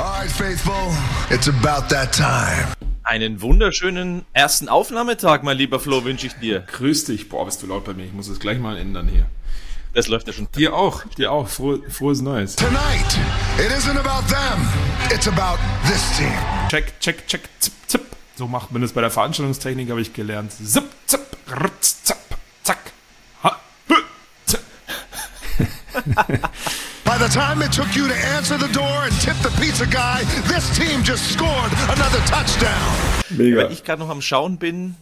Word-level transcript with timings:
right, 0.00 0.30
faithful, 0.30 0.92
it's 1.30 1.48
about 1.48 1.88
that 1.88 2.12
time. 2.12 2.66
Einen 3.02 3.42
wunderschönen 3.42 4.24
ersten 4.32 4.68
Aufnahmetag, 4.68 5.42
mein 5.42 5.56
lieber 5.56 5.80
Flo, 5.80 6.04
wünsche 6.04 6.26
ich 6.26 6.34
dir. 6.34 6.60
Grüß 6.60 7.06
dich. 7.06 7.28
Boah, 7.28 7.44
bist 7.44 7.62
du 7.62 7.66
laut 7.66 7.84
bei 7.84 7.92
mir. 7.92 8.04
Ich 8.04 8.12
muss 8.12 8.28
es 8.28 8.38
gleich 8.38 8.58
mal 8.58 8.76
ändern 8.76 9.08
hier. 9.08 9.26
Das 9.94 10.06
läuft 10.06 10.28
ja 10.28 10.32
schon. 10.32 10.48
Dir 10.54 10.74
auch. 10.74 11.04
Dir 11.18 11.32
auch. 11.32 11.48
Frohe, 11.48 11.82
frohes 11.90 12.20
Neues. 12.20 12.54
Tonight, 12.54 13.18
it 13.58 13.72
isn't 13.76 13.98
about 13.98 14.28
them, 14.28 14.68
it's 15.12 15.26
about 15.26 15.58
this 15.88 16.16
team. 16.16 16.32
Check, 16.68 17.00
check, 17.00 17.26
check, 17.26 17.48
zip, 17.58 17.72
zip. 17.88 18.02
So 18.36 18.46
macht 18.46 18.70
man 18.70 18.82
das 18.82 18.92
bei 18.92 19.00
der 19.00 19.10
Veranstaltungstechnik, 19.10 19.90
habe 19.90 20.00
ich 20.00 20.12
gelernt. 20.12 20.52
Zip, 20.52 20.84
zip, 21.06 21.20
ritz, 21.48 22.04
zap, 22.04 22.18
zack. 22.62 22.92
Ha, 23.42 23.58
hü, 23.88 23.94
zip. 24.46 24.60
The 27.20 27.28
time 27.28 27.60
it 27.60 27.70
took 27.70 27.94
you 27.94 28.08
to 28.08 28.14
answer 28.34 28.56
the 28.56 28.72
door 28.72 29.04
and 29.04 29.12
tip 29.20 29.36
the 29.42 29.50
pizza 29.60 29.84
guy, 29.84 30.24
this 30.48 30.74
team 30.74 31.02
just 31.04 31.30
scored 31.30 31.70
another 31.90 32.18
touchdown. 32.24 32.96
Mega. 33.28 33.58
Weil 33.58 33.72
ich 33.72 33.84
gerade 33.84 34.00
noch 34.00 34.08
am 34.08 34.22
Schauen 34.22 34.56
bin, 34.56 34.96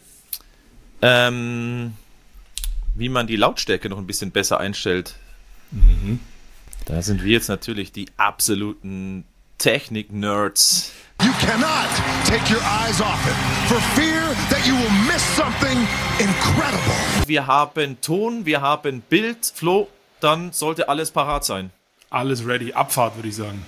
ähm, 1.00 1.94
wie 2.96 3.08
man 3.08 3.28
die 3.28 3.36
Lautstärke 3.36 3.88
noch 3.88 3.98
ein 3.98 4.06
bisschen 4.08 4.32
besser 4.32 4.58
einstellt. 4.58 5.14
Da 6.86 7.02
sind 7.02 7.22
wir 7.22 7.30
jetzt 7.30 7.48
natürlich 7.48 7.92
die 7.92 8.08
absoluten 8.16 9.24
Technik-Nerds. 9.58 10.90
You 11.22 11.30
cannot 11.40 11.88
take 12.24 12.52
your 12.52 12.60
eyes 12.62 13.00
off 13.00 13.24
it 13.28 13.68
for 13.68 13.80
fear 13.94 14.34
that 14.50 14.66
you 14.66 14.74
will 14.74 14.90
miss 15.06 15.22
something 15.36 15.86
incredible. 16.18 17.28
Wir 17.28 17.46
haben 17.46 18.00
Ton, 18.00 18.44
wir 18.44 18.60
haben 18.60 19.02
Bild. 19.02 19.52
Flo, 19.54 19.88
dann 20.18 20.50
sollte 20.50 20.88
alles 20.88 21.12
parat 21.12 21.44
sein. 21.44 21.70
Alles 22.10 22.46
ready. 22.46 22.72
Abfahrt, 22.72 23.16
würde 23.16 23.28
ich 23.28 23.36
sagen. 23.36 23.66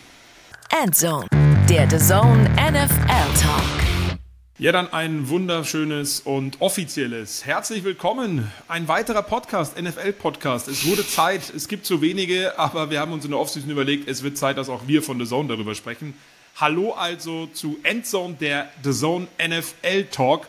Endzone, 0.71 1.27
der 1.69 1.91
The 1.91 1.99
Zone 1.99 2.49
NFL 2.55 3.39
Talk. 3.39 4.19
Ja, 4.57 4.73
dann 4.73 4.91
ein 4.93 5.29
wunderschönes 5.29 6.21
und 6.21 6.61
offizielles 6.61 7.45
Herzlich 7.45 7.85
willkommen. 7.85 8.51
Ein 8.67 8.89
weiterer 8.89 9.23
Podcast, 9.23 9.81
NFL-Podcast. 9.81 10.69
Es 10.69 10.87
wurde 10.87 11.07
Zeit, 11.07 11.53
es 11.55 11.69
gibt 11.69 11.85
so 11.85 12.01
wenige, 12.01 12.59
aber 12.59 12.91
wir 12.91 13.01
haben 13.01 13.13
uns 13.13 13.27
in 13.27 13.31
der 13.31 13.41
Offseason 13.41 13.71
überlegt, 13.71 14.09
es 14.09 14.23
wird 14.23 14.39
Zeit, 14.39 14.57
dass 14.57 14.71
auch 14.71 14.87
wir 14.87 15.03
von 15.03 15.19
The 15.19 15.27
Zone 15.27 15.49
darüber 15.49 15.75
sprechen. 15.75 16.15
Hallo 16.57 16.93
also 16.93 17.47
zu 17.47 17.79
Endzone, 17.83 18.35
der 18.41 18.71
The 18.83 18.93
Zone 18.93 19.29
NFL 19.39 20.05
Talk. 20.11 20.49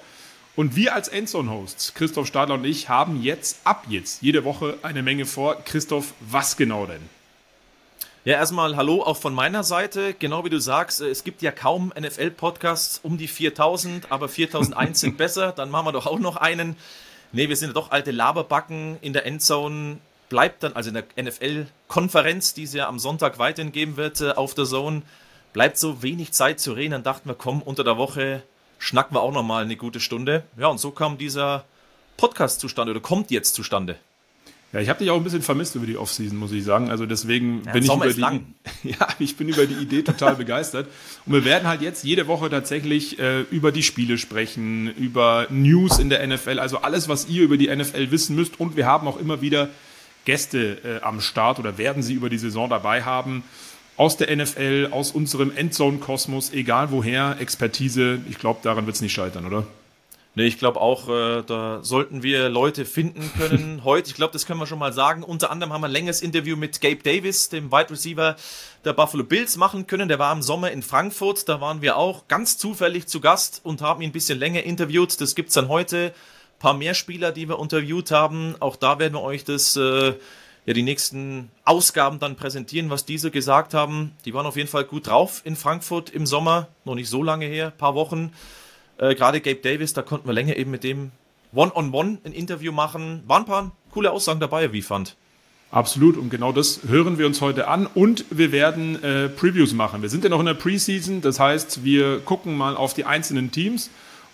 Und 0.55 0.77
wir 0.77 0.95
als 0.95 1.09
Endzone-Hosts, 1.09 1.93
Christoph 1.93 2.27
Stadler 2.27 2.55
und 2.55 2.65
ich, 2.65 2.87
haben 2.87 3.21
jetzt, 3.21 3.59
ab 3.65 3.85
jetzt, 3.89 4.21
jede 4.21 4.45
Woche 4.45 4.77
eine 4.81 5.03
Menge 5.03 5.25
vor. 5.25 5.61
Christoph, 5.63 6.13
was 6.19 6.55
genau 6.55 6.85
denn? 6.85 7.20
Ja, 8.23 8.35
erstmal 8.35 8.75
hallo 8.75 9.01
auch 9.01 9.17
von 9.17 9.33
meiner 9.33 9.63
Seite. 9.63 10.13
Genau 10.13 10.45
wie 10.45 10.51
du 10.51 10.59
sagst, 10.59 11.01
äh, 11.01 11.09
es 11.09 11.23
gibt 11.23 11.41
ja 11.41 11.51
kaum 11.51 11.91
NFL-Podcasts 11.99 12.99
um 13.01 13.17
die 13.17 13.27
4000, 13.27 14.11
aber 14.11 14.29
4001 14.29 14.99
sind 14.99 15.17
besser. 15.17 15.51
Dann 15.53 15.71
machen 15.71 15.87
wir 15.87 15.91
doch 15.91 16.05
auch 16.05 16.19
noch 16.19 16.35
einen. 16.35 16.75
Nee, 17.31 17.49
wir 17.49 17.55
sind 17.55 17.69
ja 17.69 17.73
doch 17.73 17.89
alte 17.89 18.11
Laberbacken 18.11 18.99
in 19.01 19.13
der 19.13 19.25
Endzone. 19.25 19.97
Bleibt 20.29 20.61
dann, 20.61 20.73
also 20.73 20.91
in 20.91 20.93
der 20.93 21.23
NFL-Konferenz, 21.23 22.53
die 22.53 22.63
es 22.63 22.75
ja 22.75 22.87
am 22.87 22.99
Sonntag 22.99 23.39
weiterhin 23.39 23.71
geben 23.71 23.97
wird 23.97 24.21
äh, 24.21 24.33
auf 24.33 24.53
der 24.53 24.65
Zone, 24.65 25.01
bleibt 25.51 25.79
so 25.79 26.03
wenig 26.03 26.31
Zeit 26.31 26.59
zu 26.59 26.73
reden. 26.73 26.91
Dann 26.91 27.03
dachten 27.03 27.27
wir, 27.27 27.33
komm, 27.33 27.63
unter 27.63 27.83
der 27.83 27.97
Woche 27.97 28.43
schnacken 28.77 29.15
wir 29.15 29.21
auch 29.21 29.33
noch 29.33 29.41
mal 29.41 29.63
eine 29.63 29.77
gute 29.77 29.99
Stunde. 29.99 30.43
Ja, 30.57 30.67
und 30.67 30.77
so 30.77 30.91
kam 30.91 31.17
dieser 31.17 31.65
Podcast 32.17 32.59
zustande 32.59 32.91
oder 32.91 33.01
kommt 33.01 33.31
jetzt 33.31 33.55
zustande. 33.55 33.97
Ja, 34.73 34.79
ich 34.79 34.87
habe 34.87 34.99
dich 34.99 35.09
auch 35.09 35.17
ein 35.17 35.23
bisschen 35.23 35.41
vermisst 35.41 35.75
über 35.75 35.85
die 35.85 35.97
Offseason, 35.97 36.37
muss 36.37 36.53
ich 36.53 36.63
sagen. 36.63 36.89
Also 36.89 37.05
deswegen 37.05 37.61
Ja, 37.65 37.73
bin 37.73 37.83
ich 37.83 37.93
über 37.93 38.13
die, 38.13 38.19
lang. 38.19 38.45
ja, 38.83 39.07
ich 39.19 39.35
bin 39.35 39.49
über 39.49 39.65
die 39.65 39.73
Idee 39.73 40.01
total 40.01 40.35
begeistert. 40.35 40.87
Und 41.25 41.33
wir 41.33 41.43
werden 41.43 41.67
halt 41.67 41.81
jetzt 41.81 42.05
jede 42.05 42.27
Woche 42.27 42.49
tatsächlich 42.49 43.19
äh, 43.19 43.41
über 43.51 43.73
die 43.73 43.83
Spiele 43.83 44.17
sprechen, 44.17 44.87
über 44.95 45.47
News 45.49 45.99
in 45.99 46.09
der 46.09 46.25
NFL, 46.25 46.59
also 46.59 46.77
alles, 46.77 47.09
was 47.09 47.27
ihr 47.27 47.43
über 47.43 47.57
die 47.57 47.67
NFL 47.73 48.11
wissen 48.11 48.35
müsst. 48.35 48.61
Und 48.61 48.77
wir 48.77 48.85
haben 48.85 49.07
auch 49.07 49.19
immer 49.19 49.41
wieder 49.41 49.69
Gäste 50.23 50.77
äh, 50.85 51.03
am 51.03 51.19
Start 51.19 51.59
oder 51.59 51.77
werden 51.77 52.01
sie 52.01 52.13
über 52.13 52.29
die 52.29 52.37
Saison 52.37 52.69
dabei 52.69 53.03
haben. 53.03 53.43
Aus 53.97 54.15
der 54.15 54.33
NFL, 54.33 54.87
aus 54.91 55.11
unserem 55.11 55.51
Endzone-Kosmos, 55.55 56.53
egal 56.53 56.91
woher, 56.91 57.35
Expertise. 57.41 58.19
Ich 58.29 58.39
glaube, 58.39 58.61
daran 58.63 58.85
wird 58.85 58.95
es 58.95 59.01
nicht 59.01 59.13
scheitern, 59.13 59.45
oder? 59.45 59.67
Nee, 60.33 60.45
ich 60.45 60.57
glaube 60.57 60.79
auch, 60.79 61.09
äh, 61.09 61.43
da 61.45 61.83
sollten 61.83 62.23
wir 62.23 62.47
Leute 62.47 62.85
finden 62.85 63.29
können 63.37 63.81
heute. 63.83 64.09
Ich 64.09 64.15
glaube, 64.15 64.31
das 64.31 64.45
können 64.45 64.61
wir 64.61 64.65
schon 64.65 64.79
mal 64.79 64.93
sagen. 64.93 65.23
Unter 65.23 65.51
anderem 65.51 65.73
haben 65.73 65.81
wir 65.81 65.89
ein 65.89 65.91
längeres 65.91 66.21
Interview 66.21 66.55
mit 66.55 66.79
Gabe 66.79 67.03
Davis, 67.03 67.49
dem 67.49 67.69
Wide 67.69 67.89
Receiver 67.89 68.37
der 68.85 68.93
Buffalo 68.93 69.25
Bills, 69.25 69.57
machen 69.57 69.87
können. 69.87 70.07
Der 70.07 70.19
war 70.19 70.31
im 70.31 70.41
Sommer 70.41 70.71
in 70.71 70.83
Frankfurt. 70.83 71.49
Da 71.49 71.59
waren 71.59 71.81
wir 71.81 71.97
auch 71.97 72.29
ganz 72.29 72.57
zufällig 72.57 73.07
zu 73.07 73.19
Gast 73.19 73.59
und 73.63 73.81
haben 73.81 74.01
ihn 74.01 74.11
ein 74.11 74.13
bisschen 74.13 74.39
länger 74.39 74.63
interviewt. 74.63 75.19
Das 75.19 75.35
gibt's 75.35 75.53
dann 75.53 75.67
heute. 75.67 76.13
Ein 76.13 76.59
paar 76.59 76.73
mehr 76.75 76.93
Spieler, 76.93 77.33
die 77.33 77.49
wir 77.49 77.59
interviewt 77.59 78.11
haben. 78.11 78.55
Auch 78.61 78.77
da 78.77 78.99
werden 78.99 79.15
wir 79.15 79.23
euch 79.23 79.43
das, 79.43 79.75
äh, 79.75 80.13
ja, 80.65 80.73
die 80.73 80.83
nächsten 80.83 81.51
Ausgaben 81.65 82.19
dann 82.19 82.37
präsentieren, 82.37 82.89
was 82.89 83.03
diese 83.03 83.31
gesagt 83.31 83.73
haben. 83.73 84.13
Die 84.23 84.33
waren 84.33 84.45
auf 84.45 84.55
jeden 84.55 84.69
Fall 84.69 84.85
gut 84.85 85.07
drauf 85.07 85.41
in 85.43 85.57
Frankfurt 85.57 86.09
im 86.09 86.25
Sommer. 86.25 86.69
Noch 86.85 86.95
nicht 86.95 87.09
so 87.09 87.21
lange 87.21 87.47
her, 87.47 87.71
paar 87.71 87.95
Wochen. 87.95 88.31
Äh, 88.97 89.15
Gerade 89.15 89.41
Gabe 89.41 89.61
Davis, 89.61 89.93
da 89.93 90.01
konnten 90.01 90.27
wir 90.27 90.33
länger 90.33 90.55
eben 90.55 90.71
mit 90.71 90.83
dem 90.83 91.11
One-on-One 91.53 92.19
ein 92.23 92.31
Interview 92.31 92.71
machen. 92.71 93.23
Waren 93.27 93.43
ein 93.43 93.45
paar 93.45 93.71
coole 93.91 94.11
Aussagen 94.11 94.39
dabei, 94.39 94.71
wie 94.73 94.79
ich 94.79 94.85
fand. 94.85 95.15
Absolut, 95.71 96.17
und 96.17 96.29
genau 96.29 96.51
das 96.51 96.81
hören 96.85 97.17
wir 97.17 97.25
uns 97.25 97.39
heute 97.39 97.69
an 97.69 97.85
und 97.85 98.25
wir 98.29 98.51
werden 98.51 99.01
äh, 99.01 99.29
Previews 99.29 99.73
machen. 99.73 100.01
Wir 100.01 100.09
sind 100.09 100.23
ja 100.25 100.29
noch 100.29 100.41
in 100.41 100.45
der 100.45 100.53
Preseason, 100.53 101.21
das 101.21 101.39
heißt, 101.39 101.85
wir 101.85 102.19
gucken 102.19 102.57
mal 102.57 102.75
auf 102.75 102.93
die 102.93 103.05
einzelnen 103.05 103.51
Teams 103.51 103.89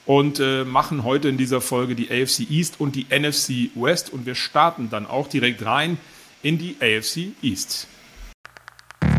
und 0.08 0.40
äh, 0.40 0.64
machen 0.64 1.04
heute 1.04 1.30
in 1.30 1.38
dieser 1.38 1.62
Folge 1.62 1.94
die 1.94 2.10
AFC 2.10 2.50
East 2.50 2.80
und 2.80 2.96
die 2.96 3.06
NFC 3.12 3.70
West 3.76 4.12
und 4.12 4.26
wir 4.26 4.34
starten 4.34 4.90
dann 4.90 5.06
auch 5.06 5.28
direkt 5.28 5.64
rein 5.64 6.00
in 6.42 6.58
die 6.58 6.76
AFC 6.82 7.34
East. 7.44 7.88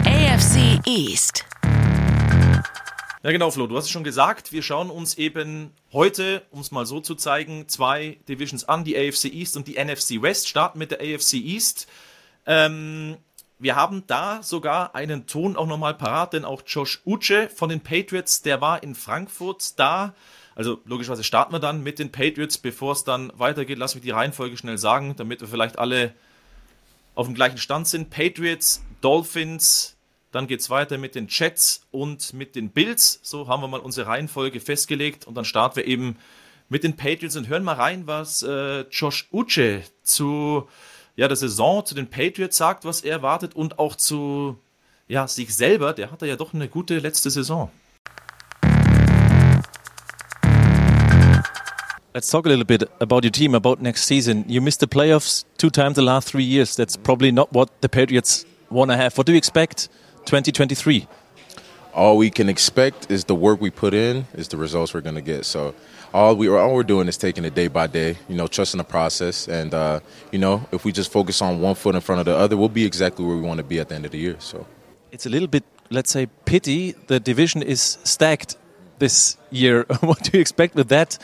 AFC 0.04 0.80
East. 0.86 1.44
Ja, 3.28 3.32
genau, 3.32 3.50
Flo, 3.50 3.66
du 3.66 3.76
hast 3.76 3.84
es 3.84 3.90
schon 3.90 4.04
gesagt. 4.04 4.52
Wir 4.52 4.62
schauen 4.62 4.88
uns 4.88 5.18
eben 5.18 5.74
heute, 5.92 6.40
um 6.50 6.60
es 6.60 6.70
mal 6.70 6.86
so 6.86 6.98
zu 6.98 7.14
zeigen, 7.14 7.68
zwei 7.68 8.16
Divisions 8.26 8.64
an, 8.64 8.84
die 8.84 8.96
AFC 8.96 9.26
East 9.26 9.54
und 9.58 9.68
die 9.68 9.74
NFC 9.74 10.22
West. 10.22 10.48
Starten 10.48 10.78
mit 10.78 10.92
der 10.92 11.00
AFC 11.00 11.34
East. 11.34 11.88
Ähm, 12.46 13.18
wir 13.58 13.76
haben 13.76 14.04
da 14.06 14.42
sogar 14.42 14.94
einen 14.94 15.26
Ton 15.26 15.58
auch 15.58 15.66
nochmal 15.66 15.92
parat, 15.92 16.32
denn 16.32 16.46
auch 16.46 16.62
Josh 16.66 17.02
Uche 17.04 17.50
von 17.54 17.68
den 17.68 17.82
Patriots, 17.82 18.40
der 18.40 18.62
war 18.62 18.82
in 18.82 18.94
Frankfurt 18.94 19.78
da. 19.78 20.14
Also 20.54 20.80
logischerweise 20.86 21.22
starten 21.22 21.52
wir 21.52 21.60
dann 21.60 21.82
mit 21.82 21.98
den 21.98 22.10
Patriots, 22.10 22.56
bevor 22.56 22.92
es 22.92 23.04
dann 23.04 23.30
weitergeht. 23.34 23.76
Lass 23.76 23.94
mich 23.94 24.04
die 24.04 24.10
Reihenfolge 24.10 24.56
schnell 24.56 24.78
sagen, 24.78 25.16
damit 25.16 25.42
wir 25.42 25.48
vielleicht 25.48 25.78
alle 25.78 26.14
auf 27.14 27.26
dem 27.26 27.34
gleichen 27.34 27.58
Stand 27.58 27.88
sind. 27.88 28.08
Patriots, 28.08 28.82
Dolphins, 29.02 29.97
dann 30.30 30.46
geht 30.46 30.60
es 30.60 30.70
weiter 30.70 30.98
mit 30.98 31.14
den 31.14 31.26
Jets 31.28 31.86
und 31.90 32.32
mit 32.34 32.54
den 32.54 32.70
Bills. 32.70 33.20
So 33.22 33.48
haben 33.48 33.62
wir 33.62 33.68
mal 33.68 33.80
unsere 33.80 34.06
Reihenfolge 34.06 34.60
festgelegt 34.60 35.26
und 35.26 35.34
dann 35.34 35.44
starten 35.44 35.76
wir 35.76 35.86
eben 35.86 36.16
mit 36.68 36.84
den 36.84 36.96
Patriots 36.96 37.36
und 37.36 37.48
hören 37.48 37.64
mal 37.64 37.74
rein, 37.74 38.06
was 38.06 38.42
äh, 38.42 38.80
Josh 38.90 39.28
Uche 39.32 39.82
zu 40.02 40.68
ja, 41.16 41.26
der 41.28 41.36
Saison, 41.36 41.84
zu 41.84 41.94
den 41.94 42.08
Patriots 42.08 42.58
sagt, 42.58 42.84
was 42.84 43.00
er 43.00 43.12
erwartet 43.12 43.56
und 43.56 43.78
auch 43.78 43.96
zu 43.96 44.58
ja, 45.08 45.26
sich 45.26 45.54
selber. 45.54 45.94
Der 45.94 46.10
hatte 46.10 46.26
ja 46.26 46.36
doch 46.36 46.52
eine 46.52 46.68
gute 46.68 46.98
letzte 46.98 47.30
Saison. 47.30 47.70
Let's 52.14 52.30
talk 52.30 52.46
a 52.46 52.48
little 52.48 52.64
bit 52.64 52.88
about 53.00 53.24
your 53.24 53.32
team, 53.32 53.54
about 53.54 53.76
next 53.80 54.06
season. 54.06 54.44
You 54.48 54.60
missed 54.60 54.80
the 54.80 54.86
playoffs 54.86 55.44
two 55.56 55.70
times 55.70 55.96
the 55.96 56.02
last 56.02 56.28
three 56.28 56.44
years. 56.44 56.76
That's 56.76 56.96
probably 56.96 57.32
not 57.32 57.48
what 57.52 57.70
the 57.80 57.88
Patriots 57.88 58.44
want 58.70 58.90
to 58.90 58.96
have. 58.96 59.16
What 59.16 59.26
do 59.26 59.32
you 59.32 59.38
expect 59.38 59.88
2023? 60.24 61.06
all 61.98 62.16
we 62.16 62.30
can 62.30 62.48
expect 62.48 63.10
is 63.10 63.24
the 63.24 63.34
work 63.34 63.60
we 63.60 63.70
put 63.70 63.92
in 63.92 64.24
is 64.34 64.48
the 64.48 64.56
results 64.56 64.94
we're 64.94 65.00
going 65.00 65.16
to 65.16 65.20
get. 65.20 65.44
So 65.44 65.74
all 66.14 66.36
we 66.36 66.48
all 66.48 66.72
we're 66.74 66.84
doing 66.84 67.08
is 67.08 67.16
taking 67.16 67.44
it 67.44 67.54
day 67.54 67.68
by 67.68 67.88
day, 67.88 68.16
you 68.28 68.36
know, 68.36 68.46
trusting 68.46 68.78
the 68.78 68.84
process, 68.84 69.48
and 69.48 69.74
uh, 69.74 70.00
you 70.30 70.38
know, 70.38 70.66
if 70.72 70.84
we 70.84 70.92
just 70.92 71.10
focus 71.12 71.42
on 71.42 71.60
one 71.60 71.74
foot 71.74 71.94
in 71.94 72.00
front 72.00 72.20
of 72.20 72.26
the 72.26 72.36
other, 72.36 72.56
we'll 72.56 72.68
be 72.68 72.86
exactly 72.86 73.24
where 73.24 73.36
we 73.36 73.42
want 73.42 73.58
to 73.58 73.64
be 73.64 73.80
at 73.80 73.88
the 73.88 73.96
end 73.96 74.04
of 74.04 74.12
the 74.12 74.18
year. 74.18 74.36
So 74.38 74.66
It's 75.10 75.26
a 75.26 75.28
little 75.28 75.48
bit, 75.48 75.64
let's 75.90 76.10
say, 76.10 76.26
pity. 76.44 76.92
The 77.08 77.18
division 77.20 77.62
is 77.62 77.98
stacked 78.04 78.56
this 78.98 79.36
year. 79.50 79.84
what 80.00 80.22
do 80.22 80.30
you 80.34 80.40
expect 80.40 80.76
with 80.76 80.88
that? 80.88 81.18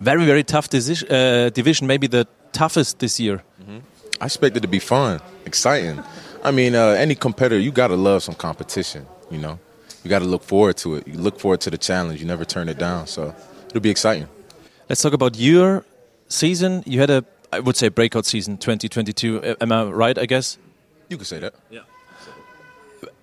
Very, 0.00 0.24
very 0.26 0.44
tough 0.44 0.68
uh, 0.72 1.50
division, 1.50 1.86
maybe 1.86 2.06
the 2.06 2.26
toughest 2.52 2.98
this 2.98 3.18
year. 3.18 3.42
I 4.20 4.24
expect 4.24 4.56
it 4.56 4.60
to 4.60 4.68
be 4.68 4.80
fun, 4.80 5.20
exciting. 5.44 6.02
I 6.48 6.50
mean, 6.50 6.74
uh, 6.74 6.88
any 6.88 7.14
competitor, 7.14 7.60
you 7.60 7.70
got 7.70 7.88
to 7.88 7.96
love 7.96 8.22
some 8.22 8.34
competition. 8.34 9.06
You 9.30 9.36
know, 9.36 9.58
you 10.02 10.08
got 10.08 10.20
to 10.20 10.24
look 10.24 10.42
forward 10.42 10.78
to 10.78 10.94
it. 10.96 11.06
You 11.06 11.18
look 11.18 11.38
forward 11.38 11.60
to 11.60 11.70
the 11.70 11.76
challenge. 11.76 12.20
You 12.20 12.26
never 12.26 12.46
turn 12.46 12.70
it 12.70 12.78
down. 12.78 13.06
So 13.06 13.34
it'll 13.68 13.82
be 13.82 13.90
exciting. 13.90 14.28
Let's 14.88 15.02
talk 15.02 15.12
about 15.12 15.36
your 15.36 15.84
season. 16.28 16.82
You 16.86 17.00
had 17.00 17.10
a, 17.10 17.22
I 17.52 17.60
would 17.60 17.76
say, 17.76 17.90
breakout 17.90 18.24
season 18.24 18.56
2022. 18.56 19.56
Am 19.60 19.70
I 19.70 19.84
right, 19.84 20.16
I 20.16 20.24
guess? 20.24 20.56
You 21.10 21.18
could 21.18 21.26
say 21.26 21.38
that. 21.40 21.54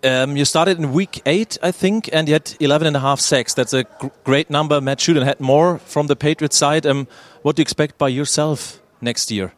Um, 0.03 0.37
you 0.37 0.45
started 0.45 0.77
in 0.77 0.93
week 0.93 1.23
eight, 1.25 1.57
I 1.63 1.71
think, 1.71 2.09
and 2.13 2.27
you 2.27 2.35
had 2.35 2.53
11 2.59 2.85
and 2.85 2.95
a 2.95 2.99
half 2.99 3.19
sacks. 3.19 3.55
That's 3.55 3.73
a 3.73 3.85
gr 3.85 4.07
great 4.23 4.51
number. 4.51 4.79
Matt 4.79 4.99
Judon 4.99 5.23
had 5.23 5.39
more 5.39 5.79
from 5.79 6.05
the 6.05 6.15
Patriots 6.15 6.57
side. 6.57 6.85
Um, 6.85 7.07
what 7.41 7.55
do 7.55 7.61
you 7.61 7.63
expect 7.63 7.97
by 7.97 8.09
yourself 8.09 8.79
next 9.01 9.31
year? 9.31 9.53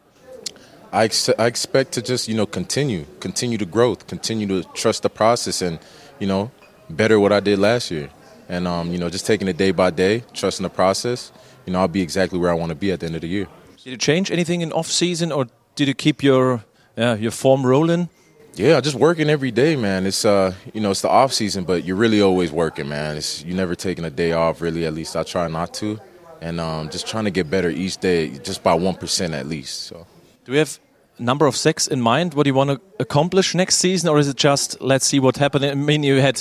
I, 0.92 1.04
ex- 1.04 1.30
I 1.38 1.46
expect 1.46 1.92
to 1.92 2.02
just 2.02 2.28
you 2.28 2.34
know 2.34 2.46
continue, 2.46 3.06
continue 3.20 3.58
to 3.58 3.66
growth, 3.66 4.06
continue 4.06 4.46
to 4.48 4.62
trust 4.74 5.02
the 5.02 5.10
process, 5.10 5.62
and 5.62 5.78
you 6.18 6.26
know 6.26 6.50
better 6.90 7.20
what 7.20 7.32
I 7.32 7.40
did 7.40 7.58
last 7.58 7.90
year, 7.90 8.10
and 8.48 8.66
um, 8.66 8.90
you 8.92 8.98
know 8.98 9.10
just 9.10 9.26
taking 9.26 9.48
it 9.48 9.56
day 9.56 9.70
by 9.70 9.90
day, 9.90 10.24
trusting 10.34 10.62
the 10.62 10.70
process. 10.70 11.32
You 11.66 11.72
know 11.72 11.80
I'll 11.80 11.88
be 11.88 12.02
exactly 12.02 12.38
where 12.38 12.50
I 12.50 12.54
want 12.54 12.70
to 12.70 12.74
be 12.74 12.90
at 12.92 13.00
the 13.00 13.06
end 13.06 13.16
of 13.16 13.20
the 13.20 13.28
year. 13.28 13.46
Did 13.84 13.90
you 13.90 13.96
change 13.96 14.30
anything 14.30 14.62
in 14.62 14.72
off 14.72 14.86
season, 14.86 15.30
or 15.32 15.46
did 15.74 15.88
you 15.88 15.94
keep 15.94 16.22
your 16.22 16.64
uh, 16.96 17.16
your 17.20 17.32
form 17.32 17.66
rolling? 17.66 18.08
Yeah, 18.54 18.80
just 18.80 18.96
working 18.96 19.30
every 19.30 19.52
day, 19.52 19.76
man. 19.76 20.06
It's 20.06 20.24
uh, 20.24 20.54
you 20.72 20.80
know, 20.80 20.90
it's 20.90 21.02
the 21.02 21.10
off 21.10 21.32
season, 21.32 21.64
but 21.64 21.84
you're 21.84 21.96
really 21.96 22.22
always 22.22 22.50
working, 22.50 22.88
man. 22.88 23.16
It's 23.16 23.44
you 23.44 23.54
never 23.54 23.74
taking 23.74 24.04
a 24.04 24.10
day 24.10 24.32
off, 24.32 24.60
really. 24.60 24.86
At 24.86 24.94
least 24.94 25.16
I 25.16 25.22
try 25.22 25.46
not 25.48 25.74
to, 25.74 26.00
and 26.40 26.58
um, 26.58 26.88
just 26.88 27.06
trying 27.06 27.24
to 27.24 27.30
get 27.30 27.50
better 27.50 27.68
each 27.68 27.98
day, 27.98 28.30
just 28.38 28.62
by 28.62 28.74
one 28.74 28.94
percent 28.94 29.34
at 29.34 29.46
least. 29.46 29.82
So. 29.82 30.06
Do 30.48 30.52
we 30.52 30.58
have 30.60 30.80
a 31.18 31.22
number 31.22 31.44
of 31.44 31.54
sacks 31.54 31.86
in 31.86 32.00
mind? 32.00 32.32
What 32.32 32.44
do 32.44 32.48
you 32.48 32.54
want 32.54 32.70
to 32.70 32.80
accomplish 32.98 33.54
next 33.54 33.76
season, 33.76 34.08
or 34.08 34.18
is 34.18 34.28
it 34.28 34.38
just 34.38 34.80
let's 34.80 35.04
see 35.04 35.20
what 35.20 35.36
happens? 35.36 35.62
I 35.62 35.74
mean, 35.74 36.02
you 36.02 36.22
had 36.22 36.40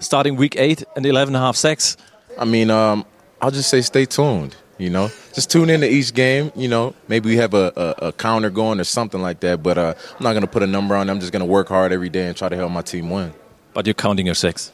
starting 0.00 0.34
week 0.34 0.56
eight 0.56 0.82
and 0.96 1.06
11 1.06 1.32
and 1.32 1.40
a 1.40 1.46
half 1.46 1.54
sacks. 1.54 1.96
I 2.36 2.44
mean, 2.44 2.70
um, 2.70 3.04
I'll 3.40 3.52
just 3.52 3.70
say 3.70 3.82
stay 3.82 4.04
tuned. 4.04 4.56
You 4.78 4.90
know, 4.90 5.12
just 5.32 5.48
tune 5.48 5.70
into 5.70 5.88
each 5.88 6.12
game. 6.12 6.50
You 6.56 6.66
know, 6.66 6.96
maybe 7.06 7.28
we 7.28 7.36
have 7.36 7.54
a, 7.54 7.72
a, 7.76 8.06
a 8.08 8.12
counter 8.14 8.50
going 8.50 8.80
or 8.80 8.84
something 8.84 9.22
like 9.22 9.38
that. 9.40 9.62
But 9.62 9.78
uh, 9.78 9.94
I'm 9.96 10.24
not 10.24 10.32
going 10.32 10.42
to 10.42 10.50
put 10.50 10.64
a 10.64 10.66
number 10.66 10.96
on. 10.96 11.08
it. 11.08 11.12
I'm 11.12 11.20
just 11.20 11.30
going 11.30 11.46
to 11.46 11.46
work 11.46 11.68
hard 11.68 11.92
every 11.92 12.08
day 12.08 12.26
and 12.26 12.36
try 12.36 12.48
to 12.48 12.56
help 12.56 12.72
my 12.72 12.82
team 12.82 13.10
win. 13.10 13.32
But 13.74 13.86
you're 13.86 13.94
counting 13.94 14.26
your 14.26 14.34
sacks. 14.34 14.72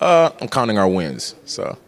Uh, 0.00 0.30
I'm 0.40 0.48
counting 0.48 0.78
our 0.78 0.88
wins. 0.88 1.36
So. 1.44 1.78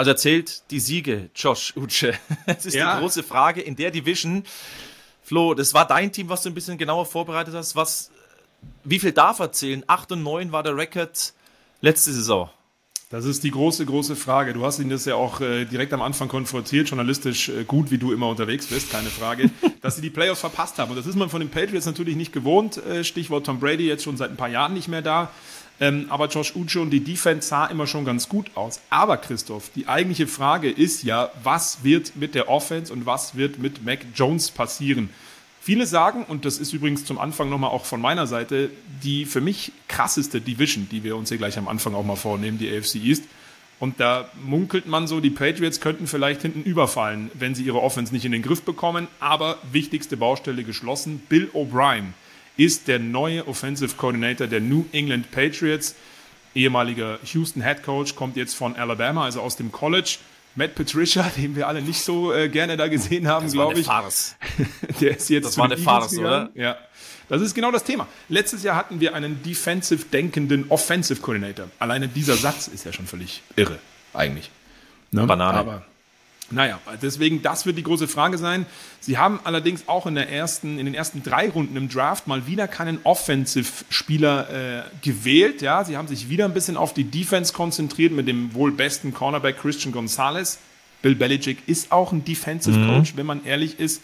Also 0.00 0.12
erzählt 0.12 0.62
die 0.70 0.80
Siege, 0.80 1.28
Josh 1.36 1.74
Uche. 1.76 2.14
Das 2.46 2.64
ist 2.64 2.72
Ja. 2.72 2.94
die 2.94 3.02
große 3.02 3.22
Frage 3.22 3.60
in 3.60 3.76
der 3.76 3.90
Division. 3.90 4.44
Flo, 5.22 5.52
das 5.52 5.74
war 5.74 5.86
dein 5.86 6.10
Team, 6.10 6.30
was 6.30 6.40
du 6.42 6.48
ein 6.48 6.54
bisschen 6.54 6.78
genauer 6.78 7.04
vorbereitet 7.04 7.52
hast. 7.52 7.76
Was, 7.76 8.10
wie 8.82 8.98
viel 8.98 9.12
darf 9.12 9.40
er 9.40 9.52
zählen? 9.52 9.84
8 9.86 10.12
und 10.12 10.22
9 10.22 10.52
war 10.52 10.62
der 10.62 10.74
Rekord 10.74 11.34
letzte 11.82 12.14
Saison. 12.14 12.48
Das 13.10 13.26
ist 13.26 13.44
die 13.44 13.50
große, 13.50 13.84
große 13.84 14.16
Frage. 14.16 14.54
Du 14.54 14.64
hast 14.64 14.78
ihn 14.78 14.88
das 14.88 15.04
ja 15.04 15.16
auch 15.16 15.42
äh, 15.42 15.66
direkt 15.66 15.92
am 15.92 16.00
Anfang 16.00 16.28
konfrontiert, 16.28 16.88
journalistisch 16.88 17.50
äh, 17.50 17.64
gut, 17.64 17.90
wie 17.90 17.98
du 17.98 18.10
immer 18.10 18.28
unterwegs 18.28 18.68
bist, 18.68 18.90
keine 18.90 19.10
Frage, 19.10 19.50
dass 19.82 19.96
sie 19.96 20.02
die 20.02 20.08
Playoffs 20.08 20.40
verpasst 20.40 20.78
haben. 20.78 20.92
Und 20.92 20.96
das 20.96 21.06
ist 21.06 21.16
man 21.16 21.28
von 21.28 21.40
den 21.40 21.50
Patriots 21.50 21.84
natürlich 21.84 22.16
nicht 22.16 22.32
gewohnt. 22.32 22.78
Äh, 22.86 23.04
Stichwort 23.04 23.44
Tom 23.44 23.60
Brady, 23.60 23.86
jetzt 23.86 24.04
schon 24.04 24.16
seit 24.16 24.30
ein 24.30 24.38
paar 24.38 24.48
Jahren 24.48 24.72
nicht 24.72 24.88
mehr 24.88 25.02
da. 25.02 25.30
Ähm, 25.80 26.06
aber 26.10 26.28
Josh 26.28 26.54
Uche 26.54 26.80
und 26.80 26.90
die 26.90 27.00
Defense 27.00 27.48
sah 27.48 27.66
immer 27.66 27.86
schon 27.86 28.04
ganz 28.04 28.28
gut 28.28 28.50
aus. 28.54 28.80
Aber 28.90 29.16
Christoph, 29.16 29.70
die 29.74 29.88
eigentliche 29.88 30.26
Frage 30.26 30.70
ist 30.70 31.02
ja, 31.02 31.30
was 31.42 31.82
wird 31.82 32.16
mit 32.16 32.34
der 32.34 32.50
Offense 32.50 32.92
und 32.92 33.06
was 33.06 33.34
wird 33.34 33.58
mit 33.58 33.82
Mac 33.84 34.00
Jones 34.14 34.50
passieren? 34.50 35.08
Viele 35.62 35.86
sagen, 35.86 36.24
und 36.24 36.44
das 36.44 36.58
ist 36.58 36.72
übrigens 36.72 37.04
zum 37.04 37.18
Anfang 37.18 37.48
nochmal 37.48 37.70
auch 37.70 37.84
von 37.84 38.00
meiner 38.00 38.26
Seite, 38.26 38.70
die 39.02 39.24
für 39.24 39.40
mich 39.40 39.72
krasseste 39.88 40.40
Division, 40.40 40.88
die 40.90 41.02
wir 41.02 41.16
uns 41.16 41.30
hier 41.30 41.38
gleich 41.38 41.58
am 41.58 41.68
Anfang 41.68 41.94
auch 41.94 42.04
mal 42.04 42.16
vornehmen, 42.16 42.58
die 42.58 42.70
AFC 42.70 42.96
East. 42.96 43.24
Und 43.78 44.00
da 44.00 44.30
munkelt 44.42 44.86
man 44.86 45.06
so, 45.06 45.20
die 45.20 45.30
Patriots 45.30 45.80
könnten 45.80 46.06
vielleicht 46.06 46.42
hinten 46.42 46.62
überfallen, 46.62 47.30
wenn 47.34 47.54
sie 47.54 47.64
ihre 47.64 47.80
Offense 47.80 48.12
nicht 48.12 48.26
in 48.26 48.32
den 48.32 48.42
Griff 48.42 48.62
bekommen. 48.62 49.08
Aber 49.20 49.58
wichtigste 49.72 50.18
Baustelle 50.18 50.64
geschlossen. 50.64 51.22
Bill 51.28 51.50
O'Brien 51.54 52.12
ist 52.60 52.88
der 52.88 52.98
neue 52.98 53.48
Offensive 53.48 53.96
Coordinator 53.96 54.46
der 54.46 54.60
New 54.60 54.84
England 54.92 55.30
Patriots. 55.30 55.94
Ehemaliger 56.54 57.18
Houston 57.32 57.62
Head 57.62 57.82
Coach, 57.82 58.14
kommt 58.14 58.36
jetzt 58.36 58.54
von 58.54 58.76
Alabama, 58.76 59.24
also 59.24 59.40
aus 59.40 59.56
dem 59.56 59.72
College. 59.72 60.18
Matt 60.56 60.74
Patricia, 60.74 61.22
den 61.36 61.56
wir 61.56 61.68
alle 61.68 61.80
nicht 61.80 62.02
so 62.02 62.34
äh, 62.34 62.50
gerne 62.50 62.76
da 62.76 62.88
gesehen 62.88 63.28
haben, 63.28 63.50
glaube 63.50 63.80
ich. 63.80 63.86
Farce. 63.86 64.36
Der 65.00 65.16
ist 65.16 65.30
jetzt 65.30 65.46
Das 65.46 65.58
war 65.58 65.66
eine 65.66 65.78
Farce, 65.78 66.10
gegangen. 66.16 66.50
Ja. 66.54 66.76
Das 67.30 67.40
ist 67.40 67.54
genau 67.54 67.70
das 67.70 67.84
Thema. 67.84 68.06
Letztes 68.28 68.62
Jahr 68.62 68.76
hatten 68.76 69.00
wir 69.00 69.14
einen 69.14 69.42
defensive 69.42 70.04
denkenden 70.06 70.66
Offensive 70.68 71.22
Coordinator. 71.22 71.70
Alleine 71.78 72.08
dieser 72.08 72.36
Satz 72.36 72.68
ist 72.68 72.84
ja 72.84 72.92
schon 72.92 73.06
völlig 73.06 73.42
irre, 73.56 73.78
eigentlich. 74.12 74.50
Ne? 75.12 75.24
Banane. 75.26 75.58
Aber 75.58 75.86
naja, 76.50 76.80
deswegen, 77.00 77.42
das 77.42 77.64
wird 77.64 77.78
die 77.78 77.82
große 77.82 78.08
Frage 78.08 78.36
sein. 78.36 78.66
Sie 78.98 79.18
haben 79.18 79.38
allerdings 79.44 79.84
auch 79.86 80.06
in, 80.06 80.16
der 80.16 80.30
ersten, 80.30 80.78
in 80.78 80.86
den 80.86 80.94
ersten 80.94 81.22
drei 81.22 81.48
Runden 81.48 81.76
im 81.76 81.88
Draft 81.88 82.26
mal 82.26 82.46
wieder 82.46 82.66
keinen 82.66 82.98
Offensive-Spieler 83.04 84.50
äh, 84.50 84.82
gewählt. 85.02 85.62
Ja, 85.62 85.84
sie 85.84 85.96
haben 85.96 86.08
sich 86.08 86.28
wieder 86.28 86.44
ein 86.44 86.54
bisschen 86.54 86.76
auf 86.76 86.92
die 86.92 87.04
Defense 87.04 87.52
konzentriert 87.52 88.12
mit 88.12 88.26
dem 88.26 88.52
wohl 88.52 88.72
besten 88.72 89.14
Cornerback 89.14 89.60
Christian 89.60 89.92
Gonzalez. 89.92 90.58
Bill 91.02 91.14
Belichick 91.14 91.58
ist 91.66 91.92
auch 91.92 92.12
ein 92.12 92.24
Defensive 92.24 92.86
Coach, 92.86 93.16
wenn 93.16 93.26
man 93.26 93.44
ehrlich 93.44 93.78
ist. 93.78 94.02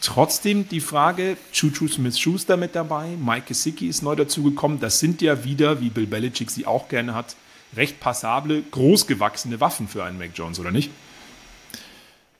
Trotzdem 0.00 0.68
die 0.68 0.80
Frage, 0.80 1.36
Chuchu 1.52 1.88
Smith-Schuster 1.88 2.56
mit 2.56 2.74
dabei, 2.74 3.16
Mike 3.16 3.46
Gesicki 3.48 3.88
ist 3.88 4.02
neu 4.02 4.14
dazugekommen. 4.14 4.78
Das 4.78 5.00
sind 5.00 5.22
ja 5.22 5.44
wieder, 5.44 5.80
wie 5.80 5.88
Bill 5.88 6.06
Belichick 6.06 6.50
sie 6.50 6.66
auch 6.66 6.88
gerne 6.88 7.14
hat, 7.14 7.36
recht 7.74 8.00
passable, 8.00 8.62
großgewachsene 8.70 9.60
Waffen 9.60 9.88
für 9.88 10.04
einen 10.04 10.18
Mac 10.18 10.30
Jones, 10.34 10.60
oder 10.60 10.70
nicht? 10.70 10.90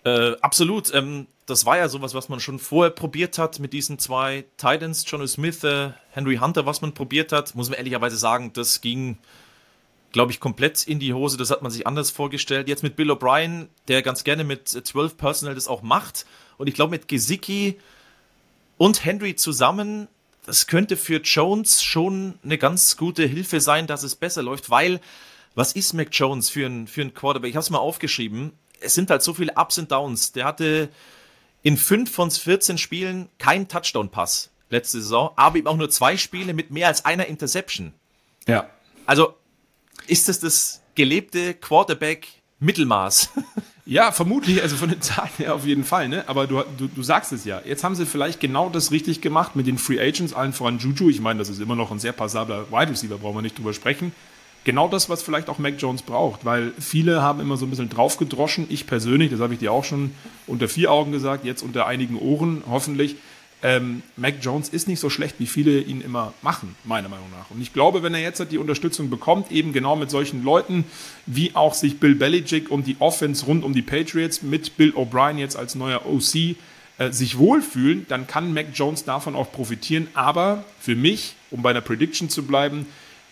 Äh, 0.05 0.37
absolut. 0.41 0.93
Ähm, 0.95 1.27
das 1.47 1.67
war 1.67 1.77
ja 1.77 1.89
sowas, 1.89 2.15
was 2.15 2.29
man 2.29 2.41
schon 2.41 2.59
vorher 2.59 2.91
probiert 2.91 3.39
hat 3.39 3.59
mit 3.59 3.73
diesen 3.73 3.99
zwei 3.99 4.45
Titans, 4.57 5.05
Johnny 5.07 5.27
Smith, 5.29 5.65
äh, 5.65 5.91
Henry 6.11 6.37
Hunter, 6.37 6.67
was 6.67 6.81
man 6.83 6.95
probiert 6.95 7.33
hat. 7.33 7.55
Muss 7.55 7.69
man 7.69 7.79
ehrlicherweise 7.79 8.17
sagen, 8.17 8.53
das 8.53 8.81
ging, 8.81 9.19
glaube 10.13 10.33
ich, 10.33 10.41
komplett 10.41 10.87
in 10.87 11.01
die 11.01 11.15
Hose. 11.15 11.37
Das 11.37 11.51
hat 11.51 11.63
man 11.63 11.71
sich 11.71 11.87
anders 11.87 12.11
vorgestellt. 12.11 12.69
Jetzt 12.69 12.83
mit 12.83 12.97
Bill 12.97 13.11
O'Brien, 13.11 13.69
der 13.89 14.03
ganz 14.03 14.25
gerne 14.25 14.45
mit 14.45 14.75
äh, 14.75 14.85
12 14.85 15.17
Personal 15.17 15.55
das 15.55 15.69
auch 15.69 15.83
macht. 15.83 16.27
Und 16.59 16.69
ich 16.69 16.75
glaube, 16.75 16.93
mit 16.93 17.09
Gesicki 17.09 17.79
und 18.77 19.05
Henry 19.05 19.37
zusammen, 19.37 20.09
das 20.47 20.67
könnte 20.67 20.97
für 20.97 21.21
Jones 21.21 21.83
schon 21.83 22.39
eine 22.45 22.59
ganz 22.59 22.97
gute 22.97 23.25
Hilfe 23.25 23.61
sein, 23.61 23.87
dass 23.87 24.03
es 24.03 24.15
besser 24.17 24.43
läuft, 24.43 24.69
weil 24.69 25.01
was 25.55 25.73
ist 25.73 25.95
Mac 25.95 26.09
Jones 26.13 26.51
für 26.51 26.67
ein, 26.67 26.87
für 26.87 27.01
ein 27.01 27.15
Quarterback? 27.15 27.51
Ich 27.51 27.57
habe 27.57 27.63
es 27.63 27.71
mal 27.71 27.79
aufgeschrieben. 27.79 28.53
Es 28.81 28.95
sind 28.95 29.11
halt 29.11 29.23
so 29.23 29.35
viele 29.35 29.53
Ups 29.57 29.79
und 29.79 29.91
Downs. 29.91 30.33
Der 30.33 30.45
hatte 30.45 30.89
in 31.63 31.77
fünf 31.77 32.13
von 32.13 32.31
14 32.31 32.79
Spielen 32.79 33.29
keinen 33.39 33.69
Touchdown-Pass 33.69 34.51
letzte 34.71 35.01
Saison, 35.01 35.31
aber 35.37 35.57
eben 35.57 35.67
auch 35.67 35.77
nur 35.77 35.91
zwei 35.91 36.17
Spiele 36.17 36.53
mit 36.53 36.71
mehr 36.71 36.89
als 36.89 37.05
einer 37.05 37.27
Interception. 37.27 37.93
Ja. 38.47 38.69
Also 39.07 39.35
ist 40.07 40.29
das 40.29 40.41
das 40.41 40.83
gelebte 40.95 41.55
Quarterback-Mittelmaß? 41.55 43.31
Ja, 43.87 44.13
vermutlich, 44.13 44.63
also 44.63 44.77
von 44.77 44.89
den 44.89 45.03
Zahlen 45.03 45.29
her 45.37 45.55
auf 45.55 45.67
jeden 45.67 45.85
Fall, 45.85 46.09
ne? 46.09 46.25
Aber 46.27 46.47
du, 46.47 46.63
du, 46.79 46.89
du 46.89 47.03
sagst 47.03 47.33
es 47.33 47.45
ja. 47.45 47.61
Jetzt 47.67 47.85
haben 47.85 47.95
sie 47.95 48.07
vielleicht 48.07 48.41
genau 48.41 48.71
das 48.71 48.93
richtig 48.93 49.21
gemacht 49.21 49.57
mit 49.57 49.67
den 49.67 49.77
Free 49.77 50.01
Agents, 50.01 50.33
allen 50.33 50.55
voran 50.55 50.79
Juju. 50.79 51.11
Ich 51.11 51.21
meine, 51.21 51.39
das 51.39 51.51
ist 51.51 51.61
immer 51.61 51.77
noch 51.77 51.91
ein 51.91 51.99
sehr 51.99 52.13
passabler 52.13 52.71
Wide 52.71 52.91
Receiver, 52.93 53.19
brauchen 53.19 53.37
wir 53.37 53.43
nicht 53.43 53.59
drüber 53.59 53.75
sprechen. 53.75 54.13
Genau 54.65 54.89
das, 54.89 55.11
was 55.11 55.23
vielleicht 55.23 55.51
auch 55.51 55.59
Mac 55.59 55.75
Jones 55.79 56.03
braucht, 56.03 56.47
weil 56.47 56.73
viele 56.79 57.21
haben 57.21 57.41
immer 57.41 57.59
so 57.59 57.67
ein 57.67 57.71
bisschen 57.71 57.91
draufgedroschen. 57.91 58.67
Ich 58.71 58.87
persönlich, 58.87 59.31
das 59.31 59.41
habe 59.41 59.53
ich 59.53 59.61
dir 59.61 59.73
auch 59.73 59.85
schon 59.85 60.13
unter 60.47 60.69
vier 60.69 60.91
Augen 60.91 61.13
gesagt, 61.13 61.45
jetzt 61.45 61.63
unter 61.63 61.87
einigen 61.87 62.19
Ohren 62.19 62.63
hoffentlich. 62.69 63.17
Ähm, 63.63 64.03
Mac 64.17 64.37
Jones 64.43 64.71
ist 64.71 64.89
nicht 64.89 65.01
so 65.01 65.09
schlecht, 65.11 65.37
wie 65.39 65.47
viele 65.47 65.81
ihn 65.81 66.01
immer 66.01 66.35
machen, 66.43 66.77
meiner 66.85 67.09
Meinung 67.09 67.31
nach. 67.31 67.51
Und 67.51 67.61
ich 67.61 67.73
glaube, 67.73 68.03
wenn 68.03 68.15
er 68.15 68.21
jetzt 68.21 68.41
halt 68.41 68.53
die 68.53 68.59
Unterstützung 68.59 69.11
bekommt, 69.11 69.51
eben 69.53 69.73
genau 69.73 69.97
mit 69.97 70.11
solchen 70.11 70.45
Leuten, 70.45 70.85
wie 71.27 71.55
auch 71.55 71.75
sich 71.75 72.01
Bill 72.01 72.15
Belichick 72.15 72.71
und 72.71 72.87
die 72.87 72.97
Offense 73.01 73.47
rund 73.47 73.65
um 73.65 73.75
die 73.75 73.83
Patriots 73.83 74.43
mit 74.43 74.77
Bill 74.77 74.93
O'Brien 74.93 75.39
jetzt 75.39 75.57
als 75.57 75.75
neuer 75.75 76.07
OC 76.07 76.57
äh, 76.99 77.11
sich 77.11 77.39
wohlfühlen, 77.39 78.07
dann 78.09 78.27
kann 78.27 78.53
Mac 78.53 78.67
Jones 78.75 79.05
davon 79.05 79.35
auch 79.35 79.51
profitieren. 79.51 80.09
Aber 80.15 80.65
für 80.79 80.95
mich, 80.95 81.35
um 81.51 81.63
bei 81.63 81.71
einer 81.71 81.81
Prediction 81.81 82.29
zu 82.29 82.45
bleiben, 82.45 82.87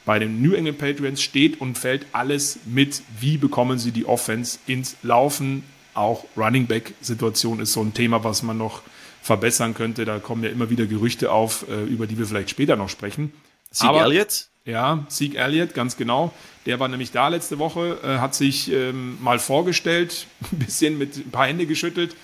bei 0.05 0.19
den 0.19 0.43
New 0.43 0.55
England 0.55 0.79
Patriots 0.79 1.23
steht 1.23 1.61
und 1.61 1.79
fällt 1.79 2.07
alles 2.13 2.59
mit, 2.65 3.03
wie 3.21 3.37
bekommen 3.39 3.79
sie 3.79 3.93
die 3.93 4.07
Offense 4.07 4.59
ins 4.67 4.97
Laufen. 5.03 5.63
Auch 5.95 6.25
Running 6.37 6.67
Back 6.67 6.95
Situation 7.01 7.61
ist 7.61 7.73
so 7.73 7.83
ein 7.83 7.95
Thema, 7.95 8.25
was 8.25 8.43
man 8.43 8.59
noch 8.59 8.83
verbessern 9.23 9.75
könnte. 9.75 10.05
Da 10.05 10.19
kommen 10.19 10.43
ja 10.43 10.51
immer 10.51 10.71
wieder 10.71 10.87
Gerüchte 10.87 11.31
auf, 11.31 11.67
äh, 11.69 11.85
über 11.85 12.07
die 12.07 12.19
wir 12.19 12.27
vielleicht 12.27 12.51
später 12.51 12.77
noch 12.77 12.89
sprechen. 12.89 13.33
Sieg 13.71 13.89
Aber- 13.89 14.03
Elliott? 14.05 14.47
Ja, 14.65 15.05
Zeke 15.09 15.39
Elliott, 15.39 15.75
ganz 15.75 15.97
genau. 15.97 16.33
Der 16.67 16.79
war 16.79 16.87
nämlich 16.87 17.11
da 17.11 17.27
letzte 17.27 17.59
Woche, 17.59 17.99
äh, 18.05 18.19
hat 18.19 18.37
sich 18.37 18.71
ähm, 18.71 19.19
mal 19.21 19.41
vorgestellt, 19.41 20.27
ein 20.53 20.59
bisschen 20.61 20.99
mit 20.99 21.17
ein 21.17 21.31
paar 21.33 21.47
Hände 21.49 21.67
geschüttelt. 21.67 22.15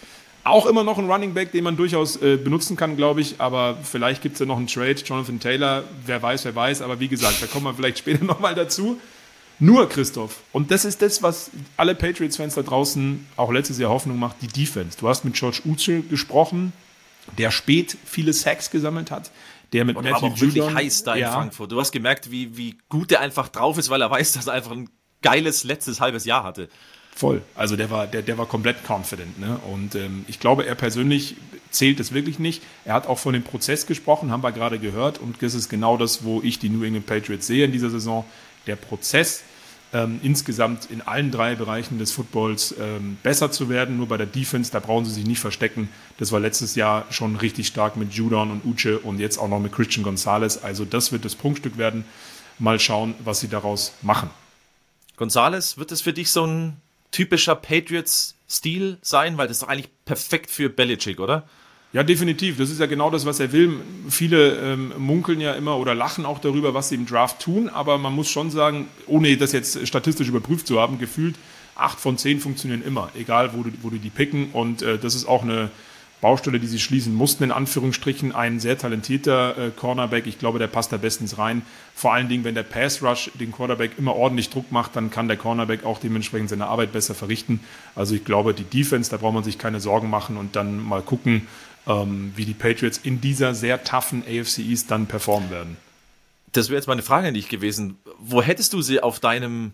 Auch 0.49 0.67
immer 0.67 0.83
noch 0.85 0.99
ein 0.99 1.11
Running 1.11 1.35
Back, 1.35 1.53
den 1.53 1.65
man 1.65 1.77
durchaus 1.77 2.17
äh, 2.23 2.37
benutzen 2.37 2.77
kann, 2.77 2.97
glaube 2.97 3.21
ich. 3.21 3.41
Aber 3.41 3.77
vielleicht 3.83 4.23
gibt 4.23 4.35
es 4.35 4.41
ja 4.41 4.47
noch 4.47 4.57
einen 4.57 4.67
Trade. 4.67 4.93
Jonathan 5.05 5.39
Taylor, 5.41 5.85
wer 6.07 6.23
weiß, 6.23 6.45
wer 6.45 6.55
weiß. 6.55 6.83
Aber 6.83 7.01
wie 7.01 7.09
gesagt, 7.09 7.43
da 7.43 7.47
kommen 7.47 7.65
wir 7.67 7.75
vielleicht 7.75 7.99
später 7.99 8.25
nochmal 8.33 8.55
dazu. 8.55 8.99
Nur 9.61 9.89
Christoph. 9.89 10.37
Und 10.53 10.71
das 10.71 10.85
ist 10.85 11.03
das, 11.03 11.23
was 11.23 11.51
alle 11.77 11.95
Patriots-Fans 11.95 12.55
da 12.55 12.63
draußen 12.63 13.27
auch 13.37 13.51
letztes 13.51 13.79
Jahr 13.79 13.91
Hoffnung 13.91 14.19
macht, 14.19 14.37
die 14.41 14.47
Defense. 14.47 14.97
Du 14.99 15.09
hast 15.09 15.25
mit 15.25 15.35
George 15.35 15.63
Uche 15.65 16.01
gesprochen. 16.03 16.73
der 17.37 17.51
spät 17.51 17.97
viele 18.05 18.33
Sacks 18.33 18.71
gesammelt 18.71 19.11
hat, 19.11 19.31
der 19.73 19.85
mit 19.85 19.97
Und 19.97 20.05
Matthew 20.05 20.17
aber 20.17 20.27
auch 20.35 20.41
wirklich 20.41 20.63
Judon- 20.65 20.75
heiß 20.75 21.03
da 21.03 21.15
in 21.15 21.21
ja, 21.23 21.33
Frankfurt. 21.33 21.73
Du 21.73 21.81
hast 21.81 21.91
gemerkt, 21.93 22.31
wie, 22.31 22.57
wie 22.57 22.79
gut 22.89 23.11
der 23.11 23.21
einfach 23.21 23.49
drauf 23.49 23.77
ist, 23.79 23.91
weil 23.91 24.01
er 24.01 24.11
weiß, 24.11 24.33
dass 24.35 24.47
er 24.47 24.55
einfach 24.55 24.71
ein 24.71 24.89
geiles 25.21 25.65
letztes 25.65 26.01
halbes 26.01 26.25
Jahr 26.25 26.45
hatte. 26.45 26.69
Voll. 27.19 27.43
Also 27.57 27.75
der 27.75 27.91
war, 27.91 28.07
der, 28.07 28.23
der 28.23 28.39
war 28.39 28.47
komplett 28.47 28.77
confident. 28.89 29.41
Ne? 29.41 29.59
Und 29.73 29.97
ähm, 29.97 30.25
ich 30.29 30.39
glaube, 30.39 30.65
er 30.65 30.77
persönlich 30.77 31.35
zählt 31.69 31.99
es 31.99 32.15
wirklich 32.15 32.39
nicht. 32.39 32.63
Er 32.85 32.95
hat 32.95 33.09
auch 33.09 33.19
von 33.19 33.33
dem 33.33 33.43
Prozess 33.43 33.87
gesprochen, 33.87 34.31
haben 34.31 34.45
wir 34.45 34.53
gerade 34.53 34.79
gehört. 34.79 35.19
Und 35.19 35.43
das 35.43 35.55
ist 35.55 35.69
genau 35.69 35.97
das, 35.97 36.23
wo 36.23 36.41
ich 36.43 36.61
die 36.61 36.69
New 36.69 36.85
England 36.85 37.07
Patriots 37.07 37.49
sehe 37.49 37.65
in 37.65 37.73
dieser 37.73 37.91
Saison. 37.91 38.25
Der 38.69 38.77
Prozess, 38.77 39.43
ähm, 39.93 40.21
insgesamt 40.23 40.93
in 40.93 41.03
allen 41.03 41.33
drei 41.33 41.57
Bereichen 41.57 41.99
des 41.99 42.13
Footballs 42.13 42.73
ähm, 42.79 43.17
besser 43.25 43.51
zu 43.51 43.69
werden. 43.69 43.97
Nur 43.97 44.07
bei 44.07 44.17
der 44.17 44.27
Defense, 44.27 44.71
da 44.71 44.79
brauchen 44.79 45.05
sie 45.05 45.11
sich 45.11 45.27
nicht 45.27 45.41
verstecken. 45.41 45.89
Das 46.19 46.31
war 46.31 46.39
letztes 46.39 46.77
Jahr 46.77 47.05
schon 47.11 47.35
richtig 47.35 47.67
stark 47.67 47.97
mit 47.97 48.13
Judon 48.13 48.53
und 48.53 48.65
Uche 48.65 49.01
und 49.01 49.19
jetzt 49.19 49.39
auch 49.39 49.49
noch 49.49 49.59
mit 49.59 49.73
Christian 49.73 50.05
Gonzalez. 50.05 50.61
Also 50.63 50.85
das 50.85 51.11
wird 51.11 51.25
das 51.25 51.35
Prunkstück 51.35 51.79
werden. 51.79 52.05
Mal 52.61 52.79
schauen, 52.79 53.17
was 53.25 53.41
sie 53.41 53.49
daraus 53.49 53.93
machen. 54.03 54.31
Gonzales, 55.17 55.79
wird 55.79 55.91
es 55.91 56.01
für 56.01 56.13
dich 56.13 56.31
so 56.31 56.47
ein 56.47 56.77
typischer 57.11 57.55
Patriots-Stil 57.55 58.99
sein? 59.03 59.39
Weil 59.39 59.49
das 59.49 59.59
ist 59.59 59.63
doch 59.63 59.69
eigentlich 59.69 59.91
perfekt 60.05 60.51
für 60.51 60.69
Belichick, 60.69 61.21
oder? 61.21 61.49
Ja, 61.93 62.03
definitiv. 62.03 62.59
Das 62.59 62.71
ist 62.71 62.81
ja 62.81 62.87
genau 62.87 63.11
das, 63.11 63.25
was 63.25 63.41
er 63.41 63.53
will. 63.53 63.81
Viele 64.11 64.57
ähm, 64.57 64.93
munkeln 64.99 65.41
ja 65.41 65.55
immer 65.55 65.79
oder 65.79 65.95
lachen 65.95 66.27
auch 66.27 66.39
darüber, 66.39 66.75
was 66.75 66.91
sie 66.91 66.97
im 66.97 67.07
Draft 67.07 67.41
tun. 67.41 67.71
Aber 67.71 67.97
man 67.97 68.15
muss 68.15 68.29
schon 68.31 68.51
sagen, 68.51 68.89
ohne 69.07 69.37
das 69.39 69.53
jetzt 69.53 69.87
statistisch 69.87 70.29
überprüft 70.29 70.67
zu 70.67 70.79
haben, 70.79 70.99
gefühlt 70.99 71.37
acht 71.77 71.99
von 71.99 72.19
zehn 72.19 72.41
funktionieren 72.41 72.83
immer, 72.83 73.11
egal 73.17 73.55
wo 73.55 73.63
du, 73.63 73.71
wo 73.83 73.89
du 73.89 73.97
die 73.97 74.11
picken. 74.11 74.51
Und 74.53 74.83
äh, 74.83 74.99
das 74.99 75.15
ist 75.15 75.27
auch 75.27 75.43
eine 75.43 75.71
Baustelle, 76.21 76.59
die 76.59 76.67
sie 76.67 76.81
schließen 76.81 77.15
mussten, 77.15 77.45
in 77.45 77.53
Anführungsstrichen. 77.53 78.35
Ein 78.35 78.59
sehr 78.59 78.77
talentierter 78.77 79.57
äh, 79.59 79.71
Cornerback. 79.71 80.27
Ich 80.27 80.39
glaube, 80.39 80.59
der 80.59 80.67
passt 80.67 80.93
da 80.93 80.97
bestens 80.97 81.39
rein. 81.39 81.63
Vor 81.95 82.13
allen 82.13 82.29
Dingen, 82.29 82.45
wenn 82.45 82.55
der 82.55 82.65
Pass 82.65 83.03
Rush 83.03 83.31
den 83.35 83.53
Quarterback 83.53 83.93
immer 83.99 84.17
ordentlich 84.17 84.51
Druck 84.51 84.73
macht, 84.73 84.97
dann 84.97 85.11
kann 85.11 85.29
der 85.29 85.37
Cornerback 85.37 85.85
auch 85.85 86.01
dementsprechend 86.01 86.51
seine 86.51 86.67
Arbeit 86.67 86.93
besser 86.93 87.15
verrichten. 87.15 87.61
Also 87.95 88.15
ich 88.15 88.25
glaube, 88.25 88.55
die 88.55 88.65
Defense, 88.65 89.11
da 89.11 89.17
braucht 89.17 89.35
man 89.35 89.45
sich 89.45 89.59
keine 89.59 89.81
Sorgen 89.81 90.11
machen 90.11 90.37
und 90.37 90.57
dann 90.57 90.83
mal 90.83 91.03
gucken, 91.03 91.47
ähm, 91.87 92.33
wie 92.35 92.45
die 92.45 92.55
Patriots 92.55 92.99
in 92.99 93.21
dieser 93.21 93.55
sehr 93.55 93.85
toughen 93.85 94.23
AFC 94.23 94.59
East 94.59 94.91
dann 94.91 95.07
performen 95.07 95.51
werden. 95.51 95.77
Das 96.53 96.69
wäre 96.69 96.77
jetzt 96.77 96.89
meine 96.89 97.03
Frage 97.03 97.29
an 97.29 97.35
dich 97.35 97.49
gewesen. 97.49 97.99
Wo 98.19 98.43
hättest 98.43 98.73
du 98.73 98.83
sie 98.83 99.01
auf 99.01 99.21
deinem 99.21 99.73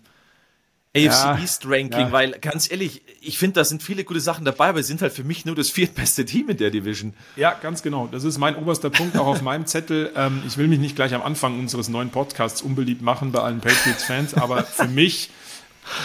AFC 0.95 1.03
Ja, 1.05 1.37
East 1.39 1.65
Ranking? 1.67 1.99
ja. 1.99 2.11
Weil 2.11 2.31
ganz 2.39 2.71
ehrlich, 2.71 3.01
ich 3.21 3.37
finde, 3.37 3.55
da 3.55 3.65
sind 3.65 3.83
viele 3.83 4.03
gute 4.03 4.19
Sachen 4.21 4.45
dabei, 4.45 4.69
aber 4.69 4.81
sie 4.81 4.87
sind 4.87 5.01
halt 5.01 5.11
für 5.13 5.23
mich 5.23 5.45
nur 5.45 5.55
das 5.55 5.69
viertbeste 5.69 6.23
Team 6.25 6.49
in 6.49 6.57
der 6.57 6.71
Division. 6.71 7.13
Ja, 7.35 7.53
ganz 7.53 7.83
genau. 7.83 8.07
Das 8.11 8.23
ist 8.23 8.37
mein 8.37 8.55
oberster 8.55 8.89
Punkt 8.89 9.17
auch 9.17 9.27
auf 9.27 9.41
meinem 9.41 9.65
Zettel. 9.65 10.11
Ähm, 10.17 10.43
ich 10.47 10.57
will 10.57 10.67
mich 10.67 10.79
nicht 10.79 10.95
gleich 10.95 11.13
am 11.13 11.21
Anfang 11.21 11.59
unseres 11.59 11.89
neuen 11.89 12.09
Podcasts 12.09 12.61
unbeliebt 12.61 13.01
machen 13.01 13.31
bei 13.33 13.39
allen 13.41 13.59
Patriots-Fans, 13.59 14.35
aber 14.35 14.63
für 14.63 14.87
mich, 14.87 15.29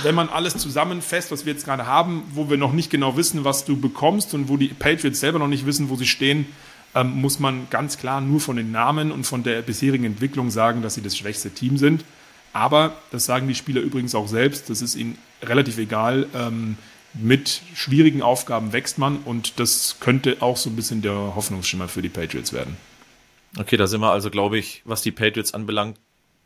wenn 0.02 0.14
man 0.16 0.28
alles 0.28 0.56
zusammenfasst, 0.56 1.30
was 1.30 1.46
wir 1.46 1.52
jetzt 1.52 1.64
gerade 1.64 1.86
haben, 1.86 2.24
wo 2.34 2.50
wir 2.50 2.56
noch 2.56 2.72
nicht 2.72 2.90
genau 2.90 3.16
wissen, 3.16 3.44
was 3.44 3.64
du 3.64 3.78
bekommst 3.80 4.34
und 4.34 4.48
wo 4.48 4.56
die 4.56 4.68
Patriots 4.68 5.20
selber 5.20 5.38
noch 5.38 5.46
nicht 5.46 5.64
wissen, 5.64 5.90
wo 5.90 5.96
sie 5.96 6.06
stehen, 6.06 6.46
ähm, 6.94 7.20
muss 7.20 7.38
man 7.38 7.68
ganz 7.70 7.98
klar 7.98 8.20
nur 8.20 8.40
von 8.40 8.56
den 8.56 8.72
Namen 8.72 9.12
und 9.12 9.24
von 9.24 9.42
der 9.44 9.62
bisherigen 9.62 10.04
Entwicklung 10.04 10.50
sagen, 10.50 10.82
dass 10.82 10.94
sie 10.94 11.02
das 11.02 11.16
schwächste 11.16 11.50
Team 11.50 11.76
sind. 11.76 12.04
Aber, 12.52 12.96
das 13.10 13.24
sagen 13.24 13.48
die 13.48 13.54
Spieler 13.54 13.80
übrigens 13.80 14.14
auch 14.14 14.28
selbst, 14.28 14.70
das 14.70 14.82
ist 14.82 14.96
ihnen 14.96 15.18
relativ 15.42 15.78
egal. 15.78 16.26
Ähm, 16.34 16.76
mit 17.14 17.62
schwierigen 17.74 18.22
Aufgaben 18.22 18.72
wächst 18.72 18.98
man 18.98 19.18
und 19.18 19.58
das 19.58 19.96
könnte 20.00 20.36
auch 20.40 20.56
so 20.56 20.70
ein 20.70 20.76
bisschen 20.76 21.02
der 21.02 21.34
Hoffnungsschimmer 21.34 21.88
für 21.88 22.02
die 22.02 22.08
Patriots 22.08 22.52
werden. 22.52 22.76
Okay, 23.58 23.76
da 23.76 23.86
sind 23.86 24.00
wir 24.00 24.12
also, 24.12 24.30
glaube 24.30 24.58
ich, 24.58 24.82
was 24.84 25.02
die 25.02 25.10
Patriots 25.10 25.54
anbelangt, 25.54 25.98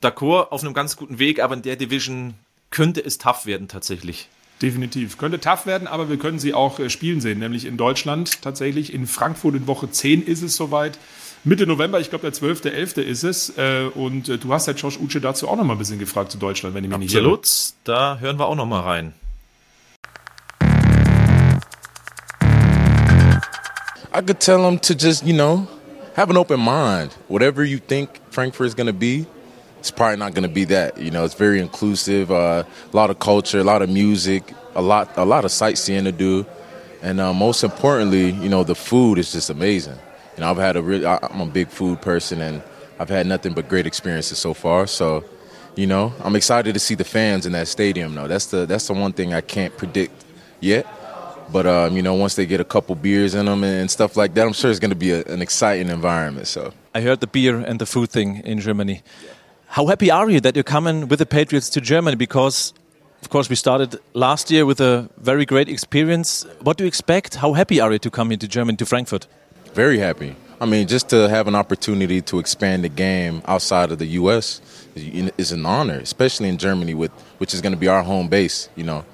d'accord 0.02 0.50
auf 0.50 0.62
einem 0.62 0.72
ganz 0.72 0.96
guten 0.96 1.18
Weg, 1.18 1.40
aber 1.40 1.54
in 1.54 1.62
der 1.62 1.76
Division 1.76 2.34
könnte 2.70 3.04
es 3.04 3.18
tough 3.18 3.46
werden 3.46 3.68
tatsächlich. 3.68 4.28
Definitiv. 4.62 5.18
Könnte 5.18 5.40
tough 5.40 5.66
werden, 5.66 5.86
aber 5.86 6.08
wir 6.08 6.16
können 6.16 6.38
sie 6.38 6.54
auch 6.54 6.78
äh, 6.78 6.88
spielen 6.88 7.20
sehen, 7.20 7.40
nämlich 7.40 7.64
in 7.66 7.76
Deutschland 7.76 8.40
tatsächlich. 8.40 8.94
In 8.94 9.06
Frankfurt 9.06 9.54
in 9.54 9.66
Woche 9.66 9.90
10 9.90 10.24
ist 10.24 10.42
es 10.42 10.56
soweit. 10.56 10.98
Mitte 11.46 11.66
November, 11.66 12.00
ich 12.00 12.08
glaube 12.08 12.30
der 12.30 12.32
12.11. 12.32 13.02
ist 13.02 13.22
es. 13.22 13.52
Äh, 13.58 13.90
Und 13.94 14.30
äh, 14.30 14.38
du 14.38 14.50
hast 14.52 14.66
ja 14.66 14.72
Josh 14.72 14.98
Uche 14.98 15.20
dazu 15.20 15.46
auch 15.46 15.56
noch 15.56 15.64
mal 15.64 15.74
ein 15.74 15.78
bisschen 15.78 15.98
gefragt 15.98 16.32
zu 16.32 16.38
Deutschland, 16.38 16.74
wenn 16.74 16.84
ich 16.84 16.90
mich 16.90 16.98
nicht 16.98 17.14
irre. 17.14 17.34
Absolut, 17.34 17.74
da 17.84 18.18
hören 18.18 18.38
wir 18.38 18.46
auch 18.46 18.54
noch 18.54 18.64
mal 18.66 18.80
rein. 18.80 19.12
I 24.16 24.22
could 24.22 24.40
tell 24.40 24.62
them 24.62 24.78
to 24.80 24.94
just, 24.94 25.26
you 25.26 25.34
know, 25.34 25.66
have 26.16 26.30
an 26.30 26.36
open 26.38 26.60
mind. 26.60 27.10
Whatever 27.28 27.64
you 27.64 27.78
think 27.78 28.08
Frankfurt 28.30 28.68
is 28.68 28.74
going 28.74 28.86
to 28.86 28.92
be, 28.94 29.26
it's 29.80 29.90
probably 29.90 30.16
not 30.16 30.34
going 30.34 30.48
to 30.48 30.54
be 30.54 30.64
that. 30.66 30.96
You 30.96 31.10
know, 31.10 31.24
it's 31.24 31.34
very 31.34 31.60
inclusive. 31.60 32.30
Uh, 32.30 32.62
a 32.92 32.96
lot 32.96 33.10
of 33.10 33.18
culture, 33.18 33.58
a 33.58 33.64
lot 33.64 33.82
of 33.82 33.90
music, 33.90 34.54
a 34.74 34.80
lot, 34.80 35.10
a 35.16 35.24
lot 35.24 35.44
of 35.44 35.50
sightseeing 35.50 36.04
to 36.04 36.12
do, 36.12 36.46
and 37.02 37.20
uh, 37.20 37.34
most 37.34 37.64
importantly, 37.64 38.30
you 38.30 38.48
know, 38.48 38.62
the 38.64 38.76
food 38.76 39.18
is 39.18 39.32
just 39.32 39.50
amazing. 39.50 39.98
Know, 40.38 40.50
I've 40.50 40.56
had 40.56 40.76
a 40.76 40.82
really, 40.82 41.06
I- 41.06 41.18
I'm 41.22 41.40
a 41.40 41.46
big 41.46 41.68
food 41.68 42.00
person, 42.02 42.40
and 42.40 42.62
I've 42.98 43.08
had 43.08 43.26
nothing 43.26 43.54
but 43.54 43.68
great 43.68 43.86
experiences 43.86 44.38
so 44.38 44.54
far. 44.54 44.86
So, 44.86 45.24
you 45.76 45.86
know, 45.86 46.12
I'm 46.22 46.36
excited 46.36 46.74
to 46.74 46.80
see 46.80 46.94
the 46.94 47.04
fans 47.04 47.46
in 47.46 47.52
that 47.52 47.68
stadium. 47.68 48.14
Though 48.14 48.28
that's 48.28 48.46
the 48.46 48.66
that's 48.66 48.86
the 48.86 48.94
one 48.94 49.12
thing 49.12 49.34
I 49.34 49.40
can't 49.40 49.76
predict 49.76 50.24
yet. 50.60 50.86
But 51.52 51.66
um, 51.66 51.96
you 51.96 52.02
know, 52.02 52.14
once 52.14 52.36
they 52.36 52.46
get 52.46 52.60
a 52.60 52.64
couple 52.64 52.94
beers 52.94 53.34
in 53.34 53.46
them 53.46 53.64
and 53.64 53.90
stuff 53.90 54.16
like 54.16 54.34
that, 54.34 54.46
I'm 54.46 54.52
sure 54.52 54.70
it's 54.70 54.80
going 54.80 54.90
to 54.90 54.96
be 54.96 55.12
a, 55.12 55.22
an 55.24 55.42
exciting 55.42 55.88
environment. 55.88 56.46
So. 56.46 56.72
I 56.94 57.00
heard 57.00 57.20
the 57.20 57.26
beer 57.26 57.58
and 57.58 57.80
the 57.80 57.86
food 57.86 58.10
thing 58.10 58.40
in 58.44 58.60
Germany. 58.60 59.02
How 59.66 59.86
happy 59.86 60.10
are 60.10 60.30
you 60.30 60.40
that 60.40 60.54
you're 60.54 60.62
coming 60.62 61.08
with 61.08 61.18
the 61.18 61.26
Patriots 61.26 61.68
to 61.70 61.80
Germany? 61.80 62.16
Because, 62.16 62.72
of 63.22 63.28
course, 63.30 63.50
we 63.50 63.56
started 63.56 63.98
last 64.12 64.50
year 64.50 64.64
with 64.64 64.80
a 64.80 65.08
very 65.18 65.44
great 65.44 65.68
experience. 65.68 66.46
What 66.60 66.76
do 66.76 66.84
you 66.84 66.88
expect? 66.88 67.34
How 67.34 67.52
happy 67.54 67.80
are 67.80 67.92
you 67.92 67.98
to 67.98 68.10
come 68.10 68.30
into 68.30 68.46
Germany, 68.46 68.76
to 68.76 68.86
Frankfurt? 68.86 69.26
Very 69.74 69.98
happy. 69.98 70.36
I 70.60 70.66
mean, 70.66 70.86
just 70.86 71.08
to 71.10 71.28
have 71.28 71.48
an 71.48 71.56
opportunity 71.56 72.22
to 72.22 72.38
expand 72.38 72.84
the 72.84 72.88
game 72.88 73.42
outside 73.46 73.90
of 73.90 73.98
the 73.98 74.06
U.S. 74.22 74.60
is- 74.94 75.50
an 75.52 75.66
honor, 75.66 75.98
especially 75.98 76.48
in 76.48 76.58
Germany, 76.58 76.94
with 76.94 77.10
which 77.38 77.52
is 77.52 77.60
going 77.60 77.72
to 77.72 77.78
be 77.78 77.88
our 77.88 78.02
home 78.04 78.28
base. 78.28 78.68
You 78.76 78.84
know, 78.84 79.04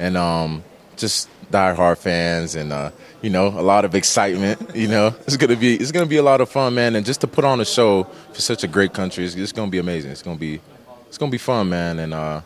and 0.00 0.16
um, 0.16 0.64
just 0.96 1.28
diehard 1.52 1.98
fans 1.98 2.54
and 2.56 2.72
uh, 2.72 2.90
you 3.22 3.30
know 3.30 3.46
a 3.46 3.62
lot 3.62 3.84
of 3.84 3.94
excitement. 3.94 4.58
You 4.74 4.88
know, 4.88 5.14
it's 5.26 5.36
gonna 5.36 5.56
be 5.56 5.76
it's 5.76 5.92
gonna 5.92 6.06
be 6.06 6.18
a 6.18 6.22
lot 6.22 6.40
of 6.40 6.48
fun, 6.48 6.74
man. 6.74 6.96
And 6.96 7.06
just 7.06 7.20
to 7.22 7.26
put 7.28 7.44
on 7.44 7.60
a 7.60 7.64
show 7.64 8.04
for 8.32 8.40
such 8.40 8.64
a 8.64 8.68
great 8.68 8.92
country, 8.92 9.24
it's, 9.24 9.34
it's 9.34 9.52
gonna 9.52 9.70
be 9.70 9.78
amazing. 9.78 10.10
It's 10.10 10.22
gonna 10.22 10.36
be 10.38 10.60
it's 11.06 11.18
gonna 11.18 11.30
be 11.30 11.38
fun, 11.38 11.68
man. 11.68 11.98
And 12.00 12.12
uh, 12.12 12.40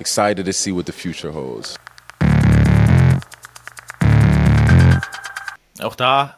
excited 0.00 0.44
to 0.46 0.52
see 0.52 0.72
what 0.72 0.86
the 0.86 0.92
future 0.92 1.30
holds. 1.30 1.78
Auch 5.80 5.96
da, 5.96 6.34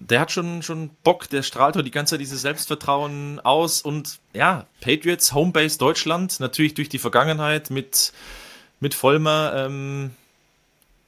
der 0.00 0.20
hat 0.20 0.30
schon, 0.30 0.62
schon 0.62 0.90
Bock, 1.02 1.28
der 1.28 1.42
strahlt 1.42 1.76
heute 1.76 1.84
die 1.84 1.90
ganze 1.90 2.12
Zeit 2.12 2.20
dieses 2.20 2.42
Selbstvertrauen 2.42 3.40
aus 3.40 3.82
und 3.82 4.20
ja, 4.32 4.66
Patriots, 4.80 5.34
Homebase 5.34 5.78
Deutschland, 5.78 6.40
natürlich 6.40 6.74
durch 6.74 6.88
die 6.88 6.98
Vergangenheit 6.98 7.70
mit, 7.70 8.12
mit 8.80 8.94
Vollmer, 8.94 9.52
ähm, 9.56 10.10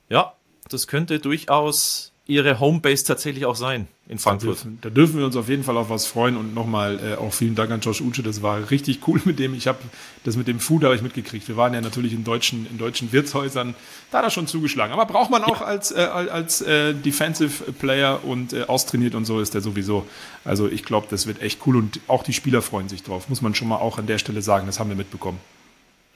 ja, 0.09 0.35
das 0.69 0.87
könnte 0.87 1.19
durchaus 1.19 2.13
ihre 2.27 2.61
Homebase 2.61 3.05
tatsächlich 3.05 3.47
auch 3.47 3.57
sein 3.57 3.89
in 4.11 4.17
Da 4.17 4.23
Frankfurt. 4.23 4.49
dürfen, 4.49 4.79
da 4.81 4.91
dürfen 4.91 5.19
wir 5.19 5.25
uns 5.25 5.37
auf 5.37 5.49
jeden 5.49 5.63
Fall 5.63 5.77
auf 5.77 5.89
was 5.89 6.05
freuen 6.05 6.37
und 6.37 6.53
nochmal 6.53 6.99
äh, 6.99 7.15
auch 7.15 7.33
vielen 7.33 7.55
Dank 7.55 7.71
an 7.71 7.81
Josh 7.81 8.01
Uche. 8.01 8.23
Das 8.23 8.43
war 8.43 8.71
richtig 8.71 9.07
cool 9.07 9.21
mit 9.25 9.39
dem. 9.39 9.55
Ich 9.55 9.69
habe 9.69 9.79
das 10.25 10.37
mit 10.37 10.49
dem 10.49 10.59
Food 10.59 10.83
habe 10.83 10.97
ich 10.97 11.03
mitgekriegt. 11.03 11.47
Wir 11.47 11.57
waren 11.57 11.73
ja 11.73 11.81
natürlich 11.81 12.13
in 12.13 12.25
deutschen 12.25 12.67
in 12.69 12.77
deutschen 12.77 13.13
Wirtshäusern. 13.13 13.75
Da 14.11 14.19
hat 14.19 14.25
er 14.25 14.31
schon 14.31 14.49
zugeschlagen. 14.49 14.93
Aber 14.93 15.07
braucht 15.07 15.31
man 15.31 15.45
auch 15.45 15.61
als 15.63 15.93
äh, 15.93 16.01
als 16.01 16.61
äh, 16.61 16.93
Defensive 16.93 17.73
Player 17.73 18.25
und 18.25 18.53
äh, 18.53 18.65
austrainiert 18.65 19.15
und 19.15 19.27
so 19.27 19.41
ist 19.41 19.55
der 19.55 19.61
sowieso. 19.61 20.05
Also 20.45 20.69
ich 20.69 20.85
glaube, 20.85 21.07
das 21.09 21.29
wird 21.29 21.41
echt 21.41 21.61
cool 21.67 21.77
und 21.77 22.01
auch 22.09 22.25
die 22.25 22.33
Spieler 22.33 22.63
freuen 22.63 22.89
sich 22.89 23.05
drauf. 23.05 23.29
Muss 23.29 23.43
man 23.43 23.55
schon 23.55 23.69
mal 23.69 23.77
auch 23.77 23.99
an 23.99 24.07
der 24.07 24.19
Stelle 24.19 24.43
sagen. 24.43 24.67
Das 24.67 24.81
haben 24.81 24.91
wir 24.91 24.97
mitbekommen. 24.97 25.39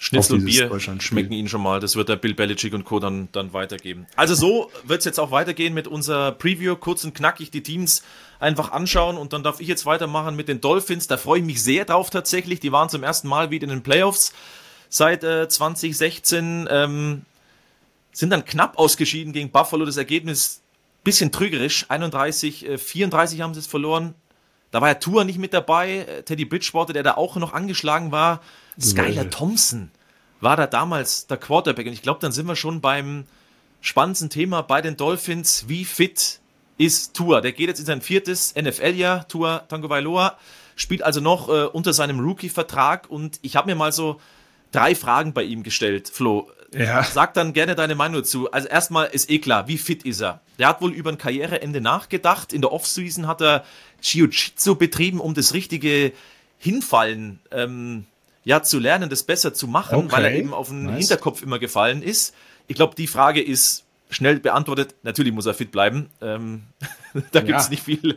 Schnitzel 0.04 0.34
und 0.34 0.44
Bier 0.44 0.70
schmecken 1.00 1.32
Ihnen 1.32 1.49
schon 1.49 1.62
mal. 1.62 1.80
Das 1.80 1.96
wird 1.96 2.11
der 2.11 2.16
Bill 2.16 2.34
Belichick 2.34 2.75
und 2.75 2.84
Co. 2.84 3.00
dann, 3.00 3.28
dann 3.32 3.54
weitergeben. 3.54 4.06
Also 4.16 4.34
so 4.34 4.70
wird 4.84 4.99
es 4.99 5.06
jetzt 5.06 5.18
auch 5.18 5.30
weitergehen 5.30 5.73
mit 5.73 5.88
unserer 5.88 6.32
Preview. 6.32 6.76
Kurz 6.76 7.04
und 7.04 7.14
knackig 7.14 7.50
die 7.50 7.62
Teams 7.62 8.02
einfach 8.38 8.70
anschauen 8.73 9.16
und 9.16 9.32
dann 9.32 9.42
darf 9.42 9.61
ich 9.61 9.68
jetzt 9.68 9.87
weitermachen 9.87 10.37
mit 10.37 10.49
den 10.49 10.61
Dolphins. 10.61 11.06
Da 11.06 11.16
freue 11.16 11.38
ich 11.38 11.44
mich 11.46 11.62
sehr 11.62 11.87
drauf 11.87 12.11
tatsächlich. 12.11 12.61
Die 12.61 12.70
waren 12.70 12.90
zum 12.90 13.02
ersten 13.02 13.28
Mal 13.28 13.50
wieder 13.50 13.64
in 13.64 13.70
den 13.70 13.82
Playoffs 13.82 14.34
seit 14.90 15.25
äh, 15.25 15.49
2016. 15.49 16.68
Ähm, 16.70 17.23
sind 18.12 18.28
dann 18.28 18.44
knapp 18.44 18.78
ausgeschieden 18.78 19.32
gegen 19.32 19.50
Buffalo. 19.50 19.87
Das 19.87 19.96
Ergebnis 19.96 20.61
bisschen 21.02 21.32
trügerisch. 21.32 21.87
31, 21.88 22.68
äh, 22.68 22.76
34 22.76 23.40
haben 23.40 23.54
sie 23.54 23.61
es 23.61 23.66
verloren. 23.66 24.14
Da 24.70 24.82
war 24.82 24.88
ja 24.88 24.94
Tour 24.96 25.25
nicht 25.25 25.38
mit 25.38 25.54
dabei. 25.54 26.00
Äh, 26.00 26.23
Teddy 26.25 26.44
Bridgewater, 26.44 26.92
der 26.92 27.04
da 27.04 27.14
auch 27.14 27.37
noch 27.37 27.54
angeschlagen 27.54 28.12
war. 28.12 28.42
Skylar 28.78 29.25
Well. 29.25 29.30
Thompson 29.30 29.90
war 30.44 30.56
da 30.56 30.66
damals 30.66 31.26
der 31.26 31.38
Quarterback. 31.38 31.86
Und 31.86 31.92
ich 31.92 32.02
glaube, 32.02 32.20
dann 32.20 32.32
sind 32.32 32.46
wir 32.46 32.54
schon 32.54 32.80
beim 32.80 33.24
spannendsten 33.80 34.30
Thema 34.30 34.62
bei 34.62 34.80
den 34.80 34.96
Dolphins. 34.96 35.68
Wie 35.68 35.84
fit 35.84 36.40
ist 36.78 37.14
Tour. 37.14 37.40
Der 37.40 37.52
geht 37.52 37.68
jetzt 37.68 37.80
in 37.80 37.86
sein 37.86 38.00
viertes 38.00 38.54
NFL-Jahr, 38.54 39.28
Tour 39.28 39.64
Tagovailoa, 39.68 40.36
spielt 40.76 41.02
also 41.02 41.20
noch 41.20 41.48
äh, 41.48 41.64
unter 41.66 41.92
seinem 41.92 42.20
Rookie-Vertrag 42.20 43.08
und 43.08 43.38
ich 43.42 43.56
habe 43.56 43.68
mir 43.70 43.76
mal 43.76 43.92
so 43.92 44.20
drei 44.72 44.94
Fragen 44.94 45.32
bei 45.32 45.44
ihm 45.44 45.62
gestellt, 45.62 46.08
Flo. 46.08 46.50
Ja. 46.72 47.04
Sag 47.04 47.34
dann 47.34 47.52
gerne 47.52 47.76
deine 47.76 47.94
Meinung 47.94 48.22
dazu. 48.22 48.50
Also 48.50 48.66
erstmal 48.66 49.06
ist 49.06 49.30
eh 49.30 49.38
klar, 49.38 49.68
wie 49.68 49.78
fit 49.78 50.02
ist 50.02 50.20
er? 50.20 50.40
Der 50.58 50.66
hat 50.66 50.82
wohl 50.82 50.92
über 50.92 51.10
ein 51.10 51.18
Karriereende 51.18 51.80
nachgedacht. 51.80 52.52
In 52.52 52.60
der 52.60 52.72
Offseason 52.72 53.28
hat 53.28 53.40
er 53.40 53.64
Jiu-Jitsu 54.02 54.74
betrieben, 54.74 55.20
um 55.20 55.34
das 55.34 55.54
richtige 55.54 56.12
Hinfallen 56.58 57.38
ähm, 57.52 58.06
ja, 58.44 58.62
zu 58.62 58.78
lernen, 58.78 59.08
das 59.10 59.22
besser 59.22 59.54
zu 59.54 59.66
machen, 59.66 59.96
Okay. 59.96 60.12
weil 60.12 60.24
er 60.26 60.32
eben 60.34 60.52
auf 60.54 60.68
den 60.68 60.84
Nice. 60.84 60.98
Hinterkopf 60.98 61.42
immer 61.42 61.58
gefallen 61.58 62.02
ist. 62.02 62.34
Ich 62.68 62.76
glaube, 62.76 62.94
die 62.94 63.06
Frage 63.06 63.42
ist 63.42 63.84
schnell 64.10 64.38
beantwortet. 64.38 64.94
Natürlich 65.02 65.32
muss 65.32 65.46
er 65.46 65.54
fit 65.54 65.72
bleiben. 65.72 66.08
Ähm, 66.20 66.62
da 67.32 67.40
gibt 67.40 67.58
es 67.58 67.64
Ja. 67.66 67.70
nicht 67.70 67.82
viel 67.82 68.16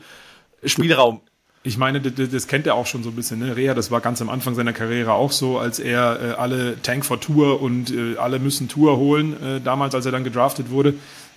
Spielraum. 0.63 1.22
Ich 1.63 1.77
meine, 1.77 2.00
das 2.00 2.48
kennt 2.48 2.65
er 2.67 2.75
auch 2.75 2.86
schon 2.86 3.03
so 3.03 3.10
ein 3.10 3.15
bisschen. 3.15 3.39
Ne? 3.39 3.55
Rea, 3.57 3.74
das 3.74 3.91
war 3.91 4.00
ganz 4.00 4.22
am 4.22 4.29
Anfang 4.29 4.55
seiner 4.55 4.72
Karriere 4.74 5.12
auch 5.13 5.31
so, 5.34 5.60
als 5.60 5.79
er 5.79 6.19
äh, 6.22 6.31
alle 6.34 6.81
Tank 6.81 7.03
for 7.05 7.19
Tour 7.19 7.62
und 7.62 7.91
äh, 7.91 8.15
alle 8.17 8.39
müssen 8.39 8.69
Tour 8.69 8.96
holen, 8.98 9.34
äh, 9.43 9.60
damals, 9.62 9.93
als 9.93 10.05
er 10.05 10.12
dann 10.13 10.24
gedraftet 10.24 10.69
wurde. 10.69 10.93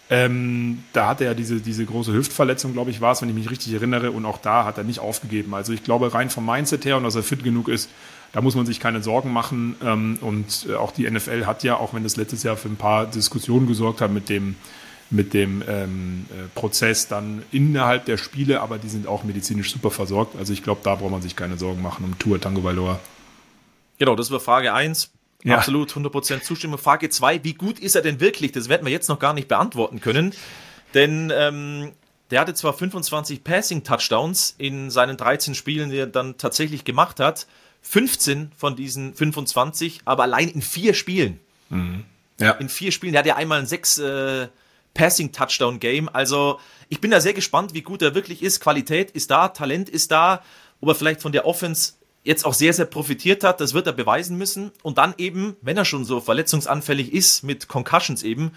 Ähm, 0.08 0.82
da 0.92 1.08
hatte 1.08 1.24
er 1.24 1.34
diese, 1.34 1.60
diese 1.60 1.84
große 1.84 2.12
Hüftverletzung, 2.12 2.72
glaube 2.72 2.90
ich, 2.90 3.00
war 3.00 3.12
es, 3.12 3.22
wenn 3.22 3.28
ich 3.28 3.34
mich 3.34 3.50
richtig 3.50 3.72
erinnere. 3.72 4.10
Und 4.12 4.24
auch 4.24 4.38
da 4.38 4.64
hat 4.64 4.78
er 4.78 4.84
nicht 4.84 5.00
aufgegeben. 5.00 5.54
Also 5.54 5.72
ich 5.72 5.82
glaube, 5.84 6.12
rein 6.14 6.30
vom 6.30 6.44
Mindset 6.46 6.84
her 6.84 6.96
und 6.96 7.04
dass 7.04 7.14
er 7.16 7.22
fit 7.22 7.42
genug 7.42 7.68
ist, 7.68 7.88
da 8.32 8.40
muss 8.40 8.54
man 8.54 8.66
sich 8.66 8.80
keine 8.80 9.02
Sorgen 9.02 9.32
machen. 9.32 9.76
Ähm, 9.82 10.18
und 10.20 10.66
äh, 10.68 10.74
auch 10.74 10.92
die 10.92 11.10
NFL 11.10 11.46
hat 11.46 11.62
ja, 11.64 11.76
auch 11.76 11.94
wenn 11.94 12.02
das 12.02 12.16
letztes 12.16 12.42
Jahr 12.42 12.56
für 12.56 12.68
ein 12.68 12.76
paar 12.76 13.06
Diskussionen 13.06 13.66
gesorgt 13.66 14.00
hat 14.00 14.10
mit 14.10 14.28
dem, 14.28 14.56
mit 15.10 15.34
dem 15.34 15.62
ähm, 15.68 16.26
äh, 16.30 16.48
Prozess 16.54 17.08
dann 17.08 17.42
innerhalb 17.50 18.04
der 18.04 18.16
Spiele, 18.16 18.60
aber 18.60 18.78
die 18.78 18.88
sind 18.88 19.06
auch 19.06 19.24
medizinisch 19.24 19.72
super 19.72 19.90
versorgt. 19.90 20.36
Also 20.36 20.52
ich 20.52 20.62
glaube, 20.62 20.80
da 20.84 20.94
braucht 20.94 21.10
man 21.10 21.22
sich 21.22 21.34
keine 21.34 21.58
Sorgen 21.58 21.82
machen 21.82 22.04
um 22.04 22.18
Tour 22.18 22.40
Tango 22.40 22.62
Valor. 22.62 23.00
Genau, 23.98 24.14
das 24.14 24.30
war 24.30 24.40
Frage 24.40 24.72
1. 24.72 25.10
Ja. 25.42 25.56
Absolut 25.56 25.90
100% 25.90 26.42
Zustimmung. 26.42 26.78
Frage 26.78 27.08
2, 27.08 27.44
wie 27.44 27.54
gut 27.54 27.78
ist 27.78 27.96
er 27.96 28.02
denn 28.02 28.20
wirklich? 28.20 28.52
Das 28.52 28.68
werden 28.68 28.84
wir 28.84 28.92
jetzt 28.92 29.08
noch 29.08 29.18
gar 29.18 29.32
nicht 29.32 29.48
beantworten 29.48 30.00
können. 30.00 30.34
Denn 30.94 31.32
ähm, 31.34 31.92
der 32.30 32.40
hatte 32.40 32.54
zwar 32.54 32.74
25 32.74 33.42
Passing-Touchdowns 33.42 34.54
in 34.58 34.90
seinen 34.90 35.16
13 35.16 35.54
Spielen, 35.54 35.90
die 35.90 35.98
er 35.98 36.06
dann 36.06 36.36
tatsächlich 36.36 36.84
gemacht 36.84 37.20
hat. 37.20 37.46
15 37.82 38.52
von 38.56 38.76
diesen 38.76 39.14
25, 39.14 40.02
aber 40.04 40.24
allein 40.24 40.48
in 40.48 40.62
vier 40.62 40.94
Spielen. 40.94 41.40
Ja. 42.38 42.52
In 42.52 42.68
vier 42.68 42.92
Spielen. 42.92 43.12
Der 43.12 43.20
hat 43.20 43.26
ja 43.26 43.36
einmal 43.36 43.60
ein 43.60 43.66
sechs 43.66 43.98
äh, 43.98 44.48
Passing-Touchdown-Game. 44.94 46.08
Also 46.08 46.58
ich 46.88 47.00
bin 47.00 47.10
da 47.10 47.20
sehr 47.20 47.34
gespannt, 47.34 47.74
wie 47.74 47.82
gut 47.82 48.02
er 48.02 48.14
wirklich 48.14 48.42
ist. 48.42 48.60
Qualität 48.60 49.10
ist 49.10 49.30
da, 49.30 49.48
Talent 49.48 49.88
ist 49.88 50.10
da. 50.10 50.42
Ob 50.80 50.88
er 50.88 50.94
vielleicht 50.94 51.22
von 51.22 51.32
der 51.32 51.46
Offense 51.46 51.94
jetzt 52.22 52.44
auch 52.44 52.54
sehr, 52.54 52.72
sehr 52.72 52.86
profitiert 52.86 53.44
hat, 53.44 53.60
das 53.60 53.74
wird 53.74 53.86
er 53.86 53.92
beweisen 53.92 54.36
müssen. 54.36 54.72
Und 54.82 54.98
dann 54.98 55.14
eben, 55.18 55.56
wenn 55.62 55.76
er 55.76 55.84
schon 55.84 56.04
so 56.04 56.20
verletzungsanfällig 56.20 57.12
ist, 57.12 57.42
mit 57.42 57.68
Concussions 57.68 58.22
eben, 58.22 58.52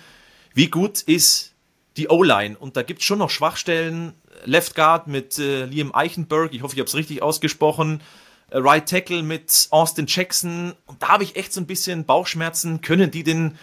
wie 0.54 0.70
gut 0.70 1.02
ist 1.02 1.54
die 1.98 2.10
O-Line? 2.10 2.58
Und 2.58 2.78
da 2.78 2.84
gibt 2.84 3.00
es 3.02 3.06
schon 3.06 3.20
noch 3.20 3.30
Schwachstellen. 3.30 4.14
Left 4.46 4.76
Guard 4.76 5.08
mit 5.08 5.38
äh, 5.38 5.66
Liam 5.66 5.94
Eichenberg, 5.94 6.54
ich 6.54 6.62
hoffe, 6.62 6.74
ich 6.76 6.80
habe 6.80 6.88
es 6.88 6.96
richtig 6.96 7.22
ausgesprochen. 7.22 8.02
Äh, 8.50 8.58
Right 8.58 8.88
Tackle 8.88 9.24
mit 9.24 9.68
Austin 9.72 10.06
Jackson. 10.08 10.74
Und 10.86 11.02
da 11.02 11.10
habe 11.10 11.24
ich 11.24 11.36
echt 11.36 11.54
so 11.54 11.62
ein 11.62 11.68
bisschen 11.68 12.06
Bauchschmerzen. 12.06 12.82
Können 12.82 13.12
die 13.12 13.24
den 13.24 13.58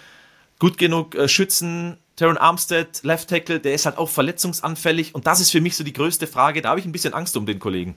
gut 0.59 0.79
genug 0.79 1.15
äh, 1.15 1.29
schützen? 1.29 1.99
Taron 2.17 2.37
Armstead, 2.37 3.03
Left 3.03 3.31
Tackle, 3.31 3.61
der 3.61 3.73
ist 3.73 3.87
halt 3.87 3.97
auch 3.97 4.11
verletzungsanfällig. 4.11 5.15
Und 5.15 5.27
das 5.27 5.41
ist 5.41 5.51
für 5.51 5.63
mich 5.63 5.75
so 5.75 5.85
die 5.85 5.95
größte 5.95 6.27
Frage. 6.27 6.61
Da 6.61 6.69
habe 6.69 6.81
ich 6.81 6.85
ein 6.85 6.93
bisschen 6.93 7.15
Angst 7.15 7.37
um 7.37 7.47
den 7.47 7.59
Kollegen. 7.59 7.97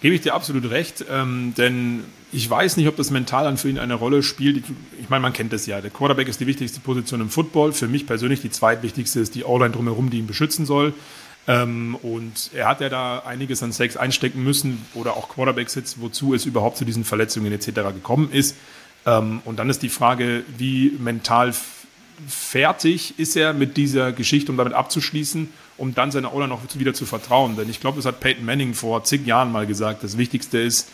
Gebe 0.00 0.16
ich 0.16 0.20
dir 0.20 0.34
absolut 0.34 0.68
recht, 0.68 1.04
ähm, 1.08 1.54
denn 1.56 2.02
ich 2.32 2.50
weiß 2.50 2.76
nicht, 2.76 2.88
ob 2.88 2.96
das 2.96 3.12
mental 3.12 3.44
dann 3.44 3.56
für 3.56 3.68
ihn 3.68 3.78
eine 3.78 3.94
Rolle 3.94 4.24
spielt. 4.24 4.64
Ich, 5.00 5.08
meine, 5.08 5.22
man 5.22 5.32
kennt 5.32 5.52
das 5.52 5.66
ja. 5.66 5.80
Der 5.80 5.92
Quarterback 5.92 6.26
ist 6.26 6.40
die 6.40 6.48
wichtigste 6.48 6.80
Position 6.80 7.20
im 7.20 7.30
Football. 7.30 7.72
Für 7.72 7.86
mich 7.86 8.04
persönlich 8.04 8.40
die 8.40 8.50
zweitwichtigste 8.50 9.20
ist 9.20 9.36
die 9.36 9.44
O-Line 9.44 9.70
drumherum, 9.70 10.10
die 10.10 10.18
ihn 10.18 10.26
beschützen 10.26 10.66
soll. 10.66 10.92
Ähm, 11.48 11.96
und 12.02 12.50
er 12.54 12.68
hat 12.68 12.80
ja 12.80 12.88
da 12.88 13.20
einiges 13.20 13.62
an 13.62 13.72
Sex 13.72 13.96
einstecken 13.96 14.42
müssen 14.44 14.84
oder 14.94 15.16
auch 15.16 15.28
Quarterback-Sitz, 15.28 15.96
wozu 15.98 16.34
es 16.34 16.46
überhaupt 16.46 16.76
zu 16.76 16.84
diesen 16.84 17.04
Verletzungen 17.04 17.52
etc. 17.52 17.66
gekommen 17.94 18.30
ist. 18.32 18.56
Ähm, 19.06 19.40
und 19.44 19.58
dann 19.58 19.68
ist 19.68 19.82
die 19.82 19.88
Frage, 19.88 20.44
wie 20.56 20.92
mental 20.98 21.52
fertig 22.28 23.18
ist 23.18 23.36
er 23.36 23.52
mit 23.52 23.76
dieser 23.76 24.12
Geschichte, 24.12 24.52
um 24.52 24.58
damit 24.58 24.72
abzuschließen, 24.74 25.48
um 25.76 25.94
dann 25.94 26.12
seiner 26.12 26.32
O-Line 26.34 26.48
noch 26.48 26.60
wieder 26.74 26.94
zu 26.94 27.06
vertrauen. 27.06 27.56
Denn 27.56 27.68
ich 27.68 27.80
glaube, 27.80 27.96
das 27.96 28.06
hat 28.06 28.20
Peyton 28.20 28.44
Manning 28.44 28.74
vor 28.74 29.02
zig 29.04 29.26
Jahren 29.26 29.50
mal 29.50 29.66
gesagt. 29.66 30.04
Das 30.04 30.18
Wichtigste 30.18 30.58
ist 30.58 30.88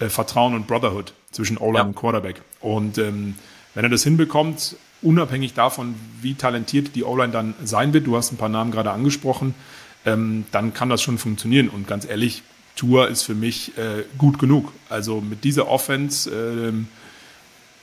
äh, 0.00 0.08
Vertrauen 0.10 0.54
und 0.54 0.66
Brotherhood 0.66 1.14
zwischen 1.30 1.56
O-Line 1.56 1.78
Ja. 1.78 1.84
und 1.84 1.94
Quarterback. 1.96 2.42
Und 2.60 2.98
ähm, 2.98 3.36
wenn 3.74 3.84
er 3.84 3.90
das 3.90 4.04
hinbekommt, 4.04 4.76
unabhängig 5.02 5.54
davon, 5.54 5.94
wie 6.20 6.34
talentiert 6.34 6.94
die 6.94 7.04
O-Line 7.04 7.32
dann 7.32 7.54
sein 7.64 7.92
wird, 7.94 8.06
du 8.06 8.16
hast 8.16 8.32
ein 8.32 8.36
paar 8.36 8.48
Namen 8.48 8.70
gerade 8.70 8.90
angesprochen, 8.90 9.54
ähm, 10.04 10.44
dann 10.52 10.74
kann 10.74 10.88
das 10.88 11.02
schon 11.02 11.18
funktionieren. 11.18 11.68
Und 11.68 11.86
ganz 11.86 12.04
ehrlich, 12.04 12.42
Tour 12.76 13.08
ist 13.08 13.22
für 13.22 13.34
mich 13.34 13.76
äh, 13.78 14.04
gut 14.18 14.38
genug. 14.38 14.72
Also 14.88 15.20
mit 15.20 15.44
dieser 15.44 15.68
Offense, 15.68 16.30
ähm, 16.30 16.88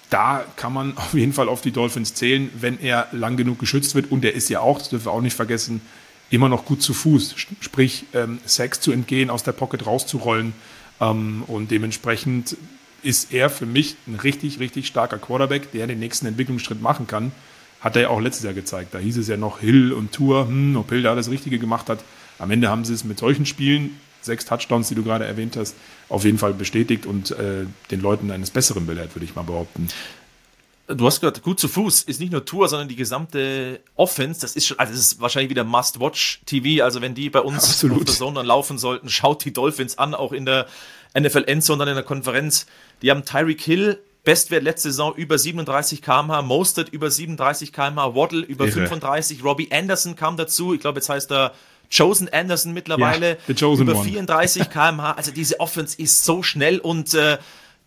da 0.10 0.44
kann 0.56 0.74
man 0.74 0.94
auf 0.98 1.14
jeden 1.14 1.34
Fall 1.34 1.50
auf 1.50 1.62
die 1.62 1.72
Dolphins 1.72 2.14
zählen, 2.14 2.50
wenn 2.60 2.80
er 2.80 3.08
lang 3.12 3.38
genug 3.38 3.60
geschützt 3.60 3.96
wird. 3.96 4.12
Und 4.12 4.26
er 4.26 4.34
ist 4.34 4.50
ja 4.50 4.60
auch, 4.60 4.80
das 4.80 4.90
dürfen 4.90 5.06
wir 5.06 5.12
auch 5.12 5.22
nicht 5.22 5.36
vergessen, 5.36 5.82
immer 6.30 6.50
noch 6.50 6.66
gut 6.66 6.82
zu 6.82 6.94
Fuß. 6.94 7.36
Sprich, 7.60 8.06
ähm, 8.14 8.40
Sex 8.46 8.80
zu 8.80 8.92
entgehen, 8.92 9.30
aus 9.30 9.44
der 9.44 9.52
Pocket 9.54 9.86
rauszurollen. 9.86 10.54
Ähm, 11.00 11.44
und 11.48 11.72
dementsprechend 11.72 12.58
ist 13.04 13.34
er 13.34 13.50
für 13.50 13.66
mich 13.66 13.96
ein 14.08 14.16
richtig, 14.16 14.60
richtig 14.60 14.88
starker 14.88 15.18
Quarterback, 15.18 15.72
der 15.72 15.88
den 15.88 16.00
nächsten 16.00 16.28
Entwicklungsschritt 16.28 16.82
machen 16.82 17.08
kann. 17.08 17.32
Hat 17.82 17.96
er 17.96 18.04
ja 18.04 18.10
auch 18.10 18.22
letztes 18.22 18.44
Jahr 18.44 18.54
gezeigt. 18.54 18.94
Da 18.94 19.00
hieß 19.00 19.18
es 19.18 19.28
ja 19.28 19.38
noch 19.38 19.60
Hill 19.60 19.92
und 19.92 20.12
Tour, 20.12 20.48
hm, 20.48 20.78
ob 20.78 20.90
Hill 20.90 21.02
da 21.02 21.16
das 21.16 21.30
Richtige 21.30 21.60
gemacht 21.60 21.90
hat. 21.90 22.00
Am 22.40 22.50
Ende 22.52 22.70
haben 22.70 22.86
sie 22.86 22.94
es 22.94 23.04
mit 23.04 23.20
solchen 23.20 23.46
Spielen, 23.46 24.00
sechs 24.22 24.46
Touchdowns, 24.46 24.88
die 24.90 24.96
du 24.96 25.04
gerade 25.04 25.26
erwähnt 25.26 25.58
hast, 25.58 25.76
auf 26.10 26.24
jeden 26.24 26.38
Fall 26.38 26.54
bestätigt 26.54 27.06
und 27.06 27.32
äh, 27.32 27.66
den 27.90 28.02
Leuten 28.02 28.32
eines 28.32 28.52
Besseren 28.52 28.86
belehrt, 28.86 29.16
würde 29.16 29.26
ich 29.26 29.36
mal 29.36 29.44
behaupten. 29.44 29.88
Du 30.88 31.06
hast 31.06 31.22
gehört, 31.22 31.42
gut 31.42 31.60
zu 31.60 31.68
Fuß 31.68 32.04
ist 32.04 32.20
nicht 32.20 32.32
nur 32.32 32.44
Tour, 32.44 32.68
sondern 32.68 32.88
die 32.88 32.96
gesamte 32.96 33.80
Offense. 33.96 34.42
Das 34.42 34.56
ist 34.56 34.68
schon, 34.68 34.80
also 34.80 34.92
das 34.92 35.02
ist 35.02 35.22
wahrscheinlich 35.22 35.50
wieder 35.50 35.64
Must-Watch-TV. 35.64 36.84
Also 36.84 37.02
wenn 37.02 37.16
die 37.16 37.30
bei 37.30 37.40
uns 37.40 37.64
Absolut. 37.64 38.00
auf 38.00 38.06
der 38.06 38.16
Zone 38.16 38.36
dann 38.36 38.46
laufen 38.46 38.78
sollten, 38.78 39.10
schaut 39.10 39.46
die 39.46 39.54
Dolphins 39.54 39.98
an, 39.98 40.14
auch 40.14 40.34
in 40.34 40.46
der 40.46 40.68
NFL 41.18 41.44
Endzone, 41.48 41.80
dann 41.80 41.88
in 41.90 41.96
der 41.96 42.04
Konferenz. 42.04 42.66
Die 43.02 43.12
haben 43.12 43.24
Tyreek 43.24 43.62
Hill, 43.62 44.00
Bestwert 44.24 44.64
letzte 44.64 44.90
Saison 44.90 45.16
über 45.16 45.38
37 45.38 46.02
km/h, 46.02 46.42
Mostert 46.44 46.90
über 46.90 47.10
37 47.10 47.74
km/h, 47.74 48.16
Waddle 48.16 48.42
über 48.42 48.66
Irre. 48.66 48.74
35, 48.74 49.44
Robbie 49.44 49.70
Anderson 49.72 50.16
kam 50.16 50.38
dazu. 50.38 50.74
Ich 50.74 50.82
glaube, 50.82 51.00
jetzt 51.00 51.10
heißt 51.10 51.32
er 51.32 51.54
Chosen 51.96 52.30
Anderson 52.32 52.74
mittlerweile. 52.74 53.38
Ja, 53.48 53.56
chosen 53.56 53.84
über 53.84 53.96
one. 53.98 54.08
34 54.08 54.70
km/h. 54.70 55.14
Also 55.14 55.32
diese 55.32 55.60
Offense 55.60 55.98
ist 56.00 56.24
so 56.24 56.44
schnell 56.44 56.80
und 56.80 57.14
äh, 57.14 57.38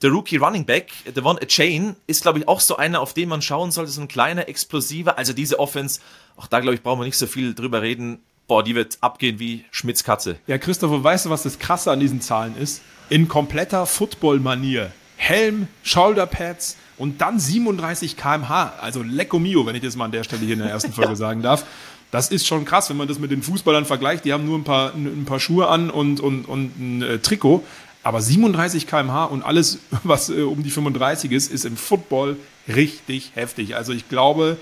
der 0.03 0.11
Rookie 0.11 0.37
Running 0.37 0.66
Back, 0.66 0.92
Devon 1.14 1.38
Chain, 1.47 1.97
ist, 2.07 2.23
glaube 2.23 2.40
ich, 2.40 2.49
auch 2.49 2.61
so 2.61 2.77
einer, 2.77 3.01
auf 3.01 3.14
den 3.14 3.29
man 3.29 3.40
schauen 3.40 3.70
sollte. 3.70 3.90
So 3.92 4.01
ein 4.03 4.09
kleiner, 4.09 4.49
explosiver. 4.49 5.16
Also 5.16 5.33
diese 5.33 5.59
Offense, 5.59 6.01
auch 6.37 6.47
da, 6.47 6.61
glaube 6.61 6.75
ich, 6.75 6.83
brauchen 6.83 7.01
wir 7.01 7.07
nicht 7.07 7.16
so 7.16 7.27
viel 7.27 7.55
drüber 7.55 7.81
reden. 7.81 8.18
Boah, 8.47 8.62
die 8.62 8.75
wird 8.75 8.99
abgehen 9.01 9.38
wie 9.38 9.64
Schmitz 9.70 10.05
Katze. 10.05 10.37
Ja, 10.47 10.59
Christopher, 10.59 11.03
weißt 11.03 11.27
du, 11.27 11.31
was 11.31 11.44
das 11.44 11.59
Krasse 11.59 11.90
an 11.90 12.01
diesen 12.01 12.20
Zahlen 12.20 12.59
ist? 12.59 12.83
In 13.09 13.29
kompletter 13.29 13.87
Football-Manier. 13.87 14.92
Helm, 15.16 15.68
Shoulderpads 15.83 16.77
und 16.96 17.20
dann 17.20 17.38
37 17.38 18.16
km/h. 18.16 18.74
Also 18.81 19.03
Lecco 19.03 19.38
Mio, 19.38 19.66
wenn 19.66 19.74
ich 19.74 19.83
das 19.83 19.96
mal 19.96 20.07
an 20.07 20.12
der 20.12 20.24
Stelle 20.24 20.42
hier 20.42 20.55
in 20.55 20.61
der 20.61 20.70
ersten 20.70 20.92
Folge 20.94 21.16
sagen 21.16 21.42
darf. 21.42 21.64
Das 22.11 22.31
ist 22.31 22.46
schon 22.46 22.64
krass, 22.64 22.90
wenn 22.90 22.96
man 22.96 23.09
das 23.09 23.18
mit 23.18 23.31
den 23.31 23.42
Fußballern 23.42 23.87
vergleicht. 23.87 24.24
Die 24.24 24.33
haben 24.33 24.44
nur 24.44 24.57
ein 24.57 24.64
paar, 24.64 24.94
ein 24.94 25.24
paar 25.24 25.40
Schuhe 25.40 25.66
an 25.68 25.90
und, 25.90 26.20
und, 26.20 26.44
und 26.44 26.79
ein 26.79 27.03
äh, 27.03 27.18
Trikot. 27.18 27.64
Aber 28.05 28.20
37 28.20 28.87
km/h 28.87 29.24
und 29.24 29.42
alles, 29.42 29.79
was 30.05 30.29
äh, 30.29 30.42
um 30.42 30.62
die 30.62 30.70
35 30.70 31.33
ist, 31.33 31.50
ist 31.50 31.64
im 31.64 31.77
Football 31.77 32.37
richtig 32.68 33.33
heftig. 33.35 33.74
Also 33.74 33.92
ich 33.92 34.09
glaube, 34.09 34.59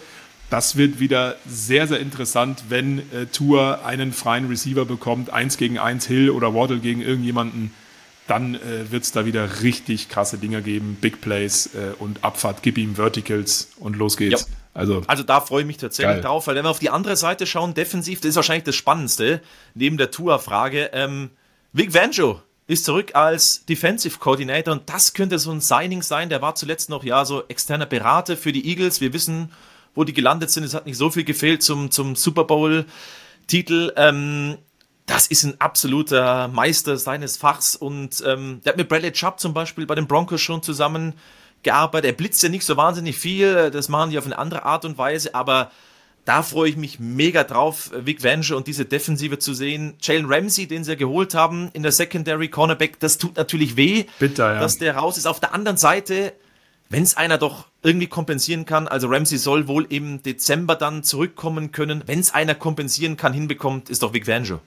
das 0.48 0.76
wird 0.76 1.00
wieder 1.00 1.36
sehr, 1.46 1.86
sehr 1.86 1.98
interessant, 2.00 2.64
wenn 2.68 2.98
äh, 2.98 3.26
Tour 3.32 3.84
einen 3.84 4.12
freien 4.12 4.48
Receiver 4.48 4.84
bekommt, 4.84 5.30
eins 5.30 5.56
gegen 5.56 5.78
eins 5.78 6.06
Hill 6.06 6.30
oder 6.30 6.54
Waddle 6.54 6.78
gegen 6.78 7.00
irgendjemanden. 7.00 7.72
Dann 8.32 8.54
äh, 8.54 8.90
wird 8.90 9.04
es 9.04 9.12
da 9.12 9.26
wieder 9.26 9.60
richtig 9.60 10.08
krasse 10.08 10.38
Dinger 10.38 10.62
geben, 10.62 10.96
Big 10.98 11.20
Plays 11.20 11.66
äh, 11.74 11.92
und 11.98 12.24
Abfahrt, 12.24 12.62
gib 12.62 12.78
ihm 12.78 12.94
Verticals 12.94 13.68
und 13.78 13.94
los 13.94 14.16
geht's. 14.16 14.48
Ja. 14.48 14.56
Also 14.72 15.02
Also 15.06 15.22
da 15.22 15.42
freue 15.42 15.60
ich 15.60 15.66
mich 15.66 15.76
tatsächlich 15.76 16.14
Geil. 16.14 16.22
drauf, 16.22 16.46
weil 16.46 16.54
wenn 16.54 16.64
wir 16.64 16.70
auf 16.70 16.78
die 16.78 16.88
andere 16.88 17.16
Seite 17.16 17.46
schauen, 17.46 17.74
defensiv, 17.74 18.22
das 18.22 18.30
ist 18.30 18.36
wahrscheinlich 18.36 18.64
das 18.64 18.74
Spannendste, 18.74 19.42
neben 19.74 19.98
der 19.98 20.10
Tour-Frage. 20.10 20.88
Ähm, 20.94 21.28
Vic 21.74 21.92
Vanjo 21.92 22.40
ist 22.68 22.86
zurück 22.86 23.14
als 23.14 23.66
Defensive 23.66 24.18
Coordinator 24.18 24.72
und 24.72 24.88
das 24.88 25.12
könnte 25.12 25.38
so 25.38 25.50
ein 25.50 25.60
Signing 25.60 26.00
sein. 26.00 26.30
Der 26.30 26.40
war 26.40 26.54
zuletzt 26.54 26.88
noch 26.88 27.04
ja 27.04 27.26
so 27.26 27.42
externer 27.48 27.84
Berater 27.84 28.38
für 28.38 28.52
die 28.52 28.66
Eagles. 28.66 29.02
Wir 29.02 29.12
wissen, 29.12 29.50
wo 29.94 30.04
die 30.04 30.14
gelandet 30.14 30.50
sind. 30.50 30.64
Es 30.64 30.72
hat 30.72 30.86
nicht 30.86 30.96
so 30.96 31.10
viel 31.10 31.24
gefehlt 31.24 31.62
zum, 31.62 31.90
zum 31.90 32.16
Super 32.16 32.44
Bowl. 32.44 32.86
Titel. 33.46 33.92
Ähm, 33.96 34.56
das 35.06 35.26
ist 35.26 35.42
ein 35.42 35.60
absoluter 35.60 36.48
Meister 36.48 36.96
seines 36.96 37.36
Fachs 37.36 37.74
und 37.74 38.22
ähm, 38.26 38.60
der 38.64 38.72
hat 38.72 38.76
mit 38.76 38.88
Bradley 38.88 39.12
Chubb 39.12 39.40
zum 39.40 39.52
Beispiel 39.52 39.86
bei 39.86 39.94
den 39.94 40.06
Broncos 40.06 40.40
schon 40.40 40.62
zusammengearbeitet. 40.62 42.10
Er 42.10 42.16
blitzt 42.16 42.42
ja 42.42 42.48
nicht 42.48 42.64
so 42.64 42.76
wahnsinnig 42.76 43.18
viel, 43.18 43.70
das 43.70 43.88
machen 43.88 44.10
die 44.10 44.18
auf 44.18 44.26
eine 44.26 44.38
andere 44.38 44.64
Art 44.64 44.84
und 44.84 44.98
Weise, 44.98 45.34
aber 45.34 45.70
da 46.24 46.44
freue 46.44 46.70
ich 46.70 46.76
mich 46.76 47.00
mega 47.00 47.42
drauf, 47.42 47.90
Vic 47.92 48.22
Vanger 48.22 48.56
und 48.56 48.68
diese 48.68 48.84
Defensive 48.84 49.40
zu 49.40 49.54
sehen. 49.54 49.94
Jalen 50.00 50.26
Ramsey, 50.26 50.68
den 50.68 50.84
sie 50.84 50.96
geholt 50.96 51.34
haben 51.34 51.68
in 51.72 51.82
der 51.82 51.90
Secondary 51.90 52.48
Cornerback, 52.48 53.00
das 53.00 53.18
tut 53.18 53.36
natürlich 53.36 53.76
weh, 53.76 54.04
Bitter, 54.20 54.54
ja. 54.54 54.60
dass 54.60 54.78
der 54.78 54.96
raus 54.96 55.18
ist. 55.18 55.26
Auf 55.26 55.40
der 55.40 55.52
anderen 55.52 55.78
Seite, 55.78 56.32
wenn 56.90 57.02
es 57.02 57.16
einer 57.16 57.38
doch 57.38 57.66
irgendwie 57.82 58.06
kompensieren 58.06 58.66
kann, 58.66 58.86
also 58.86 59.08
Ramsey 59.08 59.36
soll 59.36 59.66
wohl 59.66 59.84
im 59.88 60.22
Dezember 60.22 60.76
dann 60.76 61.02
zurückkommen 61.02 61.72
können. 61.72 62.04
Wenn 62.06 62.20
es 62.20 62.32
einer 62.32 62.54
kompensieren 62.54 63.16
kann, 63.16 63.32
hinbekommt, 63.32 63.90
ist 63.90 64.04
doch 64.04 64.12
Vic 64.12 64.28
Vanger. 64.28 64.60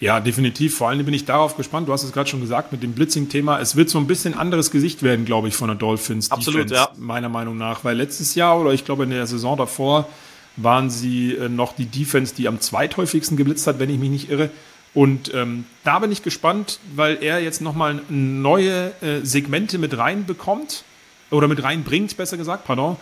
Ja, 0.00 0.20
definitiv. 0.20 0.76
Vor 0.76 0.88
allem 0.88 1.04
bin 1.04 1.14
ich 1.14 1.24
darauf 1.24 1.56
gespannt. 1.56 1.88
Du 1.88 1.92
hast 1.92 2.02
es 2.02 2.12
gerade 2.12 2.28
schon 2.28 2.40
gesagt 2.40 2.72
mit 2.72 2.82
dem 2.82 2.92
Blitzing-Thema. 2.92 3.60
Es 3.60 3.76
wird 3.76 3.88
so 3.88 3.98
ein 3.98 4.06
bisschen 4.06 4.34
anderes 4.34 4.70
Gesicht 4.70 5.02
werden, 5.02 5.24
glaube 5.24 5.48
ich, 5.48 5.54
von 5.54 5.68
der 5.68 5.76
Dolphins. 5.76 6.30
Absolut, 6.30 6.70
Defense, 6.70 6.74
ja. 6.74 6.90
Meiner 6.98 7.28
Meinung 7.28 7.56
nach. 7.56 7.84
Weil 7.84 7.96
letztes 7.96 8.34
Jahr 8.34 8.60
oder 8.60 8.72
ich 8.72 8.84
glaube 8.84 9.04
in 9.04 9.10
der 9.10 9.26
Saison 9.26 9.56
davor 9.56 10.08
waren 10.56 10.90
sie 10.90 11.34
äh, 11.34 11.48
noch 11.48 11.74
die 11.74 11.86
Defense, 11.86 12.34
die 12.34 12.48
am 12.48 12.60
zweithäufigsten 12.60 13.36
geblitzt 13.36 13.66
hat, 13.66 13.78
wenn 13.78 13.90
ich 13.90 13.98
mich 13.98 14.10
nicht 14.10 14.30
irre. 14.30 14.50
Und 14.94 15.34
ähm, 15.34 15.64
da 15.82 15.98
bin 15.98 16.12
ich 16.12 16.22
gespannt, 16.22 16.78
weil 16.94 17.18
er 17.20 17.40
jetzt 17.40 17.60
nochmal 17.60 18.00
neue 18.08 18.92
äh, 19.00 19.20
Segmente 19.24 19.78
mit 19.78 19.96
reinbekommt 19.98 20.84
oder 21.30 21.48
mit 21.48 21.62
reinbringt, 21.62 22.16
besser 22.16 22.36
gesagt, 22.36 22.64
pardon, 22.64 22.96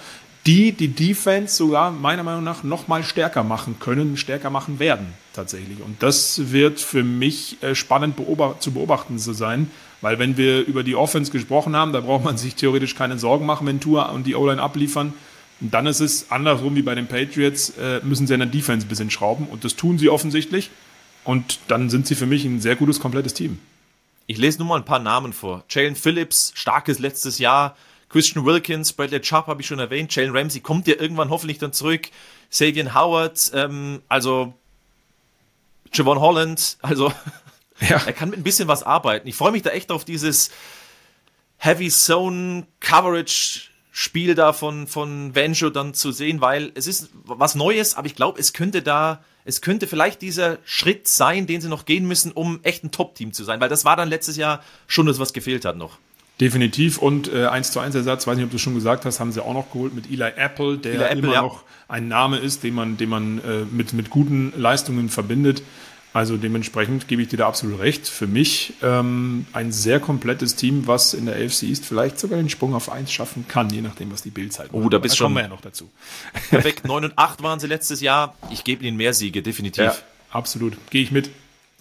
die 0.46 0.72
die 0.72 0.88
Defense 0.88 1.54
sogar 1.54 1.92
meiner 1.92 2.22
Meinung 2.24 2.42
nach 2.42 2.64
nochmal 2.64 3.04
stärker 3.04 3.44
machen 3.44 3.76
können, 3.78 4.16
stärker 4.16 4.50
machen 4.50 4.78
werden 4.78 5.14
tatsächlich. 5.32 5.80
Und 5.80 6.02
das 6.02 6.50
wird 6.50 6.80
für 6.80 7.04
mich 7.04 7.62
äh, 7.62 7.74
spannend 7.74 8.16
zu 8.58 8.72
beobachten 8.72 9.18
zu 9.18 9.32
sein, 9.32 9.70
weil 10.00 10.18
wenn 10.18 10.36
wir 10.36 10.66
über 10.66 10.82
die 10.82 10.96
Offense 10.96 11.30
gesprochen 11.30 11.76
haben, 11.76 11.92
da 11.92 12.00
braucht 12.00 12.24
man 12.24 12.36
sich 12.36 12.56
theoretisch 12.56 12.96
keine 12.96 13.18
Sorgen 13.18 13.46
machen, 13.46 13.66
wenn 13.66 13.80
Tour 13.80 14.10
und 14.10 14.26
die 14.26 14.34
O-Line 14.34 14.60
abliefern. 14.60 15.14
Und 15.60 15.72
dann 15.72 15.86
ist 15.86 16.00
es 16.00 16.32
andersrum 16.32 16.74
wie 16.74 16.82
bei 16.82 16.96
den 16.96 17.06
Patriots, 17.06 17.70
äh, 17.78 18.00
müssen 18.02 18.26
sie 18.26 18.34
an 18.34 18.40
der 18.40 18.48
Defense 18.48 18.84
ein 18.84 18.88
bisschen 18.88 19.10
schrauben 19.10 19.46
und 19.46 19.64
das 19.64 19.76
tun 19.76 19.98
sie 19.98 20.08
offensichtlich. 20.08 20.70
Und 21.24 21.60
dann 21.68 21.88
sind 21.88 22.08
sie 22.08 22.16
für 22.16 22.26
mich 22.26 22.44
ein 22.44 22.60
sehr 22.60 22.74
gutes, 22.74 22.98
komplettes 22.98 23.32
Team. 23.32 23.60
Ich 24.26 24.38
lese 24.38 24.58
nur 24.58 24.66
mal 24.66 24.76
ein 24.76 24.84
paar 24.84 24.98
Namen 24.98 25.32
vor. 25.32 25.64
Jalen 25.70 25.94
Phillips, 25.94 26.52
starkes 26.56 26.98
letztes 26.98 27.38
Jahr. 27.38 27.76
Christian 28.12 28.44
Wilkins, 28.44 28.92
Bradley 28.92 29.20
Chubb 29.20 29.46
habe 29.46 29.62
ich 29.62 29.66
schon 29.66 29.78
erwähnt. 29.78 30.14
Jalen 30.14 30.36
Ramsey 30.36 30.60
kommt 30.60 30.86
ja 30.86 30.94
irgendwann 31.00 31.30
hoffentlich 31.30 31.58
dann 31.58 31.72
zurück. 31.72 32.10
Savian 32.50 32.94
Howard, 32.94 33.50
ähm, 33.54 34.02
also 34.08 34.52
Javon 35.92 36.20
Holland, 36.20 36.76
also 36.82 37.12
Ja. 37.80 38.00
er 38.06 38.12
kann 38.12 38.30
mit 38.30 38.38
ein 38.38 38.44
bisschen 38.44 38.68
was 38.68 38.82
arbeiten. 38.82 39.26
Ich 39.26 39.34
freue 39.34 39.50
mich 39.50 39.62
da 39.62 39.70
echt 39.70 39.90
auf 39.90 40.04
dieses 40.04 40.50
Heavy 41.56 41.88
Zone 41.88 42.66
Coverage 42.80 43.70
Spiel 43.94 44.34
da 44.34 44.52
von, 44.54 44.86
von 44.86 45.34
Vanjo 45.34 45.68
dann 45.68 45.92
zu 45.92 46.12
sehen, 46.12 46.40
weil 46.40 46.72
es 46.74 46.86
ist 46.86 47.10
was 47.24 47.54
Neues, 47.54 47.94
aber 47.94 48.06
ich 48.06 48.14
glaube, 48.14 48.40
es 48.40 48.54
könnte 48.54 48.80
da, 48.80 49.22
es 49.44 49.60
könnte 49.60 49.86
vielleicht 49.86 50.22
dieser 50.22 50.58
Schritt 50.64 51.08
sein, 51.08 51.46
den 51.46 51.60
sie 51.60 51.68
noch 51.68 51.84
gehen 51.84 52.06
müssen, 52.06 52.32
um 52.32 52.60
echt 52.62 52.84
ein 52.84 52.90
Top-Team 52.90 53.34
zu 53.34 53.44
sein, 53.44 53.60
weil 53.60 53.68
das 53.68 53.84
war 53.84 53.96
dann 53.96 54.08
letztes 54.08 54.36
Jahr 54.36 54.62
schon 54.86 55.04
das, 55.06 55.18
was 55.18 55.34
gefehlt 55.34 55.66
hat 55.66 55.76
noch. 55.76 55.98
Definitiv 56.42 56.98
und 56.98 57.32
äh, 57.32 57.46
1 57.46 57.70
zu 57.70 57.78
1 57.78 57.94
Ersatz, 57.94 58.26
weiß 58.26 58.36
nicht, 58.36 58.44
ob 58.44 58.50
du 58.50 58.58
schon 58.58 58.74
gesagt 58.74 59.04
hast, 59.04 59.20
haben 59.20 59.30
sie 59.30 59.40
auch 59.42 59.54
noch 59.54 59.70
geholt 59.70 59.94
mit 59.94 60.10
Eli 60.10 60.24
Apple, 60.36 60.76
der 60.76 60.94
Eli 60.94 61.04
Apple, 61.04 61.18
immer 61.20 61.32
ja. 61.34 61.42
noch 61.42 61.62
ein 61.86 62.08
Name 62.08 62.38
ist, 62.38 62.64
den 62.64 62.74
man, 62.74 62.96
den 62.96 63.08
man 63.08 63.38
äh, 63.38 63.64
mit, 63.70 63.92
mit 63.92 64.10
guten 64.10 64.52
Leistungen 64.56 65.08
verbindet. 65.08 65.62
Also 66.14 66.36
dementsprechend 66.36 67.06
gebe 67.08 67.22
ich 67.22 67.28
dir 67.28 67.36
da 67.38 67.46
absolut 67.48 67.78
recht. 67.78 68.06
Für 68.08 68.26
mich 68.26 68.74
ähm, 68.82 69.46
ein 69.52 69.70
sehr 69.72 70.00
komplettes 70.00 70.56
Team, 70.56 70.86
was 70.88 71.14
in 71.14 71.26
der 71.26 71.36
AFC 71.36 71.62
East 71.62 71.86
vielleicht 71.86 72.18
sogar 72.18 72.38
den 72.38 72.50
Sprung 72.50 72.74
auf 72.74 72.90
1 72.90 73.10
schaffen 73.12 73.46
kann, 73.48 73.70
je 73.70 73.80
nachdem, 73.80 74.12
was 74.12 74.20
die 74.22 74.30
Bildzeit 74.30 74.70
Oh, 74.72 74.88
da 74.88 74.98
bist 74.98 75.16
kommen 75.16 75.28
schon- 75.28 75.34
wir 75.36 75.42
ja 75.42 75.48
noch 75.48 75.60
dazu. 75.62 75.90
Perfekt, 76.50 76.86
9 76.86 77.04
und 77.04 77.12
8 77.16 77.42
waren 77.42 77.60
sie 77.60 77.66
letztes 77.68 78.00
Jahr. 78.00 78.34
Ich 78.50 78.64
gebe 78.64 78.84
ihnen 78.84 78.96
mehr 78.96 79.14
Siege, 79.14 79.42
definitiv. 79.42 80.02
absolut. 80.30 80.74
Gehe 80.90 81.02
ich 81.02 81.12
mit. 81.12 81.30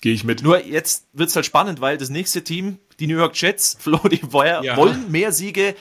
Gehe 0.02 0.14
ich 0.14 0.24
mit. 0.24 0.42
Nur 0.44 0.66
jetzt 0.66 1.06
wird's 1.14 1.36
halt 1.36 1.46
spannend, 1.46 1.80
weil 1.80 1.98
das 1.98 2.10
nächste 2.10 2.44
Team, 2.44 2.80
die 3.00 3.08
New 3.08 3.18
York 3.18 3.40
Jets, 3.40 3.78
Flo, 3.80 4.00
die 4.10 4.20
wollen, 4.34 4.64
Ja. 4.64 4.76
wollen 4.78 5.12
mehr 5.12 5.32
Siege. 5.32 5.76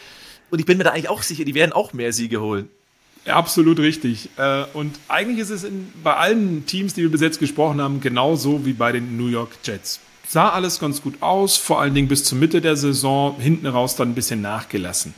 Und 0.51 0.59
ich 0.59 0.67
bin 0.67 0.79
mir 0.79 0.85
da 0.85 0.91
eigentlich 0.91 1.09
auch 1.09 1.23
sicher, 1.23 1.45
die 1.45 1.55
werden 1.55 1.73
auch 1.73 1.93
mehr 1.93 2.13
Siege 2.13 2.41
holen. 2.41 2.69
Absolut 3.27 3.79
richtig. 3.79 4.31
Äh, 4.37 4.65
Und 4.73 4.99
eigentlich 5.09 5.39
ist 5.39 5.51
es 5.51 5.65
in, 5.65 5.93
bei 6.03 6.15
allen 6.17 6.65
Teams, 6.67 6.95
die 6.95 7.03
wir 7.03 7.11
bis 7.11 7.21
jetzt 7.21 7.39
gesprochen 7.39 7.81
haben, 7.81 8.01
genauso 8.01 8.65
wie 8.65 8.73
bei 8.73 8.93
den 8.93 9.17
New 9.17 9.29
York 9.29 9.51
Jets. 9.63 10.01
Sah 10.27 10.49
alles 10.51 10.79
ganz 10.81 11.03
gut 11.03 11.15
aus, 11.21 11.57
vor 11.57 11.81
allen 11.81 11.95
Dingen 11.95 12.09
bis 12.09 12.25
zur 12.25 12.39
Mitte 12.39 12.61
der 12.61 12.77
Saison, 12.77 13.39
hinten 13.41 13.67
raus 13.67 13.97
dann 13.97 14.11
ein 14.11 14.15
bisschen 14.15 14.41
nachgelassen. 14.41 15.13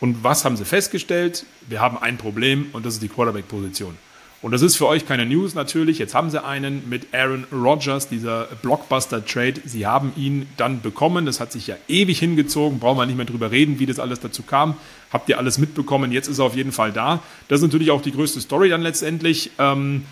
Und 0.00 0.22
was 0.22 0.44
haben 0.44 0.56
sie 0.56 0.64
festgestellt? 0.64 1.46
Wir 1.68 1.80
haben 1.80 1.96
ein 1.98 2.18
Problem 2.18 2.66
und 2.72 2.84
das 2.84 2.94
ist 2.94 3.02
die 3.02 3.08
Quarterback-Position. 3.08 3.96
Und 4.42 4.52
das 4.52 4.62
ist 4.62 4.76
für 4.76 4.86
euch 4.86 5.06
keine 5.06 5.24
News 5.24 5.54
natürlich. 5.54 5.98
Jetzt 5.98 6.14
haben 6.14 6.30
sie 6.30 6.44
einen 6.44 6.88
mit 6.88 7.14
Aaron 7.14 7.46
Rodgers, 7.50 8.08
dieser 8.08 8.44
Blockbuster-Trade. 8.62 9.62
Sie 9.64 9.86
haben 9.86 10.12
ihn 10.16 10.46
dann 10.56 10.82
bekommen. 10.82 11.26
Das 11.26 11.40
hat 11.40 11.52
sich 11.52 11.66
ja 11.66 11.76
ewig 11.88 12.18
hingezogen. 12.18 12.78
Brauchen 12.78 12.98
wir 12.98 13.06
nicht 13.06 13.16
mehr 13.16 13.26
drüber 13.26 13.50
reden, 13.50 13.78
wie 13.78 13.86
das 13.86 13.98
alles 13.98 14.20
dazu 14.20 14.42
kam. 14.42 14.76
Habt 15.10 15.28
ihr 15.28 15.38
alles 15.38 15.58
mitbekommen? 15.58 16.12
Jetzt 16.12 16.28
ist 16.28 16.38
er 16.38 16.44
auf 16.44 16.54
jeden 16.54 16.72
Fall 16.72 16.92
da. 16.92 17.22
Das 17.48 17.60
ist 17.60 17.64
natürlich 17.64 17.90
auch 17.90 18.02
die 18.02 18.12
größte 18.12 18.40
Story 18.40 18.68
dann 18.68 18.82
letztendlich. 18.82 19.50
Ähm, 19.58 20.04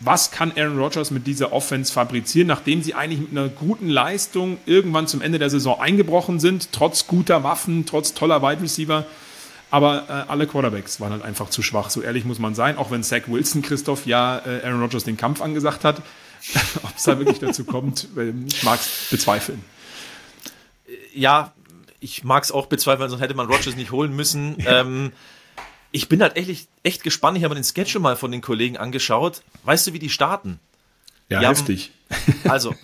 was 0.00 0.30
kann 0.32 0.52
Aaron 0.56 0.78
Rodgers 0.78 1.10
mit 1.10 1.26
dieser 1.26 1.52
Offense 1.52 1.92
fabrizieren, 1.92 2.48
nachdem 2.48 2.82
sie 2.82 2.94
eigentlich 2.94 3.20
mit 3.20 3.30
einer 3.30 3.48
guten 3.48 3.88
Leistung 3.88 4.58
irgendwann 4.66 5.06
zum 5.06 5.22
Ende 5.22 5.38
der 5.38 5.48
Saison 5.50 5.80
eingebrochen 5.80 6.40
sind, 6.40 6.72
trotz 6.72 7.06
guter 7.06 7.44
Waffen, 7.44 7.86
trotz 7.86 8.12
toller 8.12 8.42
Wide 8.42 8.60
Receiver. 8.60 9.06
Aber 9.74 10.04
äh, 10.08 10.30
alle 10.30 10.46
Quarterbacks 10.46 11.00
waren 11.00 11.10
halt 11.10 11.22
einfach 11.22 11.50
zu 11.50 11.60
schwach, 11.60 11.90
so 11.90 12.00
ehrlich 12.00 12.24
muss 12.24 12.38
man 12.38 12.54
sein. 12.54 12.78
Auch 12.78 12.92
wenn 12.92 13.02
Zach 13.02 13.22
Wilson, 13.26 13.60
Christoph, 13.62 14.06
ja 14.06 14.38
äh, 14.38 14.62
Aaron 14.64 14.80
Rodgers 14.80 15.02
den 15.02 15.16
Kampf 15.16 15.42
angesagt 15.42 15.82
hat. 15.82 16.00
Ob 16.84 16.96
es 16.96 17.02
da 17.02 17.18
wirklich 17.18 17.40
dazu 17.40 17.64
kommt, 17.64 18.06
äh, 18.16 18.32
ich 18.46 18.62
mag 18.62 18.78
es 18.78 19.08
bezweifeln. 19.10 19.64
ja, 21.12 21.52
ich 22.00 22.22
mag 22.22 22.44
es 22.44 22.52
auch 22.52 22.66
bezweifeln, 22.66 23.08
sonst 23.08 23.22
hätte 23.22 23.34
man 23.34 23.46
Rogers 23.46 23.76
nicht 23.76 23.90
holen 23.90 24.14
müssen. 24.14 24.56
Ähm, 24.66 25.12
ich 25.90 26.08
bin 26.08 26.22
halt 26.22 26.36
echt, 26.36 26.68
echt 26.82 27.02
gespannt. 27.04 27.38
Ich 27.38 27.44
habe 27.44 27.54
mir 27.54 27.60
den 27.60 27.64
Sketch 27.64 27.92
schon 27.92 28.02
mal 28.02 28.16
von 28.16 28.32
den 28.32 28.40
Kollegen 28.42 28.76
angeschaut. 28.76 29.42
Weißt 29.62 29.86
du, 29.86 29.92
wie 29.92 30.00
die 30.00 30.10
starten? 30.10 30.58
Ja, 31.28 31.38
Die 31.40 31.46
haben- 31.46 31.54
heftig. 31.56 31.92
Also, 32.48 32.74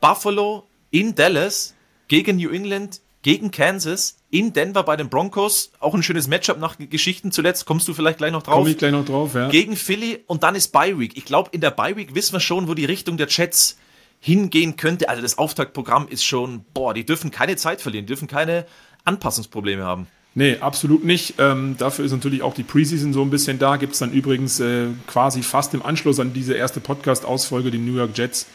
Buffalo 0.00 0.66
in 0.90 1.14
Dallas 1.14 1.74
gegen 2.08 2.36
New 2.38 2.50
England, 2.50 3.00
gegen 3.22 3.50
Kansas, 3.52 4.16
in 4.30 4.52
Denver 4.52 4.82
bei 4.82 4.96
den 4.96 5.08
Broncos. 5.08 5.70
Auch 5.78 5.94
ein 5.94 6.02
schönes 6.02 6.28
Matchup 6.28 6.58
nach 6.58 6.76
Geschichten 6.78 7.32
zuletzt. 7.32 7.64
Kommst 7.66 7.86
du 7.88 7.94
vielleicht 7.94 8.18
gleich 8.18 8.32
noch 8.32 8.42
drauf? 8.42 8.56
Komme 8.56 8.70
ich 8.70 8.78
gleich 8.78 8.92
noch 8.92 9.04
drauf, 9.04 9.34
ja. 9.34 9.48
gegen 9.48 9.76
Philly 9.76 10.24
und 10.26 10.42
dann 10.42 10.54
ist 10.54 10.72
Bye 10.72 10.98
Week. 10.98 11.16
Ich 11.16 11.24
glaube, 11.24 11.50
in 11.52 11.60
der 11.60 11.70
Bye 11.70 11.96
Week 11.96 12.14
wissen 12.14 12.32
wir 12.32 12.40
schon, 12.40 12.68
wo 12.68 12.74
die 12.74 12.84
Richtung 12.84 13.16
der 13.16 13.28
Jets 13.28 13.78
hingehen 14.20 14.76
könnte. 14.76 15.08
Also 15.08 15.22
das 15.22 15.38
Auftaktprogramm 15.38 16.08
ist 16.08 16.24
schon, 16.24 16.64
boah, 16.74 16.94
die 16.94 17.04
dürfen 17.04 17.30
keine 17.30 17.56
Zeit 17.56 17.80
verlieren, 17.80 18.06
die 18.06 18.10
dürfen 18.10 18.28
keine 18.28 18.66
Anpassungsprobleme 19.04 19.84
haben. 19.84 20.08
Nee, 20.34 20.58
absolut 20.58 21.02
nicht. 21.02 21.34
Ähm, 21.38 21.76
dafür 21.78 22.04
ist 22.04 22.12
natürlich 22.12 22.42
auch 22.42 22.52
die 22.52 22.62
Preseason 22.62 23.14
so 23.14 23.22
ein 23.22 23.30
bisschen 23.30 23.58
da. 23.58 23.76
Gibt 23.76 23.94
es 23.94 24.00
dann 24.00 24.12
übrigens 24.12 24.60
äh, 24.60 24.88
quasi 25.06 25.42
fast 25.42 25.72
im 25.72 25.82
Anschluss 25.82 26.20
an 26.20 26.34
diese 26.34 26.52
erste 26.52 26.78
Podcast-Ausfolge 26.80 27.70
die 27.70 27.78
New 27.78 27.96
York 27.96 28.10
Jets 28.14 28.46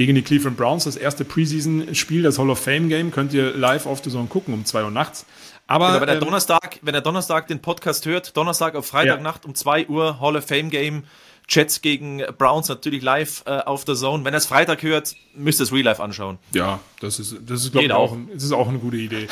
gegen 0.00 0.14
die 0.14 0.22
Cleveland 0.22 0.56
Browns. 0.56 0.84
Das 0.84 0.96
erste 0.96 1.26
Preseason-Spiel, 1.26 2.22
das 2.22 2.38
Hall 2.38 2.48
of 2.48 2.58
Fame-Game, 2.58 3.10
könnt 3.10 3.34
ihr 3.34 3.54
live 3.54 3.84
auf 3.84 4.02
The 4.02 4.08
Zone 4.08 4.28
gucken 4.28 4.54
um 4.54 4.64
2 4.64 4.84
Uhr 4.84 4.90
nachts. 4.90 5.26
Aber 5.66 5.88
Genau, 5.88 6.00
wenn 6.00 6.06
der 6.06 6.16
ähm, 6.16 6.24
Donnerstag, 6.24 6.78
wenn 6.80 6.94
der 6.94 7.02
Donnerstag 7.02 7.48
den 7.48 7.60
Podcast 7.60 8.06
hört, 8.06 8.34
Donnerstag 8.34 8.76
auf 8.76 8.86
Freitagnacht 8.86 9.44
um 9.44 9.54
2 9.54 9.88
Uhr, 9.88 10.18
Hall 10.18 10.36
of 10.36 10.46
Fame 10.46 10.70
Game, 10.70 11.04
Jets 11.50 11.82
gegen 11.82 12.22
Browns 12.38 12.68
natürlich 12.68 13.02
live 13.02 13.42
äh, 13.44 13.58
auf 13.58 13.84
der 13.84 13.96
Zone. 13.96 14.24
Wenn 14.24 14.32
er 14.32 14.38
es 14.38 14.46
Freitag 14.46 14.84
hört, 14.84 15.16
müsst 15.34 15.60
ihr 15.60 15.64
es 15.64 15.72
Real 15.72 15.82
Life 15.82 16.00
anschauen. 16.00 16.38
Ja, 16.52 16.78
das 17.00 17.18
ist, 17.18 17.36
das 17.44 17.64
ist 17.64 17.72
glaube 17.72 17.86
ich, 17.86 17.92
auch, 17.92 18.12
auch. 18.12 18.12
ein, 18.12 18.28
ist 18.28 18.52
auch 18.52 18.68
eine 18.68 18.78
gute 18.78 18.98
Idee. 18.98 19.26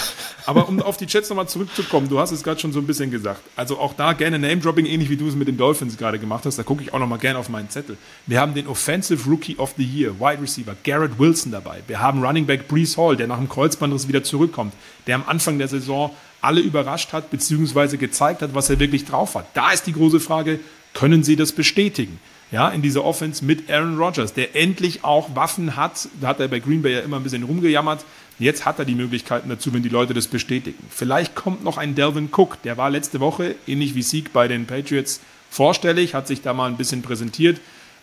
Aber 0.45 0.69
um 0.69 0.83
auf 0.83 0.97
die 0.97 1.07
Chats 1.07 1.29
nochmal 1.29 1.49
zurückzukommen, 1.49 2.09
du 2.09 2.19
hast 2.19 2.33
es 2.33 2.43
gerade 2.43 2.59
schon 2.59 2.73
so 2.73 2.81
ein 2.81 2.89
bisschen 2.89 3.13
gesagt. 3.13 3.43
Also 3.55 3.79
auch 3.79 3.95
da 3.95 4.15
gerne 4.15 4.39
Name-Dropping, 4.41 4.87
ähnlich 4.87 5.11
wie 5.11 5.17
du 5.17 5.29
es 5.29 5.37
mit 5.37 5.47
den 5.47 5.57
Dolphins 5.57 5.97
gerade 5.97 6.19
gemacht 6.19 6.45
hast. 6.45 6.59
Da 6.59 6.65
gucke 6.65 6.83
ich 6.83 6.93
auch 6.93 6.99
nochmal 6.99 7.21
gerne 7.21 7.39
auf 7.39 7.49
meinen 7.49 7.71
Zettel. 7.71 7.97
Wir 8.27 8.41
haben 8.41 8.53
den 8.53 8.67
Offensive 8.67 9.29
Rookie 9.31 9.57
of 9.57 9.75
the 9.77 9.85
Year, 9.85 10.19
Wide 10.19 10.43
Receiver 10.43 10.75
Garrett 10.83 11.21
Wilson 11.21 11.53
dabei. 11.53 11.83
Wir 11.87 12.01
haben 12.01 12.25
Running 12.25 12.47
Back 12.47 12.67
Brees 12.67 12.97
Hall, 12.97 13.17
der 13.17 13.29
nach 13.29 13.39
dem 13.39 13.49
Kreuzbandriss 13.49 14.09
wieder 14.09 14.25
zurückkommt, 14.25 14.75
der 15.07 15.15
am 15.15 15.25
Anfang 15.27 15.59
der 15.59 15.69
Saison 15.69 16.11
alle 16.41 16.61
überrascht 16.61 17.13
hat, 17.13 17.31
beziehungsweise 17.31 17.99
gezeigt 17.99 18.43
hat, 18.43 18.55
was 18.55 18.71
er 18.71 18.79
wirklich 18.79 19.05
drauf 19.05 19.35
hat. 19.35 19.47
Da 19.55 19.73
ist 19.73 19.87
die 19.87 19.93
große 19.93 20.21
Frage, 20.21 20.61
können 20.95 21.23
sie 21.23 21.37
das 21.37 21.53
bestätigen? 21.53 22.21
Ja, 22.51 22.71
in 22.71 22.81
dieser 22.81 23.05
Offense 23.05 23.45
mit 23.45 23.71
Aaron 23.71 23.99
Rodgers, 23.99 24.33
der 24.33 24.57
endlich 24.57 25.05
auch 25.05 25.37
Waffen 25.37 25.77
hat. 25.77 26.09
Da 26.21 26.29
hat 26.29 26.41
er 26.41 26.49
bei 26.49 26.61
Green 26.61 26.81
Bay 26.81 26.95
ja 26.95 27.01
immer 27.01 27.17
ein 27.19 27.23
bisschen 27.23 27.43
rumgejammert. 27.43 28.05
Jetzt 28.39 28.65
hat 28.65 28.79
er 28.79 28.85
die 28.85 28.95
Möglichkeiten 28.95 29.49
dazu, 29.49 29.75
wenn 29.75 29.83
die 29.83 29.89
Leute 29.89 30.15
das 30.15 30.29
bestätigen. 30.29 30.79
Vielleicht 30.89 31.35
kommt 31.35 31.63
noch 31.63 31.77
ein 31.77 31.95
Delvin 31.95 32.31
Cook. 32.35 32.63
Der 32.63 32.77
war 32.79 32.89
letzte 32.89 33.21
Woche, 33.21 33.57
ähnlich 33.67 33.95
wie 33.95 34.03
Sieg 34.03 34.33
bei 34.33 34.49
den 34.49 34.65
Patriots, 34.65 35.21
vorstellig, 35.51 36.15
hat 36.15 36.27
sich 36.27 36.41
da 36.41 36.55
mal 36.55 36.71
ein 36.71 36.77
bisschen 36.77 37.03
präsentiert. 37.03 37.61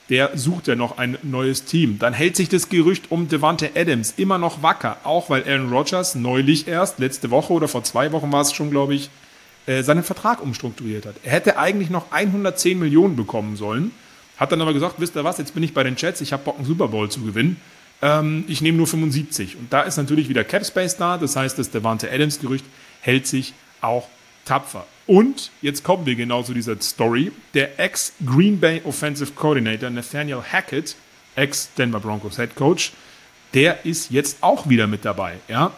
der 0.10 0.38
sucht 0.38 0.68
ja 0.68 0.76
noch 0.76 0.98
ein 0.98 1.18
neues 1.24 1.66
Team. 1.66 1.98
Dann 1.98 2.14
hält 2.14 2.36
sich 2.36 2.50
das 2.50 2.70
Gerücht 2.70 3.06
um 3.10 3.28
Devante 3.28 3.72
Adams 3.76 4.14
immer 4.18 4.38
noch 4.38 4.62
wacker, 4.62 4.98
auch 5.04 5.30
weil 5.30 5.44
Aaron 5.44 5.72
Rodgers 5.72 6.16
neulich 6.16 6.68
erst, 6.68 7.00
letzte 7.00 7.32
Woche 7.32 7.54
oder 7.54 7.68
vor 7.68 7.84
zwei 7.84 8.12
Wochen 8.12 8.32
war 8.32 8.42
es 8.42 8.54
schon, 8.54 8.70
glaube 8.70 8.94
ich, 8.94 9.10
äh, 9.68 9.84
seinen 9.84 10.04
Vertrag 10.04 10.42
umstrukturiert 10.42 11.06
hat. 11.06 11.16
Er 11.24 11.32
hätte 11.32 11.58
eigentlich 11.58 11.90
noch 11.90 12.12
110 12.12 12.78
Millionen 12.78 13.16
bekommen 13.16 13.56
sollen, 13.56 13.92
hat 14.38 14.52
dann 14.52 14.62
aber 14.62 14.74
gesagt, 14.74 14.96
wisst 14.98 15.16
ihr 15.16 15.24
was, 15.24 15.38
jetzt 15.38 15.54
bin 15.54 15.64
ich 15.64 15.74
bei 15.74 15.84
den 15.84 15.96
Jets, 15.96 16.22
ich 16.22 16.34
habe 16.34 16.44
Bock, 16.44 16.58
einen 16.58 16.66
Super 16.66 16.90
Bowl 16.90 17.10
zu 17.10 17.22
gewinnen. 17.22 17.58
Ähm, 18.02 18.44
ich 18.48 18.62
nehme 18.62 18.78
nur 18.78 18.88
75. 18.88 19.58
Und 19.58 19.72
da 19.72 19.82
ist 19.82 19.98
natürlich 19.98 20.30
wieder 20.30 20.44
Cap 20.44 20.66
Space 20.66 20.98
da, 20.98 21.18
das 21.18 21.36
heißt, 21.36 21.58
das 21.58 21.72
Devante 21.72 22.12
Adams-Gerücht 22.12 22.66
hält 23.02 23.28
sich 23.28 23.54
auch 23.82 24.08
tapfer. 24.46 24.86
Und 25.08 25.52
jetzt 25.62 25.84
kommen 25.84 26.06
wir 26.06 26.16
genau 26.16 26.44
zu 26.44 26.54
dieser 26.54 26.80
Story. 26.82 27.32
Der 27.54 27.80
Ex-Green 27.80 28.60
Bay 28.60 28.82
Offensive 28.84 29.34
Coordinator 29.34 29.90
Nathaniel 29.90 30.42
Hackett, 30.42 30.96
Ex-Denver 31.36 32.00
Broncos 32.00 32.38
Head 32.38 32.56
Coach, 32.56 32.94
der 33.54 33.86
ist 33.86 34.12
jetzt 34.12 34.38
auch 34.42 34.68
wieder 34.68 34.88
mit 34.88 35.06
dabei. 35.06 35.36
Ja? 35.48 35.72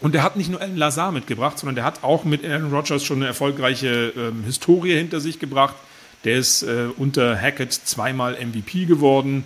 Und 0.00 0.14
der 0.14 0.22
hat 0.22 0.36
nicht 0.36 0.50
nur 0.50 0.60
Alan 0.60 0.76
Lazar 0.76 1.12
mitgebracht, 1.12 1.58
sondern 1.58 1.74
der 1.74 1.84
hat 1.84 2.02
auch 2.02 2.24
mit 2.24 2.44
Aaron 2.44 2.72
Rodgers 2.72 3.04
schon 3.04 3.18
eine 3.18 3.26
erfolgreiche 3.26 4.12
ähm, 4.16 4.44
Historie 4.44 4.94
hinter 4.94 5.20
sich 5.20 5.38
gebracht. 5.38 5.76
Der 6.24 6.36
ist 6.36 6.62
äh, 6.62 6.88
unter 6.96 7.38
Hackett 7.38 7.72
zweimal 7.72 8.34
MVP 8.34 8.86
geworden. 8.86 9.44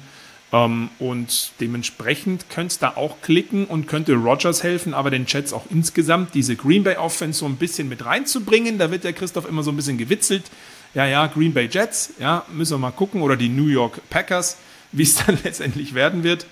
Ähm, 0.52 0.90
und 1.00 1.52
dementsprechend 1.60 2.48
könnte 2.50 2.72
es 2.72 2.78
da 2.78 2.90
auch 2.96 3.20
klicken 3.20 3.64
und 3.64 3.88
könnte 3.88 4.14
Rogers 4.14 4.62
helfen, 4.62 4.94
aber 4.94 5.10
den 5.10 5.26
Jets 5.26 5.52
auch 5.52 5.64
insgesamt 5.70 6.34
diese 6.34 6.54
Green 6.54 6.84
Bay 6.84 6.96
Offense 6.96 7.40
so 7.40 7.46
ein 7.46 7.56
bisschen 7.56 7.88
mit 7.88 8.04
reinzubringen. 8.04 8.78
Da 8.78 8.92
wird 8.92 9.02
der 9.02 9.12
Christoph 9.12 9.48
immer 9.48 9.64
so 9.64 9.72
ein 9.72 9.76
bisschen 9.76 9.98
gewitzelt. 9.98 10.44
Ja, 10.94 11.06
ja, 11.06 11.26
Green 11.26 11.52
Bay 11.52 11.68
Jets, 11.70 12.14
ja, 12.20 12.44
müssen 12.52 12.74
wir 12.74 12.78
mal 12.78 12.92
gucken. 12.92 13.22
Oder 13.22 13.36
die 13.36 13.48
New 13.48 13.66
York 13.66 14.00
Packers, 14.10 14.58
wie 14.92 15.02
es 15.02 15.16
dann 15.26 15.36
letztendlich 15.42 15.94
werden 15.94 16.22
wird. 16.22 16.46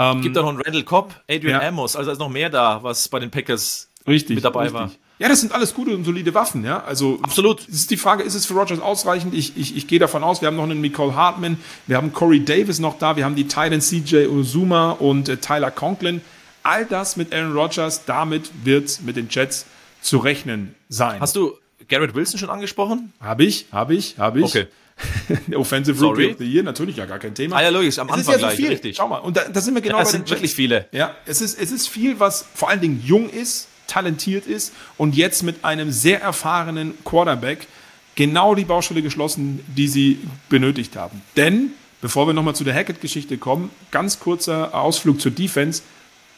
Ähm, 0.00 0.22
Gibt 0.22 0.34
da 0.34 0.40
noch 0.40 0.48
einen 0.48 0.62
Randall 0.62 0.82
Cobb, 0.84 1.14
Adrian 1.28 1.60
ja. 1.60 1.68
Amos, 1.68 1.94
also 1.94 2.10
ist 2.10 2.18
noch 2.18 2.30
mehr 2.30 2.48
da, 2.48 2.82
was 2.82 3.06
bei 3.08 3.18
den 3.18 3.30
Packers 3.30 3.90
richtig, 4.06 4.36
mit 4.36 4.44
dabei 4.44 4.62
richtig. 4.62 4.80
war. 4.80 4.90
Ja, 5.18 5.28
das 5.28 5.42
sind 5.42 5.52
alles 5.52 5.74
gute 5.74 5.94
und 5.94 6.04
solide 6.04 6.32
Waffen, 6.32 6.64
ja. 6.64 6.82
Also 6.84 7.18
absolut. 7.20 7.60
Es 7.68 7.74
ist 7.74 7.90
die 7.90 7.98
Frage, 7.98 8.22
ist 8.22 8.34
es 8.34 8.46
für 8.46 8.54
Rogers 8.54 8.80
ausreichend? 8.80 9.34
Ich, 9.34 9.58
ich, 9.58 9.76
ich 9.76 9.86
gehe 9.86 9.98
davon 9.98 10.24
aus, 10.24 10.40
wir 10.40 10.48
haben 10.48 10.56
noch 10.56 10.64
einen 10.64 10.80
Nicole 10.80 11.14
Hartman, 11.14 11.58
wir 11.86 11.98
haben 11.98 12.14
Corey 12.14 12.42
Davis 12.42 12.78
noch 12.78 12.98
da, 12.98 13.16
wir 13.16 13.26
haben 13.26 13.34
die 13.34 13.44
Titans 13.44 13.90
CJ 13.90 14.28
Ozuma 14.28 14.92
und 14.92 15.28
äh, 15.28 15.36
Tyler 15.36 15.70
Conklin. 15.70 16.22
All 16.62 16.86
das 16.86 17.18
mit 17.18 17.34
Aaron 17.34 17.52
Rodgers, 17.52 18.06
damit 18.06 18.50
wird 18.64 19.02
mit 19.02 19.16
den 19.16 19.28
Jets 19.28 19.66
zu 20.00 20.16
rechnen 20.16 20.74
sein. 20.88 21.20
Hast 21.20 21.36
du 21.36 21.58
Garrett 21.90 22.14
Wilson 22.14 22.38
schon 22.38 22.48
angesprochen? 22.48 23.12
Habe 23.20 23.44
ich, 23.44 23.66
habe 23.70 23.94
ich, 23.94 24.18
habe 24.18 24.40
ich. 24.40 24.46
Okay. 24.46 24.66
Offensive 25.54 25.98
Sorry. 25.98 26.24
Rookie 26.24 26.32
of 26.32 26.38
the 26.38 26.44
Year, 26.44 26.62
natürlich 26.62 26.96
ja 26.96 27.06
gar 27.06 27.18
kein 27.18 27.34
Thema. 27.34 27.56
Ah 27.56 27.62
ja, 27.62 27.68
logisch, 27.70 27.98
am 27.98 28.08
es 28.08 28.14
Anfang 28.14 28.34
ist 28.34 28.40
ja 28.40 28.50
so 28.50 28.56
viel. 28.56 28.68
richtig. 28.68 28.96
Schau 28.96 29.08
mal, 29.08 29.18
und 29.18 29.36
da, 29.36 29.48
da 29.48 29.60
sind 29.60 29.74
wir 29.74 29.82
genau 29.82 29.98
ja, 29.98 30.04
bei 30.04 30.10
sind 30.10 30.28
wirklich 30.30 30.54
viele. 30.54 30.86
Ja, 30.92 31.14
es 31.26 31.40
ist, 31.40 31.60
es 31.60 31.70
ist 31.70 31.88
viel, 31.88 32.20
was 32.20 32.46
vor 32.54 32.68
allen 32.68 32.80
Dingen 32.80 33.02
jung 33.04 33.28
ist, 33.30 33.68
talentiert 33.86 34.46
ist 34.46 34.72
und 34.96 35.16
jetzt 35.16 35.42
mit 35.42 35.64
einem 35.64 35.90
sehr 35.90 36.20
erfahrenen 36.20 36.94
Quarterback 37.04 37.66
genau 38.14 38.54
die 38.54 38.64
Baustelle 38.64 39.02
geschlossen, 39.02 39.64
die 39.66 39.88
sie 39.88 40.18
benötigt 40.48 40.96
haben. 40.96 41.22
Denn, 41.36 41.70
bevor 42.00 42.26
wir 42.26 42.34
nochmal 42.34 42.54
zu 42.54 42.64
der 42.64 42.74
Hackett-Geschichte 42.74 43.38
kommen, 43.38 43.70
ganz 43.90 44.20
kurzer 44.20 44.74
Ausflug 44.74 45.20
zur 45.20 45.32
Defense. 45.32 45.82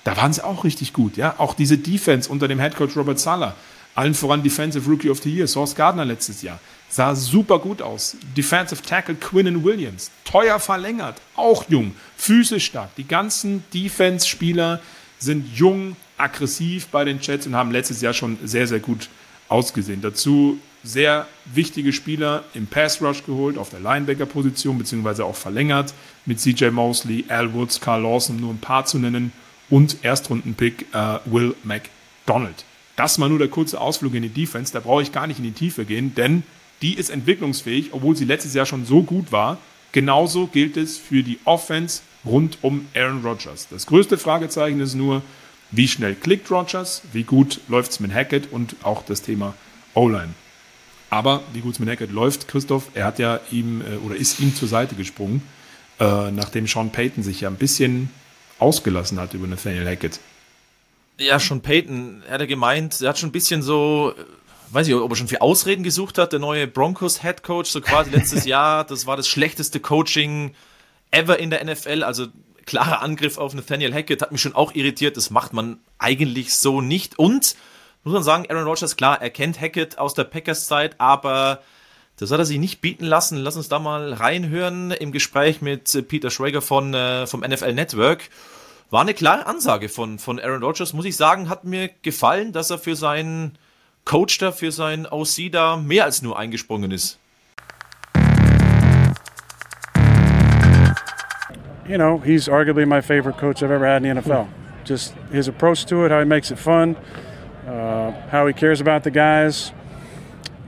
Da 0.05 0.17
waren 0.17 0.33
sie 0.33 0.45
auch 0.45 0.65
richtig 0.65 0.93
gut, 0.93 1.17
ja. 1.17 1.37
Auch 1.39 1.55
diese 1.55 1.79
Defense 1.79 2.29
unter 2.31 2.49
dem 2.49 2.59
Headcoach 2.59 2.97
Robert 2.97 3.21
Sala, 3.21 3.55
allen 3.95 4.15
voran 4.15 4.43
Defensive 4.43 4.89
Rookie 4.89 5.11
of 5.11 5.23
the 5.23 5.35
Year, 5.35 5.47
Source 5.47 5.75
Gardner 5.75 6.05
letztes 6.05 6.43
Jahr, 6.43 6.59
sah 6.89 7.15
super 7.15 7.59
gut 7.59 7.83
aus. 7.83 8.17
Defensive 8.37 8.83
Tackle 8.83 9.15
Quinnen 9.15 9.65
Williams, 9.65 10.11
teuer 10.25 10.59
verlängert, 10.59 11.21
auch 11.37 11.65
jung, 11.69 11.95
Füße 12.17 12.61
stark. 12.61 12.95
Die 12.97 13.07
ganzen 13.07 13.65
Defense-Spieler 13.73 14.81
sind 15.19 15.57
jung, 15.57 15.97
aggressiv 16.17 16.89
bei 16.89 17.05
den 17.05 17.19
Jets 17.21 17.47
und 17.47 17.55
haben 17.55 17.71
letztes 17.71 18.01
Jahr 18.01 18.13
schon 18.13 18.39
sehr, 18.45 18.67
sehr 18.67 18.81
gut 18.81 19.09
ausgesehen. 19.49 20.01
Dazu 20.01 20.59
sehr 20.85 21.27
wichtige 21.55 21.93
Spieler 21.93 22.45
im 22.55 22.67
Pass 22.67 23.01
Rush 23.01 23.25
geholt, 23.25 23.57
auf 23.57 23.71
der 23.71 23.81
Linebacker-Position, 23.81 24.79
beziehungsweise 24.79 25.25
auch 25.25 25.37
verlängert 25.37 25.95
mit 26.27 26.41
CJ 26.41 26.71
Mosley, 26.71 27.25
Al 27.29 27.53
Woods, 27.55 27.81
Carl 27.81 28.03
Lawson, 28.03 28.41
nur 28.41 28.51
ein 28.51 28.59
paar 28.59 28.85
zu 28.85 28.99
nennen 28.99 29.33
und 29.71 29.99
Erstrundenpick 30.03 30.87
äh, 30.93 31.19
Will 31.25 31.55
McDonald. 31.63 32.65
Das 32.97 33.19
mal 33.19 33.29
nur 33.29 33.39
der 33.39 33.49
kurze 33.49 33.81
Ausflug 33.81 34.15
in 34.15 34.23
die 34.23 34.29
Defense, 34.29 34.73
da 34.73 34.81
brauche 34.81 35.03
ich 35.03 35.13
gar 35.13 35.27
nicht 35.27 35.39
in 35.39 35.45
die 35.45 35.53
Tiefe 35.53 35.85
gehen, 35.85 36.15
denn 36.15 36.43
die 36.83 36.95
ist 36.95 37.11
entwicklungsfähig, 37.11 37.91
obwohl 37.93 38.17
sie 38.17 38.25
letztes 38.25 38.55
Jahr 38.55 38.67
schon 38.67 38.85
so 38.85 39.03
gut 39.03 39.33
war. 39.33 39.59
Genauso 39.93 40.47
gilt 40.47 40.77
es 40.77 40.99
für 40.99 41.23
die 41.23 41.39
Offense 41.45 42.03
rund 42.25 42.59
um 42.63 42.87
Aaron 42.95 43.23
Rodgers. 43.25 43.69
Das 43.71 43.87
größte 43.87 44.19
Fragezeichen 44.19 44.81
ist 44.81 44.95
nur, 44.95 45.23
wie 45.71 45.89
schnell 45.89 46.15
klickt 46.15 46.51
Rodgers, 46.51 47.03
wie 47.13 47.23
gut 47.23 47.61
läuft 47.69 47.93
es 47.93 48.01
mit 48.01 48.13
Hackett 48.13 48.53
und 48.53 48.77
auch 48.83 49.05
das 49.05 49.23
Thema 49.23 49.55
O-Line. 49.95 50.35
Aber 51.09 51.43
wie 51.53 51.61
gut 51.61 51.75
es 51.75 51.79
mit 51.79 51.89
Hackett 51.89 52.11
läuft, 52.11 52.49
Christoph, 52.49 52.89
er 52.95 53.05
hat 53.07 53.19
ja 53.19 53.41
ihm 53.51 53.83
äh, 53.83 53.97
oder 53.97 54.17
ist 54.17 54.41
ihm 54.41 54.55
zur 54.55 54.69
Seite 54.69 54.95
gesprungen, 54.95 55.43
äh, 56.01 56.31
nachdem 56.31 56.67
Sean 56.67 56.91
Payton 56.91 57.23
sich 57.23 57.43
ja 57.43 57.49
ein 57.49 57.57
bisschen 57.57 58.11
ausgelassen 58.59 59.21
hat 59.21 59.35
über 59.35 59.47
Nathaniel 59.47 59.87
Hackett. 59.87 60.21
Ja, 61.19 61.39
Sean 61.39 61.61
Payton, 61.61 62.23
er 62.27 62.39
hat 62.39 62.49
gemeint, 62.49 63.01
er 63.01 63.11
hat 63.11 63.19
schon 63.19 63.29
ein 63.29 63.33
bisschen 63.33 63.63
so, 63.63 64.15
äh, 64.17 64.25
weiß 64.75 64.89
ich, 64.89 64.95
ob 64.95 65.11
er 65.11 65.17
schon 65.17 65.29
für 65.29 65.41
Ausreden 65.41 65.83
gesucht 65.83 66.19
hat, 66.19 66.33
der 66.33 66.41
neue 66.41 66.67
Broncos 66.67 67.23
Head 67.23 67.43
Coach, 67.43 67.71
so 67.71 67.81
quasi 67.81 68.11
letztes 68.11 68.45
Jahr, 68.47 68.85
das 68.85 69.07
war 69.07 69.17
das 69.17 69.29
schlechteste 69.29 69.81
Coaching 69.81 70.55
ever 71.11 71.39
in 71.39 71.51
der 71.51 71.65
NFL, 71.65 72.03
also 72.03 72.27
klarer 72.65 73.03
Angriff 73.03 73.39
auf 73.39 73.55
Nathaniel 73.55 73.93
Hackett 73.93 74.23
hat 74.23 74.33
mich 74.33 74.41
schon 74.41 74.55
auch 74.55 74.75
irritiert. 74.75 75.17
Das 75.17 75.31
macht 75.31 75.53
man 75.53 75.81
eigentlich 75.99 76.55
so 76.55 76.81
nicht. 76.81 77.19
Und 77.19 77.57
muss 78.05 78.15
man 78.15 78.23
sagen, 78.23 78.47
Aaron 78.49 78.65
Rodgers, 78.65 78.97
klar, 78.97 79.21
er 79.21 79.31
kennt 79.31 79.61
Hackett 79.61 79.99
aus 79.99 80.15
der 80.15 80.25
Packers-Zeit, 80.25 80.97
aber 80.99 81.63
das 82.17 82.31
hat 82.31 82.39
er 82.39 82.45
sich 82.45 82.59
nicht 82.59 82.81
bieten 82.81 83.05
lassen. 83.05 83.39
Lass 83.39 83.57
uns 83.57 83.69
da 83.69 83.79
mal 83.79 84.13
reinhören 84.13 84.91
im 84.91 85.13
Gespräch 85.13 85.61
mit 85.61 86.09
Peter 86.09 86.31
Schrager 86.31 86.63
von, 86.63 86.95
äh, 86.95 87.27
vom 87.27 87.41
NFL 87.41 87.75
Network. 87.75 88.29
War 88.93 89.01
eine 89.01 89.15
klare 89.15 89.47
Ansage 89.47 89.89
von, 89.89 90.19
von 90.19 90.39
Aaron 90.39 90.63
Rodgers, 90.63 90.93
muss 90.93 91.07
ich 91.07 91.17
sagen, 91.17 91.49
hat 91.49 91.65
mir 91.65 91.89
gefallen, 92.03 92.53
dass 92.53 92.71
er 92.71 92.77
für 92.77 92.95
seinen 92.95 93.57
Coach 94.05 94.37
da, 94.37 94.53
für 94.53 94.71
seinen 94.71 95.07
OC 95.07 95.51
da 95.51 95.79
mehr 95.79 96.05
als 96.05 96.21
nur 96.21 96.39
eingesprungen 96.39 96.91
ist. 96.91 97.19
you 101.89 101.97
know, 101.97 102.19
he's 102.19 102.49
arguably 102.49 102.87
my 102.87 103.01
favorite 103.01 103.39
coach 103.39 103.63
I've 103.63 103.71
ever 103.71 103.87
had 103.87 104.05
in 104.05 104.15
the 104.15 104.21
NFL. 104.21 104.47
Just 104.85 105.15
his 105.31 105.49
approach 105.49 105.87
to 105.87 106.05
it, 106.05 106.11
how 106.11 106.19
he 106.19 106.27
makes 106.27 106.51
it 106.51 106.59
fun, 106.59 106.95
uh, 107.67 108.11
how 108.31 108.47
he 108.47 108.53
cares 108.53 108.83
about 108.83 109.05
the 109.05 109.11
guys, 109.11 109.73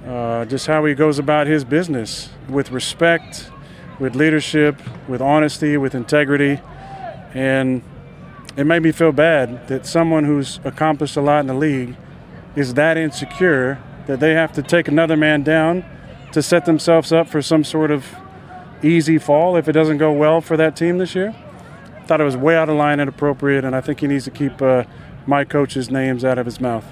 uh, 0.08 0.46
just 0.46 0.66
how 0.66 0.82
he 0.86 0.94
goes 0.94 1.18
about 1.18 1.46
his 1.46 1.62
business 1.62 2.30
with 2.48 2.70
respect, 2.70 3.50
with 4.00 4.16
leadership, 4.16 4.80
with 5.08 5.20
honesty, 5.20 5.76
with 5.76 5.94
integrity. 5.94 6.58
And 7.34 7.82
it 8.56 8.64
made 8.64 8.82
me 8.82 8.92
feel 8.92 9.12
bad 9.12 9.66
that 9.68 9.86
someone 9.86 10.24
who's 10.24 10.60
accomplished 10.64 11.16
a 11.16 11.20
lot 11.20 11.40
in 11.40 11.46
the 11.46 11.54
league 11.54 11.96
is 12.54 12.74
that 12.74 12.96
insecure 12.96 13.78
that 14.06 14.20
they 14.20 14.34
have 14.34 14.52
to 14.52 14.62
take 14.62 14.86
another 14.86 15.16
man 15.16 15.42
down 15.42 15.84
to 16.32 16.42
set 16.42 16.64
themselves 16.64 17.12
up 17.12 17.28
for 17.28 17.42
some 17.42 17.64
sort 17.64 17.90
of 17.90 18.06
easy 18.82 19.18
fall 19.18 19.56
if 19.56 19.68
it 19.68 19.72
doesn't 19.72 19.98
go 19.98 20.12
well 20.12 20.40
for 20.40 20.56
that 20.56 20.76
team 20.76 20.98
this 20.98 21.14
year. 21.14 21.34
Thought 22.06 22.20
it 22.20 22.24
was 22.24 22.36
way 22.36 22.56
out 22.56 22.68
of 22.68 22.76
line 22.76 23.00
and 23.00 23.08
appropriate, 23.08 23.64
and 23.64 23.74
I 23.74 23.80
think 23.80 24.00
he 24.00 24.06
needs 24.06 24.24
to 24.24 24.30
keep 24.30 24.60
uh, 24.60 24.84
my 25.26 25.44
coach's 25.44 25.90
names 25.90 26.24
out 26.24 26.38
of 26.38 26.44
his 26.44 26.60
mouth. 26.60 26.84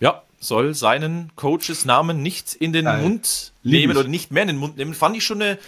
Ja, 0.00 0.22
soll 0.40 0.74
seinen 0.74 1.30
Coaches 1.36 1.84
Namen 1.84 2.22
nicht 2.22 2.54
in 2.54 2.72
den 2.72 2.86
Geil. 2.86 3.02
Mund 3.02 3.52
nehmen 3.62 3.96
oder 3.96 4.08
nicht 4.08 4.32
mehr 4.32 4.42
in 4.42 4.48
den 4.48 4.56
Mund 4.56 4.78
nehmen. 4.78 4.94
Fand 4.94 5.16
ich 5.16 5.24
schon 5.24 5.42
eine, 5.42 5.58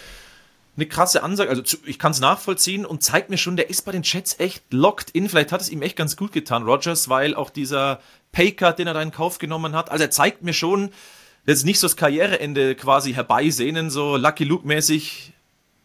eine 0.77 0.85
krasse 0.85 1.23
Ansage. 1.23 1.49
Also 1.49 1.77
ich 1.85 1.99
kann 1.99 2.11
es 2.11 2.19
nachvollziehen 2.19 2.85
und 2.85 3.03
zeigt 3.03 3.29
mir 3.29 3.37
schon, 3.37 3.57
der 3.57 3.69
ist 3.69 3.83
bei 3.83 3.91
den 3.91 4.03
Chats 4.03 4.39
echt 4.39 4.63
locked 4.71 5.09
in. 5.09 5.27
Vielleicht 5.27 5.51
hat 5.51 5.61
es 5.61 5.69
ihm 5.69 5.81
echt 5.81 5.95
ganz 5.95 6.15
gut 6.15 6.31
getan, 6.31 6.63
Rogers, 6.63 7.09
weil 7.09 7.35
auch 7.35 7.49
dieser 7.49 7.99
Paycard, 8.31 8.79
den 8.79 8.87
er 8.87 8.93
da 8.93 9.01
in 9.01 9.11
Kauf 9.11 9.39
genommen 9.39 9.75
hat, 9.75 9.91
also 9.91 10.03
er 10.03 10.11
zeigt 10.11 10.43
mir 10.43 10.53
schon, 10.53 10.91
jetzt 11.45 11.65
nicht 11.65 11.79
so 11.79 11.87
das 11.87 11.95
Karriereende 11.95 12.75
quasi 12.75 13.13
herbeisehnen, 13.13 13.89
so 13.89 14.17
Lucky 14.17 14.43
Luke-mäßig 14.43 15.33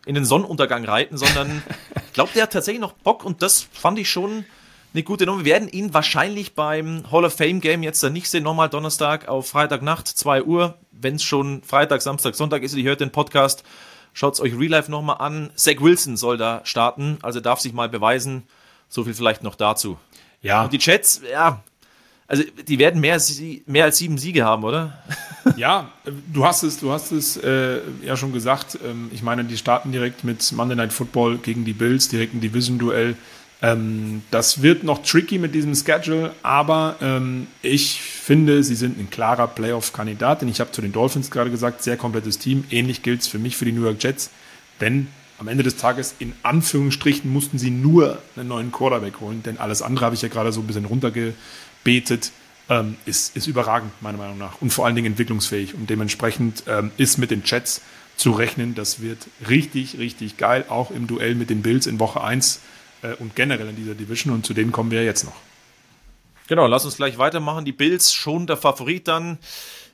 in 0.04 0.14
den 0.14 0.24
Sonnenuntergang 0.24 0.84
reiten, 0.84 1.16
sondern 1.16 1.62
ich 2.06 2.12
glaube, 2.12 2.32
der 2.34 2.44
hat 2.44 2.52
tatsächlich 2.52 2.80
noch 2.80 2.92
Bock 2.92 3.24
und 3.24 3.42
das 3.42 3.66
fand 3.72 3.98
ich 3.98 4.10
schon 4.10 4.44
eine 4.92 5.02
gute 5.04 5.24
Nummer. 5.24 5.44
Wir 5.44 5.52
werden 5.52 5.68
ihn 5.68 5.94
wahrscheinlich 5.94 6.54
beim 6.54 7.10
Hall 7.10 7.24
of 7.24 7.34
Fame 7.34 7.60
Game 7.60 7.82
jetzt 7.82 8.02
dann 8.02 8.12
nicht 8.12 8.28
sehen, 8.28 8.42
nochmal 8.42 8.68
Donnerstag 8.68 9.28
auf 9.28 9.48
Freitagnacht, 9.48 10.06
2 10.08 10.42
Uhr, 10.42 10.76
wenn 10.90 11.14
es 11.14 11.22
schon 11.22 11.62
Freitag, 11.62 12.02
Samstag, 12.02 12.34
Sonntag 12.34 12.62
ist, 12.62 12.74
ihr 12.74 12.84
hört 12.84 13.00
den 13.00 13.10
Podcast, 13.10 13.64
schaut 14.12 14.34
es 14.34 14.40
euch 14.40 14.54
Real 14.58 14.70
Life 14.70 14.90
nochmal 14.90 15.16
an. 15.18 15.50
Zach 15.56 15.80
Wilson 15.80 16.16
soll 16.16 16.36
da 16.36 16.60
starten, 16.64 17.18
also 17.22 17.40
darf 17.40 17.60
sich 17.60 17.72
mal 17.72 17.88
beweisen. 17.88 18.44
So 18.88 19.04
viel 19.04 19.14
vielleicht 19.14 19.42
noch 19.42 19.54
dazu. 19.54 19.98
Ja, 20.42 20.64
Und 20.64 20.72
die 20.72 20.78
Chats, 20.78 21.22
ja, 21.30 21.62
also 22.26 22.44
die 22.66 22.78
werden 22.78 23.00
mehr, 23.00 23.20
mehr 23.66 23.84
als 23.84 23.98
sieben 23.98 24.18
Siege 24.18 24.44
haben, 24.44 24.64
oder? 24.64 24.98
Ja, 25.56 25.90
du 26.32 26.46
hast 26.46 26.62
es, 26.62 26.78
du 26.78 26.92
hast 26.92 27.10
es 27.10 27.36
äh, 27.36 27.80
ja 28.04 28.16
schon 28.16 28.32
gesagt. 28.32 28.78
Ähm, 28.84 29.10
ich 29.12 29.24
meine, 29.24 29.42
die 29.42 29.56
starten 29.56 29.90
direkt 29.90 30.22
mit 30.22 30.52
Monday 30.52 30.76
Night 30.76 30.92
Football 30.92 31.38
gegen 31.38 31.64
die 31.64 31.72
Bills, 31.72 32.08
direkt 32.08 32.32
ein 32.32 32.40
Division-Duell. 32.40 33.16
Ähm, 33.62 34.22
das 34.32 34.60
wird 34.60 34.82
noch 34.82 35.02
tricky 35.02 35.38
mit 35.38 35.54
diesem 35.54 35.74
Schedule, 35.74 36.34
aber 36.42 36.96
ähm, 37.00 37.46
ich 37.62 38.02
finde, 38.02 38.64
sie 38.64 38.74
sind 38.74 38.98
ein 38.98 39.08
klarer 39.08 39.46
Playoff-Kandidat. 39.46 40.42
Denn 40.42 40.48
ich 40.48 40.60
habe 40.60 40.72
zu 40.72 40.82
den 40.82 40.92
Dolphins 40.92 41.30
gerade 41.30 41.50
gesagt, 41.50 41.82
sehr 41.82 41.96
komplettes 41.96 42.38
Team. 42.38 42.64
Ähnlich 42.70 43.02
gilt 43.02 43.20
es 43.20 43.28
für 43.28 43.38
mich 43.38 43.56
für 43.56 43.64
die 43.64 43.72
New 43.72 43.84
York 43.84 44.02
Jets. 44.02 44.30
Denn 44.80 45.06
am 45.38 45.46
Ende 45.46 45.62
des 45.62 45.76
Tages, 45.76 46.16
in 46.18 46.32
Anführungsstrichen, 46.42 47.32
mussten 47.32 47.58
sie 47.58 47.70
nur 47.70 48.18
einen 48.36 48.48
neuen 48.48 48.72
Quarterback 48.72 49.20
holen. 49.20 49.44
Denn 49.44 49.58
alles 49.58 49.80
andere 49.80 50.06
habe 50.06 50.16
ich 50.16 50.22
ja 50.22 50.28
gerade 50.28 50.52
so 50.52 50.60
ein 50.60 50.66
bisschen 50.66 50.84
runtergebetet 50.84 52.32
ähm, 52.68 52.96
ist, 53.06 53.36
ist 53.36 53.46
überragend, 53.46 53.92
meiner 54.00 54.18
Meinung 54.18 54.38
nach. 54.38 54.60
Und 54.60 54.72
vor 54.72 54.86
allen 54.86 54.96
Dingen 54.96 55.08
entwicklungsfähig. 55.08 55.74
Und 55.74 55.88
dementsprechend 55.88 56.64
ähm, 56.66 56.90
ist 56.96 57.18
mit 57.18 57.30
den 57.30 57.44
Chats 57.44 57.80
zu 58.16 58.32
rechnen. 58.32 58.74
Das 58.74 59.00
wird 59.00 59.18
richtig, 59.48 59.98
richtig 59.98 60.36
geil, 60.36 60.64
auch 60.68 60.90
im 60.90 61.06
Duell 61.06 61.34
mit 61.34 61.50
den 61.50 61.62
Bills 61.62 61.86
in 61.86 62.00
Woche 62.00 62.22
1 62.22 62.60
äh, 63.02 63.14
und 63.14 63.36
generell 63.36 63.68
in 63.68 63.76
dieser 63.76 63.94
Division. 63.94 64.32
Und 64.32 64.46
zu 64.46 64.54
denen 64.54 64.72
kommen 64.72 64.90
wir 64.90 65.04
jetzt 65.04 65.24
noch. 65.24 65.36
Genau, 66.48 66.66
lass 66.66 66.84
uns 66.84 66.96
gleich 66.96 67.18
weitermachen. 67.18 67.64
Die 67.64 67.72
Bills 67.72 68.12
schon 68.12 68.46
der 68.46 68.56
Favorit 68.56 69.08
dann 69.08 69.38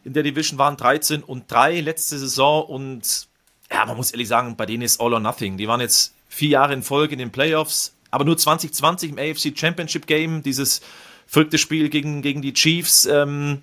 in 0.05 0.13
der 0.13 0.23
Division 0.23 0.59
waren 0.59 0.77
13 0.77 1.23
und 1.23 1.51
3 1.51 1.81
letzte 1.81 2.19
Saison 2.19 2.65
und 2.65 3.29
ja, 3.71 3.85
man 3.85 3.97
muss 3.97 4.11
ehrlich 4.11 4.29
sagen, 4.29 4.57
bei 4.57 4.65
denen 4.65 4.83
ist 4.83 5.01
all 5.01 5.13
or 5.13 5.21
nothing. 5.21 5.59
Die 5.59 5.69
waren 5.69 5.81
jetzt 5.81 6.15
vier 6.29 6.51
Jahre 6.51 6.73
in 6.73 6.83
Folge 6.83 7.13
in 7.13 7.19
den 7.19 7.31
Playoffs, 7.31 7.95
aber 8.11 8.25
nur 8.25 8.39
2020 8.39 9.11
im 9.11 9.19
AFC 9.19 9.59
Championship 9.59 10.07
Game, 10.07 10.43
dieses 10.43 10.81
verrücktes 11.27 11.61
Spiel 11.61 11.91
gegen, 11.91 12.23
gegen 12.23 12.41
die 12.41 12.55
Chiefs. 12.55 13.05
Ähm, 13.07 13.61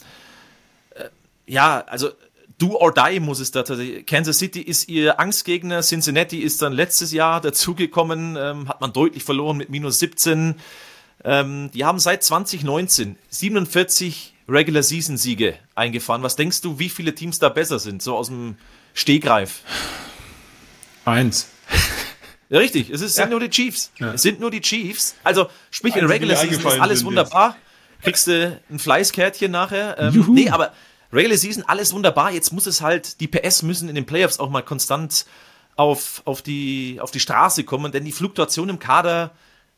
äh, 0.91 1.09
ja, 1.47 1.83
also 1.87 2.11
do 2.57 2.75
or 2.75 2.93
die 2.93 3.19
muss 3.19 3.39
es 3.39 3.51
da 3.51 3.63
tatsächlich. 3.63 4.05
Kansas 4.05 4.39
City 4.39 4.61
ist 4.61 4.87
ihr 4.87 5.19
Angstgegner, 5.19 5.81
Cincinnati 5.81 6.39
ist 6.39 6.61
dann 6.61 6.73
letztes 6.73 7.11
Jahr 7.11 7.41
dazugekommen, 7.41 8.37
ähm, 8.37 8.69
hat 8.69 8.81
man 8.81 8.93
deutlich 8.93 9.23
verloren 9.23 9.57
mit 9.57 9.69
minus 9.69 9.99
17. 9.99 10.55
Ähm, 11.23 11.71
die 11.73 11.85
haben 11.85 11.99
seit 11.99 12.23
2019 12.23 13.17
47 13.29 14.33
Regular 14.47 14.83
Season 14.83 15.17
Siege 15.17 15.55
eingefahren. 15.73 16.23
Was 16.23 16.35
denkst 16.35 16.61
du, 16.61 16.79
wie 16.79 16.89
viele 16.89 17.15
Teams 17.15 17.39
da 17.39 17.49
besser 17.49 17.79
sind, 17.79 18.01
so 18.01 18.15
aus 18.15 18.27
dem 18.27 18.57
Stegreif? 18.93 19.61
Eins. 21.05 21.49
Ja, 22.47 22.59
richtig, 22.59 22.91
es 22.91 23.01
ist, 23.01 23.15
sind 23.15 23.31
nur 23.31 23.39
die 23.39 23.49
Chiefs. 23.49 23.91
Ja. 23.97 24.13
Es 24.13 24.21
sind 24.21 24.39
nur 24.39 24.51
die 24.51 24.61
Chiefs. 24.61 25.15
Also, 25.23 25.49
sprich, 25.71 25.95
in 25.95 26.05
Regular 26.05 26.37
Season 26.37 26.63
ist 26.63 26.79
alles 26.79 27.03
wunderbar. 27.03 27.57
Jetzt. 27.95 28.03
Kriegst 28.03 28.27
du 28.27 28.61
ein 28.69 28.77
Fleißkärtchen 28.77 29.49
nachher. 29.49 29.97
Ähm, 29.97 30.25
nee, 30.29 30.51
aber 30.51 30.71
Regular 31.15 31.37
Season, 31.37 31.63
alles 31.65 31.93
wunderbar. 31.93 32.31
Jetzt 32.31 32.51
muss 32.51 32.65
es 32.65 32.81
halt, 32.81 33.19
die 33.21 33.27
PS 33.27 33.63
müssen 33.63 33.89
in 33.89 33.95
den 33.95 34.05
Playoffs 34.05 34.39
auch 34.39 34.49
mal 34.49 34.61
konstant 34.61 35.25
auf, 35.75 36.21
auf, 36.25 36.41
die, 36.41 36.99
auf 37.01 37.11
die 37.11 37.19
Straße 37.19 37.63
kommen, 37.63 37.91
denn 37.91 38.05
die 38.05 38.11
Fluktuation 38.11 38.69
im 38.69 38.79
Kader 38.79 39.31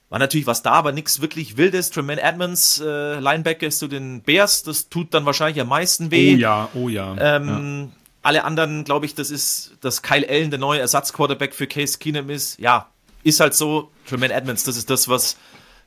war 0.09 0.19
natürlich 0.19 0.47
was 0.47 0.63
da, 0.63 0.71
aber 0.71 0.91
nichts 0.91 1.21
wirklich 1.21 1.57
Wildes. 1.57 1.89
Tremaine 1.89 2.21
Edmonds, 2.21 2.79
äh, 2.79 3.19
Linebacker 3.19 3.67
ist 3.67 3.79
zu 3.79 3.87
den 3.87 4.21
Bears, 4.21 4.63
das 4.63 4.89
tut 4.89 5.13
dann 5.13 5.25
wahrscheinlich 5.25 5.59
am 5.61 5.67
meisten 5.67 6.11
weh. 6.11 6.35
Oh 6.35 6.37
ja, 6.37 6.69
oh 6.75 6.89
ja. 6.89 7.15
Ähm, 7.19 7.47
ja. 7.47 7.87
Alle 8.21 8.43
anderen, 8.43 8.83
glaube 8.83 9.05
ich, 9.05 9.15
das 9.15 9.31
ist, 9.31 9.73
dass 9.81 10.01
Kyle 10.01 10.27
Allen 10.27 10.49
der 10.49 10.59
neue 10.59 10.79
Ersatzquarterback 10.79 11.53
für 11.53 11.67
Case 11.67 11.97
Keenum 11.97 12.29
ist. 12.29 12.59
Ja, 12.59 12.89
ist 13.23 13.39
halt 13.39 13.53
so. 13.53 13.91
Tremaine 14.07 14.33
Edmonds, 14.33 14.63
das 14.63 14.77
ist 14.77 14.89
das, 14.89 15.07
was 15.07 15.37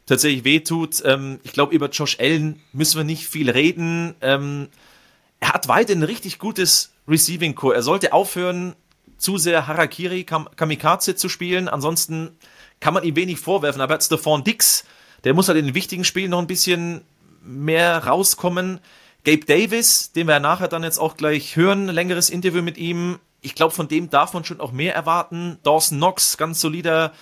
tatsächlich 0.07 0.45
wehtut. 0.45 1.03
Ähm, 1.05 1.41
ich 1.43 1.53
glaube, 1.53 1.75
über 1.75 1.89
Josh 1.89 2.19
Allen 2.21 2.61
müssen 2.73 2.99
wir 2.99 3.05
nicht 3.05 3.27
viel 3.27 3.51
reden. 3.51 4.15
Ähm, 4.21 4.69
er 5.41 5.55
hat 5.55 5.69
weiterhin 5.69 6.03
ein 6.03 6.07
richtig 6.07 6.39
gutes 6.39 6.93
Receiving 7.09 7.55
Core. 7.55 7.75
Er 7.75 7.83
sollte 7.83 8.13
aufhören, 8.13 8.75
zu 9.21 9.37
sehr 9.37 9.67
Harakiri 9.67 10.25
Kam 10.25 10.49
Kamikaze 10.57 11.15
zu 11.15 11.29
spielen. 11.29 11.69
Ansonsten 11.69 12.31
kann 12.81 12.95
man 12.95 13.05
ihm 13.05 13.17
wenig 13.17 13.39
vorwerfen. 13.39 13.83
Aber 13.83 14.01
Stephon 14.01 14.45
Dix, 14.45 14.85
der 15.25 15.35
muss 15.35 15.49
halt 15.49 15.59
in 15.59 15.67
den 15.67 15.75
wichtigen 15.75 16.05
Spielen 16.05 16.31
noch 16.31 16.39
ein 16.39 16.47
bisschen 16.47 17.03
mehr 17.43 18.05
rauskommen. 18.07 18.81
Gabe 19.25 19.45
Davis, 19.45 20.13
den 20.13 20.27
wir 20.27 20.41
nachher 20.41 20.69
dann 20.69 20.83
jetzt 20.83 20.99
auch 20.99 21.17
gleich 21.17 21.57
hören, 21.57 21.89
längeres 21.89 22.31
Interview 22.31 22.63
mit 22.63 22.79
ihm. 22.79 23.19
Ich 23.43 23.55
glaube, 23.55 23.75
von 23.75 23.89
dem 23.89 24.09
darf 24.09 24.33
man 24.33 24.45
schon 24.45 24.61
auch 24.61 24.73
mehr 24.73 24.95
erwarten. 24.95 25.59
Dawson 25.63 25.99
Knox, 25.99 26.39
ganz 26.39 26.61
solider 26.61 27.13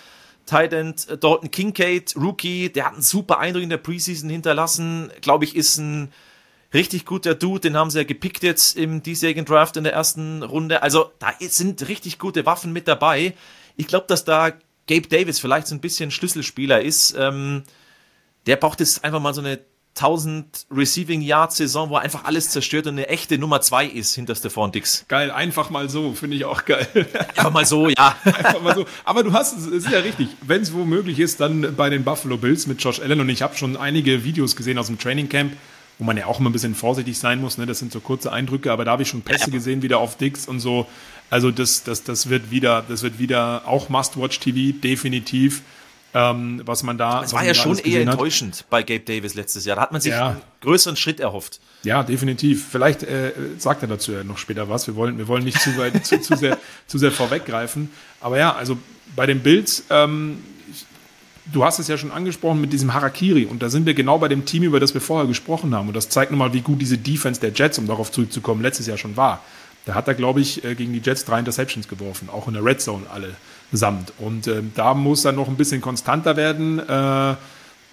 Tight 0.46 0.72
End. 0.72 1.08
Dalton 1.22 1.50
Kincaid, 1.50 2.14
Rookie, 2.16 2.70
der 2.70 2.86
hat 2.86 2.94
einen 2.94 3.02
super 3.02 3.38
Eindruck 3.38 3.64
in 3.64 3.70
der 3.70 3.78
Preseason 3.78 4.30
hinterlassen. 4.30 5.10
Glaube 5.20 5.44
ich, 5.44 5.56
ist 5.56 5.78
ein 5.78 6.12
richtig 6.74 7.04
guter 7.04 7.34
Dude. 7.34 7.60
Den 7.60 7.76
haben 7.76 7.90
sie 7.90 7.98
ja 7.98 8.04
gepickt 8.04 8.42
jetzt 8.42 8.76
im 8.76 9.02
diesjährigen 9.02 9.44
Draft 9.44 9.76
in 9.76 9.84
der 9.84 9.92
ersten 9.92 10.42
Runde. 10.42 10.82
Also 10.82 11.12
da 11.18 11.32
sind 11.40 11.88
richtig 11.88 12.18
gute 12.18 12.46
Waffen 12.46 12.72
mit 12.72 12.88
dabei. 12.88 13.34
Ich 13.76 13.86
glaube, 13.86 14.06
dass 14.08 14.24
da 14.24 14.52
Gabe 14.86 15.08
Davis 15.08 15.38
vielleicht 15.38 15.66
so 15.66 15.74
ein 15.74 15.80
bisschen 15.80 16.10
Schlüsselspieler 16.10 16.82
ist. 16.82 17.14
Ähm, 17.18 17.62
der 18.46 18.56
braucht 18.56 18.80
jetzt 18.80 19.04
einfach 19.04 19.20
mal 19.20 19.34
so 19.34 19.40
eine 19.40 19.60
1000 19.98 20.66
Receiving 20.70 21.22
Yard 21.22 21.52
Saison, 21.52 21.90
wo 21.90 21.96
er 21.96 22.02
einfach 22.02 22.24
alles 22.24 22.50
zerstört 22.50 22.86
und 22.86 22.92
eine 22.92 23.08
echte 23.08 23.36
Nummer 23.36 23.60
2 23.60 23.86
ist 23.86 24.14
hinter 24.14 24.34
Stephon 24.34 24.70
Dix. 24.70 25.04
Geil, 25.08 25.30
einfach 25.30 25.70
mal 25.70 25.88
so, 25.88 26.14
finde 26.14 26.36
ich 26.36 26.44
auch 26.44 26.64
geil. 26.64 26.86
Einfach 27.36 27.50
mal 27.50 27.66
so, 27.66 27.88
ja. 27.88 28.16
einfach 28.24 28.62
mal 28.62 28.74
so. 28.74 28.86
Aber 29.04 29.24
du 29.24 29.32
hast, 29.32 29.56
es 29.58 29.66
ist 29.66 29.90
ja 29.90 29.98
richtig, 29.98 30.28
wenn 30.42 30.62
es 30.62 30.72
womöglich 30.72 31.18
ist, 31.18 31.40
dann 31.40 31.74
bei 31.76 31.90
den 31.90 32.04
Buffalo 32.04 32.36
Bills 32.36 32.66
mit 32.66 32.82
Josh 32.82 33.00
Allen 33.00 33.20
und 33.20 33.28
ich 33.28 33.42
habe 33.42 33.56
schon 33.56 33.76
einige 33.76 34.24
Videos 34.24 34.54
gesehen 34.54 34.78
aus 34.78 34.86
dem 34.86 34.98
Training 34.98 35.28
Camp, 35.28 35.52
wo 35.98 36.04
man 36.04 36.16
ja 36.16 36.26
auch 36.26 36.38
immer 36.40 36.50
ein 36.50 36.52
bisschen 36.52 36.74
vorsichtig 36.74 37.18
sein 37.18 37.40
muss, 37.40 37.58
ne? 37.58 37.66
das 37.66 37.78
sind 37.78 37.92
so 37.92 38.00
kurze 38.00 38.32
Eindrücke, 38.32 38.70
aber 38.72 38.84
da 38.84 38.92
habe 38.92 39.02
ich 39.02 39.08
schon 39.08 39.22
Pässe 39.22 39.50
gesehen, 39.50 39.82
wieder 39.82 39.98
auf 39.98 40.16
Dix 40.16 40.46
und 40.46 40.60
so. 40.60 40.86
Also 41.30 41.50
das, 41.50 41.82
das, 41.82 42.04
das 42.04 42.30
wird 42.30 42.50
wieder, 42.50 42.84
das 42.88 43.02
wird 43.02 43.18
wieder 43.18 43.62
auch 43.66 43.88
Must-Watch-TV, 43.88 44.78
definitiv 44.78 45.62
ähm, 46.14 46.62
was 46.64 46.82
man 46.82 46.96
da. 46.96 47.22
Es 47.22 47.32
war 47.32 47.44
ja 47.44 47.54
schon 47.54 47.78
eher 47.78 48.02
enttäuschend 48.02 48.64
bei 48.70 48.82
Gabe 48.82 49.00
Davis 49.00 49.34
letztes 49.34 49.64
Jahr. 49.64 49.76
Da 49.76 49.82
hat 49.82 49.92
man 49.92 50.00
sich 50.00 50.12
ja. 50.12 50.30
einen 50.30 50.40
größeren 50.62 50.96
Schritt 50.96 51.20
erhofft. 51.20 51.60
Ja, 51.82 52.02
definitiv. 52.02 52.66
Vielleicht 52.70 53.02
äh, 53.02 53.32
sagt 53.58 53.82
er 53.82 53.88
dazu 53.88 54.12
ja 54.12 54.24
noch 54.24 54.38
später 54.38 54.68
was. 54.68 54.86
Wir 54.86 54.96
wollen, 54.96 55.18
wir 55.18 55.28
wollen 55.28 55.44
nicht 55.44 55.60
zu, 55.60 55.76
weit, 55.76 56.06
zu, 56.06 56.20
zu, 56.20 56.36
sehr, 56.36 56.58
zu 56.86 56.98
sehr 56.98 57.12
vorweggreifen. 57.12 57.90
Aber 58.20 58.38
ja, 58.38 58.54
also 58.54 58.78
bei 59.14 59.26
den 59.26 59.40
Bills, 59.40 59.84
ähm, 59.90 60.42
du 61.52 61.64
hast 61.64 61.78
es 61.78 61.88
ja 61.88 61.96
schon 61.96 62.10
angesprochen 62.10 62.60
mit 62.60 62.72
diesem 62.72 62.94
Harakiri. 62.94 63.46
Und 63.46 63.62
da 63.62 63.68
sind 63.68 63.86
wir 63.86 63.94
genau 63.94 64.18
bei 64.18 64.28
dem 64.28 64.44
Team, 64.44 64.62
über 64.62 64.80
das 64.80 64.94
wir 64.94 65.00
vorher 65.00 65.26
gesprochen 65.26 65.74
haben. 65.74 65.88
Und 65.88 65.94
das 65.94 66.08
zeigt 66.08 66.30
nochmal, 66.30 66.52
wie 66.52 66.60
gut 66.60 66.80
diese 66.80 66.98
Defense 66.98 67.40
der 67.40 67.52
Jets, 67.52 67.78
um 67.78 67.86
darauf 67.86 68.12
zurückzukommen, 68.12 68.62
letztes 68.62 68.86
Jahr 68.86 68.98
schon 68.98 69.16
war. 69.16 69.42
Da 69.84 69.94
hat 69.94 70.08
er, 70.08 70.14
glaube 70.14 70.40
ich, 70.40 70.64
äh, 70.64 70.74
gegen 70.74 70.92
die 70.92 71.00
Jets 71.00 71.24
drei 71.24 71.38
Interceptions 71.38 71.88
geworfen, 71.88 72.28
auch 72.30 72.48
in 72.48 72.54
der 72.54 72.64
Red 72.64 72.80
Zone 72.80 73.06
alle 73.12 73.34
samt. 73.72 74.12
Und 74.18 74.46
äh, 74.46 74.62
da 74.74 74.94
muss 74.94 75.24
er 75.24 75.32
noch 75.32 75.48
ein 75.48 75.56
bisschen 75.56 75.80
konstanter 75.80 76.36
werden. 76.36 76.78
Äh, 76.78 77.36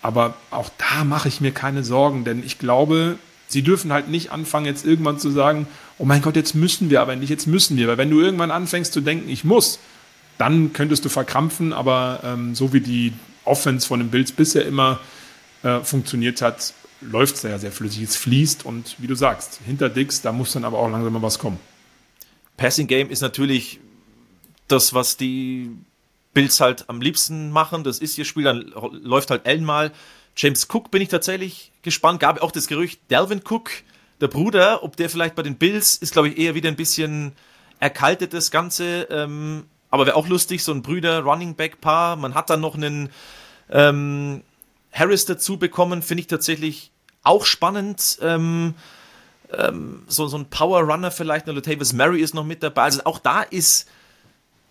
aber 0.02 0.36
auch 0.52 0.70
da 0.78 1.04
mache 1.04 1.28
ich 1.28 1.42
mir 1.42 1.52
keine 1.52 1.84
Sorgen, 1.84 2.26
denn 2.26 2.44
ich 2.46 2.60
glaube, 2.60 3.18
sie 3.48 3.64
dürfen 3.64 3.92
halt 3.92 4.10
nicht 4.10 4.32
anfangen, 4.32 4.66
jetzt 4.66 4.86
irgendwann 4.86 5.20
zu 5.20 5.32
sagen, 5.32 5.68
oh 5.98 6.06
mein 6.06 6.22
Gott, 6.22 6.36
jetzt 6.36 6.54
müssen 6.54 6.90
wir 6.90 7.02
aber 7.02 7.16
nicht, 7.16 7.30
jetzt 7.30 7.48
müssen 7.48 7.78
wir. 7.78 7.88
Weil 7.88 7.98
wenn 7.98 8.10
du 8.10 8.20
irgendwann 8.20 8.52
anfängst 8.52 8.94
zu 8.94 9.02
denken, 9.02 9.30
ich 9.30 9.44
muss, 9.44 9.80
dann 10.38 10.74
könntest 10.74 11.06
du 11.06 11.10
verkrampfen. 11.10 11.74
Aber 11.74 12.20
ähm, 12.24 12.56
so 12.56 12.74
wie 12.74 12.82
die 12.82 13.14
Offense 13.46 13.88
von 13.88 14.00
den 14.00 14.10
Bills 14.10 14.32
bisher 14.32 14.66
immer 14.66 15.00
äh, 15.64 15.80
funktioniert 15.82 16.42
hat, 16.42 16.74
läuft 17.02 17.36
es 17.36 17.44
ja 17.44 17.58
sehr 17.58 17.72
flüssig. 17.72 18.04
Es 18.04 18.16
fließt 18.16 18.66
und 18.66 18.96
wie 19.00 19.08
du 19.08 19.16
sagst, 19.16 19.60
hinter 19.66 19.90
Dix, 19.90 20.22
da 20.22 20.32
muss 20.32 20.54
dann 20.54 20.66
aber 20.66 20.80
auch 20.80 20.90
langsam 20.90 21.14
mal 21.14 21.22
was 21.22 21.40
kommen. 21.40 21.60
Passing 22.58 22.88
Game 22.88 23.10
ist 23.10 23.22
natürlich 23.22 23.80
das, 24.68 24.94
was 24.94 25.18
die 25.18 25.72
Bills 26.34 26.60
halt 26.60 26.86
am 26.90 27.02
liebsten 27.02 27.52
machen. 27.52 27.84
Das 27.84 28.00
ist 28.00 28.18
ihr 28.18 28.26
Spiel, 28.26 28.44
dann 28.44 28.74
läuft 28.92 29.32
halt 29.32 29.46
Allen 29.46 29.66
mal. 29.66 29.92
James 30.36 30.68
Cook 30.72 30.92
bin 30.92 31.02
ich 31.02 31.10
tatsächlich 31.10 31.72
gespannt. 31.82 32.20
Gab 32.20 32.42
auch 32.42 32.52
das 32.52 32.68
Gerücht, 32.68 33.00
Delvin 33.10 33.42
Cook, 33.48 33.72
der 34.22 34.28
Bruder, 34.28 34.84
ob 34.84 34.98
der 34.98 35.10
vielleicht 35.10 35.36
bei 35.36 35.44
den 35.44 35.56
Bills 35.56 35.96
ist, 35.96 36.14
glaube 36.14 36.30
ich, 36.30 36.38
eher 36.38 36.56
wieder 36.56 36.70
ein 36.70 36.76
bisschen 36.76 37.34
erkaltet, 37.80 38.34
das 38.34 38.52
Ganze. 38.52 39.08
Ähm, 39.10 39.66
aber 39.96 40.06
wäre 40.06 40.16
auch 40.18 40.28
lustig, 40.28 40.64
so 40.64 40.72
ein 40.72 40.82
Brüder-Running-Back-Paar. 40.82 42.18
Man 42.18 42.36
hat 42.36 42.50
dann 42.50 42.62
noch 42.62 42.76
einen 42.76 43.10
ähm, 43.72 44.42
Harris 44.92 45.26
dazu 45.26 45.58
bekommen, 45.58 46.02
finde 46.02 46.22
ich 46.22 46.28
tatsächlich 46.28 46.92
auch 47.24 47.46
spannend. 47.46 48.20
Ähm, 48.22 48.76
ähm, 49.58 50.04
so, 50.08 50.28
so 50.28 50.38
ein 50.38 50.50
Power-Runner 50.50 51.12
vielleicht, 51.12 51.48
oder 51.48 51.62
Tavis 51.62 51.94
Murray 51.94 52.22
ist 52.22 52.34
noch 52.34 52.44
mit 52.44 52.62
dabei. 52.62 52.84
Also 52.84 53.02
auch 53.06 53.20
da 53.20 53.42
ist 53.42 53.88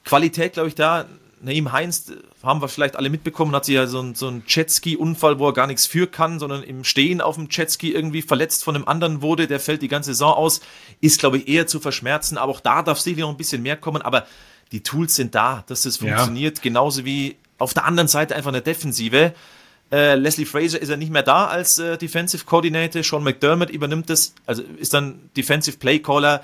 Qualität, 0.05 0.53
glaube 0.53 0.69
ich, 0.69 0.75
da. 0.75 1.07
Naim 1.41 1.73
Heinz, 1.73 2.11
haben 2.43 2.63
wir 2.63 2.69
vielleicht 2.69 2.97
alle 2.97 3.11
mitbekommen, 3.11 3.55
hat 3.55 3.67
sich 3.67 3.75
ja 3.75 3.87
so 3.87 4.01
einen 4.01 4.15
so 4.15 4.31
Jetski-Unfall, 4.47 5.39
wo 5.39 5.49
er 5.49 5.53
gar 5.53 5.67
nichts 5.67 5.87
für 5.87 6.07
kann, 6.07 6.39
sondern 6.39 6.63
im 6.63 6.85
Stehen 6.85 7.21
auf 7.21 7.35
dem 7.35 7.49
Jetski 7.51 7.93
irgendwie 7.93 8.23
verletzt 8.23 8.65
von 8.65 8.75
einem 8.75 8.89
anderen 8.89 9.21
wurde, 9.21 9.47
der 9.47 9.61
fällt 9.61 9.83
die 9.83 9.89
ganze 9.89 10.13
Saison 10.13 10.33
aus, 10.33 10.61
ist, 11.03 11.21
glaube 11.21 11.39
ich, 11.39 11.49
eher 11.49 11.67
zu 11.67 11.81
verschmerzen, 11.81 12.39
aber 12.39 12.51
auch 12.51 12.61
da 12.61 12.83
darf 12.83 12.99
sicherlich 12.99 13.23
noch 13.25 13.31
ein 13.31 13.37
bisschen 13.37 13.63
mehr 13.63 13.77
kommen, 13.77 14.01
aber 14.01 14.27
die 14.75 14.83
Tools 14.83 15.15
sind 15.15 15.37
da, 15.37 15.63
dass 15.69 15.83
das 15.83 15.99
funktioniert, 15.99 16.59
ja. 16.59 16.63
genauso 16.65 17.05
wie 17.05 17.37
auf 17.59 17.75
der 17.75 17.85
anderen 17.85 18.09
Seite 18.09 18.35
einfach 18.35 18.51
eine 18.51 18.61
Defensive. 18.61 19.33
Äh, 19.93 20.17
Leslie 20.17 20.47
Fraser 20.47 20.83
ist 20.83 20.89
ja 20.89 20.97
nicht 20.97 21.13
mehr 21.13 21.23
da 21.23 21.47
als 21.47 21.79
äh, 21.79 21.97
Defensive 21.97 22.45
Coordinator. 22.45 23.05
Sean 23.05 23.23
McDermott 23.23 23.71
übernimmt 23.71 24.11
das, 24.11 24.35
also 24.47 24.65
ist 24.81 24.93
dann 24.93 25.31
Defensive 25.37 25.79
Play 25.79 26.01
Caller. 26.01 26.43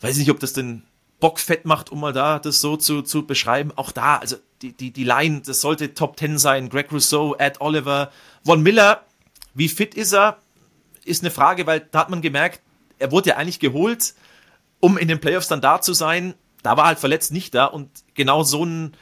Weiß 0.00 0.16
nicht, 0.16 0.32
ob 0.32 0.40
das 0.40 0.52
den 0.52 0.82
Bock 1.20 1.38
fett 1.38 1.64
macht, 1.64 1.92
um 1.92 2.00
mal 2.00 2.12
da 2.12 2.40
das 2.40 2.60
so 2.60 2.76
zu, 2.76 3.02
zu 3.02 3.24
beschreiben. 3.24 3.70
Auch 3.76 3.92
da, 3.92 4.16
also 4.16 4.34
die, 4.60 4.72
die, 4.72 4.90
die 4.90 5.04
Line, 5.04 5.42
das 5.46 5.60
sollte 5.60 5.94
Top 5.94 6.18
10 6.18 6.38
sein. 6.38 6.70
Greg 6.70 6.90
Rousseau, 6.90 7.36
Ed 7.36 7.60
Oliver, 7.60 8.10
Von 8.44 8.64
Miller, 8.64 9.04
wie 9.54 9.68
fit 9.68 9.94
ist 9.94 10.12
er? 10.12 10.38
Ist 11.04 11.22
eine 11.22 11.30
Frage, 11.30 11.68
weil 11.68 11.86
da 11.92 12.00
hat 12.00 12.10
man 12.10 12.20
gemerkt, 12.20 12.62
er 12.98 13.12
wurde 13.12 13.30
ja 13.30 13.36
eigentlich 13.36 13.60
geholt, 13.60 14.14
um 14.80 14.98
in 14.98 15.06
den 15.06 15.20
Playoffs 15.20 15.46
dann 15.46 15.60
da 15.60 15.80
zu 15.80 15.94
sein. 15.94 16.34
Da 16.62 16.76
war 16.76 16.86
halt 16.86 16.98
verletzt 16.98 17.32
nicht 17.32 17.54
da 17.54 17.66
und 17.66 17.90
genau 18.14 18.42
so 18.42 18.64
ein 18.64 18.96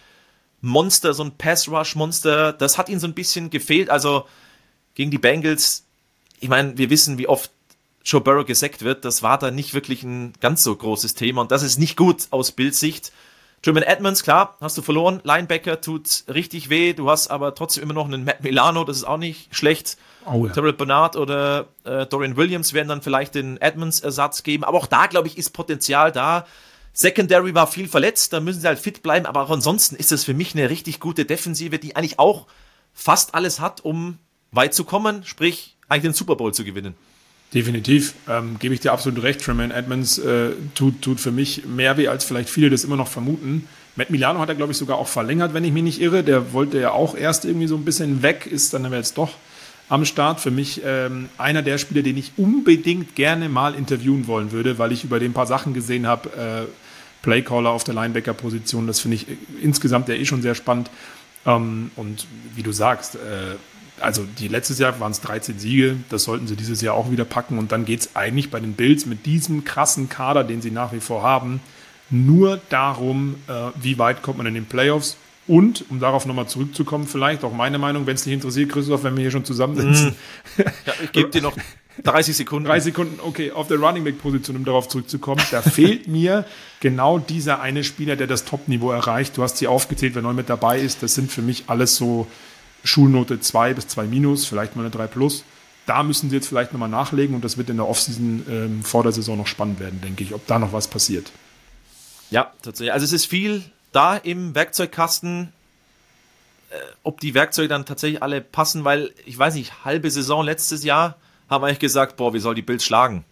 Monster, 0.60 1.14
so 1.14 1.22
ein 1.22 1.36
Pass-Rush-Monster, 1.36 2.52
das 2.52 2.78
hat 2.78 2.88
ihm 2.88 2.98
so 2.98 3.06
ein 3.06 3.14
bisschen 3.14 3.50
gefehlt. 3.50 3.90
Also 3.90 4.26
gegen 4.94 5.10
die 5.10 5.18
Bengals, 5.18 5.84
ich 6.40 6.48
meine, 6.48 6.76
wir 6.76 6.90
wissen, 6.90 7.18
wie 7.18 7.28
oft 7.28 7.50
Joe 8.04 8.20
Burrow 8.20 8.46
gesackt 8.46 8.82
wird, 8.82 9.04
das 9.04 9.22
war 9.22 9.38
da 9.38 9.50
nicht 9.50 9.74
wirklich 9.74 10.02
ein 10.02 10.32
ganz 10.40 10.62
so 10.62 10.74
großes 10.74 11.14
Thema 11.14 11.42
und 11.42 11.50
das 11.50 11.62
ist 11.62 11.78
nicht 11.78 11.96
gut 11.96 12.28
aus 12.30 12.52
Bildsicht. 12.52 13.12
German 13.62 13.82
Edmonds, 13.82 14.22
klar, 14.22 14.56
hast 14.60 14.78
du 14.78 14.82
verloren. 14.82 15.20
Linebacker 15.24 15.80
tut 15.80 16.24
richtig 16.28 16.68
weh. 16.70 16.92
Du 16.92 17.10
hast 17.10 17.28
aber 17.28 17.54
trotzdem 17.54 17.82
immer 17.82 17.94
noch 17.94 18.06
einen 18.06 18.24
Matt 18.24 18.44
Milano, 18.44 18.84
das 18.84 18.98
ist 18.98 19.04
auch 19.04 19.16
nicht 19.16 19.54
schlecht. 19.54 19.96
Oh 20.24 20.46
ja. 20.46 20.52
Terrell 20.52 20.72
Bernard 20.72 21.16
oder 21.16 21.66
äh, 21.84 22.06
Dorian 22.06 22.36
Williams 22.36 22.74
werden 22.74 22.88
dann 22.88 23.02
vielleicht 23.02 23.34
den 23.34 23.60
Edmonds-Ersatz 23.60 24.42
geben. 24.42 24.62
Aber 24.62 24.78
auch 24.78 24.86
da, 24.86 25.06
glaube 25.06 25.26
ich, 25.26 25.38
ist 25.38 25.50
Potenzial 25.50 26.12
da. 26.12 26.46
Secondary 26.98 27.54
war 27.54 27.66
viel 27.66 27.88
verletzt, 27.88 28.32
da 28.32 28.40
müssen 28.40 28.62
sie 28.62 28.66
halt 28.66 28.78
fit 28.78 29.02
bleiben. 29.02 29.26
Aber 29.26 29.42
auch 29.42 29.50
ansonsten 29.50 29.96
ist 29.96 30.12
es 30.12 30.24
für 30.24 30.32
mich 30.32 30.54
eine 30.54 30.70
richtig 30.70 30.98
gute 30.98 31.26
Defensive, 31.26 31.78
die 31.78 31.94
eigentlich 31.94 32.18
auch 32.18 32.46
fast 32.94 33.34
alles 33.34 33.60
hat, 33.60 33.84
um 33.84 34.16
weit 34.50 34.72
zu 34.72 34.84
kommen, 34.84 35.22
sprich 35.22 35.76
eigentlich 35.90 36.04
den 36.04 36.14
Super 36.14 36.36
Bowl 36.36 36.54
zu 36.54 36.64
gewinnen. 36.64 36.94
Definitiv, 37.52 38.14
ähm, 38.30 38.58
gebe 38.58 38.72
ich 38.72 38.80
dir 38.80 38.92
absolut 38.92 39.22
recht. 39.22 39.42
Tremaine 39.42 39.74
Edmonds 39.74 40.16
äh, 40.16 40.52
tut, 40.74 41.02
tut 41.02 41.20
für 41.20 41.32
mich 41.32 41.66
mehr 41.66 41.98
weh, 41.98 42.08
als 42.08 42.24
vielleicht 42.24 42.48
viele 42.48 42.70
das 42.70 42.82
immer 42.82 42.96
noch 42.96 43.08
vermuten. 43.08 43.68
Matt 43.94 44.08
Milano 44.08 44.40
hat 44.40 44.48
er, 44.48 44.54
glaube 44.54 44.72
ich, 44.72 44.78
sogar 44.78 44.96
auch 44.96 45.06
verlängert, 45.06 45.52
wenn 45.52 45.64
ich 45.64 45.72
mich 45.72 45.82
nicht 45.82 46.00
irre. 46.00 46.24
Der 46.24 46.54
wollte 46.54 46.80
ja 46.80 46.92
auch 46.92 47.14
erst 47.14 47.44
irgendwie 47.44 47.66
so 47.66 47.76
ein 47.76 47.84
bisschen 47.84 48.22
weg, 48.22 48.46
ist 48.50 48.72
dann 48.72 48.86
aber 48.86 48.96
jetzt 48.96 49.18
doch 49.18 49.34
am 49.90 50.06
Start. 50.06 50.40
Für 50.40 50.50
mich 50.50 50.80
ähm, 50.82 51.28
einer 51.36 51.60
der 51.60 51.76
Spieler, 51.76 52.00
den 52.00 52.16
ich 52.16 52.32
unbedingt 52.38 53.14
gerne 53.14 53.50
mal 53.50 53.74
interviewen 53.74 54.26
wollen 54.26 54.50
würde, 54.50 54.78
weil 54.78 54.92
ich 54.92 55.04
über 55.04 55.20
den 55.20 55.34
paar 55.34 55.46
Sachen 55.46 55.74
gesehen 55.74 56.06
habe. 56.06 56.66
Äh, 56.66 56.85
Playcaller 57.26 57.70
auf 57.70 57.82
der 57.82 57.94
Linebacker-Position, 57.94 58.86
das 58.86 59.00
finde 59.00 59.16
ich 59.16 59.28
äh, 59.28 59.36
insgesamt 59.60 60.08
ja 60.08 60.14
eh 60.14 60.24
schon 60.24 60.42
sehr 60.42 60.54
spannend. 60.54 60.90
Ähm, 61.44 61.90
und 61.96 62.26
wie 62.54 62.62
du 62.62 62.70
sagst, 62.70 63.16
äh, 63.16 63.56
also 64.00 64.24
die 64.38 64.46
letztes 64.46 64.78
Jahr 64.78 65.00
waren 65.00 65.10
es 65.10 65.20
13 65.22 65.58
Siege, 65.58 65.96
das 66.08 66.22
sollten 66.22 66.46
sie 66.46 66.54
dieses 66.54 66.82
Jahr 66.82 66.94
auch 66.94 67.10
wieder 67.10 67.24
packen. 67.24 67.58
Und 67.58 67.72
dann 67.72 67.84
geht 67.84 68.00
es 68.00 68.14
eigentlich 68.14 68.50
bei 68.50 68.60
den 68.60 68.74
Bills 68.74 69.06
mit 69.06 69.26
diesem 69.26 69.64
krassen 69.64 70.08
Kader, 70.08 70.44
den 70.44 70.62
sie 70.62 70.70
nach 70.70 70.92
wie 70.92 71.00
vor 71.00 71.24
haben, 71.24 71.60
nur 72.10 72.60
darum, 72.68 73.34
äh, 73.48 73.70
wie 73.74 73.98
weit 73.98 74.22
kommt 74.22 74.38
man 74.38 74.46
in 74.46 74.54
den 74.54 74.66
Playoffs. 74.66 75.16
Und, 75.48 75.84
um 75.90 75.98
darauf 75.98 76.26
nochmal 76.26 76.46
zurückzukommen, 76.46 77.06
vielleicht 77.08 77.42
auch 77.42 77.52
meine 77.52 77.78
Meinung, 77.78 78.06
wenn 78.06 78.14
es 78.14 78.22
dich 78.22 78.32
interessiert, 78.32 78.70
Christoph, 78.70 79.02
wenn 79.02 79.16
wir 79.16 79.22
hier 79.22 79.30
schon 79.32 79.44
zusammensitzen. 79.44 80.14
Mm. 80.56 80.62
Ja, 80.86 80.92
ich 81.02 81.12
gebe 81.12 81.30
dir 81.30 81.42
noch 81.42 81.56
30 82.02 82.36
Sekunden. 82.36 82.68
30 82.68 82.84
Sekunden, 82.84 83.20
okay, 83.20 83.52
auf 83.52 83.68
der 83.68 83.78
Running 83.78 84.04
Back 84.04 84.20
Position, 84.20 84.56
um 84.56 84.64
darauf 84.64 84.88
zurückzukommen. 84.88 85.42
Da 85.50 85.62
fehlt 85.62 86.06
mir 86.08 86.44
genau 86.80 87.18
dieser 87.18 87.60
eine 87.60 87.84
Spieler, 87.84 88.16
der 88.16 88.26
das 88.26 88.44
Top-Niveau 88.44 88.90
erreicht. 88.90 89.36
Du 89.36 89.42
hast 89.42 89.56
sie 89.58 89.66
aufgezählt, 89.66 90.14
wer 90.14 90.22
neu 90.22 90.32
mit 90.32 90.48
dabei 90.48 90.78
ist. 90.78 91.02
Das 91.02 91.14
sind 91.14 91.30
für 91.32 91.42
mich 91.42 91.64
alles 91.68 91.96
so 91.96 92.26
Schulnote 92.84 93.40
2 93.40 93.74
bis 93.74 93.88
2 93.88 94.04
minus, 94.04 94.46
vielleicht 94.46 94.76
mal 94.76 94.82
eine 94.82 94.90
3 94.90 95.06
plus. 95.06 95.44
Da 95.86 96.02
müssen 96.02 96.30
sie 96.30 96.36
jetzt 96.36 96.48
vielleicht 96.48 96.72
nochmal 96.72 96.88
nachlegen 96.88 97.34
und 97.34 97.44
das 97.44 97.58
wird 97.58 97.70
in 97.70 97.76
der 97.76 97.88
Offseason 97.88 98.44
ähm, 98.48 98.82
vor 98.82 99.02
der 99.02 99.12
Saison 99.12 99.38
noch 99.38 99.46
spannend 99.46 99.78
werden, 99.80 100.00
denke 100.00 100.24
ich, 100.24 100.34
ob 100.34 100.46
da 100.46 100.58
noch 100.58 100.72
was 100.72 100.88
passiert. 100.88 101.30
Ja, 102.30 102.52
tatsächlich. 102.62 102.92
Also 102.92 103.04
es 103.04 103.12
ist 103.12 103.26
viel 103.26 103.62
da 103.92 104.16
im 104.16 104.54
Werkzeugkasten. 104.54 105.52
Äh, 106.70 106.74
ob 107.04 107.20
die 107.20 107.34
Werkzeuge 107.34 107.68
dann 107.68 107.86
tatsächlich 107.86 108.22
alle 108.22 108.40
passen, 108.40 108.84
weil 108.84 109.12
ich 109.24 109.38
weiß 109.38 109.54
nicht, 109.54 109.84
halbe 109.84 110.10
Saison 110.10 110.44
letztes 110.44 110.82
Jahr 110.82 111.16
haben 111.48 111.62
wir 111.62 111.68
eigentlich 111.68 111.78
gesagt, 111.78 112.16
boah, 112.16 112.34
wie 112.34 112.40
soll 112.40 112.54
die 112.54 112.62
Bild 112.62 112.82
schlagen? 112.82 113.24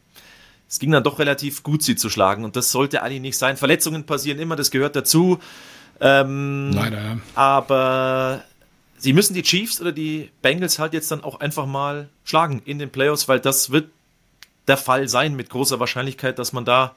Es 0.69 0.79
ging 0.79 0.91
dann 0.91 1.05
doch 1.05 1.19
relativ 1.19 1.63
gut, 1.63 1.83
sie 1.83 1.97
zu 1.97 2.09
schlagen 2.09 2.45
und 2.45 2.57
das 2.57 2.73
sollte 2.73 3.03
eigentlich 3.03 3.21
nicht 3.21 3.39
sein. 3.39 3.57
Verletzungen 3.57 4.05
passieren 4.05 4.39
immer, 4.39 4.57
das 4.57 4.71
gehört 4.71 4.97
dazu. 4.97 5.39
Ähm, 6.01 6.73
Leider. 6.73 7.19
Aber 7.35 8.43
sie 8.99 9.13
müssen 9.13 9.35
die 9.35 9.43
Chiefs 9.43 9.81
oder 9.81 9.93
die 9.93 10.31
Bengals 10.43 10.79
halt 10.79 10.93
jetzt 10.93 11.11
dann 11.11 11.23
auch 11.23 11.41
einfach 11.41 11.67
mal 11.67 12.09
schlagen 12.25 12.63
in 12.65 12.79
den 12.79 12.91
Playoffs, 12.91 13.29
weil 13.29 13.41
das 13.41 13.71
wird 13.71 13.91
der 14.67 14.77
Fall 14.77 15.09
sein 15.09 15.37
mit 15.37 15.51
großer 15.51 15.79
Wahrscheinlichkeit, 15.79 16.39
dass 16.39 16.53
man 16.53 16.65
da 16.65 16.95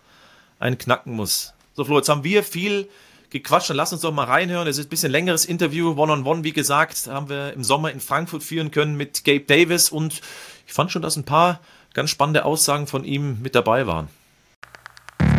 einen 0.60 0.78
knacken 0.78 1.14
muss. 1.14 1.54
So, 1.76 1.84
Flo, 1.84 1.98
jetzt 1.98 2.10
haben 2.10 2.24
wir 2.24 2.44
viel 2.44 2.90
gequatscht, 3.30 3.70
dann 3.70 3.78
lass 3.78 3.92
uns 3.92 4.02
doch 4.02 4.14
mal 4.14 4.24
reinhören. 4.24 4.68
Es 4.68 4.78
ist 4.78 4.88
ein 4.88 4.90
bisschen 4.90 5.12
längeres 5.12 5.46
Interview, 5.46 5.92
One-on-One, 5.92 6.22
-on 6.22 6.38
-one, 6.40 6.44
wie 6.44 6.54
gesagt, 6.54 7.08
haben 7.08 7.30
wir 7.30 7.54
im 7.54 7.64
Sommer 7.64 7.92
in 7.92 8.00
Frankfurt 8.00 8.44
führen 8.44 8.72
können 8.72 8.96
mit 8.96 9.24
Gabe 9.26 9.42
Davis 9.42 9.90
und 9.90 10.22
ich 10.68 10.74
fand 10.74 10.92
schon, 10.92 11.02
dass 11.02 11.16
ein 11.16 11.24
paar 11.24 11.62
ganz 11.94 12.10
spannende 12.10 12.44
Aussagen 12.46 12.88
von 12.88 13.06
ihm 13.06 13.38
mit 13.42 13.56
dabei 13.56 13.88
waren. 13.88 14.10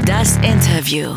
Das 0.06 0.38
Interview. 0.38 1.14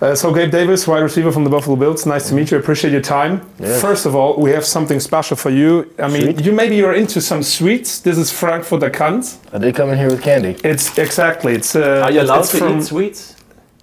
Uh, 0.00 0.14
so 0.14 0.32
Gabe 0.32 0.48
Davis, 0.48 0.86
wide 0.86 1.02
receiver 1.02 1.32
from 1.32 1.44
the 1.44 1.50
Buffalo 1.50 1.76
Bills. 1.76 2.06
Nice 2.06 2.28
to 2.28 2.34
meet 2.34 2.50
you. 2.50 2.56
I 2.56 2.60
appreciate 2.60 2.92
your 2.92 3.02
time. 3.02 3.40
Yeah. 3.60 3.78
First 3.78 4.06
of 4.06 4.14
all, 4.14 4.40
we 4.40 4.52
have 4.52 4.64
something 4.64 5.00
special 5.00 5.36
for 5.36 5.50
you. 5.50 5.90
I 5.98 6.08
mean, 6.08 6.22
Sweet. 6.22 6.46
you 6.46 6.52
maybe 6.52 6.76
you're 6.76 6.94
into 6.94 7.20
some 7.20 7.42
sweets. 7.42 8.00
This 8.00 8.16
is 8.16 8.30
Frankfurter 8.30 8.90
Kant. 8.90 9.38
I 9.52 9.58
did 9.58 9.74
come 9.74 9.90
in 9.90 9.98
here 9.98 10.08
with 10.08 10.22
candy. 10.22 10.56
It's 10.62 10.96
exactly. 10.96 11.54
It's. 11.54 11.74
Uh, 11.74 12.04
Are 12.04 12.12
you 12.12 12.22
allowed 12.22 12.44
to 12.44 12.56
from, 12.56 12.78
eat 12.78 12.84
sweets? 12.84 13.34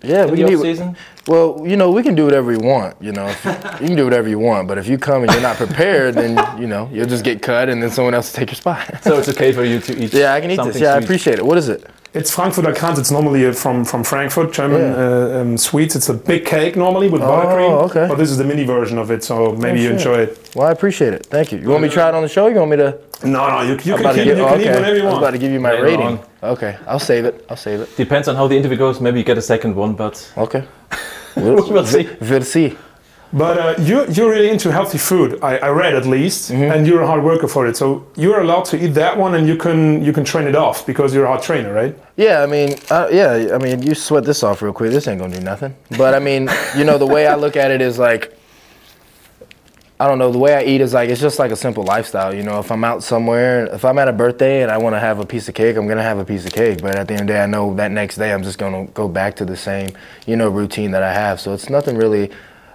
Yeah, 0.01 0.25
we 0.25 0.37
can 0.37 0.53
eat. 0.53 0.59
Season? 0.59 0.95
Well, 1.27 1.63
you 1.65 1.75
know, 1.75 1.91
we 1.91 2.03
can 2.03 2.13
do 2.13 2.23
whatever 2.23 2.51
you 2.51 2.59
want. 2.59 2.95
You 3.01 3.11
know, 3.11 3.27
you 3.81 3.87
can 3.87 3.95
do 3.95 4.03
whatever 4.03 4.29
you 4.29 4.39
want. 4.39 4.67
But 4.67 4.77
if 4.77 4.87
you 4.87 4.97
come 4.97 5.23
and 5.23 5.31
you're 5.31 5.41
not 5.41 5.57
prepared, 5.57 6.15
then 6.15 6.31
you 6.59 6.67
know 6.67 6.89
you'll 6.91 7.07
just 7.07 7.23
get 7.23 7.41
cut, 7.41 7.69
and 7.69 7.81
then 7.81 7.89
someone 7.89 8.13
else 8.13 8.31
will 8.31 8.39
take 8.39 8.49
your 8.49 8.55
spot. 8.55 9.03
so 9.03 9.17
it's 9.17 9.29
okay 9.29 9.51
for 9.51 9.63
you 9.63 9.79
to 9.79 9.97
eat. 10.03 10.13
Yeah, 10.13 10.33
I 10.33 10.41
can 10.41 10.51
eat 10.51 10.63
this. 10.63 10.79
Yeah, 10.79 10.93
sweet. 10.93 11.01
I 11.01 11.03
appreciate 11.03 11.39
it. 11.39 11.45
What 11.45 11.57
is 11.57 11.69
it? 11.69 11.89
It's 12.15 12.31
Frankfurter 12.31 12.73
Kant. 12.73 12.97
It's 12.97 13.11
normally 13.11 13.51
from, 13.51 13.83
from 13.83 14.01
Frankfurt, 14.01 14.53
German 14.53 14.79
yeah. 14.79 14.95
uh, 14.95 15.41
um, 15.41 15.57
sweets. 15.57 15.97
It's 15.97 16.07
a 16.07 16.13
big 16.13 16.45
cake 16.45 16.77
normally 16.77 17.09
with 17.09 17.21
oh, 17.21 17.27
buttercream. 17.27 17.89
okay. 17.89 18.07
But 18.07 18.17
this 18.17 18.31
is 18.31 18.37
the 18.37 18.45
mini 18.45 18.63
version 18.63 18.97
of 18.97 19.11
it, 19.11 19.21
so 19.21 19.51
maybe 19.51 19.81
oh, 19.81 19.83
you 19.83 19.89
enjoy 19.91 20.19
it. 20.19 20.51
Well, 20.55 20.65
I 20.65 20.71
appreciate 20.71 21.13
it. 21.13 21.25
Thank 21.25 21.51
you. 21.51 21.57
You 21.59 21.67
want 21.67 21.83
me 21.83 21.89
to 21.89 21.93
try 21.93 22.07
it 22.07 22.15
on 22.15 22.23
the 22.23 22.29
show? 22.29 22.47
You 22.47 22.55
want 22.55 22.71
me 22.71 22.77
to? 22.77 22.97
No, 23.25 23.49
no. 23.49 23.61
You, 23.63 23.71
you 23.71 23.77
can, 23.77 23.97
keep, 23.97 24.23
give, 24.23 24.27
you 24.27 24.45
can 24.45 24.53
okay. 24.53 24.63
eat 24.63 24.75
whatever 24.75 24.95
you 24.95 25.03
want. 25.03 25.17
I 25.17 25.19
was 25.19 25.23
about 25.23 25.31
to 25.31 25.37
give 25.39 25.51
you 25.51 25.59
my 25.59 25.71
Later 25.71 25.83
rating. 25.83 26.05
On. 26.07 26.25
Okay, 26.43 26.77
I'll 26.87 26.99
save 26.99 27.25
it. 27.25 27.45
I'll 27.49 27.57
save 27.57 27.81
it. 27.81 27.97
Depends 27.97 28.29
on 28.29 28.37
how 28.37 28.47
the 28.47 28.55
interview 28.55 28.77
goes. 28.77 29.01
Maybe 29.01 29.19
you 29.19 29.25
get 29.25 29.37
a 29.37 29.41
second 29.41 29.75
one, 29.75 29.93
but 29.93 30.31
okay. 30.37 30.65
We'll, 31.35 31.69
we'll 31.71 31.85
see. 31.85 32.09
We'll 32.21 32.41
see. 32.43 32.77
But 33.33 33.57
uh, 33.57 33.81
you, 33.81 34.05
you're 34.11 34.29
really 34.29 34.49
into 34.49 34.71
healthy 34.71 34.97
food. 34.97 35.39
I, 35.41 35.57
I 35.57 35.69
read 35.69 35.93
at 35.93 36.05
least, 36.05 36.51
mm-hmm. 36.51 36.71
and 36.71 36.87
you're 36.87 37.01
a 37.01 37.07
hard 37.07 37.23
worker 37.23 37.47
for 37.47 37.67
it. 37.67 37.75
So 37.75 38.07
you're 38.15 38.39
allowed 38.39 38.65
to 38.65 38.81
eat 38.81 38.93
that 38.93 39.17
one, 39.17 39.35
and 39.35 39.45
you 39.45 39.57
can 39.57 40.03
you 40.03 40.13
can 40.13 40.23
train 40.23 40.47
it 40.47 40.55
off 40.55 40.85
because 40.85 41.13
you're 41.13 41.25
a 41.25 41.27
hard 41.27 41.41
trainer, 41.41 41.73
right? 41.73 41.97
Yeah, 42.15 42.43
I 42.43 42.45
mean, 42.45 42.75
uh, 42.89 43.09
yeah, 43.11 43.49
I 43.53 43.57
mean, 43.57 43.81
you 43.81 43.93
sweat 43.93 44.23
this 44.23 44.41
off 44.43 44.61
real 44.61 44.71
quick. 44.71 44.91
This 44.91 45.07
ain't 45.07 45.19
gonna 45.19 45.35
do 45.35 45.41
nothing. 45.41 45.75
But 45.97 46.13
I 46.13 46.19
mean, 46.19 46.49
you 46.77 46.85
know, 46.85 46.97
the 46.97 47.07
way 47.07 47.27
I 47.27 47.35
look 47.35 47.57
at 47.57 47.71
it 47.71 47.81
is 47.81 47.99
like, 47.99 48.34
I 49.97 50.07
don't 50.07 50.19
know. 50.19 50.29
The 50.29 50.37
way 50.37 50.53
I 50.53 50.63
eat 50.63 50.81
is 50.81 50.93
like 50.93 51.09
it's 51.09 51.21
just 51.21 51.39
like 51.39 51.51
a 51.51 51.55
simple 51.55 51.83
lifestyle. 51.83 52.33
You 52.33 52.43
know, 52.43 52.59
if 52.59 52.69
I'm 52.69 52.83
out 52.83 53.01
somewhere, 53.01 53.65
if 53.67 53.85
I'm 53.85 53.97
at 53.97 54.09
a 54.09 54.13
birthday 54.13 54.61
and 54.61 54.69
I 54.69 54.77
want 54.77 54.95
to 54.95 54.99
have 54.99 55.19
a 55.19 55.25
piece 55.25 55.47
of 55.47 55.55
cake, 55.55 55.77
I'm 55.77 55.87
gonna 55.87 56.03
have 56.03 56.17
a 56.17 56.25
piece 56.25 56.45
of 56.45 56.51
cake. 56.51 56.81
But 56.81 56.95
at 56.95 57.07
the 57.07 57.13
end 57.13 57.21
of 57.21 57.27
the 57.27 57.33
day, 57.33 57.41
I 57.41 57.45
know 57.45 57.73
that 57.75 57.91
next 57.91 58.17
day 58.17 58.33
I'm 58.33 58.43
just 58.43 58.57
gonna 58.57 58.87
go 58.87 59.07
back 59.07 59.37
to 59.37 59.45
the 59.45 59.55
same, 59.55 59.89
you 60.27 60.35
know, 60.35 60.49
routine 60.49 60.91
that 60.91 61.01
I 61.03 61.13
have. 61.13 61.39
So 61.39 61.53
it's 61.53 61.69
nothing 61.69 61.95
really. 61.95 62.29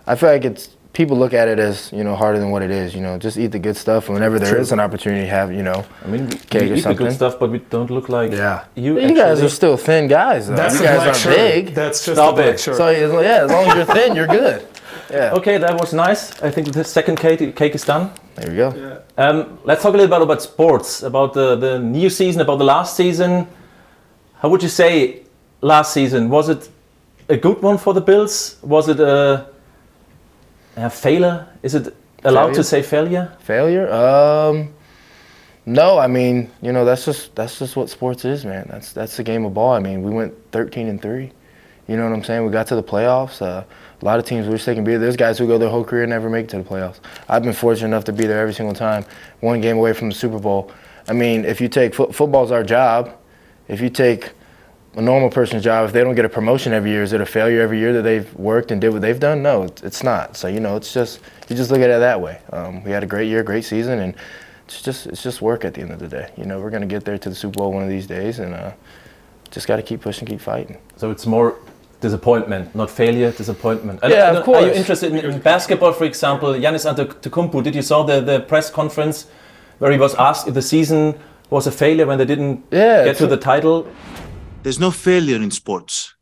I 0.07 0.15
feel 0.15 0.31
like 0.31 0.47
it's 0.47 0.71
people 0.95 1.17
look 1.17 1.33
at 1.33 1.47
it 1.47 1.59
as 1.59 1.93
you 1.93 2.03
know 2.03 2.17
harder 2.17 2.39
than 2.39 2.51
what 2.51 2.63
it 2.63 2.71
is. 2.71 2.95
You 2.95 3.03
know, 3.03 3.19
just 3.19 3.37
eat 3.37 3.49
the 3.49 3.59
good 3.59 3.77
stuff. 3.77 4.09
Whenever 4.09 4.39
there 4.39 4.53
True. 4.53 4.61
is 4.61 4.73
an 4.73 4.81
opportunity 4.81 5.25
to 5.25 5.31
have, 5.31 5.53
you 5.53 5.63
know, 5.63 5.85
I 6.03 6.09
mean, 6.09 6.31
cake 6.31 6.71
we 6.71 6.79
eat 6.79 6.85
the 6.85 6.95
good 6.95 7.13
stuff, 7.13 7.39
but 7.39 7.51
we 7.51 7.59
don't 7.59 7.91
look 7.91 8.09
like 8.09 8.33
yeah. 8.33 8.65
You, 8.75 8.99
you 8.99 9.15
guys 9.15 9.43
are 9.43 9.51
still 9.51 9.77
thin 9.77 10.09
guys. 10.09 10.49
Though. 10.49 10.57
That's 10.57 10.75
you 10.75 10.85
guys 10.85 11.01
aren't 11.01 11.17
shirt. 11.17 11.37
big. 11.37 11.75
That's 11.75 12.05
just 12.05 12.17
Stop 12.17 12.33
a 12.33 12.37
black 12.37 12.59
shirt. 12.59 12.77
So 12.77 12.89
yeah, 12.89 13.45
as 13.45 13.51
long 13.51 13.67
as 13.69 13.77
you're 13.77 13.95
thin, 13.95 14.17
you're 14.17 14.27
good. 14.27 14.67
Yeah. 15.11 15.33
Okay, 15.35 15.59
that 15.59 15.79
was 15.79 15.93
nice. 15.93 16.41
I 16.43 16.51
think 16.51 16.73
the 16.73 16.85
second 16.85 17.17
cake, 17.19 17.57
cake 17.57 17.75
is 17.75 17.85
done. 17.85 18.11
There 18.37 18.51
you 18.51 18.57
go. 18.57 19.03
Yeah. 19.17 19.25
Um, 19.25 19.59
let's 19.65 19.83
talk 19.83 19.95
a 19.95 19.97
little 19.97 20.17
bit 20.17 20.23
about 20.23 20.43
sports, 20.43 21.03
about 21.03 21.35
the, 21.35 21.57
the 21.57 21.79
new 21.79 22.09
season, 22.11 22.41
about 22.41 22.59
the 22.59 22.65
last 22.65 22.97
season. 22.97 23.47
How 24.39 24.49
would 24.49 24.63
you 24.63 24.69
say 24.69 25.23
last 25.61 25.93
season? 25.93 26.31
Was 26.31 26.49
it 26.49 26.69
a 27.29 27.37
good 27.37 27.61
one 27.63 27.79
for 27.79 27.93
the 27.93 28.01
Bills? 28.01 28.57
Was 28.63 28.89
it 28.89 29.01
a, 29.01 29.47
a 30.77 30.91
failure? 30.91 31.47
Is 31.63 31.75
it 31.75 31.95
allowed 32.25 32.43
failure? 32.47 32.55
to 32.55 32.65
say 32.65 32.83
failure? 32.83 33.37
Failure? 33.41 33.93
Um, 33.93 34.73
no, 35.67 35.99
I 35.99 36.07
mean, 36.07 36.51
you 36.63 36.73
know, 36.73 36.85
that's 36.85 37.05
just 37.05 37.35
that's 37.35 37.59
just 37.59 37.77
what 37.77 37.91
sports 37.91 38.25
is, 38.25 38.45
man. 38.45 38.67
That's 38.71 38.93
that's 38.93 39.17
the 39.17 39.23
game 39.23 39.45
of 39.45 39.55
ball. 39.55 39.73
I 39.73 39.79
mean, 39.79 40.03
we 40.03 40.11
went 40.11 40.35
13 40.53 40.89
and 40.89 41.01
3 41.01 41.31
You 41.87 41.97
know 41.97 42.05
what 42.09 42.15
I'm 42.15 42.25
saying? 42.25 42.45
We 42.45 42.51
got 42.51 42.67
to 42.69 42.75
the 42.75 42.83
playoffs. 42.83 43.43
Uh, 43.43 43.65
a 44.01 44.05
lot 44.05 44.19
of 44.19 44.25
teams 44.25 44.47
wish 44.47 44.65
they 44.65 44.75
can 44.75 44.85
be 44.85 44.93
there. 44.93 45.01
There's 45.01 45.17
guys 45.17 45.39
who 45.39 45.47
go 45.47 45.59
their 45.59 45.69
whole 45.69 45.85
career 45.85 46.05
and 46.05 46.11
never 46.11 46.31
make 46.31 46.45
it 46.45 46.51
to 46.51 46.59
the 46.59 46.65
playoffs. 46.65 47.01
I've 47.29 47.43
been 47.43 47.53
fortunate 47.53 47.89
enough 47.89 48.05
to 48.05 48.13
be 48.13 48.27
there 48.27 48.41
every 48.41 48.55
single 48.55 48.75
time, 48.75 49.05
one 49.41 49.61
game 49.61 49.77
away 49.77 49.93
from 49.93 50.09
the 50.09 50.15
Super 50.15 50.39
Bowl. 50.39 50.73
I 51.09 51.13
mean, 51.13 51.45
if 51.45 51.61
you 51.61 51.69
take 51.69 51.95
fo- 51.95 52.13
football's 52.13 52.51
our 52.51 52.63
job. 52.65 53.17
If 53.69 53.81
you 53.81 53.89
take 53.89 54.33
a 54.97 55.01
normal 55.01 55.31
person's 55.31 55.63
job, 55.63 55.87
if 55.87 55.93
they 55.93 56.03
don't 56.03 56.17
get 56.17 56.25
a 56.25 56.29
promotion 56.29 56.73
every 56.73 56.91
year, 56.91 57.05
is 57.05 57.13
it 57.13 57.21
a 57.21 57.27
failure 57.27 57.61
every 57.61 57.79
year 57.79 57.93
that 57.93 58.03
they've 58.03 58.33
worked 58.35 58.73
and 58.73 58.81
did 58.81 58.93
what 58.93 59.01
they've 59.01 59.21
done? 59.21 59.43
No, 59.43 59.65
it's- 59.65 60.03
not. 60.03 60.37
So 60.37 60.49
you 60.49 60.59
know, 60.59 60.77
it's 60.77 60.93
just 60.93 61.21
you 61.49 61.55
just 61.55 61.71
look 61.71 61.81
at 61.81 61.89
it 61.91 62.01
that 62.01 62.21
way. 62.21 62.39
Um, 62.53 62.83
we 62.83 62.91
had 62.91 63.05
a 63.05 63.07
great 63.07 63.29
year, 63.29 63.45
great 63.45 63.65
season, 63.65 64.01
and 64.01 64.15
it's 64.67 64.83
just 64.83 65.07
it's 65.07 65.23
just 65.23 65.41
work 65.41 65.65
at 65.65 65.75
the 65.75 65.83
end 65.83 65.93
of 65.93 66.01
the 66.01 66.09
day. 66.09 66.31
You 66.37 66.47
know, 66.47 66.59
we're 66.61 66.71
gonna 66.71 66.87
get 66.87 67.05
there 67.05 67.17
to 67.19 67.29
the 67.29 67.35
Super 67.35 67.59
Bowl 67.59 67.73
one 67.73 67.83
of 67.85 67.89
these 67.89 68.07
days, 68.09 68.41
and 68.41 68.55
uh, 68.55 68.73
just 69.53 69.69
got 69.69 69.77
to 69.77 69.83
keep 69.83 70.01
pushing, 70.01 70.27
keep 70.27 70.41
fighting. 70.41 70.79
So 70.97 71.11
it's 71.13 71.27
more 71.27 71.57
disappointment, 72.01 72.75
not 72.75 72.91
failure, 72.91 73.31
disappointment. 73.33 74.01
And- 74.03 74.13
Yeah, 74.13 74.29
and 74.29 74.39
of 74.39 74.49
Are 74.49 74.63
you 74.67 74.73
interested 74.73 75.13
in, 75.15 75.19
in 75.33 75.39
basketball, 75.41 75.93
for 75.93 76.05
example? 76.05 76.49
Giannis 76.55 76.85
Antetokounmpo, 76.91 77.63
did 77.63 77.75
you 77.75 77.83
saw 77.83 78.03
the, 78.03 78.21
the 78.21 78.41
press 78.41 78.71
conference 78.71 79.27
where 79.79 79.93
he 79.93 79.99
was 79.99 80.15
asked 80.17 80.49
if 80.49 80.55
the 80.55 80.63
season 80.63 81.15
was 81.51 81.67
a 81.67 81.73
failure 81.73 82.07
when 82.07 82.19
they 82.19 82.25
didn't 82.25 82.65
Yeah, 82.71 83.05
get 83.05 83.17
to 83.19 83.27
the 83.27 83.37
title? 83.37 83.87
there's 84.63 84.79
no 84.81 84.91
failure 84.91 85.37
in 85.37 85.51
sports. 85.51 86.15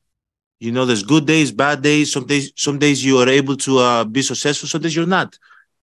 You 0.60 0.72
know, 0.72 0.84
there's 0.86 1.02
good 1.04 1.26
days, 1.26 1.52
bad 1.52 1.82
days. 1.82 2.12
Some 2.12 2.26
days, 2.26 2.52
some 2.56 2.78
days 2.78 3.04
you 3.04 3.18
are 3.18 3.28
able 3.28 3.56
to 3.58 3.78
uh, 3.78 4.04
be 4.04 4.22
successful. 4.22 4.68
Some 4.68 4.80
days 4.82 4.94
you're 4.96 5.06
not. 5.06 5.38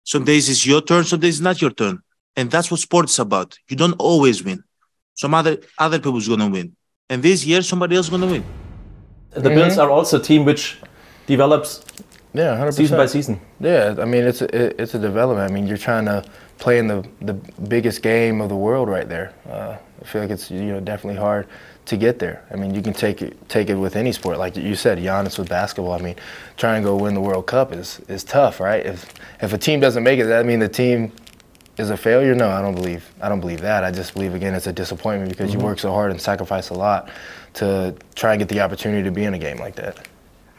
Some 0.03 0.23
days 0.23 0.49
it's 0.49 0.65
your 0.65 0.81
turn. 0.81 1.03
Some 1.03 1.19
days 1.19 1.35
it's 1.35 1.43
not 1.43 1.61
your 1.61 1.71
turn. 1.71 1.99
And 2.35 2.49
that's 2.49 2.69
what 2.71 2.79
sports 2.79 3.13
is 3.13 3.19
about. 3.19 3.57
You 3.69 3.75
don't 3.77 3.93
always 3.99 4.43
win. 4.43 4.63
Some 5.13 5.33
other 5.33 5.57
other 5.77 5.99
people's 5.99 6.27
gonna 6.27 6.49
win. 6.49 6.75
And 7.09 7.21
this 7.21 7.45
year, 7.45 7.61
somebody 7.61 7.95
else 7.95 8.07
is 8.07 8.09
gonna 8.11 8.25
win. 8.25 8.43
The 9.35 9.49
Bills 9.49 9.77
are 9.77 9.89
also 9.89 10.19
a 10.19 10.21
team 10.21 10.45
which 10.45 10.77
develops 11.27 11.83
Yeah, 12.33 12.55
hundred 12.57 12.73
season 12.73 12.97
by 12.97 13.05
season. 13.05 13.39
Yeah, 13.59 13.95
I 13.99 14.05
mean 14.05 14.23
it's 14.23 14.41
a, 14.41 14.45
it- 14.55 14.75
it's 14.79 14.93
a 14.95 14.99
development. 14.99 15.49
I 15.49 15.53
mean 15.53 15.67
you're 15.67 15.77
trying 15.77 16.05
to 16.05 16.23
play 16.57 16.77
in 16.79 16.87
the 16.87 17.05
the 17.21 17.33
biggest 17.67 18.01
game 18.01 18.41
of 18.41 18.49
the 18.49 18.55
world 18.55 18.89
right 18.89 19.07
there. 19.07 19.33
Uh, 19.49 19.77
I 20.01 20.05
feel 20.05 20.21
like 20.21 20.31
it's 20.31 20.51
you 20.51 20.71
know 20.73 20.79
definitely 20.79 21.19
hard 21.19 21.47
to 21.85 21.97
get 21.97 22.19
there. 22.19 22.43
I 22.51 22.55
mean 22.55 22.73
you 22.75 22.81
can 22.81 22.93
take 22.93 23.21
it 23.21 23.33
take 23.49 23.69
it 23.69 23.75
with 23.75 23.95
any 23.95 24.11
sport, 24.11 24.37
like 24.37 24.55
you 24.57 24.75
said, 24.75 24.97
Giannis 24.99 25.37
with 25.39 25.49
basketball. 25.49 25.93
I 25.93 25.99
mean 26.01 26.15
trying 26.57 26.81
to 26.83 26.89
go 26.89 26.95
win 26.95 27.13
the 27.13 27.21
World 27.21 27.45
Cup 27.47 27.71
is 27.73 27.99
is 28.07 28.23
tough, 28.23 28.59
right? 28.59 28.85
If 28.85 29.05
if 29.41 29.53
a 29.53 29.57
team 29.57 29.79
doesn't 29.79 30.03
make 30.03 30.19
it, 30.19 30.25
that 30.25 30.45
mean 30.45 30.59
the 30.59 30.69
team 30.69 31.11
is 31.77 31.89
a 31.89 31.97
failure? 31.97 32.33
No, 32.35 32.49
I 32.49 32.61
don't 32.61 32.75
believe 32.75 33.03
I 33.21 33.27
don't 33.29 33.41
believe 33.41 33.61
that. 33.61 33.83
I 33.83 33.91
just 33.91 34.13
believe 34.13 34.33
again 34.33 34.53
it's 34.55 34.67
a 34.67 34.73
disappointment 34.73 35.29
because 35.29 35.53
you 35.53 35.59
work 35.59 35.79
so 35.79 35.91
hard 35.91 36.11
and 36.11 36.19
sacrifice 36.21 36.69
a 36.69 36.73
lot 36.73 37.09
to 37.55 37.95
try 38.15 38.31
and 38.33 38.39
get 38.39 38.49
the 38.49 38.61
opportunity 38.61 39.03
to 39.03 39.11
be 39.11 39.23
in 39.25 39.33
a 39.33 39.39
game 39.39 39.57
like 39.57 39.75
that. 39.75 40.07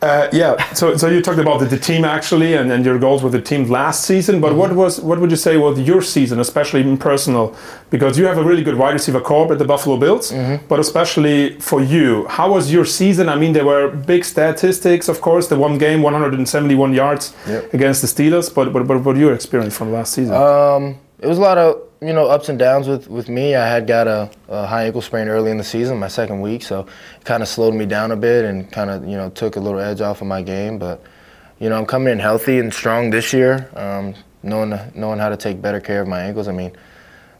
Uh, 0.03 0.29
yeah. 0.31 0.63
So, 0.75 0.95
so 0.99 1.09
you 1.09 1.23
talked 1.23 1.39
about 1.39 1.59
the, 1.59 1.65
the 1.65 1.79
team 1.79 2.05
actually, 2.05 2.53
and, 2.53 2.71
and 2.71 2.85
your 2.85 2.99
goals 2.99 3.23
with 3.23 3.33
the 3.33 3.41
team 3.41 3.67
last 3.71 4.05
season. 4.05 4.43
But 4.43 4.55
what 4.55 4.73
was 4.75 5.01
what 5.01 5.19
would 5.21 5.31
you 5.31 5.39
say 5.39 5.57
was 5.57 5.81
your 5.81 6.03
season, 6.03 6.39
especially 6.39 6.83
in 6.83 6.99
personal? 6.99 7.57
Because 7.89 8.19
you 8.19 8.27
have 8.27 8.37
a 8.37 8.45
really 8.45 8.63
good 8.63 8.77
wide 8.77 8.93
receiver 8.93 9.21
corps 9.23 9.51
at 9.53 9.59
the 9.59 9.65
Buffalo 9.65 9.97
Bills. 9.97 10.33
But 10.69 10.81
especially 10.81 11.59
for 11.61 11.81
you, 11.81 12.27
how 12.29 12.53
was 12.53 12.71
your 12.71 12.85
season? 12.85 13.31
I 13.31 13.37
mean, 13.37 13.55
there 13.55 13.65
were 13.65 13.89
big 13.89 14.25
statistics, 14.27 15.09
of 15.09 15.23
course. 15.23 15.49
The 15.49 15.57
one 15.59 15.79
game, 15.79 16.03
171 16.03 16.93
yards 16.93 17.35
Yep. 17.49 17.73
against 17.73 18.03
the 18.03 18.09
Steelers. 18.09 18.55
But 18.55 18.75
but 18.75 18.87
but 18.87 19.03
what 19.03 19.17
your 19.17 19.33
experience 19.33 19.75
from 19.79 19.93
last 19.93 20.13
season? 20.13 20.35
Um, 20.35 20.99
it 21.19 21.27
was 21.27 21.39
a 21.39 21.41
lot 21.41 21.59
of 21.59 21.83
you 22.01 22.13
know 22.13 22.27
ups 22.27 22.49
and 22.49 22.59
downs 22.59 22.89
with 22.89 23.09
with 23.09 23.29
me. 23.29 23.55
I 23.55 23.67
had 23.67 23.87
got 23.87 24.07
a, 24.07 24.31
a 24.49 24.67
high 24.67 24.85
ankle 24.85 25.03
sprain 25.03 25.29
early 25.29 25.51
in 25.51 25.57
the 25.57 25.65
season, 25.65 25.99
my 25.99 26.09
second 26.09 26.41
week, 26.41 26.63
so 26.63 26.81
it 26.81 27.25
kind 27.25 27.43
of 27.43 27.49
slowed 27.49 27.75
me 27.75 27.87
down 27.87 28.11
a 28.13 28.17
bit 28.17 28.45
and 28.45 28.71
kind 28.71 28.91
of 28.91 29.07
you 29.07 29.17
know 29.17 29.31
took 29.31 29.57
a 29.57 29.61
little 29.61 29.81
edge 29.81 30.01
off 30.01 30.21
of 30.21 30.27
my 30.27 30.43
game. 30.43 30.79
But 30.79 31.03
you 31.59 31.69
know 31.69 31.79
I'm 31.79 31.87
coming 31.87 32.13
in 32.13 32.19
healthy 32.19 32.59
and 32.59 32.73
strong 32.73 33.11
this 33.11 33.33
year, 33.33 33.71
um, 33.75 34.15
knowing 34.43 34.79
knowing 34.95 35.19
how 35.19 35.31
to 35.31 35.37
take 35.37 35.63
better 35.63 35.81
care 35.81 36.03
of 36.03 36.09
my 36.09 36.21
ankles. 36.21 36.49
I 36.49 36.53
mean. 36.53 36.73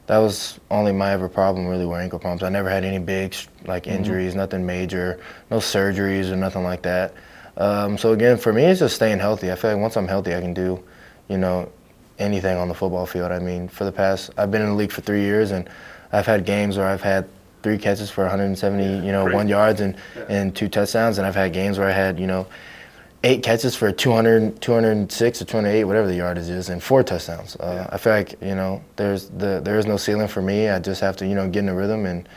That 0.09 0.19
was 0.19 0.61
only 0.71 0.93
my 0.93 1.11
ever 1.11 1.29
problem, 1.29 1.67
really, 1.67 1.85
were 1.85 1.99
ankle 1.99 2.21
problems. 2.21 2.45
I 2.45 2.49
never 2.49 2.71
had 2.71 2.85
any 2.85 3.01
big 3.01 3.35
like 3.65 3.89
injuries, 3.89 4.37
nothing 4.37 4.65
major, 4.65 5.19
no 5.51 5.57
surgeries 5.57 6.31
or 6.31 6.37
nothing 6.37 6.63
like 6.63 6.83
that. 6.83 7.13
Um, 7.57 7.99
so 7.99 8.13
again, 8.13 8.37
for 8.37 8.53
me, 8.53 8.67
it's 8.67 8.79
just 8.79 8.95
staying 8.95 9.19
healthy. 9.19 9.51
I 9.51 9.57
feel 9.57 9.73
like 9.73 9.81
once 9.81 9.97
I'm 9.97 10.07
healthy, 10.07 10.33
I 10.33 10.41
can 10.41 10.55
do, 10.55 10.81
you 11.29 11.39
know, 11.39 11.73
anything 12.19 12.57
on 12.57 12.69
the 12.69 12.75
football 12.75 13.07
field. 13.07 13.33
I 13.33 13.39
mean, 13.39 13.69
for 13.69 13.85
the 13.85 13.93
past, 13.93 14.31
I've 14.37 14.51
been 14.51 14.63
in 14.63 14.69
the 14.69 14.75
league 14.75 14.93
for 14.93 15.01
three 15.01 15.23
years, 15.23 15.51
and 15.51 15.69
I've 16.13 16.27
had 16.27 16.45
games 16.45 16.77
where 16.77 16.87
I've 16.87 17.03
had 17.03 17.29
three 17.63 17.79
catches 17.79 18.11
for 18.11 18.23
170, 18.23 19.05
you 19.05 19.13
know, 19.13 19.25
one 19.33 19.49
yards 19.49 19.81
and, 19.81 19.97
and 20.29 20.55
two 20.55 20.69
touchdowns, 20.69 21.19
and 21.19 21.27
I've 21.27 21.35
had 21.35 21.53
games 21.53 21.79
where 21.79 21.89
I 21.89 21.93
had, 21.93 22.19
you 22.21 22.27
know, 22.27 22.47
eight 23.25 23.43
catches 23.43 23.75
for 23.75 23.91
200, 23.91 24.61
206 24.61 25.43
or 25.43 25.45
208, 25.45 25.85
whatever 25.85 26.07
the 26.07 26.15
yardage 26.15 26.49
is, 26.49 26.69
and 26.69 26.83
four 26.83 27.03
touchdowns. 27.03 27.57
Uh, 27.57 27.89
I 27.91 27.99
feel 27.99 28.13
like, 28.13 28.41
you 28.41 28.55
know, 28.55 28.83
there's 28.97 29.29
the 29.31 29.61
there 29.65 29.79
is 29.79 29.87
no 29.87 29.97
ceiling 29.97 30.29
for 30.29 30.43
me. 30.43 30.69
I 30.69 30.79
just 30.79 31.01
have 31.01 31.17
to, 31.17 31.27
you 31.27 31.35
know, 31.35 31.49
get 31.49 31.61
in 31.61 31.69
a 31.69 31.75
rhythm 31.75 32.07
and, 32.07 32.29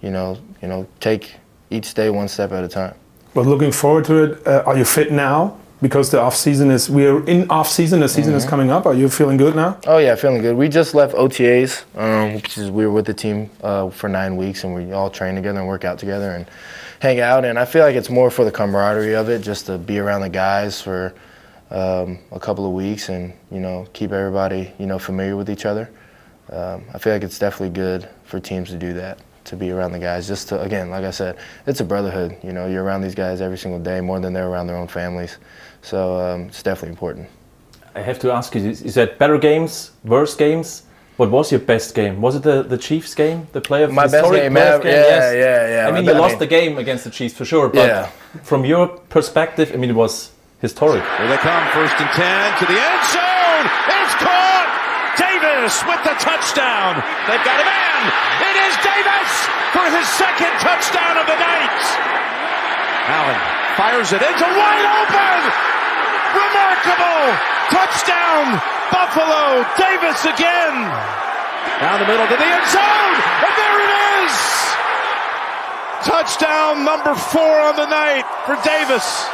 you 0.00 0.10
know, 0.10 0.38
you 0.62 0.68
know, 0.68 0.86
take 1.00 1.36
each 1.70 1.94
day 1.94 2.08
one 2.10 2.28
step 2.28 2.52
at 2.52 2.62
a 2.62 2.68
time. 2.68 2.94
But 3.34 3.46
looking 3.46 3.72
forward 3.72 4.04
to 4.06 4.24
it, 4.24 4.46
uh, 4.46 4.62
are 4.64 4.78
you 4.78 4.84
fit 4.84 5.12
now? 5.12 5.58
Because 5.80 6.10
the 6.10 6.20
off 6.20 6.34
season 6.34 6.72
is 6.72 6.90
we're 6.90 7.24
in 7.26 7.48
off 7.50 7.68
season. 7.68 8.00
The 8.00 8.08
season 8.08 8.34
is 8.34 8.44
coming 8.44 8.68
up. 8.70 8.84
Are 8.84 8.94
you 8.94 9.08
feeling 9.08 9.36
good 9.36 9.54
now? 9.54 9.78
Oh 9.86 9.98
yeah, 9.98 10.16
feeling 10.16 10.42
good. 10.42 10.56
We 10.56 10.68
just 10.68 10.92
left 10.92 11.14
OTAs, 11.14 11.84
um, 11.96 12.34
which 12.34 12.58
is 12.58 12.68
we 12.68 12.84
were 12.84 12.92
with 12.92 13.06
the 13.06 13.14
team 13.14 13.48
uh, 13.62 13.88
for 13.90 14.08
nine 14.08 14.36
weeks, 14.36 14.64
and 14.64 14.74
we 14.74 14.92
all 14.92 15.08
train 15.08 15.36
together 15.36 15.60
and 15.60 15.68
work 15.68 15.84
out 15.84 15.98
together 15.98 16.32
and 16.32 16.46
hang 16.98 17.20
out. 17.20 17.44
And 17.44 17.60
I 17.60 17.64
feel 17.64 17.84
like 17.84 17.94
it's 17.94 18.10
more 18.10 18.28
for 18.28 18.44
the 18.44 18.50
camaraderie 18.50 19.14
of 19.14 19.28
it, 19.28 19.40
just 19.40 19.66
to 19.66 19.78
be 19.78 20.00
around 20.00 20.22
the 20.22 20.28
guys 20.28 20.80
for 20.80 21.14
um, 21.70 22.18
a 22.32 22.40
couple 22.40 22.66
of 22.66 22.72
weeks 22.72 23.08
and 23.08 23.32
you 23.50 23.60
know 23.60 23.86
keep 23.92 24.12
everybody 24.12 24.72
you 24.78 24.86
know 24.86 24.98
familiar 24.98 25.36
with 25.36 25.50
each 25.50 25.64
other. 25.64 25.90
Um, 26.50 26.84
I 26.94 26.98
feel 26.98 27.12
like 27.12 27.22
it's 27.22 27.38
definitely 27.38 27.70
good 27.70 28.08
for 28.24 28.40
teams 28.40 28.70
to 28.70 28.76
do 28.76 28.94
that, 28.94 29.18
to 29.48 29.56
be 29.56 29.70
around 29.70 29.92
the 29.92 29.98
guys. 29.98 30.26
Just 30.28 30.48
to 30.50 30.60
again, 30.60 30.90
like 30.90 31.04
I 31.04 31.10
said, 31.10 31.36
it's 31.66 31.80
a 31.80 31.84
brotherhood. 31.84 32.36
You 32.42 32.52
know, 32.52 32.66
you're 32.66 32.84
around 32.84 33.02
these 33.02 33.14
guys 33.14 33.40
every 33.40 33.58
single 33.58 33.80
day, 33.80 34.00
more 34.00 34.20
than 34.20 34.32
they're 34.32 34.48
around 34.48 34.66
their 34.68 34.76
own 34.76 34.88
families. 34.88 35.38
So 35.82 36.16
um, 36.18 36.42
it's 36.48 36.62
definitely 36.62 36.90
important. 36.90 37.28
I 37.94 38.00
have 38.02 38.18
to 38.20 38.30
ask 38.32 38.54
you, 38.54 38.62
Is 38.62 38.94
that 38.94 39.18
better 39.18 39.38
games, 39.38 39.90
worse 40.04 40.34
games. 40.36 40.82
What 41.16 41.30
was 41.32 41.50
your 41.50 41.60
best 41.60 41.96
game? 41.96 42.20
Was 42.20 42.36
it 42.36 42.44
the, 42.44 42.62
the 42.62 42.78
Chiefs 42.78 43.12
game, 43.12 43.48
the 43.52 43.60
playoff? 43.60 43.90
My 43.92 44.06
best 44.06 44.30
game 44.30 44.52
playoff 44.52 44.84
ever- 44.84 44.88
yeah, 44.88 45.32
yeah, 45.32 45.68
yeah. 45.74 45.88
I 45.88 45.90
mean, 45.90 46.04
you 46.04 46.12
I 46.12 46.18
lost 46.18 46.34
mean- 46.34 46.38
the 46.38 46.46
game 46.46 46.78
against 46.78 47.02
the 47.02 47.10
Chiefs 47.10 47.34
for 47.34 47.44
sure, 47.44 47.68
but 47.68 47.88
Yeah. 47.88 48.06
from 48.44 48.64
your 48.64 48.86
perspective, 48.86 49.72
I 49.74 49.76
mean, 49.78 49.90
it 49.90 49.96
was 49.96 50.30
historic. 50.60 51.02
Here 51.18 51.26
they 51.28 51.36
come, 51.38 51.64
first 51.72 51.94
and 52.00 52.10
10 52.10 52.58
to 52.60 52.66
the 52.72 52.78
end 52.78 53.04
zone. 53.12 53.97
Davis 55.58 55.82
with 55.90 56.02
the 56.06 56.14
touchdown. 56.22 57.02
They've 57.26 57.42
got 57.42 57.58
a 57.58 57.66
man. 57.66 58.00
It 58.46 58.56
is 58.62 58.74
Davis 58.78 59.32
for 59.74 59.82
his 59.90 60.06
second 60.14 60.54
touchdown 60.62 61.18
of 61.18 61.26
the 61.26 61.34
night. 61.34 61.82
Allen 63.10 63.40
fires 63.74 64.12
it 64.14 64.22
into 64.22 64.46
wide 64.54 64.86
open. 64.86 65.38
Remarkable 66.30 67.26
touchdown, 67.74 68.62
Buffalo. 68.94 69.66
Davis 69.74 70.30
again. 70.30 70.78
Down 71.82 71.98
the 71.98 72.06
middle 72.06 72.28
to 72.30 72.36
the 72.38 72.46
end 72.54 72.66
zone. 72.70 73.14
And 73.42 73.54
there 73.58 73.78
it 73.82 73.92
is. 74.22 74.34
Touchdown 76.06 76.84
number 76.84 77.16
four 77.18 77.58
on 77.66 77.74
the 77.74 77.86
night 77.90 78.22
for 78.46 78.54
Davis. 78.62 79.26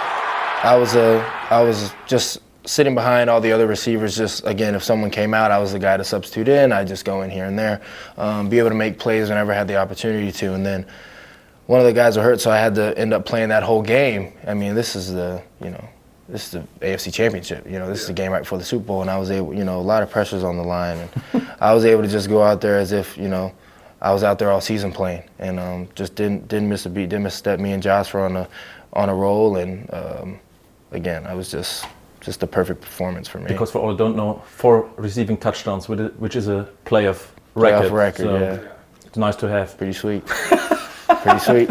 I 0.64 0.74
was 0.80 0.96
uh, 0.96 1.20
I 1.50 1.60
was 1.62 1.92
just 2.06 2.40
sitting 2.66 2.94
behind 2.94 3.28
all 3.30 3.40
the 3.40 3.52
other 3.52 3.66
receivers. 3.66 4.16
Just 4.16 4.46
again, 4.46 4.74
if 4.74 4.82
someone 4.82 5.10
came 5.10 5.34
out, 5.34 5.50
I 5.50 5.58
was 5.58 5.72
the 5.72 5.78
guy 5.78 5.96
to 5.96 6.04
substitute 6.04 6.48
in. 6.48 6.72
I 6.72 6.84
just 6.84 7.04
go 7.04 7.22
in 7.22 7.30
here 7.30 7.44
and 7.44 7.58
there, 7.58 7.82
um, 8.16 8.48
be 8.48 8.58
able 8.58 8.70
to 8.70 8.74
make 8.74 8.98
plays 8.98 9.28
whenever 9.28 9.52
I 9.52 9.56
had 9.56 9.68
the 9.68 9.76
opportunity 9.76 10.32
to. 10.32 10.54
And 10.54 10.64
then 10.64 10.86
one 11.66 11.80
of 11.80 11.86
the 11.86 11.92
guys 11.92 12.16
was 12.16 12.24
hurt, 12.24 12.40
so 12.40 12.50
I 12.50 12.58
had 12.58 12.74
to 12.76 12.96
end 12.98 13.14
up 13.14 13.24
playing 13.24 13.48
that 13.50 13.62
whole 13.62 13.82
game. 13.82 14.32
I 14.46 14.54
mean, 14.54 14.74
this 14.74 14.96
is 14.96 15.12
the 15.12 15.42
you 15.60 15.70
know. 15.70 15.88
This 16.26 16.46
is 16.46 16.50
the 16.52 16.86
AFC 16.86 17.12
Championship. 17.12 17.66
You 17.66 17.78
know, 17.78 17.86
this 17.86 18.00
is 18.00 18.06
the 18.06 18.14
game 18.14 18.32
right 18.32 18.38
before 18.38 18.56
the 18.56 18.64
Super 18.64 18.86
Bowl, 18.86 19.02
and 19.02 19.10
I 19.10 19.18
was 19.18 19.30
able, 19.30 19.52
you 19.52 19.62
know, 19.62 19.78
a 19.78 19.82
lot 19.82 20.02
of 20.02 20.10
pressures 20.10 20.42
on 20.42 20.56
the 20.56 20.62
line, 20.62 20.96
and 21.32 21.46
I 21.60 21.74
was 21.74 21.84
able 21.84 22.00
to 22.00 22.08
just 22.08 22.30
go 22.30 22.42
out 22.42 22.62
there 22.62 22.78
as 22.78 22.92
if, 22.92 23.18
you 23.18 23.28
know, 23.28 23.52
I 24.00 24.10
was 24.10 24.22
out 24.22 24.38
there 24.38 24.50
all 24.50 24.62
season 24.62 24.90
playing, 24.90 25.22
and 25.38 25.60
um, 25.60 25.88
just 25.94 26.14
didn't 26.14 26.48
didn't 26.48 26.70
miss 26.70 26.86
a 26.86 26.90
beat, 26.90 27.10
didn't 27.10 27.24
miss 27.24 27.34
a 27.34 27.38
step. 27.38 27.60
Me 27.60 27.72
and 27.72 27.82
Josh 27.82 28.14
were 28.14 28.24
on 28.24 28.36
a 28.36 28.48
on 28.94 29.10
a 29.10 29.14
roll, 29.14 29.56
and 29.56 29.92
um, 29.92 30.40
again, 30.92 31.26
I 31.26 31.34
was 31.34 31.50
just 31.50 31.86
just 32.24 32.42
a 32.42 32.46
perfect 32.46 32.80
performance 32.80 33.28
for 33.28 33.38
me. 33.38 33.46
Because 33.48 33.70
for 33.70 33.78
all 33.78 33.90
who 33.92 33.96
don't 33.96 34.16
know, 34.16 34.42
four 34.46 34.88
receiving 34.96 35.36
touchdowns, 35.36 35.88
which 35.88 36.36
is 36.36 36.48
a 36.48 36.68
playoff 36.86 37.26
record. 37.54 37.90
Playoff 37.90 37.92
record, 37.92 38.22
so 38.26 38.38
yeah. 38.38 38.58
It's 39.06 39.16
nice 39.16 39.36
to 39.36 39.48
have. 39.48 39.76
Pretty 39.78 39.92
sweet. 39.92 40.26
Pretty 41.22 41.38
sweet. 41.38 41.70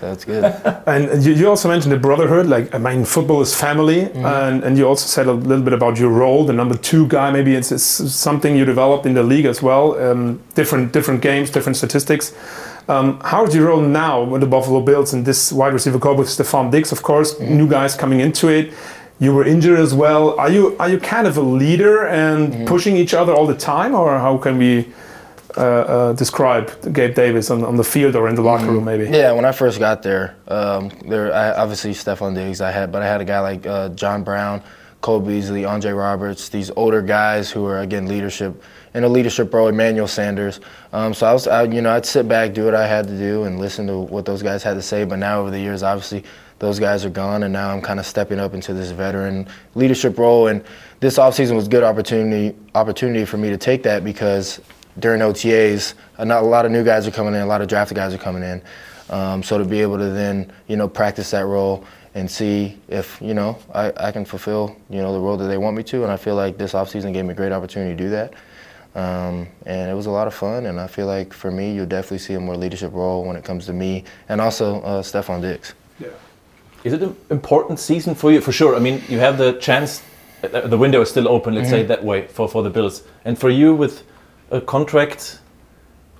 So 0.00 0.06
that's 0.08 0.24
good. 0.24 0.44
And 0.86 1.22
you, 1.22 1.34
you 1.34 1.48
also 1.48 1.68
mentioned 1.68 1.92
the 1.92 1.98
brotherhood. 1.98 2.46
Like, 2.46 2.74
I 2.74 2.78
mean, 2.78 3.04
football 3.04 3.42
is 3.42 3.54
family, 3.54 4.00
Mm-hmm. 4.06 4.24
and, 4.24 4.64
and 4.64 4.78
you 4.78 4.88
also 4.88 5.06
said 5.06 5.26
a 5.26 5.32
little 5.32 5.62
bit 5.62 5.74
about 5.74 5.98
your 5.98 6.08
role, 6.08 6.44
the 6.46 6.54
number 6.54 6.74
two 6.76 7.06
guy. 7.06 7.30
Maybe 7.30 7.54
it's, 7.54 7.70
it's 7.70 7.84
something 7.84 8.56
you 8.56 8.64
developed 8.64 9.04
in 9.04 9.12
the 9.14 9.22
league 9.22 9.44
as 9.44 9.60
well. 9.62 9.98
Um, 10.00 10.40
different 10.54 10.92
different 10.94 11.20
games, 11.20 11.50
different 11.50 11.76
statistics. 11.76 12.32
Um, 12.88 13.20
how 13.20 13.44
is 13.44 13.54
your 13.54 13.66
role 13.68 13.82
now 13.82 14.24
with 14.24 14.40
the 14.40 14.46
Buffalo 14.46 14.80
Bills 14.80 15.12
and 15.12 15.24
this 15.24 15.52
wide 15.52 15.74
receiver 15.74 15.98
core 15.98 16.14
with 16.16 16.28
Stephon 16.28 16.70
Diggs, 16.70 16.92
of 16.92 17.02
course, 17.02 17.34
Mm-hmm. 17.34 17.56
new 17.58 17.68
guys 17.68 17.94
coming 17.94 18.20
into 18.20 18.48
it. 18.48 18.72
You 19.20 19.34
were 19.34 19.44
injured 19.44 19.78
as 19.78 19.92
well. 19.92 20.38
Are 20.40 20.50
you 20.50 20.76
are 20.80 20.88
you 20.88 20.98
kind 20.98 21.26
of 21.26 21.36
a 21.36 21.42
leader 21.42 22.06
and 22.06 22.52
Mm-hmm. 22.52 22.64
pushing 22.64 22.96
each 22.96 23.12
other 23.14 23.32
all 23.34 23.46
the 23.46 23.54
time, 23.74 23.94
or 23.94 24.18
how 24.18 24.38
can 24.38 24.56
we 24.58 24.88
uh, 25.56 25.60
uh, 25.60 26.12
describe 26.14 26.66
Gabe 26.92 27.14
Davis 27.14 27.50
on, 27.50 27.62
on 27.64 27.76
the 27.76 27.84
field 27.84 28.16
or 28.16 28.28
in 28.28 28.34
the 28.34 28.42
locker 28.42 28.66
room, 28.72 28.84
maybe? 28.84 29.04
Yeah, 29.10 29.32
when 29.32 29.44
I 29.44 29.52
first 29.52 29.78
got 29.78 30.02
there, 30.02 30.36
um, 30.48 30.90
there 31.06 31.34
I, 31.34 31.52
obviously 31.52 31.92
Stephon 31.92 32.34
Diggs 32.34 32.60
I 32.60 32.70
had, 32.70 32.90
but 32.92 33.02
I 33.02 33.06
had 33.06 33.20
a 33.20 33.24
guy 33.24 33.40
like 33.40 33.66
uh, 33.66 33.88
John 33.90 34.22
Brown, 34.24 34.62
Cole 35.02 35.20
Beasley, 35.20 35.64
Andre 35.66 35.92
Roberts, 35.92 36.48
these 36.48 36.70
older 36.76 37.02
guys 37.02 37.50
who 37.50 37.66
are 37.66 37.80
again 37.80 38.06
leadership 38.08 38.52
in 38.94 39.04
a 39.04 39.08
leadership 39.08 39.52
role. 39.52 39.68
Emmanuel 39.68 40.08
Sanders. 40.08 40.60
Um, 40.92 41.12
so 41.14 41.26
I 41.26 41.32
was, 41.32 41.46
I, 41.46 41.64
you 41.64 41.82
know, 41.82 41.92
I'd 41.92 42.06
sit 42.06 42.26
back, 42.26 42.54
do 42.54 42.64
what 42.64 42.74
I 42.74 42.86
had 42.86 43.06
to 43.08 43.16
do, 43.18 43.44
and 43.44 43.60
listen 43.60 43.86
to 43.88 43.98
what 43.98 44.24
those 44.24 44.42
guys 44.42 44.62
had 44.62 44.74
to 44.74 44.82
say. 44.82 45.04
But 45.04 45.18
now 45.18 45.40
over 45.40 45.50
the 45.50 45.60
years, 45.60 45.82
obviously. 45.82 46.24
Those 46.60 46.78
guys 46.78 47.06
are 47.06 47.10
gone, 47.10 47.42
and 47.42 47.52
now 47.52 47.70
I'm 47.70 47.80
kind 47.80 47.98
of 47.98 48.04
stepping 48.06 48.38
up 48.38 48.52
into 48.52 48.74
this 48.74 48.90
veteran 48.90 49.48
leadership 49.74 50.18
role. 50.18 50.46
And 50.46 50.62
this 51.00 51.16
offseason 51.18 51.56
was 51.56 51.66
a 51.66 51.70
good 51.70 51.82
opportunity 51.82 52.54
opportunity 52.74 53.24
for 53.24 53.38
me 53.38 53.48
to 53.48 53.56
take 53.56 53.82
that 53.84 54.04
because 54.04 54.60
during 54.98 55.22
OTAs, 55.22 55.94
a 56.18 56.24
not- 56.24 56.42
a 56.42 56.46
lot 56.46 56.66
of 56.66 56.70
new 56.70 56.84
guys 56.84 57.06
are 57.08 57.10
coming 57.10 57.34
in, 57.34 57.40
a 57.40 57.46
lot 57.46 57.62
of 57.62 57.68
drafted 57.68 57.96
guys 57.96 58.12
are 58.12 58.18
coming 58.18 58.42
in. 58.42 58.62
Um, 59.08 59.42
so 59.42 59.56
to 59.56 59.64
be 59.64 59.80
able 59.80 59.96
to 59.98 60.10
then, 60.10 60.52
you 60.68 60.76
know, 60.76 60.86
practice 60.86 61.30
that 61.30 61.46
role 61.46 61.84
and 62.14 62.30
see 62.30 62.78
if, 62.88 63.20
you 63.22 63.32
know, 63.32 63.58
I, 63.74 63.92
I 63.96 64.12
can 64.12 64.26
fulfill, 64.26 64.76
you 64.90 64.98
know, 64.98 65.12
the 65.14 65.18
role 65.18 65.38
that 65.38 65.46
they 65.46 65.56
want 65.56 65.76
me 65.76 65.82
to. 65.84 66.02
And 66.02 66.12
I 66.12 66.16
feel 66.16 66.34
like 66.34 66.58
this 66.58 66.74
offseason 66.74 67.14
gave 67.14 67.24
me 67.24 67.32
a 67.32 67.34
great 67.34 67.52
opportunity 67.52 67.96
to 67.96 68.02
do 68.02 68.10
that. 68.10 68.34
Um, 68.94 69.48
and 69.64 69.90
it 69.90 69.94
was 69.94 70.06
a 70.06 70.10
lot 70.10 70.26
of 70.26 70.34
fun. 70.34 70.66
And 70.66 70.78
I 70.78 70.88
feel 70.88 71.06
like 71.06 71.32
for 71.32 71.50
me, 71.50 71.72
you'll 71.74 71.86
definitely 71.86 72.18
see 72.18 72.34
a 72.34 72.40
more 72.40 72.56
leadership 72.56 72.92
role 72.92 73.24
when 73.24 73.36
it 73.36 73.44
comes 73.44 73.64
to 73.66 73.72
me 73.72 74.04
and 74.28 74.40
also 74.42 74.82
uh, 74.82 75.02
Stephon 75.02 75.40
Diggs. 75.40 75.72
Is 76.84 76.92
it 76.92 77.02
an 77.02 77.14
important 77.30 77.78
season 77.78 78.14
for 78.14 78.30
you? 78.32 78.40
For 78.40 78.52
sure. 78.52 78.74
I 78.76 78.78
mean, 78.78 79.02
you 79.08 79.18
have 79.18 79.36
the 79.38 79.52
chance. 79.60 80.02
uh, 80.42 80.66
The 80.68 80.78
window 80.78 81.00
is 81.02 81.10
still 81.10 81.28
open. 81.28 81.54
Let's 81.54 81.68
say 81.70 81.82
that 81.84 82.02
way 82.04 82.26
for 82.28 82.48
for 82.48 82.62
the 82.62 82.70
Bills. 82.70 83.02
And 83.24 83.38
for 83.38 83.50
you, 83.50 83.74
with 83.74 84.02
a 84.50 84.60
contract, 84.60 85.38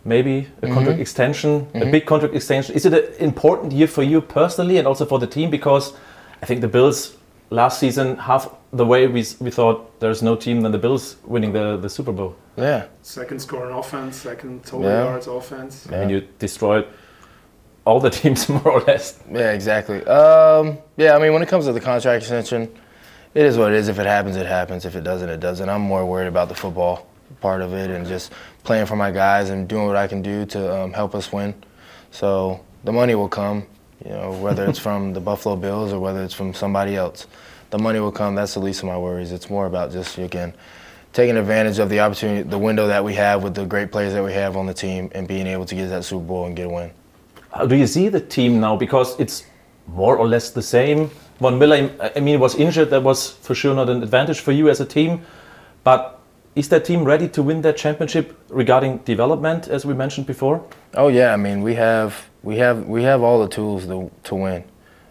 maybe 0.04 0.46
a 0.62 0.66
contract 0.66 0.98
Mhm. 0.98 1.00
extension, 1.00 1.66
a 1.74 1.78
Mhm. 1.80 1.90
big 1.90 2.04
contract 2.06 2.34
extension. 2.34 2.74
Is 2.76 2.84
it 2.86 2.92
an 2.92 3.04
important 3.18 3.72
year 3.72 3.88
for 3.88 4.02
you 4.02 4.20
personally 4.20 4.78
and 4.78 4.86
also 4.86 5.04
for 5.06 5.18
the 5.18 5.26
team? 5.26 5.50
Because 5.50 5.92
I 6.42 6.46
think 6.46 6.60
the 6.60 6.68
Bills 6.68 7.16
last 7.50 7.78
season, 7.78 8.16
half 8.18 8.48
the 8.72 8.84
way 8.84 9.06
we 9.06 9.24
we 9.40 9.50
thought 9.50 9.76
there's 10.00 10.22
no 10.22 10.36
team 10.36 10.60
than 10.62 10.72
the 10.72 10.78
Bills 10.78 11.16
winning 11.26 11.52
the 11.54 11.76
the 11.82 11.88
Super 11.88 12.12
Bowl. 12.12 12.32
Yeah. 12.56 12.82
Second 13.02 13.40
score 13.40 13.66
in 13.70 13.72
offense, 13.76 14.16
second 14.22 14.64
total 14.66 14.86
Yeah. 14.90 15.04
yards 15.04 15.26
offense. 15.26 15.86
I 15.92 15.96
mean, 16.00 16.10
you 16.10 16.20
destroyed 16.38 16.84
all 17.84 18.00
the 18.00 18.10
teams 18.20 18.48
more 18.48 18.68
or 18.68 18.80
less. 18.80 19.18
Yeah, 19.30 19.52
exactly. 19.52 20.04
Um, 20.04 20.78
yeah, 20.96 21.14
I 21.14 21.18
mean, 21.18 21.32
when 21.32 21.42
it 21.42 21.48
comes 21.48 21.66
to 21.66 21.72
the 21.72 21.80
contract 21.80 22.22
extension, 22.22 22.72
it 23.34 23.46
is 23.46 23.56
what 23.56 23.72
it 23.72 23.78
is. 23.78 23.88
If 23.88 23.98
it 23.98 24.06
happens, 24.06 24.36
it 24.36 24.46
happens. 24.46 24.84
If 24.84 24.96
it 24.96 25.04
doesn't, 25.04 25.28
it 25.28 25.40
doesn't. 25.40 25.68
I'm 25.68 25.82
more 25.82 26.04
worried 26.04 26.28
about 26.28 26.48
the 26.48 26.54
football 26.54 27.06
part 27.40 27.62
of 27.62 27.72
it 27.72 27.90
and 27.90 28.06
just 28.06 28.32
playing 28.64 28.86
for 28.86 28.96
my 28.96 29.10
guys 29.10 29.50
and 29.50 29.68
doing 29.68 29.86
what 29.86 29.96
I 29.96 30.08
can 30.08 30.20
do 30.20 30.44
to 30.46 30.82
um, 30.82 30.92
help 30.92 31.14
us 31.14 31.32
win. 31.32 31.54
So 32.10 32.64
the 32.84 32.92
money 32.92 33.14
will 33.14 33.28
come, 33.28 33.66
you 34.04 34.10
know, 34.10 34.32
whether 34.32 34.66
it's 34.66 34.78
from 34.88 35.12
the 35.12 35.20
Buffalo 35.20 35.56
Bills 35.56 35.92
or 35.92 36.00
whether 36.00 36.22
it's 36.22 36.34
from 36.34 36.54
somebody 36.54 36.96
else. 36.96 37.26
The 37.70 37.78
money 37.78 38.00
will 38.00 38.10
come. 38.10 38.34
That's 38.34 38.54
the 38.54 38.60
least 38.60 38.82
of 38.82 38.88
my 38.88 38.98
worries. 38.98 39.30
It's 39.30 39.48
more 39.48 39.66
about 39.66 39.92
just 39.92 40.18
again 40.18 40.54
taking 41.12 41.36
advantage 41.36 41.78
of 41.78 41.88
the 41.88 42.00
opportunity, 42.00 42.48
the 42.48 42.58
window 42.58 42.86
that 42.86 43.04
we 43.04 43.14
have 43.14 43.42
with 43.42 43.54
the 43.54 43.64
great 43.64 43.90
players 43.90 44.12
that 44.12 44.22
we 44.24 44.32
have 44.32 44.56
on 44.56 44.66
the 44.66 44.74
team, 44.74 45.10
and 45.14 45.26
being 45.26 45.46
able 45.46 45.64
to 45.64 45.74
get 45.74 45.82
to 45.82 45.88
that 45.88 46.04
Super 46.04 46.24
Bowl 46.24 46.46
and 46.46 46.56
get 46.56 46.66
a 46.66 46.68
win. 46.68 46.90
How 47.52 47.66
do 47.66 47.76
you 47.76 47.86
see 47.86 48.08
the 48.08 48.20
team 48.20 48.60
now? 48.60 48.76
Because 48.76 49.18
it's 49.18 49.44
more 49.86 50.16
or 50.16 50.26
less 50.26 50.50
the 50.50 50.62
same. 50.62 51.10
Von 51.40 51.58
Miller, 51.58 51.90
I 52.16 52.20
mean, 52.20 52.38
was 52.38 52.54
injured. 52.54 52.90
That 52.90 53.02
was 53.02 53.30
for 53.30 53.54
sure 53.54 53.74
not 53.74 53.88
an 53.88 54.02
advantage 54.02 54.40
for 54.40 54.52
you 54.52 54.68
as 54.68 54.80
a 54.80 54.86
team. 54.86 55.22
But 55.84 56.20
is 56.54 56.68
that 56.68 56.84
team 56.84 57.04
ready 57.04 57.28
to 57.28 57.42
win 57.42 57.62
that 57.62 57.76
championship 57.76 58.38
regarding 58.48 58.98
development, 58.98 59.68
as 59.68 59.84
we 59.84 59.94
mentioned 59.94 60.26
before? 60.26 60.64
Oh 60.94 61.08
yeah, 61.08 61.32
I 61.32 61.36
mean 61.36 61.62
we 61.62 61.74
have 61.74 62.28
we 62.42 62.56
have 62.58 62.86
we 62.86 63.02
have 63.02 63.22
all 63.22 63.40
the 63.40 63.48
tools 63.48 63.86
to 63.86 64.10
to 64.24 64.34
win. 64.34 64.64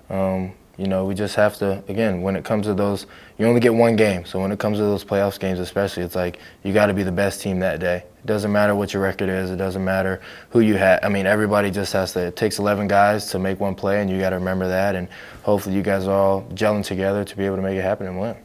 Um, 0.10 0.54
you 0.80 0.88
know, 0.88 1.04
we 1.04 1.14
just 1.14 1.36
have 1.36 1.58
to 1.58 1.84
again 1.90 2.22
when 2.22 2.38
it 2.38 2.46
comes 2.46 2.66
to 2.68 2.74
those, 2.74 3.06
you 3.38 3.46
only 3.46 3.60
get 3.60 3.74
one 3.74 3.98
game. 3.98 4.24
So 4.24 4.40
when 4.40 4.52
it 4.52 4.60
comes 4.60 4.78
to 4.78 4.84
those 4.84 5.04
playoffs 5.04 5.38
games, 5.38 5.60
especially, 5.60 6.04
it's 6.04 6.16
like 6.16 6.40
you 6.64 6.74
got 6.74 6.86
to 6.86 6.94
be 6.94 7.04
the 7.04 7.12
best 7.12 7.42
team 7.42 7.60
that 7.60 7.80
day. 7.82 7.98
It 7.98 8.26
doesn't 8.26 8.52
matter 8.52 8.74
what 8.76 8.94
your 8.94 9.04
record 9.04 9.30
is. 9.30 9.52
It 9.52 9.58
doesn't 9.58 9.84
matter 9.84 10.22
who 10.52 10.62
you 10.62 10.76
have. 10.76 11.02
I 11.04 11.10
mean, 11.10 11.26
everybody 11.26 11.70
just 11.70 11.92
has 11.94 12.14
to. 12.14 12.28
It 12.28 12.38
takes 12.38 12.60
11 12.60 12.88
guys 12.88 13.30
to 13.32 13.40
make 13.40 13.60
one 13.60 13.76
play, 13.76 14.02
and 14.02 14.10
you 14.10 14.20
got 14.20 14.30
to 14.30 14.38
remember 14.38 14.68
that. 14.70 14.96
And 14.96 15.10
hopefully, 15.44 15.76
you 15.76 15.82
guys 15.82 16.08
are 16.08 16.18
all 16.18 16.44
gelling 16.54 16.86
together 16.86 17.26
to 17.26 17.38
be 17.38 17.46
able 17.46 17.58
to 17.58 17.62
make 17.62 17.78
it 17.78 17.82
happen 17.82 18.08
and 18.08 18.20
win. 18.20 18.38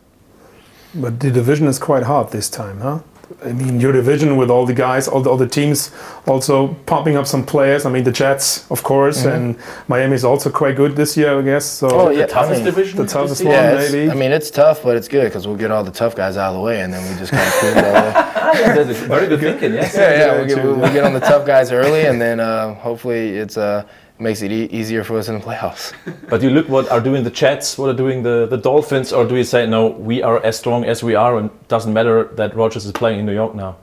But 0.95 1.21
the 1.21 1.31
division 1.31 1.67
is 1.69 1.79
quite 1.79 2.03
hard 2.03 2.31
this 2.31 2.49
time, 2.49 2.81
huh? 2.81 3.01
I 3.45 3.53
mean, 3.53 3.79
your 3.81 3.93
division 3.93 4.37
with 4.37 4.51
all 4.51 4.65
the 4.67 4.73
guys, 4.75 5.07
all 5.07 5.21
the 5.21 5.31
other 5.31 5.47
teams, 5.47 5.91
also 6.27 6.69
pumping 6.87 7.17
up 7.17 7.27
some 7.27 7.45
players. 7.45 7.85
I 7.85 7.91
mean, 7.91 8.05
the 8.05 8.13
Jets, 8.13 8.65
of 8.71 8.83
course, 8.83 9.23
Mhm. 9.25 9.35
and 9.35 9.57
Miami 9.87 10.15
is 10.15 10.25
also 10.25 10.49
quite 10.51 10.77
good 10.77 10.97
this 10.97 11.17
year, 11.17 11.39
I 11.39 11.43
guess. 11.43 11.65
So 11.65 11.89
Oh, 11.91 12.09
yeah, 12.11 12.27
toughest 12.27 12.63
I 12.63 12.65
mean, 12.65 12.65
division 12.65 12.97
the 12.99 13.07
toughest 13.07 13.39
this 13.39 13.45
one, 13.47 13.53
Yeah, 13.55 13.75
maybe. 13.75 14.11
I 14.11 14.15
mean, 14.15 14.33
it's 14.33 14.51
tough, 14.51 14.83
but 14.83 14.97
it's 14.97 15.09
good 15.09 15.25
because 15.25 15.47
we'll 15.47 15.57
get 15.65 15.71
all 15.71 15.85
the 15.85 15.91
tough 15.91 16.15
guys 16.17 16.37
out 16.37 16.51
of 16.51 16.55
the 16.57 16.61
way, 16.63 16.81
and 16.81 16.93
then 16.93 17.03
we 17.09 17.19
just 17.19 17.33
kind 17.33 17.47
of 17.47 17.53
cruise 17.55 17.77
all 17.77 17.83
the 17.83 18.93
way. 18.93 19.09
Very 19.09 19.27
good 19.27 19.41
thinking, 19.41 19.75
yes. 19.75 19.95
Yeah, 19.95 20.11
yeah, 20.19 20.33
we'll 20.37 20.47
get, 20.47 20.65
we'll, 20.65 20.75
we'll 20.77 20.93
get 20.93 21.05
on 21.05 21.13
the 21.13 21.21
tough 21.21 21.45
guys 21.47 21.71
early, 21.73 22.07
and 22.07 22.21
then 22.21 22.41
uh, 22.41 22.75
hopefully 22.75 23.37
it's 23.37 23.57
uh, 23.59 23.83
makes 24.19 24.43
it 24.43 24.53
e- 24.53 24.69
easier 24.71 25.03
for 25.05 25.19
us 25.19 25.29
in 25.29 25.35
the 25.35 25.41
playoffs. 25.41 25.93
But 26.29 26.43
you 26.43 26.51
look 26.51 26.69
what 26.69 26.89
are 26.91 27.01
doing 27.01 27.25
the 27.25 27.31
Jets, 27.31 27.77
what 27.79 27.91
are 27.91 27.97
doing 27.97 28.23
the, 28.23 28.47
the 28.47 28.57
Dolphins, 28.57 29.13
or 29.13 29.27
do 29.27 29.37
you 29.37 29.45
say, 29.45 29.67
no, 29.67 29.89
we 29.89 30.23
are 30.23 30.43
as 30.45 30.57
strong 30.59 30.85
as 30.85 31.03
we 31.03 31.15
are 31.15 31.39
and 31.39 31.51
doesn't 31.69 31.93
matter 31.93 32.25
that 32.35 32.55
Rodgers 32.55 32.87
is 32.87 32.93
playing 32.93 33.21
in 33.21 33.27
New 33.27 33.35
York 33.35 33.55
now? 33.55 33.77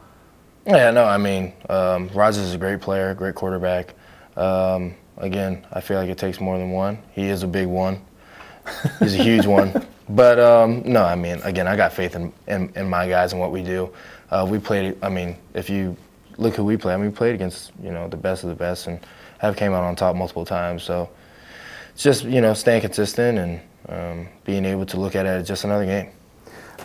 Yeah, 0.65 0.91
no, 0.91 1.05
I 1.05 1.17
mean, 1.17 1.53
um, 1.69 2.09
Rodgers 2.13 2.43
is 2.43 2.53
a 2.53 2.57
great 2.57 2.81
player, 2.81 3.13
great 3.13 3.35
quarterback. 3.35 3.95
Um, 4.37 4.95
again, 5.17 5.65
I 5.73 5.81
feel 5.81 5.97
like 5.97 6.09
it 6.09 6.17
takes 6.17 6.39
more 6.39 6.57
than 6.57 6.71
one. 6.71 6.99
He 7.11 7.23
is 7.23 7.43
a 7.43 7.47
big 7.47 7.67
one. 7.67 7.99
He's 8.99 9.15
a 9.15 9.23
huge 9.23 9.45
one. 9.45 9.85
But 10.09 10.39
um, 10.39 10.83
no, 10.83 11.05
I 11.05 11.15
mean, 11.15 11.39
again, 11.43 11.69
I 11.69 11.77
got 11.77 11.93
faith 11.93 12.15
in, 12.15 12.33
in, 12.45 12.69
in 12.75 12.89
my 12.89 13.07
guys 13.07 13.31
and 13.31 13.39
what 13.39 13.51
we 13.51 13.63
do. 13.63 13.93
Uh, 14.29 14.45
we 14.49 14.59
played. 14.59 14.97
I 15.01 15.07
mean, 15.07 15.37
if 15.53 15.69
you 15.69 15.95
look 16.37 16.55
who 16.55 16.65
we 16.65 16.75
play, 16.75 16.93
I 16.93 16.97
mean, 16.97 17.05
we 17.05 17.15
played 17.15 17.33
against 17.33 17.71
you 17.81 17.91
know 17.91 18.09
the 18.09 18.17
best 18.17 18.43
of 18.43 18.49
the 18.49 18.55
best 18.55 18.87
and 18.87 18.99
have 19.41 19.55
came 19.57 19.73
out 19.73 19.83
on 19.83 19.95
top 19.95 20.15
multiple 20.15 20.45
times. 20.45 20.83
So 20.83 21.09
it's 21.93 22.03
just 22.03 22.23
you 22.23 22.41
know 22.41 22.53
staying 22.53 22.81
consistent 22.81 23.39
and 23.39 23.59
um, 23.89 24.27
being 24.45 24.65
able 24.65 24.85
to 24.85 24.99
look 24.99 25.15
at 25.15 25.25
it 25.25 25.29
as 25.29 25.47
just 25.47 25.63
another 25.63 25.85
game. 25.85 26.09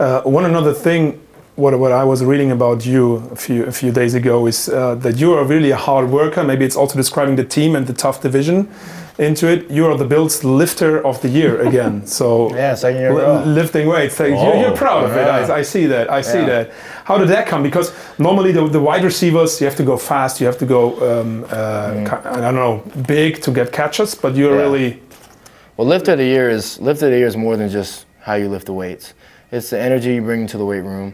Uh, 0.00 0.22
one 0.22 0.44
another 0.44 0.72
thing, 0.72 1.25
what, 1.56 1.78
what 1.78 1.92
I 1.92 2.04
was 2.04 2.22
reading 2.22 2.50
about 2.50 2.84
you 2.86 3.16
a 3.32 3.36
few 3.36 3.64
a 3.64 3.72
few 3.72 3.90
days 3.90 4.14
ago 4.14 4.46
is 4.46 4.68
uh, 4.68 4.94
that 4.96 5.16
you 5.16 5.32
are 5.34 5.44
really 5.44 5.70
a 5.70 5.76
hard 5.76 6.10
worker. 6.10 6.44
Maybe 6.44 6.64
it's 6.64 6.76
also 6.76 6.96
describing 6.96 7.36
the 7.36 7.44
team 7.44 7.74
and 7.76 7.86
the 7.86 7.92
tough 7.94 8.20
division 8.20 8.68
into 9.18 9.46
it. 9.48 9.70
You 9.70 9.86
are 9.86 9.96
the 9.96 10.04
Bills 10.04 10.44
lifter 10.44 11.00
of 11.06 11.20
the 11.22 11.28
year 11.28 11.60
again. 11.68 12.06
So 12.18 12.54
Yeah, 12.54 12.74
second 12.74 13.00
year 13.00 13.14
li- 13.14 13.44
lifting 13.46 13.88
weights. 13.88 14.18
You're, 14.18 14.28
you're 14.36 14.72
Oh, 14.72 14.76
proud 14.76 15.04
of 15.04 15.12
it. 15.16 15.26
I, 15.50 15.58
I 15.60 15.62
see 15.62 15.86
that. 15.86 16.10
I 16.10 16.20
see 16.22 16.38
Yeah. 16.40 16.46
that. 16.64 16.70
How 17.04 17.16
did 17.18 17.28
that 17.28 17.46
come? 17.46 17.62
Because 17.62 17.92
normally 18.18 18.52
the, 18.52 18.68
the 18.68 18.80
wide 18.80 19.04
receivers, 19.04 19.58
you 19.60 19.66
have 19.66 19.76
to 19.76 19.84
go 19.84 19.96
fast. 19.96 20.40
You 20.40 20.46
have 20.46 20.58
to 20.58 20.66
go, 20.66 20.82
um, 21.20 21.44
uh, 21.44 21.92
ki- 22.04 22.28
I 22.28 22.40
don't 22.42 22.54
know, 22.54 22.82
big 23.06 23.40
to 23.42 23.50
get 23.50 23.72
catches. 23.72 24.14
But 24.14 24.36
you're 24.36 24.52
Mm. 24.52 24.56
Yeah. 24.58 24.62
really 24.62 25.02
Well, 25.78 25.88
lift 25.88 26.08
of 26.08 26.18
the 26.18 26.24
year 26.24 26.50
is 26.50 26.78
lift 26.80 27.00
of 27.02 27.10
the 27.10 27.16
year 27.16 27.26
is 27.28 27.36
more 27.36 27.56
than 27.56 27.70
just 27.70 28.04
how 28.20 28.34
you 28.34 28.48
lift 28.50 28.66
the 28.66 28.72
weights. 28.74 29.14
It's 29.52 29.70
the 29.70 29.78
energy 29.80 30.14
you 30.16 30.22
bring 30.22 30.46
to 30.48 30.58
the 30.58 30.64
weight 30.66 30.84
room. 30.84 31.12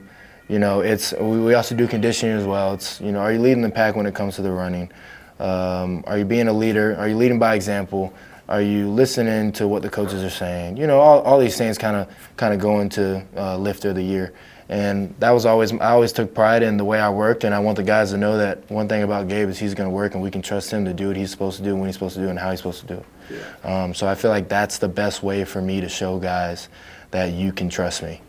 You 0.53 0.59
know, 0.59 0.81
it's 0.81 1.15
we, 1.15 1.41
we 1.41 1.55
also 1.55 1.75
do 1.75 1.89
conditioning 1.89 2.37
as 2.37 2.45
well. 2.45 2.75
It's 2.75 3.01
you 3.01 3.11
know, 3.11 3.21
are 3.21 3.33
you 3.33 3.39
leading 3.39 3.63
the 3.63 3.71
pack 3.71 3.97
when 3.97 4.05
it 4.05 4.15
comes 4.15 4.37
to 4.37 4.43
the 4.43 4.53
running? 4.53 4.93
Um, 5.41 6.05
are 6.07 6.19
you 6.19 6.27
being 6.27 6.47
a 6.47 6.53
leader? 6.53 6.95
Are 6.99 7.09
you 7.09 7.17
leading 7.17 7.39
by 7.39 7.55
example? 7.55 8.13
Are 8.51 8.61
you 8.61 8.91
listening 8.91 9.53
to 9.53 9.67
what 9.67 9.81
the 9.81 9.89
coaches 9.89 10.23
are 10.23 10.29
saying? 10.29 10.77
You 10.77 10.87
know, 10.87 11.01
all, 11.01 11.23
all 11.23 11.41
these 11.41 11.57
things 11.57 11.79
kind 11.79 11.97
of 11.97 12.15
kind 12.37 12.53
of 12.53 12.61
go 12.61 12.81
into 12.81 13.25
uh, 13.35 13.57
lift 13.57 13.87
of 13.87 13.95
the 13.95 14.03
year. 14.03 14.35
And 14.69 15.15
that 15.21 15.31
was 15.31 15.47
always 15.47 15.73
I 15.73 15.93
always 15.93 16.13
took 16.13 16.35
pride 16.35 16.63
in 16.63 16.77
the 16.77 16.85
way 16.85 17.01
I 17.01 17.09
worked, 17.09 17.45
and 17.45 17.55
I 17.55 17.59
want 17.61 17.79
the 17.79 17.83
guys 17.83 18.11
to 18.11 18.19
know 18.19 18.37
that 18.37 18.71
one 18.71 18.89
thing 18.89 19.03
about 19.03 19.29
Gabe 19.29 19.49
is 19.49 19.59
he's 19.59 19.73
going 19.73 19.89
to 19.89 19.95
work, 19.95 20.13
and 20.13 20.23
we 20.23 20.31
can 20.31 20.43
trust 20.43 20.71
him 20.71 20.85
to 20.85 20.93
do 20.93 21.09
what 21.09 21.17
he's 21.17 21.31
supposed 21.31 21.57
to 21.57 21.65
do, 21.65 21.75
when 21.75 21.87
he's 21.87 21.95
supposed 21.95 22.17
to 22.17 22.21
do, 22.21 22.29
and 22.29 22.39
how 22.39 22.51
he's 22.51 22.59
supposed 22.61 22.87
to 22.87 22.87
do 22.87 23.05
it. 23.31 23.67
Um, 23.67 23.95
so 23.95 24.07
I 24.07 24.15
feel 24.15 24.31
like 24.31 24.51
that's 24.51 24.77
the 24.77 24.89
best 24.89 25.23
way 25.23 25.47
for 25.47 25.63
me 25.63 25.81
to 25.81 25.89
show 25.89 26.19
guys 26.19 26.69
that 27.11 27.33
you 27.33 27.53
can 27.53 27.71
trust 27.71 28.03
me. 28.03 28.21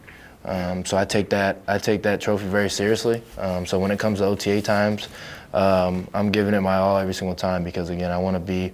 Um, 0.46 0.84
so 0.86 0.98
I 0.98 1.06
take 1.06 1.30
that 1.30 1.62
I 1.68 1.78
take 1.78 2.04
that 2.04 2.22
trophy 2.22 2.46
very 2.46 2.70
seriously. 2.70 3.22
Um, 3.38 3.66
so 3.66 3.80
when 3.80 3.92
it 3.92 4.00
comes 4.00 4.20
to 4.20 4.26
OTA 4.26 4.62
times, 4.62 5.08
um, 5.54 6.08
I'm 6.14 6.32
giving 6.32 6.54
it 6.54 6.62
my 6.62 6.78
all 6.78 6.98
every 6.98 7.14
single 7.14 7.36
time 7.36 7.64
because 7.64 7.90
again 7.90 8.12
I 8.12 8.18
want 8.18 8.36
to 8.36 8.40
be 8.40 8.74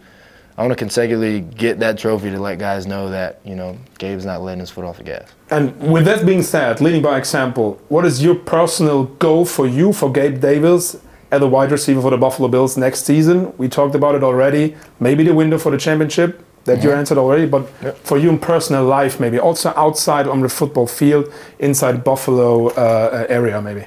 I 0.58 0.62
want 0.62 0.72
to 0.72 0.76
consecutively 0.76 1.42
get 1.42 1.80
that 1.80 1.98
trophy 1.98 2.32
to 2.32 2.40
let 2.40 2.60
guys 2.60 2.86
know 2.86 3.10
that 3.10 3.40
you 3.46 3.56
know 3.56 3.78
Gabe's 3.98 4.26
not 4.26 4.42
letting 4.42 4.60
his 4.60 4.70
foot 4.70 4.84
off 4.84 4.98
the 4.98 5.04
gas. 5.04 5.30
And 5.52 5.92
with 5.92 6.06
that 6.06 6.26
being 6.26 6.44
said, 6.44 6.82
leading 6.82 7.02
by 7.02 7.18
example, 7.18 7.80
what 7.88 8.06
is 8.06 8.22
your 8.22 8.36
personal 8.36 9.06
goal 9.06 9.46
for 9.46 9.68
you, 9.68 9.94
for 9.94 10.12
Gabe 10.12 10.42
Davis, 10.42 10.98
as 11.32 11.42
a 11.42 11.48
wide 11.48 11.72
receiver 11.72 12.02
for 12.02 12.10
the 12.12 12.18
Buffalo 12.18 12.50
Bills 12.50 12.78
next 12.78 13.06
season? 13.06 13.56
We 13.58 13.70
talked 13.70 13.96
about 13.96 14.16
it 14.16 14.24
already. 14.24 14.76
Maybe 15.00 15.24
the 15.24 15.34
window 15.34 15.58
for 15.58 15.72
the 15.72 15.78
championship 15.78 16.44
that 16.66 16.84
you 16.84 16.92
answered 16.92 17.18
already, 17.18 17.46
but 17.46 17.68
Yep. 17.82 17.98
for 18.04 18.18
you 18.18 18.30
in 18.30 18.38
personal 18.38 18.84
life, 18.86 19.20
maybe 19.20 19.40
also 19.40 19.74
outside 19.76 20.28
on 20.28 20.42
the 20.42 20.50
football 20.50 20.88
field, 20.88 21.32
inside 21.60 22.04
Buffalo 22.04 22.68
uh, 22.70 23.26
area, 23.30 23.62
maybe. 23.62 23.86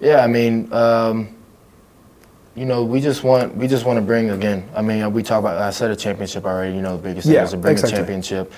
Yeah, 0.00 0.24
I 0.24 0.26
mean, 0.28 0.72
um, 0.72 1.28
you 2.54 2.64
know, 2.64 2.84
we 2.84 3.00
just 3.00 3.24
want 3.24 3.56
we 3.56 3.66
just 3.66 3.84
want 3.86 3.96
to 3.98 4.02
bring 4.02 4.30
again. 4.30 4.64
I 4.74 4.82
mean, 4.82 5.12
we 5.12 5.22
talk 5.22 5.40
about. 5.40 5.56
I 5.58 5.70
said 5.70 5.90
a 5.90 5.96
championship 5.96 6.44
already. 6.44 6.74
You 6.74 6.82
know, 6.82 6.96
the 6.96 7.02
biggest 7.02 7.26
thing 7.26 7.34
Yeah, 7.36 7.44
is 7.44 7.50
to 7.52 7.56
bring 7.56 7.72
exactly. 7.72 7.94
a 7.94 7.98
championship 8.00 8.52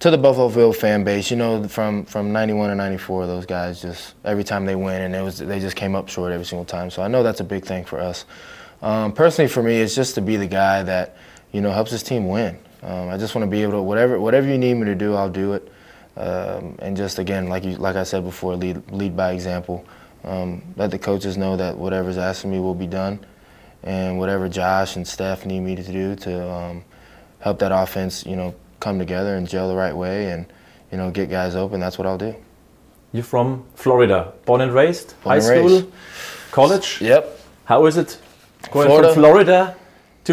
to 0.00 0.10
the 0.10 0.18
Buffalo 0.18 0.48
Bill 0.50 0.72
fan 0.72 1.04
base. 1.04 1.30
You 1.30 1.36
know, 1.38 1.66
from 1.68 2.04
from 2.04 2.32
'91 2.32 2.68
to 2.70 2.74
'94, 2.74 3.26
those 3.26 3.46
guys 3.46 3.80
just 3.80 4.14
every 4.24 4.44
time 4.44 4.66
they 4.66 4.74
win, 4.76 5.00
and 5.02 5.14
it 5.14 5.22
was 5.22 5.38
they 5.38 5.58
just 5.60 5.76
came 5.76 5.94
up 5.94 6.08
short 6.08 6.32
every 6.32 6.44
single 6.46 6.64
time. 6.66 6.90
So 6.90 7.02
I 7.02 7.08
know 7.08 7.22
that's 7.22 7.40
a 7.40 7.44
big 7.44 7.64
thing 7.64 7.84
for 7.84 7.98
us. 7.98 8.24
Um, 8.82 9.12
personally, 9.12 9.48
for 9.48 9.62
me, 9.62 9.76
it's 9.80 9.94
just 9.94 10.14
to 10.16 10.20
be 10.20 10.36
the 10.36 10.46
guy 10.46 10.82
that 10.82 11.16
you 11.52 11.60
know 11.62 11.70
helps 11.72 11.90
his 11.92 12.02
team 12.02 12.28
win. 12.28 12.58
Um, 12.82 13.08
I 13.10 13.16
just 13.18 13.34
want 13.34 13.44
to 13.44 13.50
be 13.50 13.62
able 13.62 13.72
to 13.72 13.82
whatever 13.82 14.18
whatever 14.20 14.46
you 14.46 14.56
need 14.58 14.74
me 14.74 14.86
to 14.86 14.94
do, 14.94 15.14
I'll 15.14 15.30
do 15.30 15.52
it. 15.54 15.70
Um, 16.16 16.76
and 16.80 16.96
just 16.96 17.18
again, 17.18 17.48
like 17.48 17.64
you, 17.64 17.76
like 17.76 17.96
I 17.96 18.02
said 18.04 18.24
before, 18.24 18.56
lead 18.56 18.90
lead 18.90 19.16
by 19.16 19.32
example. 19.32 19.84
Um, 20.24 20.62
let 20.76 20.90
the 20.90 20.98
coaches 20.98 21.36
know 21.36 21.56
that 21.56 21.76
whatever's 21.78 22.18
asked 22.18 22.44
of 22.44 22.50
me 22.50 22.58
will 22.58 22.74
be 22.74 22.86
done, 22.86 23.20
and 23.82 24.18
whatever 24.18 24.48
Josh 24.48 24.96
and 24.96 25.06
Steph 25.06 25.46
need 25.46 25.60
me 25.60 25.76
to 25.76 25.82
do 25.82 26.14
to 26.16 26.50
um, 26.50 26.84
help 27.38 27.58
that 27.60 27.72
offense, 27.72 28.26
you 28.26 28.36
know, 28.36 28.54
come 28.80 28.98
together 28.98 29.36
and 29.36 29.48
gel 29.48 29.68
the 29.68 29.76
right 29.76 29.96
way, 29.96 30.30
and 30.30 30.46
you 30.90 30.98
know, 30.98 31.10
get 31.10 31.30
guys 31.30 31.54
open. 31.54 31.80
That's 31.80 31.96
what 31.98 32.06
I'll 32.06 32.18
do. 32.18 32.34
You're 33.12 33.24
from 33.24 33.64
Florida, 33.74 34.32
born 34.46 34.60
and 34.60 34.72
raised, 34.72 35.14
Born 35.22 35.30
high 35.30 35.36
and 35.36 35.44
school, 35.44 35.68
raised. 35.68 35.86
college. 36.50 37.00
Yep. 37.00 37.40
How 37.64 37.86
is 37.86 37.96
it 37.96 38.18
going 38.70 38.86
Florida. 38.88 39.08
from 39.14 39.22
Florida 39.22 39.76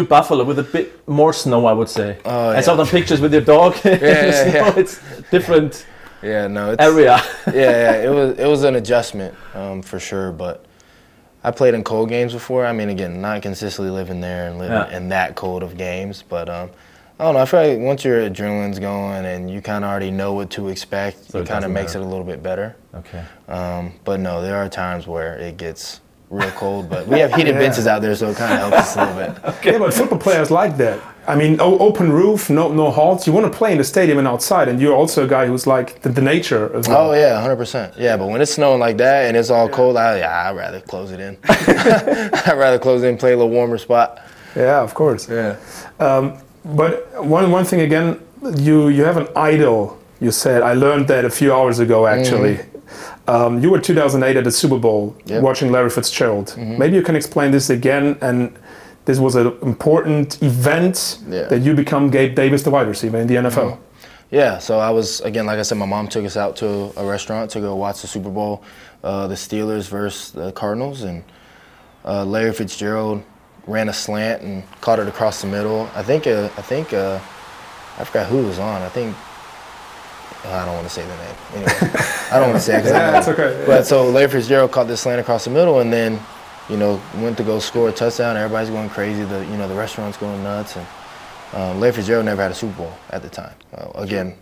to 0.02 0.08
Buffalo 0.08 0.44
with 0.44 0.58
a 0.58 0.62
bit 0.62 1.06
more 1.08 1.32
snow? 1.32 1.66
I 1.66 1.72
would 1.72 1.88
say. 1.88 2.18
Oh, 2.24 2.50
I 2.50 2.60
saw 2.60 2.74
the 2.76 2.84
pictures 2.84 3.20
with 3.20 3.32
your 3.32 3.42
dog. 3.42 3.76
yeah, 3.84 3.94
yeah. 4.00 4.74
It's 4.78 5.00
different 5.30 5.86
Yeah, 6.22 6.46
no, 6.48 6.72
it's, 6.72 6.82
area. 6.82 7.20
yeah, 7.46 7.52
yeah, 7.54 8.02
it 8.06 8.10
was 8.10 8.38
it 8.38 8.46
was 8.46 8.62
an 8.64 8.74
adjustment 8.76 9.34
um, 9.54 9.82
for 9.82 9.98
sure. 10.00 10.32
But 10.32 10.64
I 11.44 11.50
played 11.50 11.74
in 11.74 11.84
cold 11.84 12.08
games 12.08 12.32
before. 12.32 12.66
I 12.66 12.72
mean, 12.72 12.88
again, 12.88 13.20
not 13.20 13.42
consistently 13.42 13.90
living 13.92 14.20
there 14.20 14.48
and 14.48 14.58
living 14.58 14.76
Yeah. 14.90 14.96
in 14.96 15.08
that 15.10 15.34
cold 15.36 15.62
of 15.62 15.76
games, 15.76 16.22
but 16.28 16.48
um, 16.48 16.70
I 17.20 17.24
don't 17.24 17.34
know. 17.34 17.40
I 17.40 17.46
feel 17.46 17.60
like 17.66 17.78
once 17.80 18.04
your 18.04 18.20
adrenaline's 18.28 18.78
going 18.78 19.24
and 19.24 19.50
you 19.50 19.60
kind 19.60 19.84
of 19.84 19.90
already 19.90 20.10
know 20.10 20.32
what 20.34 20.50
to 20.50 20.68
expect, 20.68 21.30
So 21.30 21.38
it 21.38 21.42
it 21.42 21.48
kind 21.48 21.64
of 21.64 21.70
makes 21.70 21.94
matter. 21.94 22.04
it 22.04 22.06
a 22.06 22.10
little 22.10 22.24
bit 22.24 22.42
better. 22.42 22.76
Okay. 22.94 23.24
Um, 23.48 23.92
but 24.04 24.20
no, 24.20 24.40
there 24.42 24.56
are 24.56 24.68
times 24.68 25.06
where 25.06 25.36
it 25.38 25.56
gets 25.56 26.00
real 26.30 26.50
cold. 26.52 26.88
But 26.90 27.06
we 27.06 27.18
have 27.20 27.32
heated 27.34 27.54
Yeah. 27.54 27.60
benches 27.60 27.86
out 27.86 28.02
there, 28.02 28.14
so 28.14 28.30
it 28.30 28.36
kind 28.36 28.52
of 28.52 28.58
helps 28.72 28.76
us 28.76 28.96
a 28.96 29.00
little 29.04 29.34
bit. 29.34 29.44
okay. 29.56 29.72
Yeah, 29.72 29.78
but 29.78 29.94
football 29.94 30.18
players 30.18 30.50
like 30.50 30.76
that. 30.78 31.00
I 31.26 31.36
mean, 31.36 31.60
o- 31.60 31.78
open 31.78 32.10
roof, 32.10 32.48
no 32.48 32.72
no 32.72 32.90
halts. 32.90 33.26
You 33.26 33.34
want 33.34 33.50
to 33.52 33.58
play 33.58 33.72
in 33.72 33.78
the 33.78 33.84
stadium 33.84 34.16
and 34.18 34.26
outside, 34.26 34.66
and 34.68 34.80
you're 34.80 34.94
also 34.96 35.24
a 35.24 35.28
guy 35.28 35.44
who's 35.46 35.66
like 35.66 36.00
the, 36.00 36.08
the 36.08 36.22
nature 36.22 36.74
as 36.74 36.88
well. 36.88 37.10
Oh 37.10 37.14
yeah, 37.14 37.38
hundred 37.40 37.56
percent. 37.56 37.92
Yeah, 37.98 38.16
but 38.16 38.28
when 38.28 38.40
it's 38.40 38.52
snowing 38.54 38.80
like 38.80 38.96
that 38.96 39.26
and 39.26 39.36
it's 39.36 39.50
all 39.50 39.68
cold, 39.68 39.96
I 39.98 40.18
yeah, 40.20 40.48
I'd 40.50 40.56
rather 40.56 40.80
close 40.80 41.10
it 41.12 41.20
in. 41.20 41.36
I'd 41.48 42.56
rather 42.56 42.78
close 42.78 43.02
it 43.02 43.08
in, 43.08 43.18
play 43.18 43.32
a 43.32 43.36
little 43.36 43.50
warmer 43.50 43.78
spot. 43.78 44.20
Yeah, 44.56 44.80
of 44.80 44.94
course. 44.94 45.28
Yeah. 45.28 45.56
Um, 46.00 46.38
but 46.64 47.06
one 47.24 47.50
one 47.50 47.64
thing 47.66 47.80
again, 47.82 48.18
you 48.56 48.88
you 48.88 49.04
have 49.04 49.18
an 49.18 49.28
idol. 49.36 49.98
You 50.20 50.30
said 50.30 50.62
I 50.62 50.72
learned 50.74 51.08
that 51.08 51.24
a 51.26 51.30
few 51.30 51.52
hours 51.52 51.78
ago. 51.78 52.06
Actually, 52.06 52.58
um, 53.28 53.62
you 53.62 53.70
were 53.70 53.78
2008 53.80 54.36
at 54.36 54.44
the 54.44 54.50
Super 54.50 54.78
Bowl 54.78 55.10
Mm-hmm. 55.10 55.18
Yep. 55.28 55.36
Mm-hmm. 55.36 55.44
watching 55.44 55.72
Larry 55.72 55.90
Fitzgerald. 55.90 56.56
Maybe 56.56 56.96
you 56.96 57.02
can 57.02 57.14
explain 57.16 57.50
this 57.52 57.70
again. 57.70 58.16
And 58.20 58.52
this 59.04 59.18
was 59.18 59.36
an 59.36 59.46
important 59.62 60.42
event 60.42 61.18
Yeah. 61.28 61.44
that 61.50 61.60
you 61.60 61.74
become 61.74 62.10
Gabe 62.10 62.34
Davis, 62.34 62.62
the 62.62 62.70
wide 62.70 62.88
receiver 62.88 63.18
in 63.18 63.26
the 63.26 63.36
NFL. 63.36 63.78
Yeah, 64.30 64.58
so 64.58 64.78
I 64.78 64.90
was 64.90 65.20
again, 65.22 65.46
like 65.46 65.58
I 65.58 65.62
said, 65.62 65.78
my 65.78 65.86
mom 65.86 66.06
took 66.08 66.24
us 66.26 66.36
out 66.36 66.56
to 66.56 66.92
a 66.98 67.04
restaurant 67.04 67.50
to 67.52 67.60
go 67.60 67.74
watch 67.76 68.02
the 68.02 68.06
Super 68.08 68.28
Bowl, 68.30 68.62
uh, 69.02 69.26
the 69.26 69.34
Steelers 69.36 69.88
versus 69.88 70.32
the 70.32 70.52
Cardinals, 70.52 71.02
and 71.02 71.22
uh, 72.04 72.24
Larry 72.26 72.52
Fitzgerald 72.52 73.22
ran 73.66 73.88
a 73.88 73.92
slant 73.92 74.42
and 74.42 74.62
caught 74.82 74.98
it 74.98 75.08
across 75.08 75.40
the 75.40 75.46
middle. 75.46 75.88
I 75.94 76.02
think, 76.02 76.26
uh, 76.26 76.50
I 76.58 76.62
think, 76.62 76.92
uh, 76.92 77.18
I 77.98 78.04
forgot 78.04 78.26
who 78.26 78.46
was 78.46 78.58
on. 78.58 78.82
I 78.82 78.90
think 78.90 79.16
I 80.44 80.64
don't 80.64 80.74
want 80.74 80.86
to 80.86 80.92
say 80.92 81.02
the 81.02 81.16
name. 81.16 81.34
Anyway, 81.54 81.92
I 82.30 82.38
don't 82.38 82.50
want 82.50 82.54
to 82.54 82.60
say 82.60 82.78
it. 82.78 82.84
Yeah, 82.86 83.20
know. 83.20 83.32
okay. 83.32 83.64
But 83.66 83.86
so 83.86 84.08
Larry 84.08 84.30
Fitzgerald 84.30 84.70
caught 84.70 84.86
this 84.86 85.00
slant 85.00 85.20
across 85.20 85.44
the 85.44 85.50
middle, 85.50 85.80
and 85.80 85.92
then, 85.92 86.20
you 86.68 86.76
know, 86.76 87.00
went 87.16 87.36
to 87.38 87.44
go 87.44 87.58
score 87.58 87.88
a 87.88 87.92
touchdown. 87.92 88.36
Everybody's 88.36 88.70
going 88.70 88.88
crazy. 88.88 89.24
The 89.24 89.44
you 89.46 89.56
know 89.56 89.68
the 89.68 89.74
restaurant's 89.74 90.16
going 90.16 90.42
nuts, 90.42 90.76
and 90.76 90.86
um, 91.52 91.80
Larry 91.80 91.94
Fitzgerald 91.94 92.24
never 92.24 92.42
had 92.42 92.52
a 92.52 92.54
Super 92.54 92.76
Bowl 92.76 92.92
at 93.10 93.22
the 93.22 93.28
time. 93.28 93.54
Uh, 93.74 93.90
again, 93.94 94.36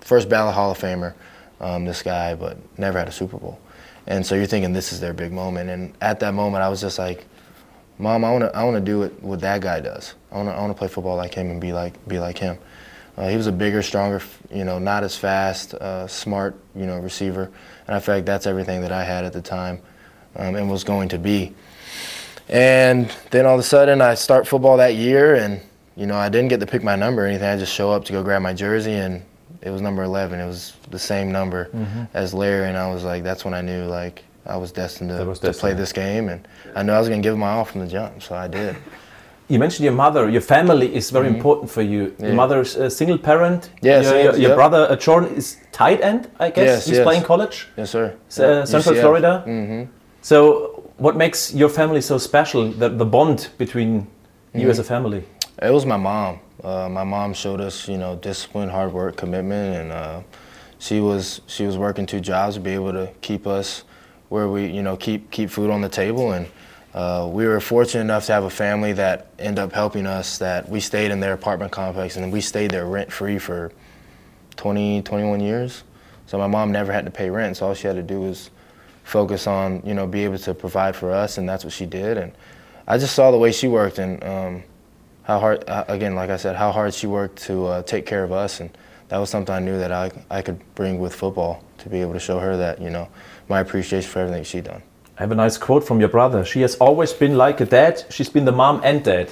first 0.00 0.28
ballot 0.28 0.54
Hall 0.54 0.70
of 0.70 0.78
Famer, 0.78 1.14
um, 1.60 1.84
this 1.84 2.02
guy, 2.02 2.34
but 2.34 2.56
never 2.78 2.98
had 2.98 3.08
a 3.08 3.12
Super 3.12 3.36
Bowl. 3.36 3.58
And 4.06 4.24
so 4.24 4.34
you're 4.34 4.46
thinking 4.46 4.72
this 4.72 4.92
is 4.92 5.00
their 5.00 5.12
big 5.12 5.32
moment. 5.32 5.68
And 5.68 5.92
at 6.00 6.20
that 6.20 6.32
moment, 6.32 6.62
I 6.62 6.68
was 6.68 6.80
just 6.80 6.98
like, 6.98 7.26
Mom, 7.98 8.24
I 8.24 8.30
want 8.30 8.44
to 8.44 8.56
I 8.56 8.62
want 8.62 8.76
to 8.76 8.80
do 8.80 9.02
it 9.02 9.22
what 9.22 9.40
that 9.40 9.60
guy 9.62 9.80
does. 9.80 10.14
I 10.30 10.36
want 10.36 10.48
to 10.48 10.54
I 10.54 10.60
want 10.60 10.70
to 10.70 10.78
play 10.78 10.88
football 10.88 11.16
like 11.16 11.34
him 11.34 11.50
and 11.50 11.60
be 11.60 11.72
like 11.72 12.06
be 12.06 12.18
like 12.18 12.38
him. 12.38 12.58
Uh, 13.16 13.28
he 13.28 13.36
was 13.36 13.46
a 13.46 13.52
bigger, 13.52 13.82
stronger, 13.82 14.20
you 14.52 14.64
know, 14.64 14.78
not 14.78 15.02
as 15.02 15.16
fast, 15.16 15.74
uh, 15.74 16.06
smart, 16.06 16.54
you 16.74 16.84
know, 16.84 16.98
receiver. 16.98 17.50
And 17.86 17.96
I 17.96 18.00
feel 18.00 18.14
like 18.14 18.26
that's 18.26 18.46
everything 18.46 18.82
that 18.82 18.92
I 18.92 19.04
had 19.04 19.24
at 19.24 19.32
the 19.32 19.40
time, 19.40 19.80
um, 20.36 20.54
and 20.54 20.70
was 20.70 20.84
going 20.84 21.08
to 21.10 21.18
be. 21.18 21.54
And 22.48 23.10
then 23.30 23.46
all 23.46 23.54
of 23.54 23.60
a 23.60 23.64
sudden, 23.64 24.00
I 24.00 24.14
start 24.14 24.46
football 24.46 24.76
that 24.76 24.94
year, 24.94 25.34
and 25.34 25.60
you 25.96 26.06
know, 26.06 26.16
I 26.16 26.28
didn't 26.28 26.48
get 26.48 26.60
to 26.60 26.66
pick 26.66 26.84
my 26.84 26.94
number 26.94 27.24
or 27.24 27.26
anything. 27.26 27.48
I 27.48 27.56
just 27.56 27.72
show 27.72 27.90
up 27.90 28.04
to 28.04 28.12
go 28.12 28.22
grab 28.22 28.42
my 28.42 28.52
jersey, 28.52 28.92
and 28.92 29.22
it 29.62 29.70
was 29.70 29.80
number 29.80 30.02
11. 30.02 30.38
It 30.38 30.46
was 30.46 30.74
the 30.90 30.98
same 30.98 31.32
number 31.32 31.70
as 32.12 32.34
Larry, 32.34 32.68
and 32.68 32.76
I 32.76 32.92
was 32.92 33.02
like, 33.02 33.24
that's 33.24 33.44
when 33.44 33.54
I 33.54 33.62
knew 33.62 33.86
like 33.86 34.22
I 34.44 34.58
was 34.58 34.72
destined 34.72 35.10
to, 35.10 35.24
was 35.24 35.40
to 35.40 35.52
play 35.52 35.72
this 35.72 35.92
game, 35.92 36.28
and 36.28 36.46
I 36.74 36.82
knew 36.82 36.92
I 36.92 36.98
was 36.98 37.08
going 37.08 37.22
to 37.22 37.26
give 37.26 37.36
my 37.38 37.50
all 37.50 37.64
from 37.64 37.80
the 37.80 37.86
jump, 37.86 38.22
so 38.22 38.34
I 38.34 38.46
did. 38.46 38.76
You 39.48 39.58
mentioned 39.60 39.84
your 39.84 39.94
mother. 39.94 40.28
Your 40.28 40.40
family 40.40 40.94
is 40.94 41.10
very 41.10 41.28
important 41.28 41.70
for 41.70 41.82
you. 41.82 42.06
Mm-hmm. 42.06 42.22
Yeah. 42.22 42.26
Your 42.28 42.36
mother's 42.36 42.76
a 42.76 42.90
single 42.90 43.18
parent. 43.18 43.70
Yes, 43.82 44.04
Your, 44.04 44.20
your, 44.20 44.36
your 44.36 44.54
brother 44.56 44.86
uh, 44.90 44.96
Jordan 44.96 45.34
is 45.36 45.56
tight 45.72 46.00
end. 46.00 46.28
I 46.40 46.50
guess 46.50 46.66
Yes, 46.66 46.86
he's 46.86 46.96
yes. 46.96 47.04
playing 47.04 47.22
college. 47.22 47.68
Yes, 47.76 47.90
sir. 47.90 48.04
Uh, 48.38 48.64
Central 48.66 48.94
UCF. 48.94 49.00
Florida. 49.00 49.42
hmm 49.44 49.84
So, 50.22 50.82
what 50.98 51.14
makes 51.16 51.54
your 51.54 51.68
family 51.68 52.00
so 52.00 52.18
special? 52.18 52.72
The, 52.72 52.88
the 52.88 53.04
bond 53.04 53.48
between 53.58 53.92
you 53.94 54.60
Mm-hmm. 54.62 54.70
as 54.70 54.78
a 54.78 54.84
family. 54.84 55.22
It 55.62 55.70
was 55.72 55.84
my 55.84 55.98
mom. 55.98 56.38
Uh, 56.64 56.88
my 56.88 57.04
mom 57.04 57.34
showed 57.34 57.60
us, 57.60 57.86
you 57.88 57.98
know, 57.98 58.16
discipline, 58.16 58.68
hard 58.70 58.92
work, 58.92 59.16
commitment, 59.16 59.76
and 59.76 59.92
uh, 59.92 60.20
she 60.78 61.00
was 61.00 61.40
she 61.46 61.66
was 61.66 61.76
working 61.76 62.06
two 62.06 62.20
jobs 62.20 62.54
to 62.54 62.60
be 62.60 62.70
able 62.74 62.92
to 62.92 63.06
keep 63.20 63.46
us 63.46 63.84
where 64.30 64.48
we, 64.48 64.66
you 64.66 64.82
know, 64.82 64.96
keep 64.96 65.30
keep 65.30 65.50
food 65.50 65.70
on 65.70 65.82
the 65.82 65.88
table. 65.88 66.32
And 66.32 66.46
uh, 66.96 67.28
we 67.30 67.46
were 67.46 67.60
fortunate 67.60 68.00
enough 68.00 68.24
to 68.24 68.32
have 68.32 68.44
a 68.44 68.50
family 68.50 68.94
that 68.94 69.26
ended 69.38 69.58
up 69.58 69.72
helping 69.72 70.06
us. 70.06 70.38
That 70.38 70.66
we 70.66 70.80
stayed 70.80 71.10
in 71.10 71.20
their 71.20 71.34
apartment 71.34 71.70
complex, 71.70 72.16
and 72.16 72.32
we 72.32 72.40
stayed 72.40 72.70
there 72.70 72.86
rent 72.86 73.12
free 73.12 73.38
for 73.38 73.70
20, 74.56 75.02
21 75.02 75.40
years. 75.40 75.84
So 76.26 76.38
my 76.38 76.46
mom 76.46 76.72
never 76.72 76.94
had 76.94 77.04
to 77.04 77.10
pay 77.10 77.28
rent. 77.28 77.58
So 77.58 77.66
all 77.68 77.74
she 77.74 77.86
had 77.86 77.96
to 77.96 78.02
do 78.02 78.22
was 78.22 78.50
focus 79.04 79.46
on, 79.46 79.82
you 79.84 79.92
know, 79.92 80.06
be 80.06 80.24
able 80.24 80.38
to 80.38 80.54
provide 80.54 80.96
for 80.96 81.12
us, 81.12 81.36
and 81.36 81.46
that's 81.46 81.64
what 81.64 81.74
she 81.74 81.84
did. 81.84 82.16
And 82.16 82.32
I 82.88 82.96
just 82.96 83.14
saw 83.14 83.30
the 83.30 83.36
way 83.36 83.52
she 83.52 83.68
worked, 83.68 83.98
and 83.98 84.24
um, 84.24 84.62
how 85.24 85.38
hard, 85.38 85.68
uh, 85.68 85.84
again, 85.88 86.14
like 86.14 86.30
I 86.30 86.38
said, 86.38 86.56
how 86.56 86.72
hard 86.72 86.94
she 86.94 87.06
worked 87.06 87.42
to 87.42 87.66
uh, 87.66 87.82
take 87.82 88.06
care 88.06 88.24
of 88.24 88.32
us, 88.32 88.60
and 88.60 88.70
that 89.08 89.18
was 89.18 89.28
something 89.28 89.54
I 89.54 89.60
knew 89.60 89.78
that 89.78 89.92
I, 89.92 90.10
I 90.30 90.40
could 90.40 90.60
bring 90.74 90.98
with 90.98 91.14
football 91.14 91.62
to 91.76 91.90
be 91.90 92.00
able 92.00 92.14
to 92.14 92.20
show 92.20 92.38
her 92.38 92.56
that, 92.56 92.80
you 92.80 92.88
know, 92.88 93.06
my 93.50 93.60
appreciation 93.60 94.10
for 94.10 94.20
everything 94.20 94.44
she 94.44 94.62
done. 94.62 94.82
I 95.18 95.22
have 95.22 95.32
a 95.32 95.34
nice 95.34 95.56
quote 95.56 95.86
from 95.86 95.98
your 96.00 96.10
brother. 96.10 96.44
She 96.44 96.60
has 96.60 96.74
always 96.76 97.12
been 97.12 97.36
like 97.36 97.60
a 97.60 97.64
dad. 97.64 98.04
She's 98.10 98.28
been 98.28 98.44
the 98.44 98.52
mom 98.52 98.80
and 98.84 99.02
dad. 99.02 99.30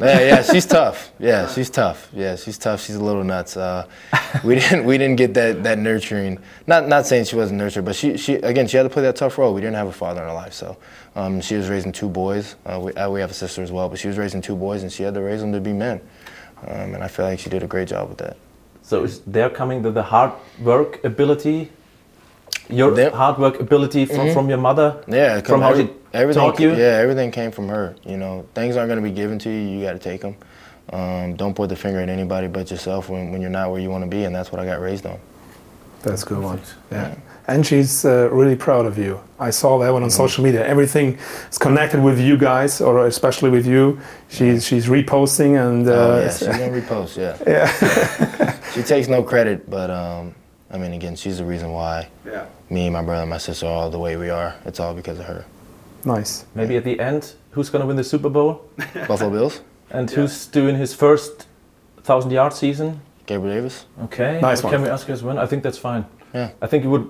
yeah, 0.00 0.20
yeah, 0.20 0.42
she's 0.42 0.64
tough. 0.64 1.12
Yeah, 1.18 1.46
she's 1.48 1.68
tough. 1.68 2.08
Yeah, 2.12 2.36
she's 2.36 2.56
tough. 2.56 2.82
She's 2.82 2.94
a 2.94 3.04
little 3.04 3.24
nuts. 3.24 3.56
Uh, 3.56 3.86
we 4.44 4.54
didn't 4.60 4.84
we 4.84 4.96
didn't 4.96 5.16
get 5.16 5.34
that 5.34 5.62
that 5.64 5.78
nurturing. 5.78 6.38
Not 6.66 6.88
not 6.88 7.06
saying 7.06 7.24
she 7.24 7.36
wasn't 7.36 7.58
nurtured, 7.58 7.84
but 7.84 7.94
she 7.94 8.16
she 8.16 8.34
again 8.34 8.66
she 8.66 8.76
had 8.76 8.84
to 8.84 8.88
play 8.88 9.02
that 9.02 9.16
tough 9.16 9.36
role. 9.36 9.52
We 9.52 9.60
didn't 9.60 9.76
have 9.76 9.88
a 9.88 9.92
father 9.92 10.22
in 10.22 10.28
our 10.28 10.34
life, 10.34 10.54
so 10.54 10.76
um, 11.16 11.40
she 11.42 11.56
was 11.56 11.68
raising 11.68 11.92
two 11.92 12.08
boys. 12.08 12.56
Uh, 12.64 12.80
we 12.80 12.92
uh, 12.94 13.10
we 13.10 13.20
have 13.20 13.30
a 13.30 13.34
sister 13.34 13.62
as 13.62 13.70
well, 13.72 13.88
but 13.90 13.98
she 13.98 14.08
was 14.08 14.16
raising 14.16 14.40
two 14.40 14.56
boys, 14.56 14.82
and 14.82 14.90
she 14.90 15.02
had 15.02 15.14
to 15.14 15.20
raise 15.20 15.40
them 15.40 15.52
to 15.52 15.60
be 15.60 15.72
men. 15.72 16.00
Um, 16.66 16.94
and 16.94 17.02
I 17.04 17.08
feel 17.08 17.26
like 17.26 17.38
she 17.40 17.50
did 17.50 17.62
a 17.62 17.66
great 17.66 17.88
job 17.88 18.08
with 18.08 18.18
that. 18.18 18.38
So 18.80 19.04
is 19.04 19.20
there 19.20 19.50
coming 19.50 19.82
the, 19.82 19.90
the 19.90 20.02
hard 20.02 20.32
work 20.60 21.04
ability, 21.04 21.70
your 22.68 22.90
There- 22.92 23.10
hard 23.10 23.38
work 23.38 23.60
ability 23.60 24.06
from, 24.06 24.26
Mhm. 24.28 24.32
from 24.34 24.48
your 24.48 24.58
mother? 24.58 24.96
Yeah, 25.06 25.40
from 25.40 25.60
how 25.62 25.70
every- 25.70 25.84
she 25.84 25.90
everything. 26.12 26.42
taught 26.42 26.60
you. 26.60 26.70
Yeah, 26.70 26.98
everything 27.02 27.30
came 27.30 27.50
from 27.50 27.68
her. 27.68 27.94
You 28.04 28.16
know, 28.16 28.44
things 28.54 28.76
aren't 28.76 28.88
going 28.88 29.02
to 29.02 29.08
be 29.08 29.14
given 29.14 29.38
to 29.40 29.50
you. 29.50 29.60
You 29.78 29.84
got 29.84 29.92
to 29.92 29.98
take 29.98 30.20
them. 30.22 30.36
Um, 30.92 31.34
don't 31.34 31.54
point 31.54 31.70
the 31.70 31.76
finger 31.76 32.00
at 32.00 32.08
anybody 32.08 32.46
but 32.46 32.70
yourself 32.70 33.08
when, 33.08 33.32
when 33.32 33.40
you're 33.40 33.50
not 33.50 33.70
where 33.70 33.80
you 33.80 33.90
want 33.90 34.04
to 34.04 34.10
be, 34.10 34.24
and 34.24 34.34
that's 34.34 34.52
what 34.52 34.60
I 34.60 34.66
got 34.66 34.80
raised 34.80 35.06
on. 35.06 35.16
That's 36.02 36.22
a 36.22 36.26
good 36.26 36.42
one. 36.42 36.60
Yeah. 36.92 37.14
And 37.46 37.66
she's 37.66 38.04
uh, 38.04 38.28
really 38.30 38.56
proud 38.56 38.84
of 38.86 38.96
you. 38.98 39.20
I 39.40 39.50
saw 39.50 39.78
that 39.78 39.92
one 39.92 40.02
on 40.02 40.10
social 40.10 40.44
media. 40.44 40.66
Everything 40.66 41.18
is 41.50 41.58
connected 41.58 42.02
with 42.02 42.18
you 42.18 42.36
guys, 42.36 42.80
or 42.82 43.06
especially 43.06 43.50
with 43.50 43.66
you. 43.66 43.98
She's 44.28 44.64
she's 44.66 44.86
reposting 44.86 45.56
and. 45.58 45.88
Uh, 45.88 45.92
oh, 45.92 46.20
yeah, 46.20 46.30
she's 46.30 46.48
gonna 46.48 46.68
repost. 46.70 47.16
Yeah. 47.16 47.36
Yeah. 47.46 48.54
she 48.74 48.82
takes 48.82 49.08
no 49.08 49.22
credit, 49.22 49.68
but 49.70 49.90
um, 49.90 50.34
I 50.74 50.76
mean, 50.76 50.92
again, 50.92 51.14
she's 51.14 51.38
the 51.38 51.44
reason 51.44 51.70
why 51.70 52.08
Yeah. 52.26 52.46
me, 52.68 52.90
my 52.90 53.00
brother, 53.00 53.22
and 53.22 53.30
my 53.30 53.38
sister 53.38 53.66
are 53.66 53.72
all 53.72 53.90
the 53.90 53.98
way 53.98 54.16
we 54.16 54.28
are. 54.28 54.56
It's 54.66 54.80
all 54.80 54.92
because 54.92 55.20
of 55.20 55.26
her. 55.26 55.44
Nice. 56.04 56.46
Maybe 56.54 56.76
at 56.76 56.82
the 56.82 56.98
end, 56.98 57.34
who's 57.52 57.70
going 57.70 57.80
to 57.80 57.86
win 57.86 57.96
the 57.96 58.02
Super 58.02 58.28
Bowl? 58.28 58.64
Buffalo 59.06 59.30
Bills, 59.30 59.60
And 59.90 60.10
who's 60.10 60.46
doing 60.46 60.74
his 60.76 60.92
first 60.92 61.46
1,000 61.94 62.32
yard 62.32 62.52
season? 62.52 63.00
Gabriel 63.26 63.54
Davis. 63.54 63.86
Okay. 64.04 64.40
Nice 64.42 64.64
one. 64.64 64.72
Can 64.72 64.82
we 64.82 64.88
ask 64.88 65.06
you 65.06 65.14
as 65.14 65.22
well? 65.22 65.38
I 65.38 65.46
think 65.46 65.62
that's 65.62 65.78
fine. 65.78 66.06
Yeah. 66.34 66.50
I 66.60 66.66
think 66.66 66.82
you 66.82 66.90
would 66.90 67.08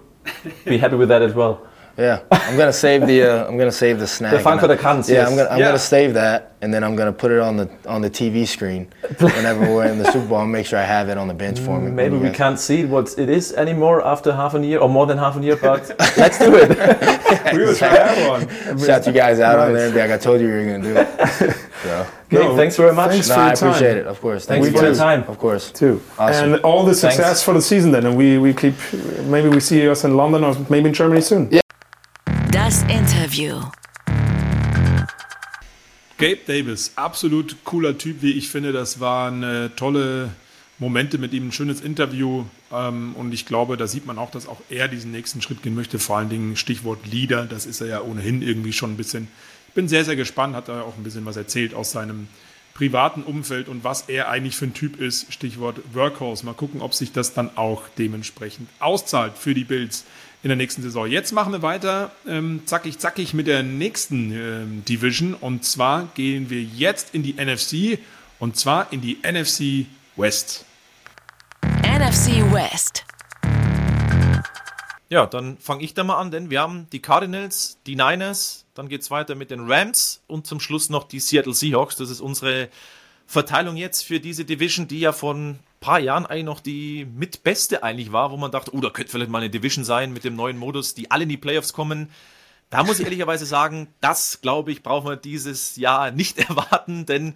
be 0.66 0.76
happy 0.76 0.96
with 0.96 1.08
that 1.08 1.22
as 1.22 1.32
well. 1.32 1.66
Yeah, 1.96 2.20
I'm 2.32 2.56
gonna 2.56 2.72
save 2.72 3.06
the 3.06 3.22
uh, 3.22 3.46
I'm 3.46 3.56
gonna 3.56 3.70
save 3.70 4.00
the 4.00 4.06
snag. 4.06 4.32
The 4.32 4.40
fun 4.40 4.54
and 4.54 4.60
for 4.60 4.66
I- 4.72 4.74
the 4.74 4.82
cunts, 4.82 5.08
Yeah, 5.08 5.14
yes. 5.16 5.30
I'm 5.30 5.36
gonna 5.36 5.48
I'm 5.50 5.58
Yeah. 5.60 5.66
gonna 5.66 5.78
save 5.78 6.14
that, 6.14 6.52
and 6.60 6.74
then 6.74 6.82
I'm 6.82 6.96
gonna 6.96 7.12
put 7.12 7.30
it 7.30 7.38
on 7.38 7.56
the 7.56 7.68
on 7.86 8.02
the 8.02 8.10
TV 8.10 8.46
screen 8.46 8.88
whenever 9.20 9.60
we're 9.60 9.86
in 9.86 9.98
the 9.98 10.10
Super 10.10 10.26
Bowl. 10.26 10.40
and 10.40 10.50
make 10.50 10.66
sure 10.66 10.78
I 10.78 10.84
have 10.84 11.08
it 11.08 11.16
on 11.18 11.28
the 11.28 11.34
bench 11.34 11.60
for 11.60 11.80
me. 11.80 11.90
Maybe 11.92 12.16
we 12.16 12.28
guys- 12.28 12.36
can't 12.36 12.58
see 12.58 12.84
what 12.84 13.14
it 13.16 13.28
is 13.30 13.52
anymore 13.52 14.04
after 14.04 14.32
half 14.32 14.54
a 14.54 14.60
year 14.64 14.80
or 14.80 14.88
more 14.88 15.06
than 15.06 15.18
half 15.18 15.36
a 15.36 15.40
year, 15.40 15.54
but 15.56 15.88
let's 16.16 16.38
do 16.38 16.54
it. 16.56 16.70
We 17.54 17.58
will 17.64 17.74
try 17.76 17.92
that 17.94 18.28
one. 18.28 18.78
shout 18.84 19.06
you 19.06 19.12
guys 19.12 19.38
out 19.38 19.58
on 19.58 19.72
there 19.74 19.84
and 19.86 19.94
be 19.94 20.00
like, 20.00 20.10
I 20.10 20.18
told 20.18 20.40
you 20.40 20.48
you 20.48 20.54
were 20.54 20.64
gonna 20.64 20.82
do 20.82 20.96
it. 20.96 21.56
So, 21.84 22.06
Okay, 22.32 22.42
No, 22.48 22.56
thanks 22.56 22.76
very 22.76 22.92
much. 22.94 23.10
thanks 23.10 23.28
no, 23.28 23.34
for 23.34 23.40
I 23.40 23.46
your 23.48 23.56
time. 23.56 23.68
appreciate 23.68 23.96
it. 23.98 24.06
Of 24.06 24.20
course, 24.20 24.46
Thanks 24.46 24.66
you 24.66 24.72
for 24.76 24.84
your 24.84 24.94
time. 24.94 25.24
Of 25.28 25.38
course. 25.38 25.70
Too. 25.70 26.00
Awesome. 26.18 26.54
And 26.54 26.62
all 26.64 26.82
the 26.84 26.94
Thanks. 26.94 27.16
success 27.16 27.44
for 27.44 27.52
the 27.54 27.62
season 27.62 27.92
then. 27.92 28.06
And 28.06 28.16
we, 28.16 28.38
we 28.38 28.52
keep, 28.54 28.74
maybe 29.26 29.48
we 29.50 29.60
see 29.60 29.86
us 29.88 30.02
in 30.04 30.16
London 30.16 30.42
or 30.42 30.56
maybe 30.70 30.88
in 30.88 30.94
Germany 30.94 31.20
soon. 31.20 31.48
Yeah. 31.52 31.60
Interview. 33.38 33.68
Gabe 36.18 36.40
Davis, 36.46 36.92
absolut 36.96 37.56
cooler 37.64 37.98
Typ, 37.98 38.22
wie 38.22 38.32
ich 38.32 38.48
finde. 38.48 38.72
Das 38.72 39.00
waren 39.00 39.42
äh, 39.42 39.70
tolle 39.70 40.30
Momente 40.78 41.18
mit 41.18 41.32
ihm, 41.32 41.48
ein 41.48 41.52
schönes 41.52 41.80
Interview. 41.80 42.44
Ähm, 42.72 43.14
und 43.16 43.34
ich 43.34 43.46
glaube, 43.46 43.76
da 43.76 43.86
sieht 43.88 44.06
man 44.06 44.18
auch, 44.18 44.30
dass 44.30 44.46
auch 44.46 44.60
er 44.70 44.86
diesen 44.86 45.10
nächsten 45.10 45.42
Schritt 45.42 45.62
gehen 45.62 45.74
möchte. 45.74 45.98
Vor 45.98 46.18
allen 46.18 46.28
Dingen 46.28 46.56
Stichwort 46.56 47.06
Leader, 47.06 47.46
das 47.46 47.66
ist 47.66 47.80
er 47.80 47.88
ja 47.88 48.02
ohnehin 48.02 48.42
irgendwie 48.42 48.72
schon 48.72 48.92
ein 48.92 48.96
bisschen. 48.96 49.28
Ich 49.68 49.74
bin 49.74 49.88
sehr, 49.88 50.04
sehr 50.04 50.16
gespannt, 50.16 50.54
hat 50.54 50.68
er 50.68 50.84
auch 50.84 50.96
ein 50.96 51.02
bisschen 51.02 51.26
was 51.26 51.36
erzählt 51.36 51.74
aus 51.74 51.90
seinem 51.90 52.28
privaten 52.74 53.22
Umfeld 53.22 53.68
und 53.68 53.82
was 53.82 54.02
er 54.08 54.28
eigentlich 54.28 54.56
für 54.56 54.66
ein 54.66 54.74
Typ 54.74 55.00
ist. 55.00 55.32
Stichwort 55.32 55.80
Workhorse. 55.92 56.46
Mal 56.46 56.54
gucken, 56.54 56.80
ob 56.80 56.94
sich 56.94 57.10
das 57.10 57.34
dann 57.34 57.56
auch 57.56 57.82
dementsprechend 57.98 58.68
auszahlt 58.78 59.36
für 59.36 59.54
die 59.54 59.64
Bills 59.64 60.04
in 60.44 60.48
der 60.48 60.56
nächsten 60.56 60.82
Saison. 60.82 61.06
Jetzt 61.06 61.32
machen 61.32 61.54
wir 61.54 61.62
weiter, 61.62 62.12
ähm, 62.28 62.60
zackig, 62.66 62.98
zackig 62.98 63.32
mit 63.32 63.46
der 63.46 63.62
nächsten 63.62 64.30
ähm, 64.30 64.84
Division. 64.84 65.32
Und 65.32 65.64
zwar 65.64 66.08
gehen 66.14 66.50
wir 66.50 66.62
jetzt 66.62 67.14
in 67.14 67.22
die 67.22 67.32
NFC 67.32 67.98
und 68.38 68.54
zwar 68.58 68.92
in 68.92 69.00
die 69.00 69.18
NFC 69.22 69.86
West. 70.16 70.66
NFC 71.82 72.44
West. 72.52 73.06
Ja, 75.08 75.24
dann 75.24 75.56
fange 75.56 75.82
ich 75.82 75.94
da 75.94 76.04
mal 76.04 76.18
an, 76.18 76.30
denn 76.30 76.50
wir 76.50 76.60
haben 76.60 76.88
die 76.92 77.00
Cardinals, 77.00 77.78
die 77.86 77.96
Niners, 77.96 78.66
dann 78.74 78.90
geht 78.90 79.00
es 79.00 79.10
weiter 79.10 79.34
mit 79.36 79.50
den 79.50 79.70
Rams 79.70 80.20
und 80.26 80.46
zum 80.46 80.60
Schluss 80.60 80.90
noch 80.90 81.04
die 81.04 81.20
Seattle 81.20 81.54
Seahawks. 81.54 81.96
Das 81.96 82.10
ist 82.10 82.20
unsere 82.20 82.68
Verteilung 83.26 83.76
jetzt 83.76 84.04
für 84.04 84.20
diese 84.20 84.44
Division, 84.44 84.88
die 84.88 85.00
ja 85.00 85.12
von 85.12 85.58
paar 85.84 86.00
Jahren 86.00 86.24
eigentlich 86.24 86.44
noch 86.44 86.60
die 86.60 87.04
mitbeste 87.04 87.82
eigentlich 87.82 88.10
war, 88.10 88.30
wo 88.30 88.38
man 88.38 88.50
dachte, 88.50 88.74
oh, 88.74 88.80
da 88.80 88.88
könnte 88.88 89.12
vielleicht 89.12 89.30
mal 89.30 89.38
eine 89.38 89.50
Division 89.50 89.84
sein 89.84 90.14
mit 90.14 90.24
dem 90.24 90.34
neuen 90.34 90.56
Modus, 90.56 90.94
die 90.94 91.10
alle 91.10 91.24
in 91.24 91.28
die 91.28 91.36
Playoffs 91.36 91.74
kommen. 91.74 92.08
Da 92.70 92.84
muss 92.84 93.00
ich 93.00 93.04
ehrlicherweise 93.04 93.44
sagen, 93.44 93.88
das 94.00 94.40
glaube 94.40 94.72
ich, 94.72 94.82
brauchen 94.82 95.06
wir 95.06 95.16
dieses 95.16 95.76
Jahr 95.76 96.10
nicht 96.10 96.38
erwarten, 96.48 97.04
denn 97.04 97.34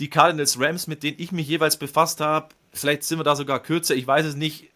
die 0.00 0.10
Cardinals 0.10 0.58
Rams, 0.58 0.88
mit 0.88 1.04
denen 1.04 1.20
ich 1.20 1.30
mich 1.30 1.46
jeweils 1.46 1.76
befasst 1.76 2.20
habe, 2.20 2.48
vielleicht 2.72 3.04
sind 3.04 3.20
wir 3.20 3.24
da 3.24 3.36
sogar 3.36 3.62
kürzer, 3.62 3.94
ich 3.94 4.08
weiß 4.08 4.26
es 4.26 4.34
nicht, 4.34 4.70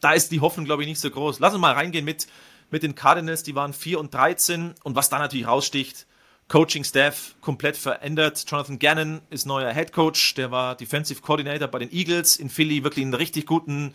da 0.00 0.12
ist 0.12 0.30
die 0.30 0.40
Hoffnung, 0.40 0.64
glaube 0.64 0.82
ich, 0.84 0.88
nicht 0.88 1.00
so 1.00 1.10
groß. 1.10 1.40
Lass 1.40 1.54
uns 1.54 1.60
mal 1.60 1.74
reingehen 1.74 2.04
mit, 2.04 2.28
mit 2.70 2.84
den 2.84 2.94
Cardinals, 2.94 3.42
die 3.42 3.56
waren 3.56 3.72
4 3.72 3.98
und 3.98 4.14
13 4.14 4.76
und 4.84 4.94
was 4.94 5.08
da 5.08 5.18
natürlich 5.18 5.48
raussticht, 5.48 6.06
Coaching-Staff 6.48 7.36
komplett 7.40 7.76
verändert. 7.76 8.44
Jonathan 8.48 8.78
Gannon 8.78 9.20
ist 9.30 9.46
neuer 9.46 9.72
Head 9.72 9.92
Coach, 9.92 10.34
der 10.34 10.50
war 10.50 10.74
Defensive 10.74 11.20
Coordinator 11.20 11.68
bei 11.68 11.78
den 11.78 11.92
Eagles 11.92 12.36
in 12.36 12.48
Philly, 12.48 12.84
wirklich 12.84 13.04
einen 13.04 13.14
richtig 13.14 13.46
guten 13.46 13.92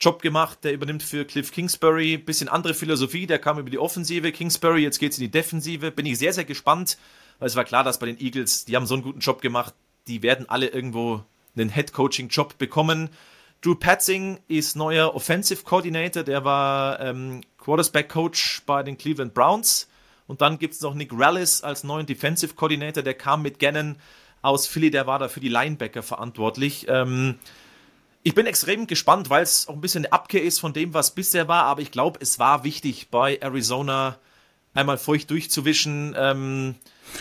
Job 0.00 0.22
gemacht. 0.22 0.58
Der 0.62 0.72
übernimmt 0.72 1.02
für 1.02 1.24
Cliff 1.24 1.50
Kingsbury. 1.50 2.18
Bisschen 2.18 2.48
andere 2.48 2.74
Philosophie, 2.74 3.26
der 3.26 3.38
kam 3.38 3.58
über 3.58 3.70
die 3.70 3.78
Offensive. 3.78 4.30
Kingsbury, 4.30 4.82
jetzt 4.82 4.98
geht's 4.98 5.18
in 5.18 5.24
die 5.24 5.30
Defensive. 5.30 5.90
Bin 5.90 6.06
ich 6.06 6.18
sehr, 6.18 6.32
sehr 6.32 6.44
gespannt, 6.44 6.98
weil 7.38 7.48
es 7.48 7.56
war 7.56 7.64
klar, 7.64 7.84
dass 7.84 7.98
bei 7.98 8.06
den 8.06 8.20
Eagles, 8.20 8.64
die 8.64 8.76
haben 8.76 8.86
so 8.86 8.94
einen 8.94 9.02
guten 9.02 9.20
Job 9.20 9.40
gemacht, 9.40 9.74
die 10.06 10.22
werden 10.22 10.48
alle 10.48 10.68
irgendwo 10.68 11.24
einen 11.56 11.70
Head 11.70 11.92
Coaching-Job 11.92 12.58
bekommen. 12.58 13.10
Drew 13.60 13.74
Patzing 13.74 14.38
ist 14.46 14.76
neuer 14.76 15.14
Offensive 15.16 15.64
Coordinator, 15.64 16.22
der 16.22 16.44
war 16.44 17.00
ähm, 17.00 17.40
Quarterback 17.58 18.08
Coach 18.08 18.62
bei 18.66 18.84
den 18.84 18.96
Cleveland 18.96 19.34
Browns. 19.34 19.87
Und 20.28 20.42
dann 20.42 20.58
gibt 20.58 20.74
es 20.74 20.80
noch 20.82 20.94
Nick 20.94 21.10
Rallis 21.12 21.62
als 21.62 21.82
neuen 21.82 22.06
Defensive 22.06 22.54
Coordinator, 22.54 23.02
der 23.02 23.14
kam 23.14 23.42
mit 23.42 23.58
Gannon 23.58 23.96
aus 24.42 24.68
Philly, 24.68 24.92
der 24.92 25.08
war 25.08 25.18
da 25.18 25.28
für 25.28 25.40
die 25.40 25.48
Linebacker 25.48 26.04
verantwortlich. 26.04 26.86
Ähm, 26.88 27.34
ich 28.22 28.34
bin 28.34 28.46
extrem 28.46 28.86
gespannt, 28.86 29.30
weil 29.30 29.42
es 29.42 29.66
auch 29.68 29.74
ein 29.74 29.80
bisschen 29.80 30.04
eine 30.04 30.12
Abkehr 30.12 30.42
ist 30.42 30.60
von 30.60 30.72
dem, 30.72 30.94
was 30.94 31.14
bisher 31.14 31.48
war, 31.48 31.64
aber 31.64 31.80
ich 31.80 31.90
glaube, 31.90 32.20
es 32.22 32.38
war 32.38 32.62
wichtig, 32.62 33.08
bei 33.10 33.38
Arizona 33.38 34.18
einmal 34.74 34.98
feucht 34.98 35.30
durchzuwischen. 35.30 36.14
Ähm, 36.16 36.74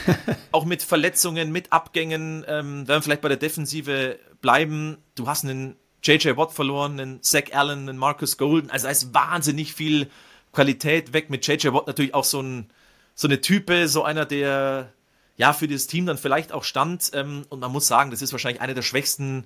auch 0.52 0.66
mit 0.66 0.84
Verletzungen, 0.84 1.52
mit 1.52 1.72
Abgängen, 1.72 2.44
ähm, 2.48 2.88
werden 2.88 3.00
wir 3.00 3.02
vielleicht 3.02 3.22
bei 3.22 3.30
der 3.30 3.38
Defensive 3.38 4.20
bleiben. 4.42 4.98
Du 5.16 5.28
hast 5.28 5.46
einen 5.46 5.78
JJ 6.04 6.36
Watt 6.36 6.52
verloren, 6.52 7.00
einen 7.00 7.24
Zach 7.24 7.54
Allen, 7.54 7.88
einen 7.88 7.98
Marcus 7.98 8.38
Golden. 8.38 8.70
Also 8.70 8.88
da 8.88 8.92
ist 8.92 9.14
wahnsinnig 9.14 9.74
viel 9.74 10.10
Qualität 10.52 11.14
weg. 11.14 11.30
Mit 11.30 11.48
JJ 11.48 11.70
Watt 11.74 11.88
natürlich 11.88 12.14
auch 12.14 12.26
so, 12.26 12.42
ein, 12.42 12.70
so 13.18 13.28
eine 13.28 13.42
Type, 13.42 13.88
so 13.88 14.04
einer, 14.04 14.26
der 14.26 14.94
ja 15.38 15.52
für 15.52 15.68
das 15.68 15.88
Team 15.88 16.06
dann 16.06 16.20
vielleicht 16.20 16.52
auch 16.52 16.64
stand. 16.64 17.12
Ähm, 17.14 17.46
und 17.50 17.60
man 17.60 17.72
muss 17.72 17.88
sagen, 17.88 18.12
das 18.12 18.22
ist 18.22 18.32
wahrscheinlich 18.32 18.62
einer 18.62 18.76
der 18.76 18.84
schwächsten 18.84 19.46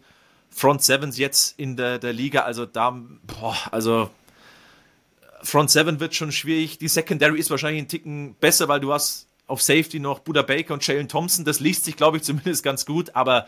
Front 0.52 0.84
Sevens 0.84 1.18
jetzt 1.18 1.58
in 1.58 1.78
der, 1.78 1.98
der 1.98 2.12
Liga. 2.12 2.42
Also 2.42 2.66
da, 2.66 3.02
boah, 3.24 3.58
also 3.72 4.12
Front 5.42 5.72
Seven 5.72 6.02
wird 6.02 6.14
schon 6.14 6.34
schwierig. 6.34 6.80
Die 6.80 6.90
Secondary 6.90 7.40
ist 7.40 7.50
wahrscheinlich 7.50 7.82
ein 7.82 7.88
Ticken 7.88 8.36
besser, 8.36 8.68
weil 8.68 8.82
du 8.82 8.92
hast 8.92 9.28
auf 9.48 9.62
Safety 9.62 10.00
noch 10.02 10.20
Buda 10.20 10.42
Baker 10.42 10.74
und 10.74 10.86
Jalen 10.86 11.08
Thompson. 11.08 11.46
Das 11.46 11.62
liest 11.62 11.86
sich, 11.86 11.96
glaube 11.96 12.18
ich, 12.18 12.24
zumindest 12.24 12.64
ganz 12.64 12.86
gut. 12.86 13.16
Aber 13.16 13.48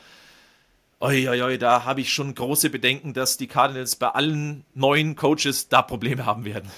oi, 1.01 1.27
oi, 1.27 1.41
oi, 1.41 1.57
da 1.57 1.83
habe 1.83 1.99
ich 1.99 2.13
schon 2.13 2.33
große 2.33 2.69
Bedenken, 2.69 3.13
dass 3.13 3.35
die 3.35 3.47
Cardinals 3.47 3.97
bei 3.97 4.07
allen 4.07 4.63
neuen 4.73 5.17
Coaches 5.17 5.67
da 5.67 5.81
Probleme 5.81 6.25
haben 6.25 6.45
werden. 6.45 6.71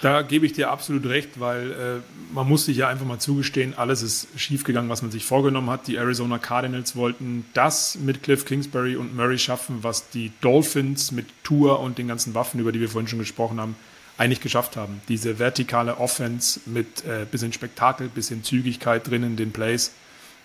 Da 0.00 0.22
gebe 0.22 0.46
ich 0.46 0.52
dir 0.52 0.70
absolut 0.70 1.06
recht, 1.06 1.40
weil 1.40 1.72
äh, 1.72 2.34
man 2.34 2.48
muss 2.48 2.66
sich 2.66 2.76
ja 2.76 2.88
einfach 2.88 3.04
mal 3.04 3.18
zugestehen, 3.18 3.74
alles 3.76 4.02
ist 4.02 4.28
schiefgegangen, 4.36 4.88
was 4.88 5.02
man 5.02 5.10
sich 5.10 5.24
vorgenommen 5.24 5.70
hat. 5.70 5.88
Die 5.88 5.96
Arizona 5.96 6.38
Cardinals 6.38 6.94
wollten 6.94 7.44
das 7.52 7.96
mit 7.96 8.22
Cliff 8.22 8.44
Kingsbury 8.44 8.94
und 8.96 9.16
Murray 9.16 9.38
schaffen, 9.38 9.78
was 9.82 10.10
die 10.10 10.30
Dolphins 10.40 11.10
mit 11.10 11.26
Tour 11.42 11.80
und 11.80 11.98
den 11.98 12.06
ganzen 12.06 12.34
Waffen, 12.34 12.60
über 12.60 12.70
die 12.70 12.80
wir 12.80 12.88
vorhin 12.88 13.08
schon 13.08 13.18
gesprochen 13.18 13.60
haben, 13.60 13.74
eigentlich 14.18 14.40
geschafft 14.40 14.76
haben. 14.76 15.00
Diese 15.08 15.40
vertikale 15.40 15.98
Offense 15.98 16.60
mit 16.66 17.04
äh, 17.04 17.26
bisschen 17.28 17.52
Spektakel, 17.52 18.08
bisschen 18.08 18.44
Zügigkeit 18.44 19.08
drin 19.08 19.24
in 19.24 19.36
den 19.36 19.52
Plays 19.52 19.92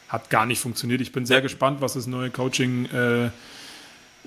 hat 0.09 0.29
gar 0.29 0.45
nicht 0.45 0.61
funktioniert. 0.61 1.01
Ich 1.01 1.11
bin 1.11 1.25
sehr 1.25 1.41
gespannt, 1.41 1.81
was 1.81 1.93
das 1.93 2.07
neue 2.07 2.29
Coaching 2.29 2.85
äh, 2.85 3.29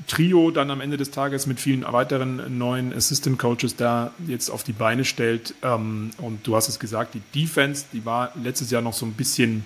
Trio 0.07 0.51
dann 0.51 0.71
am 0.71 0.81
Ende 0.81 0.97
des 0.97 1.11
Tages 1.11 1.47
mit 1.47 1.59
vielen 1.59 1.83
weiteren 1.91 2.59
neuen 2.59 2.93
Assistant 2.93 3.39
Coaches 3.39 3.77
da 3.77 4.13
jetzt 4.27 4.51
auf 4.51 4.63
die 4.63 4.73
Beine 4.73 5.05
stellt. 5.05 5.55
Ähm, 5.63 6.11
und 6.19 6.47
du 6.47 6.55
hast 6.55 6.69
es 6.69 6.79
gesagt, 6.79 7.15
die 7.15 7.23
Defense, 7.35 7.87
die 7.93 8.05
war 8.05 8.33
letztes 8.43 8.71
Jahr 8.71 8.83
noch 8.83 8.93
so 8.93 9.07
ein 9.07 9.15
bisschen, 9.15 9.65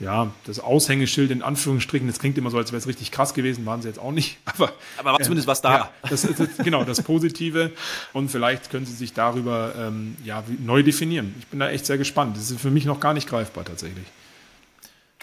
ja, 0.00 0.32
das 0.44 0.58
Aushängeschild 0.58 1.30
in 1.30 1.42
Anführungsstrichen. 1.42 2.08
Das 2.08 2.18
klingt 2.18 2.36
immer 2.36 2.50
so, 2.50 2.58
als 2.58 2.72
wäre 2.72 2.78
es 2.78 2.88
richtig 2.88 3.12
krass 3.12 3.32
gewesen, 3.32 3.64
waren 3.64 3.80
sie 3.80 3.88
jetzt 3.88 4.00
auch 4.00 4.10
nicht. 4.10 4.38
Aber, 4.44 4.72
Aber 4.98 5.12
war 5.12 5.20
zumindest 5.20 5.46
was 5.46 5.62
da. 5.62 5.76
Ja, 5.76 5.90
das 6.10 6.24
ist 6.24 6.40
das, 6.40 6.48
genau 6.58 6.82
das 6.82 7.02
Positive. 7.02 7.70
Und 8.12 8.30
vielleicht 8.30 8.70
können 8.70 8.86
sie 8.86 8.94
sich 8.94 9.12
darüber 9.12 9.72
ähm, 9.78 10.16
ja, 10.24 10.42
neu 10.64 10.82
definieren. 10.82 11.32
Ich 11.38 11.46
bin 11.46 11.60
da 11.60 11.70
echt 11.70 11.86
sehr 11.86 11.96
gespannt. 11.96 12.36
Das 12.36 12.50
ist 12.50 12.60
für 12.60 12.72
mich 12.72 12.86
noch 12.86 12.98
gar 12.98 13.14
nicht 13.14 13.28
greifbar 13.28 13.64
tatsächlich. 13.64 14.06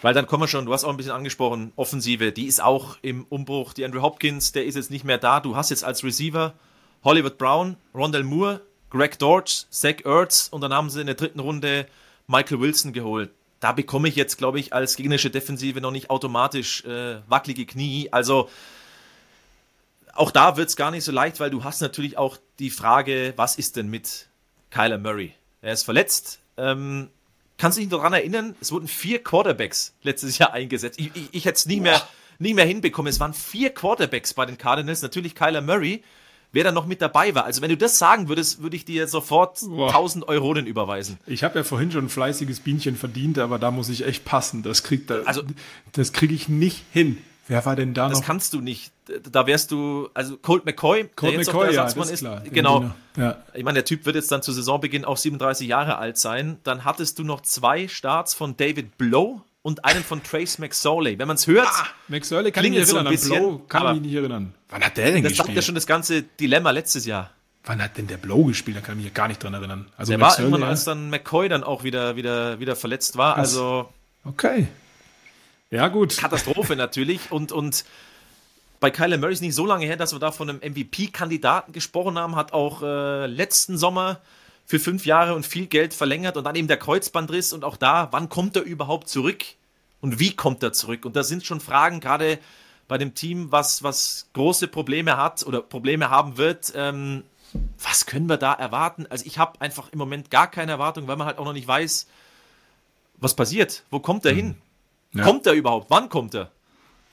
Weil 0.01 0.13
dann 0.13 0.25
kommen 0.25 0.43
wir 0.43 0.47
schon, 0.47 0.65
du 0.65 0.73
hast 0.73 0.83
auch 0.83 0.89
ein 0.89 0.97
bisschen 0.97 1.11
angesprochen, 1.11 1.73
Offensive, 1.75 2.31
die 2.31 2.47
ist 2.47 2.61
auch 2.61 2.97
im 3.01 3.25
Umbruch. 3.29 3.73
Die 3.73 3.85
Andrew 3.85 4.01
Hopkins, 4.01 4.51
der 4.51 4.65
ist 4.65 4.75
jetzt 4.75 4.89
nicht 4.89 5.05
mehr 5.05 5.19
da. 5.19 5.39
Du 5.39 5.55
hast 5.55 5.69
jetzt 5.69 5.83
als 5.83 6.03
Receiver 6.03 6.53
Hollywood 7.03 7.37
Brown, 7.37 7.77
Rondell 7.93 8.23
Moore, 8.23 8.61
Greg 8.89 9.19
Dortch, 9.19 9.65
Zach 9.69 10.03
Ertz 10.03 10.47
und 10.49 10.61
dann 10.61 10.73
haben 10.73 10.89
sie 10.89 11.01
in 11.01 11.07
der 11.07 11.15
dritten 11.15 11.39
Runde 11.39 11.87
Michael 12.27 12.59
Wilson 12.59 12.93
geholt. 12.93 13.31
da 13.59 13.71
bekomme 13.73 14.07
ich 14.07 14.15
jetzt, 14.15 14.37
glaube 14.37 14.59
ich, 14.59 14.73
als 14.73 14.95
gegnerische 14.95 15.29
Defensive 15.29 15.81
noch 15.81 15.91
nicht 15.91 16.09
automatisch 16.09 16.83
äh, 16.83 17.21
wackelige 17.27 17.67
Knie. 17.67 18.09
Also 18.11 18.49
auch 20.13 20.31
da 20.31 20.57
wird 20.57 20.69
es 20.69 20.75
gar 20.75 20.89
nicht 20.91 21.03
so 21.03 21.11
leicht, 21.11 21.39
weil 21.39 21.51
du 21.51 21.63
hast 21.63 21.79
natürlich 21.79 22.17
auch 22.17 22.37
die 22.57 22.71
Frage, 22.71 23.33
was 23.35 23.57
ist 23.57 23.75
denn 23.75 23.87
mit 23.87 24.27
Kyler 24.71 24.97
Murray? 24.97 25.33
Er 25.61 25.73
ist 25.73 25.83
verletzt. 25.83 26.39
Ähm, 26.57 27.09
kannst 27.61 27.77
du 27.77 27.81
dich 27.81 27.89
daran 27.89 28.11
erinnern, 28.13 28.55
es 28.59 28.71
wurden 28.71 28.87
vier 28.87 29.23
Quarterbacks 29.23 29.93
letztes 30.01 30.37
Jahr 30.39 30.51
eingesetzt. 30.53 30.99
Ich, 30.99 31.11
ich, 31.13 31.29
ich 31.31 31.45
hätte 31.45 31.57
es 31.57 31.65
nie 31.67 31.79
mehr, 31.79 32.01
nie 32.39 32.55
mehr 32.55 32.65
hinbekommen. 32.65 33.07
Es 33.09 33.19
waren 33.19 33.35
vier 33.35 33.69
Quarterbacks 33.69 34.33
bei 34.33 34.47
den 34.47 34.57
Cardinals. 34.57 35.03
Natürlich 35.03 35.35
Kyler 35.35 35.61
Murray, 35.61 36.01
wer 36.53 36.63
da 36.63 36.71
noch 36.71 36.87
mit 36.87 37.03
dabei 37.03 37.35
war. 37.35 37.45
Also 37.45 37.61
wenn 37.61 37.69
du 37.69 37.77
das 37.77 37.99
sagen 37.99 38.27
würdest, 38.29 38.63
würde 38.63 38.75
ich 38.75 38.83
dir 38.83 39.07
sofort 39.07 39.59
Boah. 39.61 39.89
1000 39.89 40.27
Euronen 40.27 40.65
überweisen. 40.65 41.19
Ich 41.27 41.43
habe 41.43 41.59
ja 41.59 41.63
vorhin 41.63 41.91
schon 41.91 42.05
ein 42.05 42.09
fleißiges 42.09 42.61
Bienchen 42.61 42.95
verdient, 42.97 43.37
aber 43.37 43.59
da 43.59 43.69
muss 43.69 43.89
ich 43.89 44.05
echt 44.07 44.25
passen. 44.25 44.63
Das 44.63 44.81
kriegt 44.81 45.11
da, 45.11 45.21
Also- 45.25 45.43
das 45.91 46.13
kriege 46.13 46.33
ich 46.33 46.49
nicht 46.49 46.83
hin. 46.91 47.19
Wer 47.47 47.65
war 47.65 47.75
denn 47.75 47.93
da 47.93 48.07
Das 48.09 48.19
noch? 48.19 48.25
kannst 48.25 48.53
du 48.53 48.61
nicht. 48.61 48.91
Da 49.31 49.45
wärst 49.47 49.71
du, 49.71 50.09
also 50.13 50.37
Colt 50.37 50.65
McCoy, 50.65 51.09
Colt 51.15 51.33
der 51.33 51.39
jetzt 51.39 51.47
McCoy, 51.47 51.73
ja, 51.73 51.83
das 51.83 51.95
ist 52.11 52.19
klar. 52.19 52.41
Genau. 52.49 52.91
Ja. 53.17 53.37
Ich 53.53 53.63
meine, 53.63 53.75
der 53.75 53.85
Typ 53.85 54.05
wird 54.05 54.15
jetzt 54.15 54.31
dann 54.31 54.41
zu 54.41 54.51
Saisonbeginn 54.51 55.03
auch 55.05 55.17
37 55.17 55.67
Jahre 55.67 55.97
alt 55.97 56.17
sein. 56.17 56.57
Dann 56.63 56.85
hattest 56.85 57.19
du 57.19 57.23
noch 57.23 57.41
zwei 57.41 57.87
Starts 57.87 58.33
von 58.33 58.55
David 58.55 58.97
Blow 58.97 59.41
und 59.63 59.85
einen 59.85 60.03
von 60.03 60.23
Trace 60.23 60.59
McSorley. 60.59 61.19
Wenn 61.19 61.27
man 61.27 61.35
es 61.35 61.45
hört, 61.47 61.67
Max 62.07 62.29
Sörle 62.29 62.51
kann 62.51 62.63
ich 62.65 62.73
so 62.87 62.97
ein 62.97 63.05
erinnern, 63.05 63.07
an 63.07 63.11
bisschen, 63.13 63.39
Blow 63.39 63.61
kann 63.67 63.87
ich 63.87 63.93
mich 64.01 64.11
nicht 64.11 64.15
erinnern. 64.15 64.53
Wann 64.69 64.83
hat 64.83 64.97
der 64.97 65.11
denn 65.11 65.23
das 65.23 65.33
sagt 65.33 65.37
gespielt? 65.47 65.55
ja 65.57 65.61
schon 65.61 65.75
das 65.75 65.85
ganze 65.87 66.23
Dilemma 66.23 66.71
letztes 66.71 67.05
Jahr. 67.05 67.31
Wann 67.63 67.81
hat 67.81 67.97
denn 67.97 68.07
der 68.07 68.17
Blow 68.17 68.45
gespielt? 68.45 68.77
Da 68.77 68.81
kann 68.81 68.97
ich 68.97 69.03
mich 69.05 69.13
gar 69.13 69.27
nicht 69.27 69.43
dran 69.43 69.53
erinnern. 69.53 69.87
Also 69.97 70.11
Der 70.11 70.17
Max 70.17 70.33
war 70.35 70.39
irgendwann, 70.39 70.61
ja. 70.61 70.67
als 70.69 70.85
dann 70.85 71.09
McCoy 71.11 71.47
dann 71.49 71.63
auch 71.63 71.83
wieder, 71.83 72.15
wieder, 72.15 72.59
wieder 72.59 72.75
verletzt 72.75 73.17
war. 73.17 73.35
Also 73.37 73.89
Okay. 74.23 74.67
Ja, 75.71 75.87
gut. 75.87 76.17
Katastrophe 76.17 76.75
natürlich. 76.75 77.31
Und, 77.31 77.51
und 77.51 77.85
bei 78.81 78.91
Kyler 78.91 79.17
Murray 79.17 79.33
ist 79.33 79.41
nicht 79.41 79.55
so 79.55 79.65
lange 79.65 79.85
her, 79.85 79.95
dass 79.95 80.11
wir 80.11 80.19
da 80.19 80.31
von 80.31 80.49
einem 80.49 80.59
MVP-Kandidaten 80.59 81.71
gesprochen 81.71 82.19
haben, 82.19 82.35
hat 82.35 82.51
auch 82.51 82.83
äh, 82.83 83.25
letzten 83.25 83.77
Sommer 83.77 84.19
für 84.65 84.79
fünf 84.79 85.05
Jahre 85.05 85.33
und 85.33 85.45
viel 85.45 85.67
Geld 85.67 85.93
verlängert 85.93 86.35
und 86.37 86.43
dann 86.43 86.55
eben 86.55 86.67
der 86.67 86.77
Kreuzbandriss 86.77 87.53
und 87.53 87.63
auch 87.63 87.77
da, 87.77 88.09
wann 88.11 88.29
kommt 88.29 88.55
er 88.55 88.63
überhaupt 88.63 89.07
zurück 89.07 89.43
und 90.01 90.19
wie 90.19 90.35
kommt 90.35 90.61
er 90.61 90.73
zurück? 90.73 91.05
Und 91.05 91.15
da 91.15 91.23
sind 91.23 91.45
schon 91.45 91.61
Fragen, 91.61 91.99
gerade 91.99 92.37
bei 92.87 92.97
dem 92.97 93.13
Team, 93.13 93.51
was, 93.51 93.83
was 93.83 94.27
große 94.33 94.67
Probleme 94.67 95.15
hat 95.15 95.45
oder 95.45 95.61
Probleme 95.61 96.09
haben 96.09 96.37
wird. 96.37 96.73
Ähm, 96.75 97.23
was 97.81 98.05
können 98.05 98.27
wir 98.27 98.37
da 98.37 98.53
erwarten? 98.53 99.07
Also 99.09 99.25
ich 99.25 99.37
habe 99.37 99.59
einfach 99.61 99.89
im 99.91 99.99
Moment 99.99 100.29
gar 100.31 100.49
keine 100.49 100.73
Erwartung, 100.73 101.07
weil 101.07 101.15
man 101.15 101.27
halt 101.27 101.37
auch 101.37 101.45
noch 101.45 101.53
nicht 101.53 101.67
weiß, 101.67 102.07
was 103.17 103.35
passiert. 103.35 103.83
Wo 103.89 103.99
kommt 103.99 104.25
er 104.25 104.33
hin? 104.33 104.55
Ja. 105.13 105.23
Kommt 105.23 105.45
er 105.45 105.53
überhaupt? 105.53 105.89
Wann 105.89 106.09
kommt 106.09 106.33
er? 106.33 106.51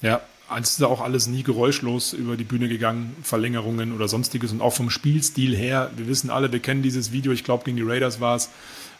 Ja, 0.01 0.20
es 0.61 0.70
ist 0.70 0.82
auch 0.82 1.01
alles 1.01 1.26
nie 1.26 1.42
geräuschlos 1.42 2.12
über 2.12 2.36
die 2.36 2.44
Bühne 2.44 2.68
gegangen, 2.68 3.16
Verlängerungen 3.22 3.94
oder 3.94 4.09
sonstiges 4.09 4.53
und 4.53 4.61
auch 4.61 4.72
vom 4.72 4.88
Spielstil 4.88 5.57
her. 5.57 5.90
Wir 5.96 6.07
wissen 6.07 6.30
alle, 6.30 6.53
wir 6.53 6.61
kennen 6.61 6.82
dieses 6.82 7.12
Video, 7.12 7.32
ich 7.32 7.44
glaube 7.44 7.64
gegen 7.64 7.76
die 7.76 7.82
Raiders 7.82 8.20
war 8.20 8.36
es, 8.36 8.51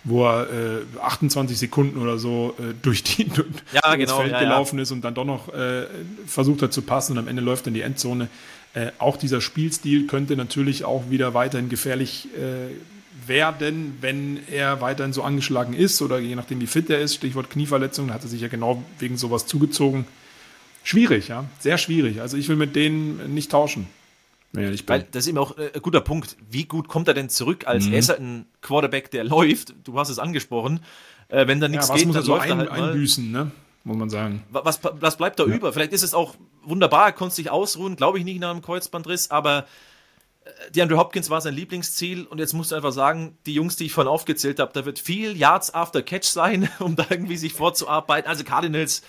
wo 0.05 0.27
er 0.27 0.49
äh, 0.51 1.01
28 1.01 1.59
Sekunden 1.59 2.01
oder 2.01 2.19
so 2.19 2.55
äh, 2.59 2.75
durch, 2.83 3.03
die, 3.03 3.25
durch 3.29 3.47
Ja, 3.73 3.81
das 3.83 3.97
genau, 3.97 4.17
Feld 4.19 4.33
ja, 4.33 4.43
ja. 4.43 4.49
gelaufen 4.49 4.79
ist 4.79 4.91
und 4.91 5.03
dann 5.03 5.15
doch 5.15 5.25
noch 5.25 5.53
äh, 5.55 5.87
versucht 6.27 6.63
hat 6.63 6.73
zu 6.73 6.83
passen 6.83 7.13
und 7.13 7.19
am 7.19 7.29
Ende 7.29 7.43
läuft 7.43 7.67
er 7.67 7.69
in 7.69 7.75
die 7.75 7.83
Endzone. 7.83 8.29
Äh, 8.75 8.91
auch 8.99 9.17
dieser 9.17 9.41
Spielstil 9.41 10.07
könnte 10.07 10.37
natürlich 10.37 10.85
auch 10.85 11.09
wieder 11.09 11.35
weiterhin 11.35 11.69
gefährlich 11.69 12.29
äh, 12.37 12.75
werden, 13.27 13.99
wenn 14.01 14.41
er 14.51 14.81
weiterhin 14.81 15.13
so 15.13 15.23
angeschlagen 15.23 15.75
ist 15.75 16.01
oder 16.03 16.19
je 16.19 16.35
nachdem 16.35 16.61
wie 16.61 16.67
fit 16.67 16.89
er 16.91 17.01
ist. 17.01 17.15
Stichwort 17.15 17.51
Knieverletzung, 17.51 18.09
da 18.09 18.15
hat 18.15 18.23
er 18.23 18.29
sich 18.29 18.41
ja 18.41 18.49
genau 18.49 18.83
wegen 18.99 19.17
sowas 19.17 19.47
zugezogen. 19.47 20.07
Schwierig, 20.85 21.29
ja, 21.29 21.45
sehr 21.59 21.77
schwierig. 21.79 22.21
Also 22.21 22.37
ich 22.37 22.49
will 22.49 22.57
mit 22.57 22.75
denen 22.77 23.35
nicht 23.35 23.51
tauschen. 23.51 23.87
Bin. 24.53 24.79
Weil 24.87 25.07
das 25.11 25.25
ist 25.25 25.29
immer 25.29 25.43
auch 25.43 25.59
äh, 25.59 25.71
ein 25.75 25.83
guter 25.83 26.01
Punkt. 26.01 26.37
Wie 26.51 26.65
gut 26.65 26.89
kommt 26.89 27.07
er 27.07 27.13
denn 27.13 27.29
zurück 27.29 27.67
als 27.67 27.87
Mhm. 27.87 27.93
er 27.93 27.99
ist 27.99 28.09
halt 28.09 28.21
ein 28.21 28.47
Quarterback, 28.63 29.11
der 29.11 29.25
läuft? 29.25 29.75
Du 29.85 29.99
hast 29.99 30.09
es 30.09 30.19
angesprochen. 30.19 30.81
Äh, 31.29 31.47
wenn 31.47 31.61
da 31.61 31.67
ja, 31.67 31.73
nichts 31.73 31.91
was 31.91 31.99
geht, 31.99 32.07
muss 32.07 32.17
er 32.17 32.21
dann 32.21 32.27
so 32.27 32.33
läuft 32.35 32.47
er 32.47 32.53
ein, 32.53 32.59
halt 32.61 32.71
mal. 32.71 32.91
einbüßen, 32.91 33.31
ne? 33.31 33.51
muss 33.85 33.97
man 33.99 34.09
sagen. 34.09 34.43
Wa- 34.51 34.63
Was, 34.65 34.81
was 34.83 35.17
bleibt 35.19 35.39
da 35.39 35.45
über? 35.45 35.75
Vielleicht 35.75 35.93
ist 35.93 36.03
es 36.03 36.15
auch 36.15 36.35
wunderbar, 36.63 37.07
er 37.07 37.13
konnte 37.13 37.35
sich 37.35 37.51
ausruhen, 37.51 37.97
glaube 37.97 38.19
ich 38.19 38.25
nicht 38.25 38.41
nach 38.41 38.51
einem 38.51 38.63
Kreuzbandriss, 38.63 39.31
aber 39.31 39.59
äh, 39.61 39.63
DeAndre 40.75 40.97
Hopkins 40.99 41.31
war 41.31 41.41
sein 41.41 41.55
Lieblingsziel 41.55 42.25
und 42.27 42.39
jetzt 42.39 42.53
musst 42.53 42.71
du 42.73 42.77
einfach 42.77 42.93
sagen, 42.93 43.37
die 43.47 43.55
Jungs, 43.55 43.77
die 43.77 43.87
ich 43.87 43.93
vorhin 43.93 44.11
aufgezählt 44.11 44.59
habe, 44.61 44.71
da 44.75 44.85
wird 44.85 44.99
viel 44.99 45.37
Yards 45.37 45.73
after 45.75 46.03
Catch 46.03 46.25
sein, 46.27 46.69
um 46.79 46.97
da 46.97 47.07
irgendwie 47.11 47.37
sich 47.37 47.53
vorzuarbeiten. 47.53 48.29
Also 48.29 48.45
Cardinals, 48.45 49.03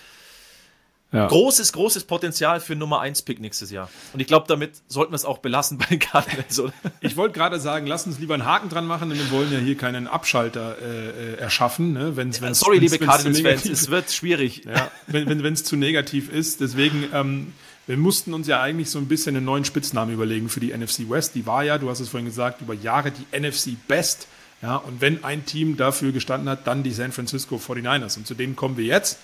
Ja. 1.12 1.26
großes, 1.26 1.72
großes 1.72 2.04
Potenzial 2.04 2.60
für 2.60 2.76
Nummer 2.76 3.00
1 3.00 3.22
Pick 3.22 3.40
nächstes 3.40 3.70
Jahr. 3.72 3.90
Und 4.12 4.20
ich 4.20 4.26
glaube, 4.28 4.46
damit 4.46 4.72
sollten 4.86 5.10
wir 5.12 5.16
es 5.16 5.24
auch 5.24 5.38
belassen 5.38 5.76
bei 5.78 5.86
den 5.86 5.98
Cardinals, 5.98 6.60
oder? 6.60 6.72
Ich 7.00 7.16
wollte 7.16 7.32
gerade 7.36 7.58
sagen, 7.58 7.86
lass 7.86 8.06
uns 8.06 8.18
lieber 8.20 8.34
einen 8.34 8.44
Haken 8.44 8.68
dran 8.68 8.86
machen, 8.86 9.08
denn 9.10 9.18
wir 9.18 9.30
wollen 9.32 9.52
ja 9.52 9.58
hier 9.58 9.76
keinen 9.76 10.06
Abschalter 10.06 10.76
äh, 10.80 11.32
äh, 11.32 11.34
erschaffen. 11.38 11.92
Ne? 11.94 12.16
Wenn's, 12.16 12.40
wenn's, 12.40 12.60
Sorry, 12.60 12.80
wenn's- 12.80 12.92
liebe 12.92 13.04
Cardinals-Fans, 13.04 13.64
es 13.66 13.90
wird 13.90 14.10
schwierig. 14.12 14.62
Ja, 14.70 14.90
wenn 15.08 15.28
es 15.28 15.42
wenn, 15.42 15.52
es 15.54 15.64
zu 15.64 15.76
negativ 15.76 16.30
ist. 16.30 16.60
Deswegen, 16.60 17.08
ähm, 17.12 17.52
wir 17.90 17.96
mussten 17.96 18.34
uns 18.34 18.46
ja 18.46 18.62
eigentlich 18.62 18.88
so 18.88 19.00
ein 19.00 19.08
bisschen 19.08 19.34
einen 19.34 19.44
neuen 19.44 19.64
Spitznamen 19.64 20.14
überlegen 20.14 20.48
für 20.48 20.60
die 20.60 20.72
NFC 20.72 21.10
West. 21.10 21.34
Die 21.34 21.44
war 21.44 21.64
ja, 21.64 21.76
du 21.76 21.90
hast 21.90 21.98
es 21.98 22.08
vorhin 22.08 22.24
gesagt, 22.26 22.60
über 22.60 22.72
Jahre 22.72 23.10
die 23.10 23.36
NFC 23.36 23.70
Best. 23.88 24.28
Ja, 24.62 24.76
und 24.76 25.00
wenn 25.00 25.24
ein 25.24 25.44
Team 25.44 25.76
dafür 25.76 26.12
gestanden 26.12 26.48
hat, 26.48 26.68
dann 26.68 26.84
die 26.84 26.92
San 26.92 27.10
Francisco 27.10 27.56
49ers. 27.56 28.16
Und 28.16 28.28
zu 28.28 28.34
denen 28.34 28.54
kommen 28.54 28.76
wir 28.76 28.84
jetzt. 28.84 29.18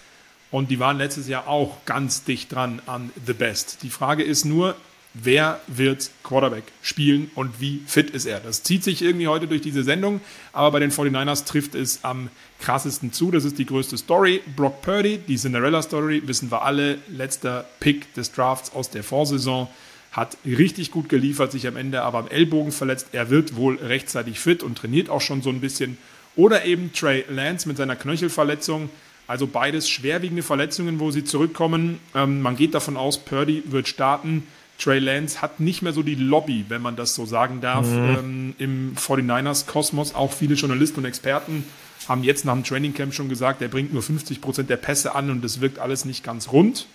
Und 0.51 0.73
die 0.73 0.81
waren 0.81 0.99
letztes 0.99 1.29
Jahr 1.29 1.47
auch 1.47 1.85
ganz 1.85 2.25
dicht 2.25 2.53
dran 2.53 2.83
an 2.87 3.13
The 3.25 3.35
Best. 3.35 3.85
Die 3.85 3.91
Frage 3.91 4.25
ist 4.25 4.45
nur, 4.45 4.75
wer 5.23 5.61
wird 5.67 6.11
Quarterback 6.23 6.65
spielen 6.83 7.31
und 7.35 7.61
wie 7.61 7.81
fit 7.87 8.11
ist 8.11 8.27
er? 8.27 8.41
Das 8.41 8.63
zieht 8.63 8.85
sich 8.85 9.03
irgendwie 9.03 9.29
heute 9.29 9.47
durch 9.47 9.63
diese 9.63 9.83
Sendung, 9.83 10.21
aber 10.53 10.73
bei 10.73 10.81
den 10.81 10.91
49ers 10.91 11.47
trifft 11.47 11.75
es 11.75 12.05
am 12.05 12.29
krassesten 12.61 13.13
zu. 13.13 13.31
Das 13.31 13.45
ist 13.45 13.59
die 13.59 13.67
größte 13.67 13.97
Story. 13.97 14.43
Brock 14.57 14.83
Purdy, 14.83 15.19
die 15.19 15.37
Cinderella-Story, 15.37 16.23
wissen 16.27 16.51
wir 16.51 16.63
alle, 16.63 16.99
letzter 17.09 17.67
Pick 17.81 18.13
des 18.15 18.33
Drafts 18.33 18.73
aus 18.75 18.91
der 18.91 19.03
Vorsaison. 19.03 19.69
Hat 20.13 20.37
richtig 20.45 20.91
gut 20.91 21.09
geliefert, 21.09 21.53
sich 21.53 21.67
am 21.67 21.77
Ende 21.77 22.03
aber 22.03 22.19
am 22.19 22.29
Ellbogen 22.29 22.73
verletzt. 22.73 23.09
Er 23.13 23.31
wird 23.31 23.57
wohl 23.57 23.77
rechtzeitig 23.77 24.39
fit 24.39 24.63
und 24.63 24.79
trainiert 24.79 25.11
auch 25.11 25.21
schon 25.21 25.43
so 25.43 25.51
ein 25.51 25.61
bisschen. 25.61 25.99
Oder 26.37 26.65
eben 26.65 26.93
Trey 26.93 27.25
Lance 27.29 27.69
mit 27.69 27.77
seiner 27.77 27.97
Knöchelverletzung. 27.97 28.91
Also 29.27 29.47
beides 29.47 29.89
schwerwiegende 29.89 30.43
Verletzungen, 30.43 31.01
wo 31.01 31.11
sie 31.11 31.25
zurückkommen. 31.25 31.99
Ähm, 32.15 32.43
man 32.43 32.57
geht 32.57 32.75
davon 32.75 32.97
aus, 32.97 33.19
Purdy 33.19 33.63
wird 33.67 33.89
starten. 33.89 34.47
Trey 34.79 34.99
Lance 34.99 35.41
hat 35.43 35.59
nicht 35.61 35.83
mehr 35.83 35.93
so 35.93 36.03
die 36.03 36.15
Lobby, 36.15 36.67
wenn 36.69 36.83
man 36.83 36.97
das 36.97 37.15
so 37.15 37.25
sagen 37.27 37.61
darf, 37.61 37.87
Mhm. 37.87 38.17
ähm, 38.19 38.55
im 38.59 38.97
49ers-Kosmos. 38.97 40.15
Auch 40.15 40.33
viele 40.33 40.55
Journalisten 40.55 41.01
und 41.01 41.07
Experten 41.07 41.65
haben 42.09 42.23
jetzt 42.23 42.45
nach 42.45 42.53
dem 42.55 42.63
Trainingcamp 42.65 43.15
schon 43.15 43.29
gesagt, 43.29 43.63
er 43.63 43.69
bringt 43.69 43.93
nur 43.93 44.03
50 44.03 44.41
Prozent 44.41 44.71
der 44.71 44.77
Pässe 44.77 45.15
an 45.15 45.31
und 45.31 45.45
es 45.45 45.61
wirkt 45.61 45.79
alles 45.79 46.05
nicht 46.05 46.23
ganz 46.23 46.53
rund. 46.53 46.87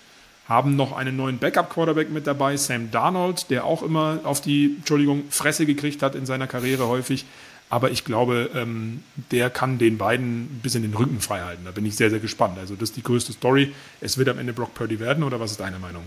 Haben 0.48 0.76
noch 0.76 0.92
einen 0.96 1.16
neuen 1.16 1.38
Backup-Quarterback 1.38 2.12
mit 2.12 2.28
dabei, 2.28 2.58
Sam 2.58 2.92
Darnold, 2.92 3.50
der 3.50 3.66
auch 3.66 3.84
immer 3.84 4.20
auf 4.24 4.42
die, 4.42 4.76
Entschuldigung, 4.78 5.24
Fresse 5.30 5.66
gekriegt 5.66 6.02
hat 6.04 6.16
in 6.16 6.26
seiner 6.26 6.48
Karriere 6.48 6.88
häufig. 6.88 7.26
Aber 7.70 7.90
ich 7.92 8.04
glaube, 8.04 8.50
ähm, 8.54 9.02
der 9.32 9.50
kann 9.50 9.78
den 9.78 9.98
beiden 9.98 10.42
ein 10.42 10.60
bisschen 10.62 10.82
den 10.82 10.94
Rücken 10.94 11.22
frei 11.22 11.40
halten. 11.42 11.64
Da 11.64 11.72
bin 11.72 11.86
ich 11.86 11.96
sehr, 11.96 12.10
sehr 12.10 12.20
gespannt. 12.20 12.58
Also 12.60 12.76
das 12.76 12.90
ist 12.90 12.98
die 12.98 13.04
größte 13.04 13.32
Story. 13.32 13.74
Es 14.02 14.18
wird 14.18 14.28
am 14.28 14.40
Ende 14.40 14.52
Brock 14.52 14.74
Purdy 14.74 15.00
werden, 15.00 15.24
oder 15.24 15.40
was 15.40 15.52
ist 15.52 15.62
deine 15.62 15.80
Meinung? 15.80 16.04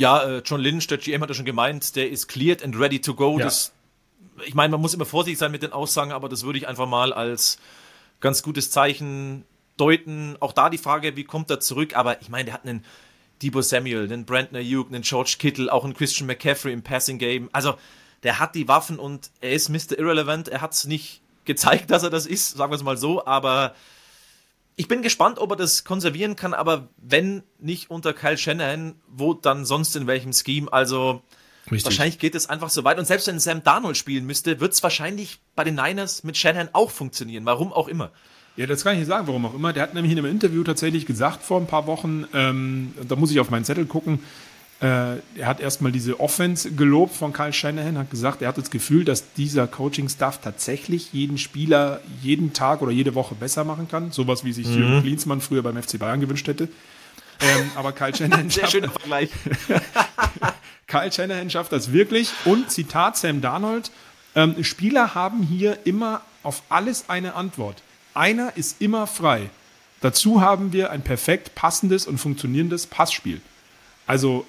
Ja, 0.00 0.22
äh, 0.22 0.42
John 0.42 0.62
Lynch, 0.62 0.86
der 0.86 0.96
GM, 0.96 1.20
hat 1.20 1.28
ja 1.28 1.34
schon 1.34 1.44
gemeint, 1.44 1.94
der 1.94 2.08
ist 2.08 2.26
cleared 2.26 2.64
and 2.64 2.74
ready 2.74 3.02
to 3.02 3.14
go. 3.14 3.38
Ja. 3.38 3.44
Das, 3.44 3.70
ich 4.46 4.54
meine, 4.54 4.70
man 4.70 4.80
muss 4.80 4.94
immer 4.94 5.04
vorsichtig 5.04 5.38
sein 5.38 5.52
mit 5.52 5.62
den 5.62 5.74
Aussagen, 5.74 6.10
aber 6.10 6.30
das 6.30 6.42
würde 6.42 6.58
ich 6.58 6.66
einfach 6.66 6.88
mal 6.88 7.12
als 7.12 7.58
ganz 8.20 8.42
gutes 8.42 8.70
Zeichen 8.70 9.44
deuten. 9.76 10.38
Auch 10.40 10.54
da 10.54 10.70
die 10.70 10.78
Frage, 10.78 11.16
wie 11.16 11.24
kommt 11.24 11.50
er 11.50 11.60
zurück? 11.60 11.96
Aber 11.96 12.18
ich 12.22 12.30
meine, 12.30 12.46
der 12.46 12.54
hat 12.54 12.64
einen 12.64 12.82
Debo 13.42 13.60
Samuel, 13.60 14.04
einen 14.04 14.24
Brandon 14.24 14.56
Ayuk, 14.56 14.88
einen 14.88 15.02
George 15.02 15.36
Kittle, 15.38 15.70
auch 15.70 15.84
einen 15.84 15.92
Christian 15.92 16.26
McCaffrey 16.26 16.72
im 16.72 16.80
Passing 16.80 17.18
Game. 17.18 17.50
Also, 17.52 17.74
der 18.22 18.38
hat 18.38 18.54
die 18.54 18.68
Waffen 18.68 18.98
und 18.98 19.30
er 19.42 19.52
ist 19.52 19.68
Mr. 19.68 19.98
Irrelevant. 19.98 20.48
Er 20.48 20.62
hat 20.62 20.72
es 20.72 20.86
nicht 20.86 21.20
gezeigt, 21.44 21.90
dass 21.90 22.04
er 22.04 22.10
das 22.10 22.24
ist, 22.24 22.56
sagen 22.56 22.72
wir 22.72 22.76
es 22.76 22.82
mal 22.82 22.96
so, 22.96 23.26
aber 23.26 23.74
ich 24.80 24.88
bin 24.88 25.02
gespannt, 25.02 25.38
ob 25.38 25.50
er 25.50 25.56
das 25.56 25.84
konservieren 25.84 26.36
kann, 26.36 26.54
aber 26.54 26.88
wenn 26.96 27.42
nicht 27.58 27.90
unter 27.90 28.14
Kyle 28.14 28.38
Shanahan, 28.38 28.94
wo 29.08 29.34
dann 29.34 29.66
sonst 29.66 29.94
in 29.94 30.06
welchem 30.06 30.32
Scheme? 30.32 30.72
Also 30.72 31.20
Richtig. 31.70 31.84
wahrscheinlich 31.84 32.18
geht 32.18 32.34
es 32.34 32.48
einfach 32.48 32.70
so 32.70 32.82
weit. 32.82 32.98
Und 32.98 33.04
selbst 33.04 33.26
wenn 33.26 33.38
Sam 33.38 33.62
Darnold 33.62 33.98
spielen 33.98 34.24
müsste, 34.24 34.58
wird 34.58 34.72
es 34.72 34.82
wahrscheinlich 34.82 35.38
bei 35.54 35.64
den 35.64 35.74
Niners 35.74 36.24
mit 36.24 36.38
Shanahan 36.38 36.70
auch 36.72 36.90
funktionieren. 36.90 37.44
Warum 37.44 37.74
auch 37.74 37.88
immer. 37.88 38.10
Ja, 38.56 38.66
das 38.66 38.82
kann 38.82 38.94
ich 38.94 39.00
nicht 39.00 39.08
sagen, 39.08 39.26
warum 39.26 39.44
auch 39.44 39.54
immer. 39.54 39.74
Der 39.74 39.82
hat 39.82 39.92
nämlich 39.92 40.12
in 40.12 40.18
einem 40.18 40.30
Interview 40.30 40.64
tatsächlich 40.64 41.04
gesagt 41.04 41.42
vor 41.42 41.60
ein 41.60 41.66
paar 41.66 41.86
Wochen, 41.86 42.24
ähm, 42.32 42.94
da 43.06 43.16
muss 43.16 43.30
ich 43.30 43.38
auf 43.38 43.50
meinen 43.50 43.66
Zettel 43.66 43.84
gucken, 43.84 44.20
er 44.82 45.20
hat 45.42 45.60
erstmal 45.60 45.92
diese 45.92 46.20
Offense 46.20 46.72
gelobt 46.72 47.14
von 47.14 47.34
Kyle 47.34 47.52
Shanahan, 47.52 47.98
hat 47.98 48.10
gesagt, 48.10 48.40
er 48.40 48.48
hat 48.48 48.56
das 48.56 48.70
Gefühl, 48.70 49.04
dass 49.04 49.34
dieser 49.34 49.66
Coaching-Staff 49.66 50.40
tatsächlich 50.40 51.12
jeden 51.12 51.36
Spieler 51.36 52.00
jeden 52.22 52.54
Tag 52.54 52.80
oder 52.80 52.90
jede 52.90 53.14
Woche 53.14 53.34
besser 53.34 53.64
machen 53.64 53.88
kann. 53.88 54.10
Sowas, 54.10 54.42
wie 54.42 54.54
sich 54.54 54.66
mhm. 54.66 54.78
Jürgen 54.78 55.02
Klinsmann 55.02 55.42
früher 55.42 55.62
beim 55.62 55.80
FC 55.80 55.98
Bayern 55.98 56.20
gewünscht 56.20 56.48
hätte. 56.48 56.68
Ähm, 57.40 57.70
aber 57.74 57.92
Kyle 57.92 58.14
Shanahan 58.14 58.48
Sehr 58.50 58.68
schöner 58.68 58.90
Vergleich. 58.90 59.30
Kyle 60.86 61.12
Shanahan 61.12 61.50
schafft 61.50 61.72
das 61.72 61.92
wirklich. 61.92 62.30
Und 62.46 62.70
Zitat 62.70 63.16
Sam 63.16 63.40
Darnold, 63.40 63.90
ähm, 64.34 64.62
Spieler 64.64 65.14
haben 65.14 65.42
hier 65.42 65.78
immer 65.84 66.22
auf 66.42 66.62
alles 66.68 67.08
eine 67.08 67.34
Antwort. 67.34 67.82
Einer 68.14 68.56
ist 68.56 68.80
immer 68.80 69.06
frei. 69.06 69.50
Dazu 70.00 70.40
haben 70.40 70.72
wir 70.72 70.90
ein 70.90 71.02
perfekt 71.02 71.54
passendes 71.54 72.06
und 72.06 72.18
funktionierendes 72.18 72.86
Passspiel. 72.86 73.40
Also 74.06 74.46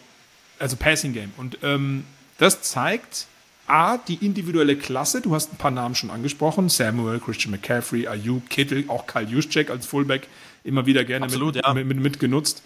also 0.62 0.76
Passing 0.76 1.14
Game. 1.14 1.32
Und 1.38 1.58
ähm, 1.64 2.06
das 2.38 2.62
zeigt 2.62 3.28
A, 3.68 3.98
die 3.98 4.16
individuelle 4.16 4.76
Klasse. 4.76 5.22
Du 5.22 5.34
hast 5.34 5.54
ein 5.54 5.58
paar 5.58 5.72
Namen 5.72 5.96
schon 5.96 6.10
angesprochen. 6.10 6.70
Samuel, 6.70 7.20
Christian 7.20 7.52
McCaffrey, 7.52 8.08
Ayuk, 8.08 8.50
Kittel, 8.50 8.86
auch 8.88 9.08
Kyle 9.08 9.28
Juszczyk 9.28 9.70
als 9.70 9.86
Fullback 9.86 10.28
immer 10.64 10.86
wieder 10.86 11.04
gerne 11.06 11.26
Absolut, 11.26 11.56
mit, 11.56 11.66
ja. 11.66 11.74
mit, 11.74 11.88
mit, 11.88 12.00
mit 12.00 12.20
genutzt. 12.20 12.62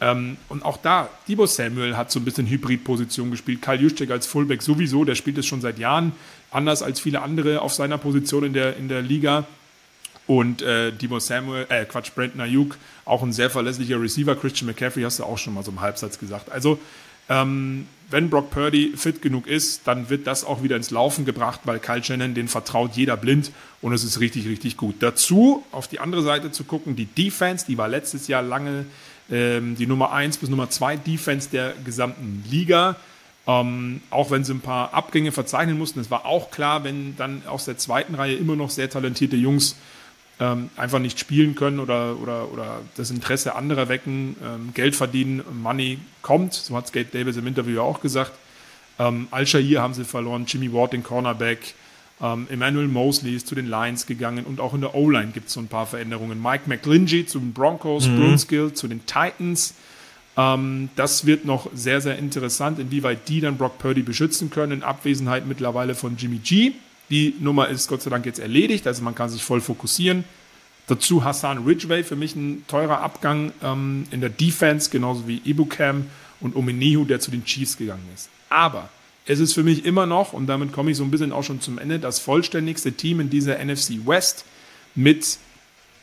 Ähm, 0.00 0.36
und 0.48 0.64
auch 0.64 0.76
da, 0.76 1.08
Debo 1.26 1.46
Samuel 1.46 1.96
hat 1.96 2.10
so 2.10 2.20
ein 2.20 2.24
bisschen 2.24 2.46
Hybridposition 2.46 3.30
gespielt. 3.30 3.62
Kyle 3.62 3.76
Juszczyk 3.76 4.10
als 4.10 4.26
Fullback 4.26 4.62
sowieso, 4.62 5.04
der 5.04 5.14
spielt 5.14 5.38
es 5.38 5.46
schon 5.46 5.60
seit 5.60 5.78
Jahren, 5.78 6.12
anders 6.50 6.82
als 6.82 7.00
viele 7.00 7.22
andere 7.22 7.62
auf 7.62 7.74
seiner 7.74 7.98
Position 7.98 8.44
in 8.44 8.52
der, 8.52 8.76
in 8.76 8.88
der 8.88 9.02
Liga. 9.02 9.46
Und 10.26 10.60
äh, 10.60 10.92
Debo 10.92 11.18
Samuel, 11.20 11.66
äh, 11.70 11.84
Quatsch, 11.84 12.10
Brandon 12.14 12.42
Ayuk, 12.42 12.76
auch 13.06 13.22
ein 13.22 13.32
sehr 13.32 13.48
verlässlicher 13.48 14.00
Receiver. 14.00 14.36
Christian 14.36 14.66
McCaffrey 14.66 15.02
hast 15.02 15.18
du 15.18 15.24
auch 15.24 15.38
schon 15.38 15.54
mal 15.54 15.64
so 15.64 15.70
im 15.70 15.80
Halbsatz 15.80 16.18
gesagt. 16.18 16.52
Also 16.52 16.78
ähm, 17.28 17.86
wenn 18.10 18.30
Brock 18.30 18.50
Purdy 18.50 18.94
fit 18.96 19.20
genug 19.20 19.46
ist, 19.46 19.82
dann 19.86 20.08
wird 20.08 20.26
das 20.26 20.44
auch 20.44 20.62
wieder 20.62 20.76
ins 20.76 20.90
Laufen 20.90 21.26
gebracht, 21.26 21.60
weil 21.64 21.78
Kyle 21.78 22.02
Shannon, 22.02 22.34
den 22.34 22.48
vertraut 22.48 22.92
jeder 22.94 23.16
blind 23.16 23.52
und 23.82 23.92
es 23.92 24.02
ist 24.02 24.20
richtig, 24.20 24.46
richtig 24.48 24.76
gut. 24.76 24.96
Dazu 25.00 25.62
auf 25.72 25.88
die 25.88 26.00
andere 26.00 26.22
Seite 26.22 26.50
zu 26.50 26.64
gucken, 26.64 26.96
die 26.96 27.04
Defense, 27.04 27.66
die 27.66 27.76
war 27.76 27.88
letztes 27.88 28.26
Jahr 28.26 28.42
lange 28.42 28.86
ähm, 29.30 29.76
die 29.76 29.86
Nummer 29.86 30.12
1 30.12 30.38
bis 30.38 30.48
Nummer 30.48 30.70
2 30.70 30.96
Defense 30.96 31.50
der 31.50 31.74
gesamten 31.84 32.44
Liga. 32.50 32.96
Ähm, 33.46 34.00
auch 34.10 34.30
wenn 34.30 34.44
sie 34.44 34.52
ein 34.52 34.60
paar 34.60 34.94
Abgänge 34.94 35.32
verzeichnen 35.32 35.78
mussten, 35.78 36.00
es 36.00 36.10
war 36.10 36.26
auch 36.26 36.50
klar, 36.50 36.84
wenn 36.84 37.16
dann 37.16 37.42
aus 37.46 37.64
der 37.64 37.78
zweiten 37.78 38.14
Reihe 38.14 38.36
immer 38.36 38.56
noch 38.56 38.70
sehr 38.70 38.90
talentierte 38.90 39.36
Jungs 39.36 39.76
ähm, 40.40 40.70
einfach 40.76 40.98
nicht 40.98 41.18
spielen 41.18 41.54
können 41.54 41.80
oder, 41.80 42.16
oder, 42.20 42.52
oder 42.52 42.80
das 42.96 43.10
Interesse 43.10 43.56
anderer 43.56 43.88
wecken, 43.88 44.36
ähm, 44.44 44.70
Geld 44.74 44.94
verdienen, 44.94 45.42
Money 45.62 45.98
kommt. 46.22 46.54
So 46.54 46.76
hat 46.76 46.88
Skate 46.88 47.12
Davis 47.12 47.36
im 47.36 47.46
Interview 47.46 47.80
auch 47.80 48.00
gesagt. 48.00 48.32
Ähm, 48.98 49.28
Al-Shahir 49.30 49.82
haben 49.82 49.94
sie 49.94 50.04
verloren, 50.04 50.44
Jimmy 50.46 50.72
Ward, 50.72 50.92
den 50.92 51.02
Cornerback. 51.02 51.74
Ähm, 52.20 52.46
Emmanuel 52.50 52.88
Mosley 52.88 53.34
ist 53.34 53.46
zu 53.46 53.54
den 53.54 53.66
Lions 53.66 54.06
gegangen 54.06 54.44
und 54.44 54.60
auch 54.60 54.74
in 54.74 54.80
der 54.80 54.94
O-Line 54.94 55.30
gibt 55.32 55.48
es 55.48 55.54
so 55.54 55.60
ein 55.60 55.68
paar 55.68 55.86
Veränderungen. 55.86 56.42
Mike 56.42 56.64
McGlinchey 56.66 57.26
zu 57.26 57.38
den 57.38 57.52
Broncos, 57.52 58.06
mhm. 58.06 58.18
Brunskill 58.18 58.72
zu 58.72 58.88
den 58.88 59.06
Titans. 59.06 59.74
Ähm, 60.36 60.88
das 60.96 61.26
wird 61.26 61.44
noch 61.44 61.68
sehr, 61.74 62.00
sehr 62.00 62.18
interessant, 62.18 62.78
inwieweit 62.78 63.28
die 63.28 63.40
dann 63.40 63.56
Brock 63.56 63.78
Purdy 63.78 64.02
beschützen 64.02 64.50
können, 64.50 64.72
in 64.72 64.82
Abwesenheit 64.82 65.46
mittlerweile 65.46 65.94
von 65.94 66.16
Jimmy 66.16 66.38
G. 66.38 66.72
Die 67.10 67.34
Nummer 67.40 67.68
ist 67.68 67.88
Gott 67.88 68.02
sei 68.02 68.10
Dank 68.10 68.26
jetzt 68.26 68.38
erledigt, 68.38 68.86
also 68.86 69.02
man 69.02 69.14
kann 69.14 69.28
sich 69.28 69.42
voll 69.42 69.60
fokussieren. 69.60 70.24
Dazu 70.86 71.24
Hassan 71.24 71.64
Ridgway, 71.64 72.02
für 72.02 72.16
mich 72.16 72.34
ein 72.34 72.64
teurer 72.66 73.00
Abgang 73.00 73.52
ähm, 73.62 74.06
in 74.10 74.20
der 74.20 74.30
Defense, 74.30 74.90
genauso 74.90 75.28
wie 75.28 75.40
Ibukam 75.44 76.06
und 76.40 76.56
Omenihu, 76.56 77.04
der 77.04 77.20
zu 77.20 77.30
den 77.30 77.44
Chiefs 77.44 77.76
gegangen 77.76 78.08
ist. 78.14 78.30
Aber 78.48 78.88
es 79.26 79.40
ist 79.40 79.52
für 79.52 79.62
mich 79.62 79.84
immer 79.84 80.06
noch, 80.06 80.32
und 80.32 80.46
damit 80.46 80.72
komme 80.72 80.90
ich 80.90 80.96
so 80.96 81.04
ein 81.04 81.10
bisschen 81.10 81.32
auch 81.32 81.44
schon 81.44 81.60
zum 81.60 81.78
Ende, 81.78 81.98
das 81.98 82.18
vollständigste 82.18 82.92
Team 82.92 83.20
in 83.20 83.28
dieser 83.28 83.62
NFC 83.62 84.06
West 84.06 84.46
mit 84.94 85.38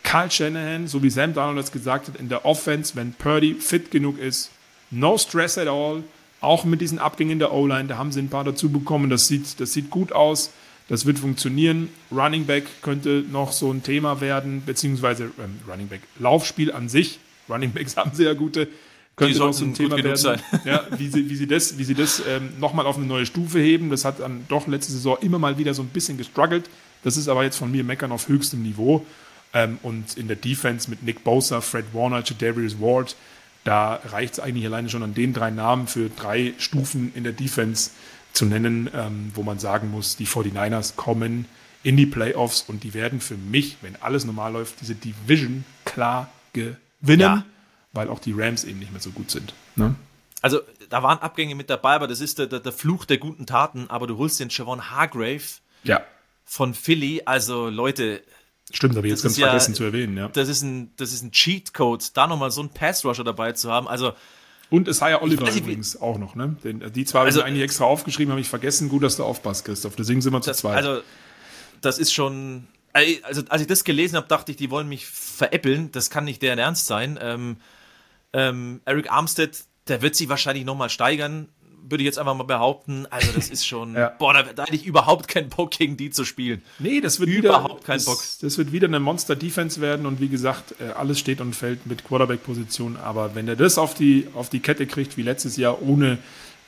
Kyle 0.04 0.30
Shanahan, 0.30 0.88
so 0.88 1.02
wie 1.02 1.10
Sam 1.10 1.34
Donald 1.34 1.58
das 1.58 1.72
gesagt 1.72 2.08
hat, 2.08 2.18
in 2.18 2.30
der 2.30 2.46
Offense, 2.46 2.96
wenn 2.96 3.14
Purdy 3.14 3.56
fit 3.56 3.90
genug 3.90 4.20
ist, 4.20 4.52
no 4.92 5.18
stress 5.18 5.58
at 5.58 5.68
all, 5.68 6.04
auch 6.42 6.64
mit 6.64 6.82
diesen 6.82 7.00
Abgängen 7.00 7.32
in 7.32 7.40
der 7.40 7.52
O-Line, 7.52 7.88
da 7.88 7.98
haben 7.98 8.12
sie 8.12 8.20
ein 8.20 8.30
paar 8.30 8.44
dazu 8.44 8.70
bekommen, 8.70 9.10
das 9.10 9.28
sieht, 9.28 9.60
das 9.60 9.74
sieht 9.74 9.90
gut 9.90 10.12
aus. 10.12 10.52
Das 10.88 11.06
wird 11.06 11.18
funktionieren. 11.18 11.90
Running 12.12 12.46
Back 12.46 12.66
könnte 12.82 13.24
noch 13.32 13.52
so 13.52 13.72
ein 13.72 13.82
Thema 13.82 14.22
werden, 14.22 14.64
beziehungsweise 14.66 15.26
ähm, 15.40 15.60
Running 15.68 15.88
Back 15.88 16.02
Laufspiel 16.20 16.72
an 16.72 16.90
sich. 16.90 17.20
Running 17.50 17.72
Backs 17.72 17.98
haben 17.98 18.12
sehr 18.14 18.36
gute. 18.36 18.68
Könnte 19.16 19.40
noch 19.40 19.54
so 19.54 19.64
ein 19.64 19.74
Thema 19.74 19.98
werden. 19.98 20.18
Sein. 20.18 20.42
Ja, 20.66 20.86
wie 20.98 21.08
sie, 21.08 21.30
wie 21.30 21.36
sie 21.36 21.48
das, 21.48 21.78
wie 21.78 21.86
sie 21.86 21.96
das 21.96 22.22
ähm, 22.28 22.50
nochmal 22.60 22.86
auf 22.86 22.98
eine 22.98 23.06
neue 23.06 23.26
Stufe 23.26 23.60
heben. 23.60 23.90
Das 23.90 24.04
hat 24.04 24.20
dann 24.20 24.46
doch 24.50 24.68
letzte 24.68 24.92
Saison 24.92 25.18
immer 25.22 25.40
mal 25.40 25.58
wieder 25.58 25.74
so 25.74 25.82
ein 25.82 25.88
bisschen 25.88 26.18
gestruggelt. 26.18 26.70
Das 27.04 27.18
ist 27.18 27.30
aber 27.30 27.44
jetzt 27.44 27.58
von 27.58 27.72
mir 27.72 27.84
meckern 27.84 28.12
auf 28.12 28.28
höchstem 28.28 28.62
Niveau. 28.62 29.06
Ähm, 29.54 29.80
und 29.84 30.18
in 30.18 30.28
der 30.28 30.36
Defense 30.36 30.90
mit 30.90 31.02
Nick 31.02 31.24
Bosa, 31.24 31.62
Fred 31.62 31.86
Warner, 31.94 32.24
Jadarius 32.26 32.80
Ward, 32.82 33.16
da 33.64 34.02
reicht 34.12 34.34
es 34.34 34.40
eigentlich 34.40 34.66
alleine 34.66 34.90
schon 34.90 35.02
an 35.02 35.14
den 35.14 35.34
drei 35.34 35.50
Namen 35.50 35.88
für 35.88 36.10
drei 36.10 36.54
Stufen 36.58 37.12
in 37.16 37.24
der 37.24 37.34
Defense 37.34 37.92
zu 38.36 38.46
nennen, 38.46 38.90
ähm, 38.94 39.32
wo 39.34 39.44
man 39.44 39.60
sagen 39.60 39.90
muss, 39.90 40.18
die 40.18 40.28
49ers 40.28 40.96
kommen 40.96 41.46
in 41.84 41.98
die 41.98 42.06
Playoffs 42.06 42.66
und 42.68 42.84
die 42.84 42.94
werden 42.94 43.22
für 43.22 43.38
mich, 43.38 43.78
wenn 43.82 43.96
alles 44.02 44.26
normal 44.26 44.54
läuft, 44.54 44.82
diese 44.82 44.96
Division 44.96 45.64
klar 45.86 46.30
gewinnen, 46.54 47.22
ja. 47.22 47.46
weil 47.94 48.10
auch 48.10 48.20
die 48.20 48.34
Rams 48.34 48.64
eben 48.64 48.80
nicht 48.80 48.92
mehr 48.92 49.02
so 49.02 49.12
gut 49.12 49.32
sind. 49.32 49.54
Ne? 49.76 49.96
Also 50.42 50.62
da 50.90 51.02
waren 51.02 51.20
Abgänge 51.20 51.56
mit 51.56 51.70
dabei, 51.70 51.94
aber 51.94 52.08
das 52.08 52.22
ist 52.22 52.40
der, 52.40 52.48
der, 52.48 52.60
der 52.60 52.72
Fluch 52.72 53.06
der 53.06 53.18
guten 53.18 53.46
Taten, 53.46 53.90
aber 53.90 54.08
du 54.08 54.18
holst 54.18 54.40
den 54.40 54.50
Javon 54.50 54.90
Hargrave 54.90 55.44
ja. 55.84 56.02
von 56.44 56.74
Philly, 56.74 57.22
also 57.26 57.70
Leute, 57.70 58.22
Stimmt, 58.72 58.96
habe 58.96 59.06
ich 59.06 59.12
jetzt 59.12 59.22
ganz 59.22 59.38
ja, 59.38 59.48
vergessen 59.48 59.76
zu 59.76 59.84
erwähnen, 59.84 60.18
ja. 60.18 60.28
Das 60.30 60.50
ist 60.50 60.64
ein, 60.64 60.92
das 60.98 61.14
ist 61.14 61.24
ein 61.24 61.32
Cheatcode, 61.32 62.18
da 62.18 62.26
nochmal 62.26 62.50
so 62.50 62.62
einen 62.62 62.72
Pass-Rusher 62.72 63.24
dabei 63.24 63.52
zu 63.52 63.72
haben. 63.72 63.88
Also 63.88 64.14
und 64.70 64.88
Isaiah 64.88 65.22
Oliver 65.22 65.46
nicht, 65.46 65.58
übrigens 65.58 66.00
auch 66.02 66.18
noch, 66.18 66.36
ne? 66.36 66.56
Den, 66.64 66.92
die 66.94 67.06
zwei 67.06 67.22
also, 67.22 67.40
habe 67.40 67.50
ich 67.50 67.54
eigentlich 67.54 67.64
extra 67.64 67.86
aufgeschrieben, 67.86 68.32
habe 68.32 68.42
ich 68.42 68.50
vergessen. 68.50 68.90
Gut, 68.90 69.04
dass 69.04 69.18
du 69.18 69.24
aufpasst, 69.24 69.66
Christoph. 69.66 69.96
Deswegen 69.96 70.22
sind 70.22 70.34
wir 70.34 70.42
zu 70.42 70.54
zweit. 70.54 70.78
Also, 70.78 71.02
das 71.82 72.00
ist 72.00 72.14
schon. 72.14 72.68
Also, 72.94 73.44
als 73.50 73.62
ich 73.62 73.68
das 73.68 73.84
gelesen 73.84 74.16
habe, 74.16 74.28
dachte 74.28 74.52
ich, 74.52 74.58
die 74.58 74.72
wollen 74.72 74.88
mich 74.88 75.06
veräppeln. 75.06 75.92
Das 75.92 76.10
kann 76.10 76.24
nicht 76.24 76.42
deren 76.42 76.60
Ernst 76.60 76.88
sein. 76.88 77.20
Ähm, 77.22 77.58
ähm, 78.34 78.82
Eric 78.86 79.12
Armstead, 79.12 79.58
der 79.88 80.02
wird 80.02 80.16
sich 80.16 80.30
wahrscheinlich 80.30 80.66
nochmal 80.66 80.90
steigern 80.90 81.50
würde 81.90 82.04
ich 82.04 82.06
jetzt 82.06 82.20
einfach 82.20 82.36
mal 82.36 82.44
behaupten. 82.44 83.06
Also, 83.10 83.32
das 83.34 83.50
ist 83.50 83.66
schon. 83.66 83.94
ja. 83.96 84.10
Boah, 84.10 84.34
da, 84.34 84.44
da 84.44 84.64
hätte 84.66 84.76
ich 84.76 84.86
überhaupt 84.86 85.28
keinen 85.28 85.50
Bock, 85.50 85.72
gegen 85.72 85.98
die 85.98 86.10
zu 86.10 86.26
spielen. 86.26 86.62
Nee, 86.80 87.02
das 87.02 87.20
wird 87.20 87.30
überhaupt 87.30 87.84
wieder, 87.84 87.86
keinen 87.86 88.06
Bock. 88.06 88.24
Das, 88.42 88.58
wird 88.58 88.72
wieder 88.72 88.88
eine 88.88 89.00
Monster-Defense 89.00 89.82
werden 89.82 90.06
und 90.06 90.20
wie 90.20 90.30
gesagt, 90.30 90.76
äh, 90.80 90.92
alles 90.92 91.20
steht 91.20 91.42
und 91.42 91.56
fällt 91.56 91.86
mit 91.86 92.04
Quarterback-Position. 92.04 92.98
Aber 92.98 93.36
wenn 93.36 93.48
er 93.48 93.56
das 93.56 93.78
auf 93.78 93.94
die, 93.94 94.28
auf 94.36 94.50
die 94.50 94.60
Kette 94.60 94.88
kriegt, 94.88 95.18
wie 95.18 95.24
letztes 95.24 95.58
Jahr, 95.58 95.82
ohne 95.82 96.18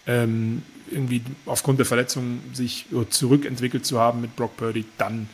ähm, 0.06 0.64
irgendwie 0.90 1.22
aufgrund 1.46 1.80
der 1.80 1.86
Verletzung 1.86 2.40
sich 2.54 2.86
zurückentwickelt 3.10 3.86
zu 3.86 4.00
haben 4.00 4.22
mit 4.22 4.36
Brock 4.36 4.56
Purdy, 4.58 4.86
dann 4.98 5.28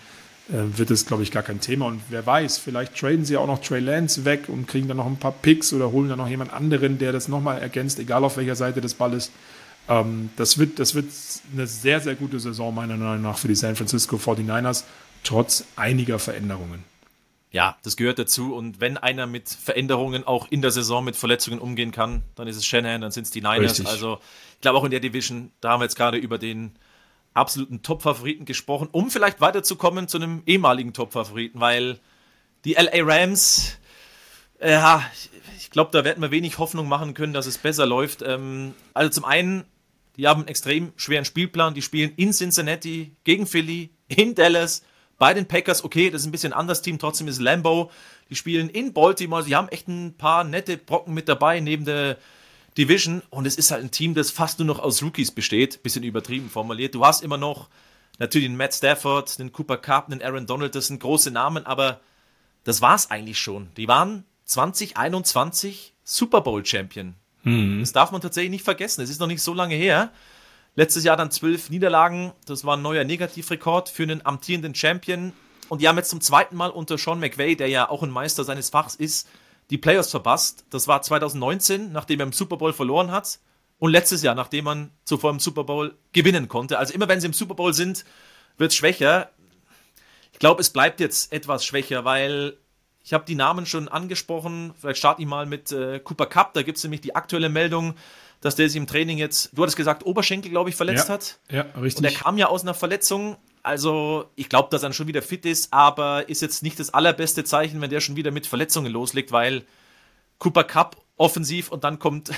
äh, 0.49 0.77
wird 0.77 0.91
es, 0.91 1.05
glaube 1.05 1.23
ich, 1.23 1.31
gar 1.31 1.43
kein 1.43 1.61
Thema. 1.61 1.85
Und 1.85 2.01
wer 2.09 2.25
weiß, 2.25 2.57
vielleicht 2.57 2.97
traden 2.97 3.23
sie 3.23 3.37
auch 3.37 3.47
noch 3.47 3.61
Trey 3.61 3.79
Lance 3.79 4.25
weg 4.25 4.49
und 4.49 4.67
kriegen 4.67 4.87
dann 4.87 4.97
noch 4.97 5.05
ein 5.05 5.17
paar 5.17 5.31
Picks 5.31 5.71
oder 5.71 5.91
holen 5.91 6.09
dann 6.09 6.17
noch 6.17 6.27
jemand 6.27 6.51
anderen, 6.51 6.97
der 6.97 7.13
das 7.13 7.29
nochmal 7.29 7.61
ergänzt, 7.61 7.99
egal 7.99 8.23
auf 8.23 8.35
welcher 8.35 8.55
Seite 8.55 8.81
des 8.81 8.93
Balles. 8.93 9.31
Ähm, 9.89 10.29
das, 10.37 10.57
wird, 10.57 10.79
das 10.79 10.95
wird 10.95 11.07
eine 11.53 11.67
sehr, 11.67 11.99
sehr 11.99 12.15
gute 12.15 12.39
Saison 12.39 12.73
meiner 12.73 12.97
Meinung 12.97 13.21
nach 13.21 13.37
für 13.37 13.47
die 13.47 13.55
San 13.55 13.75
Francisco 13.75 14.15
49ers, 14.15 14.83
trotz 15.23 15.65
einiger 15.75 16.19
Veränderungen. 16.19 16.83
Ja, 17.51 17.77
das 17.83 17.97
gehört 17.97 18.17
dazu. 18.17 18.55
Und 18.55 18.81
wenn 18.81 18.97
einer 18.97 19.27
mit 19.27 19.47
Veränderungen 19.47 20.25
auch 20.25 20.47
in 20.49 20.63
der 20.63 20.71
Saison 20.71 21.05
mit 21.05 21.15
Verletzungen 21.15 21.59
umgehen 21.59 21.91
kann, 21.91 22.23
dann 22.35 22.47
ist 22.47 22.55
es 22.55 22.65
Shanahan, 22.65 23.01
dann 23.01 23.11
sind 23.11 23.25
es 23.25 23.29
die 23.29 23.41
Niners. 23.41 23.73
Richtig. 23.73 23.87
Also 23.87 24.19
ich 24.55 24.61
glaube 24.61 24.79
auch 24.79 24.83
in 24.83 24.91
der 24.91 24.99
Division, 24.99 25.51
da 25.61 25.69
haben 25.69 25.81
wir 25.81 25.85
jetzt 25.85 25.95
gerade 25.95 26.17
über 26.17 26.39
den 26.39 26.71
absoluten 27.35 27.83
Top-Favoriten 27.83 28.45
gesprochen, 28.45 28.89
um 28.91 29.11
vielleicht 29.11 29.39
weiterzukommen 29.39 30.07
zu 30.07 30.17
einem 30.17 30.41
ehemaligen 30.47 30.93
Top-Favoriten, 30.93 31.59
weil 31.59 31.99
die 32.65 32.73
LA 32.73 33.03
Rams, 33.03 33.77
ja, 34.59 35.03
ich 35.57 35.69
glaube, 35.69 35.91
da 35.91 36.03
werden 36.03 36.21
wir 36.21 36.31
wenig 36.31 36.57
Hoffnung 36.57 36.87
machen 36.87 37.13
können, 37.13 37.33
dass 37.33 37.45
es 37.45 37.59
besser 37.59 37.85
läuft. 37.85 38.23
Ähm, 38.23 38.73
also 38.95 39.11
zum 39.11 39.25
einen 39.25 39.65
die 40.17 40.27
haben 40.27 40.41
einen 40.41 40.47
extrem 40.47 40.93
schweren 40.95 41.25
Spielplan. 41.25 41.73
Die 41.73 41.81
spielen 41.81 42.13
in 42.15 42.31
Cincinnati, 42.31 43.15
gegen 43.23 43.47
Philly, 43.47 43.89
in 44.07 44.35
Dallas, 44.35 44.83
bei 45.17 45.33
den 45.33 45.47
Packers. 45.47 45.83
Okay, 45.83 46.09
das 46.09 46.21
ist 46.21 46.27
ein 46.27 46.31
bisschen 46.31 46.53
anderes 46.53 46.81
Team, 46.81 46.99
trotzdem 46.99 47.27
ist 47.27 47.39
Lambo. 47.39 47.91
Die 48.29 48.35
spielen 48.35 48.69
in 48.69 48.93
Baltimore. 48.93 49.43
Sie 49.43 49.55
haben 49.55 49.69
echt 49.69 49.87
ein 49.87 50.15
paar 50.17 50.43
nette 50.43 50.77
Brocken 50.77 51.13
mit 51.13 51.27
dabei 51.27 51.59
neben 51.59 51.85
der 51.85 52.17
Division. 52.77 53.21
Und 53.29 53.45
es 53.45 53.55
ist 53.55 53.71
halt 53.71 53.83
ein 53.83 53.91
Team, 53.91 54.13
das 54.13 54.31
fast 54.31 54.59
nur 54.59 54.67
noch 54.67 54.79
aus 54.79 55.01
Rookies 55.03 55.31
besteht. 55.31 55.83
Bisschen 55.83 56.03
übertrieben 56.03 56.49
formuliert. 56.49 56.95
Du 56.95 57.05
hast 57.05 57.23
immer 57.23 57.37
noch 57.37 57.69
natürlich 58.19 58.47
den 58.47 58.57
Matt 58.57 58.73
Stafford, 58.73 59.39
den 59.39 59.51
Cooper 59.51 59.77
Cup, 59.77 60.09
den 60.09 60.21
Aaron 60.21 60.45
Donald. 60.45 60.75
Das 60.75 60.87
sind 60.87 60.99
große 60.99 61.31
Namen, 61.31 61.65
aber 61.65 62.01
das 62.63 62.81
war 62.81 62.95
es 62.95 63.11
eigentlich 63.11 63.39
schon. 63.39 63.69
Die 63.77 63.87
waren 63.87 64.25
2021 64.45 65.93
Super 66.03 66.41
Bowl 66.41 66.65
Champion. 66.65 67.15
Mhm. 67.43 67.79
Das 67.81 67.91
darf 67.91 68.11
man 68.11 68.21
tatsächlich 68.21 68.51
nicht 68.51 68.65
vergessen. 68.65 69.01
Es 69.01 69.09
ist 69.09 69.19
noch 69.19 69.27
nicht 69.27 69.41
so 69.41 69.53
lange 69.53 69.75
her. 69.75 70.11
Letztes 70.75 71.03
Jahr 71.03 71.17
dann 71.17 71.31
zwölf 71.31 71.69
Niederlagen. 71.69 72.33
Das 72.47 72.65
war 72.65 72.77
ein 72.77 72.81
neuer 72.81 73.03
Negativrekord 73.03 73.89
für 73.89 74.03
einen 74.03 74.25
amtierenden 74.25 74.73
Champion. 74.73 75.33
Und 75.69 75.81
die 75.81 75.87
haben 75.87 75.97
jetzt 75.97 76.09
zum 76.09 76.21
zweiten 76.21 76.55
Mal 76.55 76.71
unter 76.71 76.97
Sean 76.97 77.19
McVay, 77.19 77.55
der 77.55 77.67
ja 77.67 77.89
auch 77.89 78.03
ein 78.03 78.09
Meister 78.09 78.43
seines 78.43 78.69
Fachs 78.69 78.95
ist, 78.95 79.27
die 79.69 79.77
Playoffs 79.77 80.11
verpasst. 80.11 80.65
Das 80.69 80.87
war 80.87 81.01
2019, 81.01 81.91
nachdem 81.91 82.19
er 82.19 82.25
im 82.25 82.33
Super 82.33 82.57
Bowl 82.57 82.73
verloren 82.73 83.11
hat. 83.11 83.39
Und 83.79 83.91
letztes 83.91 84.23
Jahr, 84.23 84.35
nachdem 84.35 84.65
man 84.65 84.91
zuvor 85.03 85.31
im 85.31 85.39
Super 85.39 85.63
Bowl 85.63 85.95
gewinnen 86.11 86.47
konnte. 86.47 86.79
Also 86.79 86.93
immer 86.93 87.07
wenn 87.07 87.19
sie 87.21 87.27
im 87.27 87.33
Super 87.33 87.55
Bowl 87.55 87.73
sind, 87.73 88.05
wird 88.57 88.71
es 88.71 88.77
schwächer. 88.77 89.29
Ich 90.31 90.39
glaube, 90.39 90.61
es 90.61 90.69
bleibt 90.69 90.99
jetzt 90.99 91.31
etwas 91.31 91.65
schwächer, 91.65 92.05
weil 92.05 92.57
ich 93.03 93.13
habe 93.13 93.25
die 93.25 93.35
Namen 93.35 93.65
schon 93.65 93.89
angesprochen. 93.89 94.73
Vielleicht 94.79 94.99
starte 94.99 95.21
ich 95.21 95.27
mal 95.27 95.45
mit 95.45 95.71
äh, 95.71 95.99
Cooper 95.99 96.25
Cup. 96.25 96.53
Da 96.53 96.63
gibt 96.63 96.77
es 96.77 96.83
nämlich 96.83 97.01
die 97.01 97.15
aktuelle 97.15 97.49
Meldung, 97.49 97.95
dass 98.39 98.55
der 98.55 98.69
sich 98.69 98.77
im 98.77 98.87
Training 98.87 99.17
jetzt, 99.17 99.49
du 99.53 99.61
hattest 99.61 99.75
gesagt, 99.75 100.05
Oberschenkel, 100.05 100.49
glaube 100.49 100.69
ich, 100.69 100.75
verletzt 100.75 101.09
ja, 101.09 101.13
hat. 101.13 101.39
Ja, 101.51 101.61
richtig. 101.81 101.97
Und 101.97 102.05
er 102.05 102.11
kam 102.11 102.37
ja 102.37 102.47
aus 102.47 102.61
einer 102.61 102.73
Verletzung. 102.73 103.35
Also, 103.61 104.29
ich 104.35 104.47
glaube, 104.47 104.69
dass 104.71 104.83
er 104.83 104.93
schon 104.93 105.07
wieder 105.07 105.21
fit 105.21 105.45
ist, 105.45 105.73
aber 105.73 106.29
ist 106.29 106.41
jetzt 106.41 106.63
nicht 106.63 106.79
das 106.79 106.93
allerbeste 106.93 107.43
Zeichen, 107.43 107.81
wenn 107.81 107.89
der 107.89 107.99
schon 107.99 108.15
wieder 108.15 108.31
mit 108.31 108.47
Verletzungen 108.47 108.91
loslegt, 108.91 109.31
weil 109.31 109.63
Cooper 110.37 110.63
Cup 110.63 110.97
offensiv 111.17 111.69
und 111.71 111.83
dann 111.83 111.99
kommt, 111.99 112.31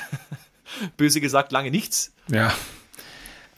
böse 0.98 1.22
gesagt, 1.22 1.52
lange 1.52 1.70
nichts. 1.72 2.14
Ja. 2.28 2.54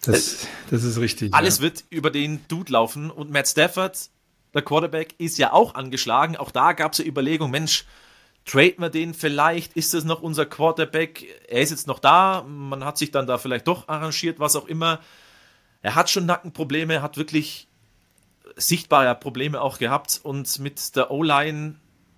Das, 0.02 0.48
das 0.70 0.84
ist 0.84 1.00
richtig. 1.00 1.34
Alles 1.34 1.58
ja. 1.58 1.64
wird 1.64 1.84
über 1.90 2.12
den 2.12 2.46
Dude 2.48 2.72
laufen 2.72 3.12
und 3.12 3.32
Matt 3.32 3.48
Stafford, 3.48 4.10
der 4.54 4.62
Quarterback, 4.62 5.16
ist 5.18 5.38
ja 5.38 5.54
auch 5.54 5.76
angeschlagen. 5.76 6.38
Auch 6.38 6.52
da 6.52 6.74
gab 6.74 6.94
es 6.94 7.00
ja 7.00 7.06
Überlegungen, 7.06 7.52
Mensch, 7.52 7.86
traden 8.46 8.82
wir 8.82 8.90
den 8.90 9.14
vielleicht? 9.14 9.74
Ist 9.74 9.94
das 9.94 10.04
noch 10.04 10.22
unser 10.22 10.46
Quarterback? 10.46 11.26
Er 11.48 11.62
ist 11.62 11.70
jetzt 11.70 11.88
noch 11.88 12.00
da. 12.00 12.44
Man 12.48 12.84
hat 12.84 12.98
sich 12.98 13.12
dann 13.12 13.28
da 13.28 13.38
vielleicht 13.38 13.68
doch 13.68 13.88
arrangiert, 13.88 14.40
was 14.40 14.56
auch 14.56 14.68
immer. 14.68 15.00
Er 15.82 15.96
hat 15.96 16.10
schon 16.10 16.26
Nackenprobleme, 16.26 17.02
hat 17.02 17.18
wirklich 17.18 17.68
sichtbare 18.56 19.14
Probleme 19.16 19.62
auch 19.62 19.78
gehabt 19.78 20.20
und 20.24 20.60
mit 20.60 20.96
der 20.96 21.12
O-Line, 21.12 21.76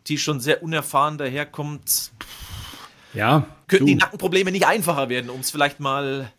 die 0.07 0.17
schon 0.17 0.39
sehr 0.39 0.63
unerfahren 0.63 1.17
daherkommt, 1.17 2.11
ja, 3.13 3.47
könnten 3.67 3.85
du. 3.85 3.91
die 3.91 3.95
Nackenprobleme 3.95 4.51
nicht 4.51 4.67
einfacher 4.67 5.09
werden, 5.09 5.29
um 5.29 5.41
es 5.41 5.51
vielleicht 5.51 5.79
mal 5.79 6.31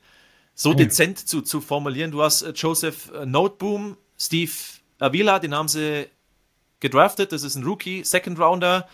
so 0.54 0.74
dezent 0.74 1.18
zu, 1.18 1.42
zu 1.42 1.60
formulieren. 1.60 2.10
Du 2.10 2.22
hast 2.22 2.42
äh, 2.42 2.50
Joseph 2.50 3.10
äh, 3.12 3.26
Noteboom, 3.26 3.96
Steve 4.18 4.52
Avila, 5.00 5.38
den 5.38 5.54
haben 5.54 5.68
sie 5.68 6.06
gedraftet, 6.80 7.32
das 7.32 7.42
ist 7.42 7.56
ein 7.56 7.64
Rookie, 7.64 8.04
Second 8.04 8.38
Rounder. 8.38 8.88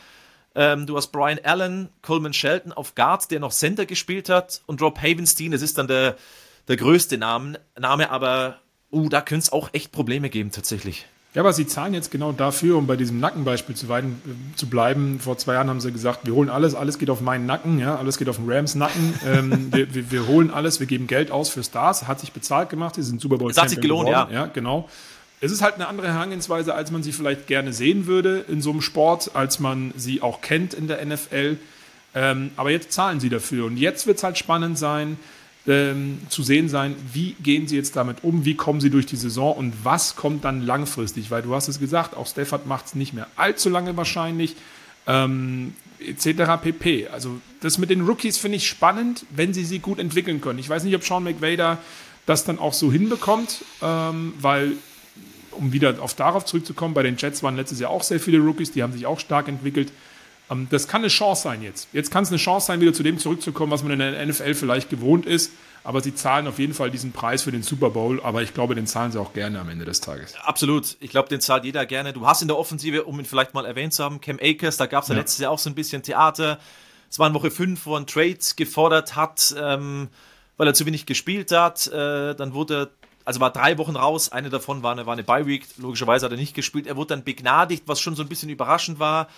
Ähm, 0.55 0.87
du 0.87 0.97
hast 0.97 1.09
Brian 1.09 1.39
Allen, 1.45 1.91
Coleman 2.03 2.33
Shelton 2.33 2.73
auf 2.73 2.95
Guard, 2.95 3.31
der 3.31 3.41
noch 3.41 3.53
Center 3.53 3.85
gespielt 3.85 4.29
hat 4.29 4.63
und 4.67 4.81
Rob 4.81 4.99
Havenstein, 4.99 5.51
das 5.51 5.63
ist 5.63 5.77
dann 5.77 5.87
der, 5.87 6.17
der 6.69 6.77
größte 6.77 7.19
Name, 7.19 7.61
Name 7.79 8.11
aber 8.11 8.59
uh, 8.91 9.09
da 9.09 9.21
könnte 9.21 9.45
es 9.45 9.53
auch 9.53 9.69
echt 9.73 9.93
Probleme 9.93 10.31
geben 10.31 10.51
tatsächlich. 10.51 11.07
Ja, 11.35 11.43
aber 11.43 11.53
sie 11.53 11.67
zahlen 11.67 11.93
jetzt 11.93 12.11
genau 12.11 12.33
dafür, 12.33 12.79
um 12.79 12.87
bei 12.87 12.97
diesem 12.97 13.21
Nackenbeispiel 13.21 13.77
zu, 13.77 13.91
weiden, 13.91 14.23
äh, 14.25 14.57
zu 14.57 14.71
bleiben. 14.71 15.21
Vor 15.21 15.37
zwei 15.37 15.53
Jahren 15.53 15.69
haben 15.69 15.83
sie 15.83 15.93
gesagt, 15.93 16.21
wir 16.25 16.33
holen 16.33 16.49
alles, 16.49 16.75
alles 16.75 16.99
geht 16.99 17.11
auf 17.11 17.21
meinen 17.21 17.45
Nacken, 17.45 17.79
ja, 17.79 17.97
alles 17.97 18.17
geht 18.17 18.31
auf 18.31 18.37
den 18.37 18.51
Rams 18.51 18.75
Nacken. 18.75 19.13
ähm, 19.27 19.69
wir, 19.71 19.95
wir, 19.95 20.11
wir, 20.11 20.27
holen 20.27 20.51
alles, 20.51 20.81
wir 20.81 20.87
geben 20.87 21.07
Geld 21.07 21.31
aus 21.31 21.51
für 21.51 21.63
Stars, 21.63 22.09
hat 22.09 22.21
sich 22.21 22.33
bezahlt 22.33 22.71
gemacht, 22.71 22.95
sie 22.95 23.03
sind 23.03 23.21
Super 23.21 23.37
Bowl 23.37 23.53
Das 23.53 23.63
hat 23.63 23.69
sich 23.69 23.83
gelohnt, 23.83 24.09
geworden. 24.09 24.33
ja. 24.33 24.45
Ja, 24.45 24.47
genau. 24.47 24.89
Es 25.41 25.53
ist 25.53 25.63
halt 25.63 25.75
eine 25.75 25.89
andere 25.89 26.09
Herangehensweise, 26.09 26.75
als 26.75 26.91
man 26.91 27.03
sie 27.03 27.13
vielleicht 27.13 27.47
gerne 27.47 27.73
sehen 27.73 28.07
würde 28.07 28.45
in 28.49 28.63
so 28.63 28.71
einem 28.71 28.81
Sport, 28.81 29.33
als 29.35 29.61
man 29.61 29.93
sie 29.97 30.23
auch 30.23 30.41
kennt 30.41 30.73
in 30.73 30.89
der 30.89 31.05
NFL. 31.05 31.59
Ähm, 32.15 32.51
aber 32.57 32.71
jetzt 32.71 32.93
zahlen 32.93 33.21
sie 33.21 33.29
dafür. 33.29 33.67
Und 33.67 33.77
jetzt 33.77 34.07
wird 34.07 34.17
es 34.17 34.25
halt 34.25 34.39
spannend 34.39 34.79
sein, 34.79 35.19
ähm, 35.67 36.21
zu 36.31 36.43
sehen 36.43 36.69
sein, 36.69 36.95
wie 37.13 37.33
gehen 37.43 37.69
sie 37.69 37.77
jetzt 37.77 37.97
damit 37.97 38.19
um, 38.23 38.45
wie 38.45 38.55
kommen 38.55 38.81
sie 38.81 38.89
durch 38.89 39.05
die 39.05 39.17
Saison 39.17 39.55
und 39.55 39.75
was 39.85 40.17
kommt 40.17 40.45
dann 40.45 40.63
langfristig. 40.65 41.31
Weil 41.31 41.43
du 41.43 41.55
hast 41.55 41.69
es 41.69 41.79
gesagt, 41.79 42.17
auch 42.17 42.27
Stafford 42.27 42.67
macht 42.67 42.87
es 42.87 42.95
nicht 42.95 43.13
mehr 43.13 43.27
allzu 43.37 43.69
lange 43.69 43.97
wahrscheinlich. 43.97 44.57
Ähm, 45.07 45.75
etc. 46.01 46.63
pp. 46.63 47.09
Also 47.09 47.41
das 47.61 47.79
mit 47.79 47.91
den 47.91 48.03
Rookies 48.03 48.39
finde 48.39 48.57
ich 48.57 48.67
spannend, 48.67 49.27
wenn 49.31 49.53
sie 49.53 49.65
sie 49.65 49.79
gut 49.79 49.99
entwickeln 49.99 50.41
können. 50.41 50.59
Ich 50.59 50.69
weiß 50.69 50.85
nicht, 50.85 50.95
ob 50.95 51.05
Sean 51.05 51.25
McVay 51.25 51.57
da 51.57 51.79
das 52.27 52.45
dann 52.45 52.59
auch 52.59 52.73
so 52.73 52.91
hinbekommt, 52.91 53.65
ähm, 53.83 54.35
weil 54.41 54.73
um 55.57 55.73
wieder 55.73 56.01
auf 56.01 56.15
darauf 56.15 56.45
zurückzukommen, 56.45 56.95
bei 56.95 57.03
den 57.03 57.17
Jets 57.17 57.43
waren 57.43 57.57
letztes 57.57 57.81
Jahr 57.81 57.91
auch 57.91 58.03
sehr 58.03 58.21
viele 58.21 58.39
Rookies, 58.39 58.73
die 58.73 58.83
haben 58.83 58.93
sich 58.93 59.07
auch 59.07 59.21
stark 59.21 59.49
entwickelt. 59.49 59.93
Ähm, 60.51 60.69
das 60.71 60.89
kann 60.89 61.03
eine 61.03 61.09
Chance 61.09 61.43
sein 61.43 61.63
jetzt. 61.63 61.89
Jetzt 61.93 62.11
kann 62.11 62.23
es 62.25 62.31
eine 62.31 62.39
Chance 62.39 62.67
sein, 62.67 62.81
wieder 62.81 62.93
zu 62.93 63.03
dem 63.03 63.19
zurückzukommen, 63.19 63.73
was 63.73 63.83
man 63.83 63.93
in 63.93 63.99
der 63.99 64.27
NFL 64.27 64.55
vielleicht 64.55 64.91
gewohnt 64.91 65.27
ist. 65.27 65.53
Aber 65.85 66.01
sie 66.01 66.15
zahlen 66.15 66.49
auf 66.49 66.59
jeden 66.59 66.75
Fall 66.75 66.91
diesen 66.91 67.13
Preis 67.13 67.45
für 67.45 67.53
den 67.53 67.63
Super 67.63 67.91
Bowl. 67.91 68.21
Aber 68.23 68.43
ich 68.43 68.53
glaube, 68.55 68.75
den 68.75 68.89
zahlen 68.89 69.13
sie 69.13 69.21
auch 69.21 69.33
gerne 69.33 69.61
am 69.61 69.69
Ende 69.69 69.85
des 69.85 70.01
Tages. 70.01 70.35
Absolut. 70.43 70.97
Ich 70.99 71.11
glaube, 71.11 71.29
den 71.29 71.41
zahlt 71.41 71.65
jeder 71.65 71.87
gerne. 71.87 72.13
Du 72.13 72.27
hast 72.27 72.43
in 72.43 72.49
der 72.49 72.59
Offensive, 72.59 73.05
um 73.05 73.19
ihn 73.21 73.25
vielleicht 73.25 73.55
mal 73.55 73.65
erwähnt 73.65 73.93
zu 73.93 74.03
haben, 74.03 74.21
Cam 74.21 74.39
Akers, 74.43 74.79
da 74.79 74.87
gab 74.87 75.05
es 75.05 75.09
ja, 75.09 75.15
ja 75.15 75.21
letztes 75.21 75.39
Jahr 75.39 75.53
auch 75.53 75.61
so 75.61 75.71
ein 75.71 75.77
bisschen 75.77 76.03
Theater. 76.03 76.59
Es 77.09 77.21
war 77.21 77.29
in 77.29 77.35
Woche 77.35 77.53
5, 77.53 77.87
wo 77.87 77.95
er 77.95 77.99
einen 77.99 78.07
Trade 78.09 78.37
gefordert 78.57 79.15
hat, 79.15 79.55
ähm, 79.57 80.09
weil 80.57 80.67
er 80.67 80.75
zu 80.75 80.87
wenig 80.87 81.07
gespielt 81.07 81.53
hat. 81.53 81.87
Äh, 81.87 82.35
dann 82.35 82.53
wurde 82.53 82.75
er 82.75 82.91
also 83.27 83.41
war 83.41 83.53
drei 83.53 83.77
Wochen 83.77 83.97
raus, 83.97 84.31
eine 84.31 84.51
davon 84.51 84.85
war 84.85 84.93
eine, 84.93 85.05
war 85.05 85.13
eine 85.13 85.25
Bye-Week, 85.25 85.67
logischerweise 85.79 86.25
hat 86.25 86.33
er 86.33 86.39
nicht 86.39 86.55
gespielt. 86.55 86.87
Er 86.87 86.97
wurde 86.97 87.09
dann 87.09 87.25
begnadigt, 87.25 87.83
was 87.87 88.01
schon 88.01 88.15
so 88.15 88.23
ein 88.23 88.29
bisschen 88.29 88.49
überraschend 88.49 89.01
war. 89.01 89.29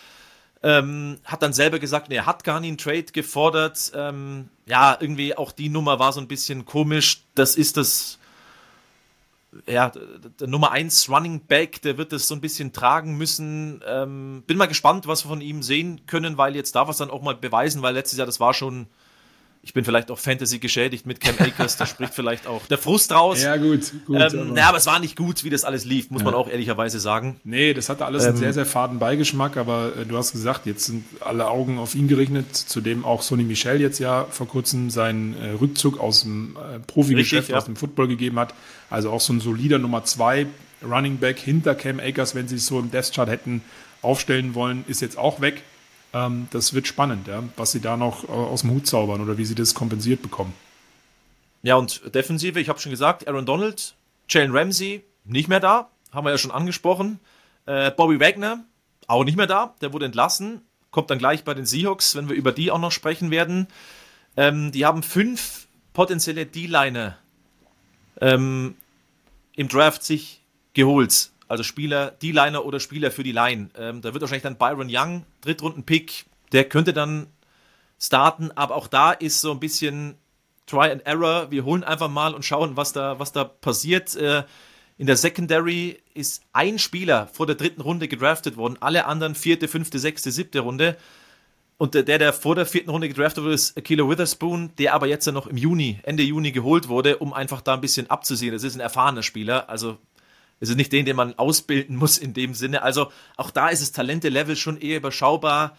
Ähm, 0.62 1.18
hat 1.24 1.42
dann 1.42 1.54
selber 1.54 1.78
gesagt, 1.78 2.10
nee, 2.10 2.16
er 2.16 2.26
hat 2.26 2.44
gar 2.44 2.60
nicht 2.60 2.68
einen 2.68 2.78
Trade 2.78 3.04
gefordert. 3.04 3.90
Ähm, 3.94 4.50
ja, 4.66 4.98
irgendwie 5.00 5.36
auch 5.36 5.52
die 5.52 5.70
Nummer 5.70 5.98
war 5.98 6.12
so 6.12 6.20
ein 6.20 6.28
bisschen 6.28 6.66
komisch. 6.66 7.22
Das 7.34 7.56
ist 7.56 7.78
das, 7.78 8.18
ja, 9.66 9.90
der 10.38 10.48
Nummer 10.48 10.70
1 10.72 11.08
Running 11.08 11.46
Back, 11.46 11.80
der 11.80 11.96
wird 11.96 12.12
das 12.12 12.28
so 12.28 12.34
ein 12.34 12.42
bisschen 12.42 12.74
tragen 12.74 13.16
müssen. 13.16 13.82
Ähm, 13.86 14.42
bin 14.46 14.58
mal 14.58 14.66
gespannt, 14.66 15.06
was 15.06 15.24
wir 15.24 15.30
von 15.30 15.40
ihm 15.40 15.62
sehen 15.62 16.02
können, 16.06 16.36
weil 16.36 16.54
jetzt 16.54 16.74
darf 16.74 16.88
er 16.88 16.90
es 16.90 16.98
dann 16.98 17.10
auch 17.10 17.22
mal 17.22 17.36
beweisen, 17.36 17.80
weil 17.80 17.94
letztes 17.94 18.18
Jahr, 18.18 18.26
das 18.26 18.38
war 18.38 18.52
schon 18.52 18.86
ich 19.68 19.74
bin 19.74 19.84
vielleicht 19.84 20.10
auch 20.10 20.18
Fantasy 20.18 20.60
geschädigt 20.60 21.04
mit 21.04 21.20
Cam 21.20 21.34
Akers, 21.38 21.76
da 21.76 21.84
spricht 21.84 22.14
vielleicht 22.14 22.46
auch 22.46 22.64
der 22.68 22.78
Frust 22.78 23.12
raus. 23.12 23.42
Ja, 23.42 23.58
gut. 23.58 23.92
gut 24.06 24.16
ähm, 24.16 24.22
aber. 24.22 24.56
Ja, 24.56 24.68
aber 24.70 24.78
es 24.78 24.86
war 24.86 24.98
nicht 24.98 25.14
gut, 25.14 25.44
wie 25.44 25.50
das 25.50 25.64
alles 25.64 25.84
lief, 25.84 26.10
muss 26.10 26.22
ja. 26.22 26.24
man 26.24 26.34
auch 26.34 26.48
ehrlicherweise 26.48 26.98
sagen. 26.98 27.38
Nee, 27.44 27.74
das 27.74 27.90
hatte 27.90 28.06
alles 28.06 28.22
ähm, 28.22 28.30
einen 28.30 28.38
sehr, 28.38 28.54
sehr 28.54 28.64
faden 28.64 28.98
Beigeschmack, 28.98 29.58
aber 29.58 29.92
äh, 29.94 30.06
du 30.06 30.16
hast 30.16 30.32
gesagt, 30.32 30.64
jetzt 30.64 30.86
sind 30.86 31.04
alle 31.20 31.48
Augen 31.48 31.78
auf 31.78 31.94
ihn 31.94 32.08
gerichtet, 32.08 32.56
zudem 32.56 33.04
auch 33.04 33.20
Sonny 33.20 33.42
Michel 33.42 33.78
jetzt 33.82 33.98
ja 33.98 34.24
vor 34.30 34.48
kurzem 34.48 34.88
seinen 34.88 35.36
äh, 35.36 35.50
Rückzug 35.50 36.00
aus 36.00 36.22
dem 36.22 36.56
äh, 36.56 36.78
Profigeschäft, 36.78 37.50
ja. 37.50 37.58
aus 37.58 37.66
dem 37.66 37.76
Football 37.76 38.08
gegeben 38.08 38.38
hat. 38.38 38.54
Also 38.88 39.10
auch 39.10 39.20
so 39.20 39.34
ein 39.34 39.40
solider 39.40 39.78
Nummer 39.78 40.02
zwei 40.02 40.46
Running 40.82 41.18
Back 41.18 41.38
hinter 41.38 41.74
Cam 41.74 42.00
Akers, 42.00 42.34
wenn 42.34 42.48
sie 42.48 42.56
es 42.56 42.64
so 42.64 42.78
im 42.80 42.90
Death 42.90 43.12
Chart 43.12 43.28
hätten 43.28 43.60
aufstellen 44.00 44.54
wollen, 44.54 44.86
ist 44.88 45.02
jetzt 45.02 45.18
auch 45.18 45.42
weg. 45.42 45.62
Ähm, 46.12 46.48
das 46.50 46.72
wird 46.72 46.86
spannend, 46.86 47.28
ja, 47.28 47.42
was 47.56 47.72
sie 47.72 47.80
da 47.80 47.96
noch 47.96 48.24
äh, 48.24 48.32
aus 48.32 48.62
dem 48.62 48.70
Hut 48.70 48.86
zaubern 48.86 49.20
oder 49.20 49.38
wie 49.38 49.44
sie 49.44 49.54
das 49.54 49.74
kompensiert 49.74 50.22
bekommen. 50.22 50.54
Ja, 51.62 51.76
und 51.76 52.14
Defensive, 52.14 52.60
ich 52.60 52.68
habe 52.68 52.78
schon 52.78 52.90
gesagt, 52.90 53.26
Aaron 53.28 53.44
Donald, 53.44 53.94
Jalen 54.28 54.56
Ramsey 54.56 55.04
nicht 55.24 55.48
mehr 55.48 55.60
da, 55.60 55.90
haben 56.12 56.24
wir 56.24 56.30
ja 56.30 56.38
schon 56.38 56.50
angesprochen. 56.50 57.18
Äh, 57.66 57.90
Bobby 57.90 58.20
Wagner 58.20 58.64
auch 59.06 59.24
nicht 59.24 59.36
mehr 59.36 59.46
da, 59.46 59.74
der 59.80 59.92
wurde 59.92 60.06
entlassen, 60.06 60.62
kommt 60.90 61.10
dann 61.10 61.18
gleich 61.18 61.44
bei 61.44 61.54
den 61.54 61.66
Seahawks, 61.66 62.14
wenn 62.14 62.28
wir 62.28 62.36
über 62.36 62.52
die 62.52 62.70
auch 62.70 62.78
noch 62.78 62.92
sprechen 62.92 63.30
werden. 63.30 63.68
Ähm, 64.36 64.72
die 64.72 64.86
haben 64.86 65.02
fünf 65.02 65.66
potenzielle 65.92 66.46
D-Liner 66.46 67.18
ähm, 68.20 68.76
im 69.56 69.68
Draft 69.68 70.04
sich 70.04 70.42
geholt. 70.74 71.30
Also 71.48 71.62
Spieler, 71.62 72.10
D-Liner 72.10 72.64
oder 72.64 72.78
Spieler 72.78 73.10
für 73.10 73.22
die 73.22 73.32
Line. 73.32 73.70
Ähm, 73.76 74.02
da 74.02 74.12
wird 74.12 74.20
wahrscheinlich 74.20 74.42
dann 74.42 74.58
Byron 74.58 74.88
Young, 74.90 75.24
Drittrunden-Pick, 75.40 76.26
der 76.52 76.64
könnte 76.64 76.92
dann 76.92 77.26
starten, 77.98 78.50
aber 78.54 78.76
auch 78.76 78.86
da 78.86 79.12
ist 79.12 79.40
so 79.40 79.50
ein 79.50 79.60
bisschen 79.60 80.16
Try 80.66 80.90
and 80.90 81.06
Error. 81.06 81.50
Wir 81.50 81.64
holen 81.64 81.82
einfach 81.82 82.08
mal 82.08 82.34
und 82.34 82.44
schauen, 82.44 82.76
was 82.76 82.92
da, 82.92 83.18
was 83.18 83.32
da 83.32 83.44
passiert. 83.44 84.14
Äh, 84.16 84.44
in 84.98 85.06
der 85.06 85.16
Secondary 85.16 86.00
ist 86.14 86.42
ein 86.52 86.78
Spieler 86.78 87.28
vor 87.28 87.46
der 87.46 87.54
dritten 87.54 87.80
Runde 87.80 88.08
gedraftet 88.08 88.56
worden, 88.56 88.76
alle 88.80 89.06
anderen 89.06 89.34
vierte, 89.34 89.68
fünfte, 89.68 89.98
sechste, 89.98 90.30
siebte 90.30 90.60
Runde. 90.60 90.96
Und 91.78 91.94
der, 91.94 92.02
der 92.02 92.32
vor 92.32 92.56
der 92.56 92.66
vierten 92.66 92.90
Runde 92.90 93.08
gedraftet 93.08 93.44
wurde, 93.44 93.54
ist 93.54 93.78
Akilo 93.78 94.10
Witherspoon, 94.10 94.72
der 94.78 94.94
aber 94.94 95.06
jetzt 95.06 95.26
ja 95.26 95.32
noch 95.32 95.46
im 95.46 95.56
Juni, 95.56 96.00
Ende 96.02 96.24
Juni 96.24 96.50
geholt 96.50 96.88
wurde, 96.88 97.18
um 97.18 97.32
einfach 97.32 97.60
da 97.60 97.74
ein 97.74 97.80
bisschen 97.80 98.10
abzusehen. 98.10 98.52
Das 98.52 98.64
ist 98.64 98.74
ein 98.74 98.80
erfahrener 98.80 99.22
Spieler, 99.22 99.70
also 99.70 99.96
es 100.60 100.68
ist 100.68 100.76
nicht 100.76 100.92
den, 100.92 101.04
den 101.04 101.16
man 101.16 101.38
ausbilden 101.38 101.96
muss 101.96 102.18
in 102.18 102.34
dem 102.34 102.54
Sinne. 102.54 102.82
Also 102.82 103.10
auch 103.36 103.50
da 103.50 103.68
ist 103.68 103.82
das 103.82 103.92
Talente-Level 103.92 104.56
schon 104.56 104.78
eher 104.78 104.96
überschaubar. 104.96 105.76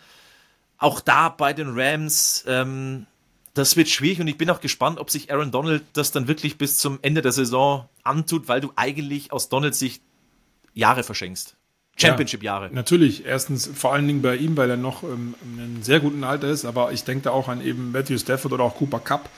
Auch 0.78 1.02
da 1.02 1.30
bei 1.30 1.54
den 1.54 1.78
Rams, 1.78 2.46
ähm, 2.48 3.06
das 3.54 3.76
wird 3.76 3.90
schwierig 3.90 4.22
und 4.22 4.28
ich 4.28 4.38
bin 4.38 4.50
auch 4.50 4.62
gespannt, 4.62 5.00
ob 5.00 5.10
sich 5.10 5.32
Aaron 5.32 5.52
Donald 5.52 5.84
das 5.94 6.12
dann 6.12 6.28
wirklich 6.28 6.58
bis 6.58 6.78
zum 6.78 7.00
Ende 7.02 7.22
der 7.22 7.34
Saison 7.34 7.90
antut, 8.04 8.48
weil 8.48 8.62
du 8.62 8.72
eigentlich 8.76 9.34
aus 9.34 9.50
Donalds 9.50 9.80
Sicht 9.80 10.02
Jahre 10.74 11.04
verschenkst. 11.04 11.58
Championship-Jahre. 11.98 12.68
Ja, 12.68 12.72
natürlich. 12.72 13.26
Erstens 13.26 13.68
vor 13.68 13.94
allen 13.94 14.08
Dingen 14.08 14.22
bei 14.22 14.38
ihm, 14.38 14.56
weil 14.56 14.70
er 14.70 14.78
noch 14.78 15.04
ähm, 15.04 15.36
in 15.44 15.60
einem 15.62 15.84
sehr 15.84 16.00
guten 16.00 16.24
Alter 16.24 16.48
ist, 16.48 16.64
aber 16.64 16.94
ich 16.94 17.04
denke 17.04 17.24
da 17.24 17.32
auch 17.32 17.50
an 17.50 17.62
eben 17.62 17.92
Matthew 17.92 18.18
Stafford 18.18 18.54
oder 18.54 18.64
auch 18.64 18.76
Cooper 18.76 19.00
Cup, 19.00 19.30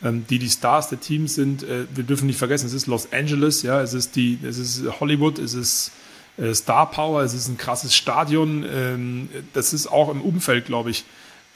die 0.00 0.38
die 0.38 0.50
Stars 0.50 0.88
der 0.88 1.00
Teams 1.00 1.34
sind. 1.34 1.62
Äh, 1.62 1.86
wir 1.94 2.04
dürfen 2.04 2.26
nicht 2.26 2.38
vergessen, 2.38 2.66
es 2.66 2.72
ist 2.72 2.86
Los 2.86 3.12
Angeles, 3.12 3.62
ja, 3.62 3.80
es 3.80 3.94
ist 3.94 4.16
die, 4.16 4.38
es 4.42 4.58
ist 4.58 4.82
Hollywood, 5.00 5.38
es 5.38 5.54
ist 5.54 5.92
äh, 6.36 6.54
Star 6.54 6.90
Power, 6.90 7.22
es 7.22 7.34
ist 7.34 7.48
ein 7.48 7.56
krasses 7.56 7.94
Stadion. 7.94 8.64
Ähm, 8.70 9.28
das 9.52 9.72
ist 9.72 9.86
auch 9.86 10.10
im 10.10 10.20
Umfeld, 10.20 10.66
glaube 10.66 10.90
ich, 10.90 11.04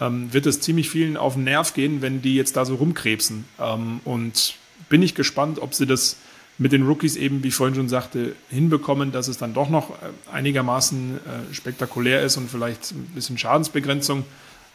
ähm, 0.01 0.33
wird 0.33 0.47
es 0.47 0.61
ziemlich 0.61 0.89
vielen 0.91 1.17
auf 1.17 1.35
den 1.35 1.45
Nerv 1.45 1.75
gehen, 1.75 2.03
wenn 2.03 2.23
die 2.23 2.35
jetzt 2.35 2.57
da 2.57 2.65
so 2.65 2.77
rumkrebsen. 2.77 3.45
Ähm, 3.61 4.01
und 4.05 4.55
bin 4.89 5.03
ich 5.03 5.15
gespannt, 5.15 5.59
ob 5.61 5.75
sie 5.75 5.87
das 5.87 6.17
mit 6.61 6.73
den 6.73 6.87
Rookies 6.87 7.17
eben, 7.17 7.45
wie 7.45 7.49
ich 7.49 7.55
vorhin 7.55 7.77
schon 7.77 7.89
sagte, 7.89 8.35
hinbekommen, 8.51 9.13
dass 9.13 9.29
es 9.29 9.39
dann 9.39 9.55
doch 9.55 9.69
noch 9.69 9.91
äh, 9.91 10.33
einigermaßen 10.33 11.21
spektakulär 11.53 12.23
ist 12.23 12.37
und 12.37 12.51
vielleicht 12.51 12.93
ein 12.93 13.11
bisschen 13.15 13.39
Schadensbegrenzung. 13.39 14.25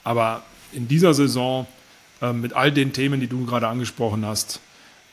Aber 0.03 0.43
in 0.73 0.87
dieser 0.87 1.13
Saison 1.13 1.67
äh, 2.23 2.33
mit 2.33 2.53
all 2.53 2.71
den 2.71 2.93
Themen, 2.93 3.19
die 3.19 3.27
du 3.27 3.45
gerade 3.45 3.67
angesprochen 3.67 4.25
hast, 4.25 4.61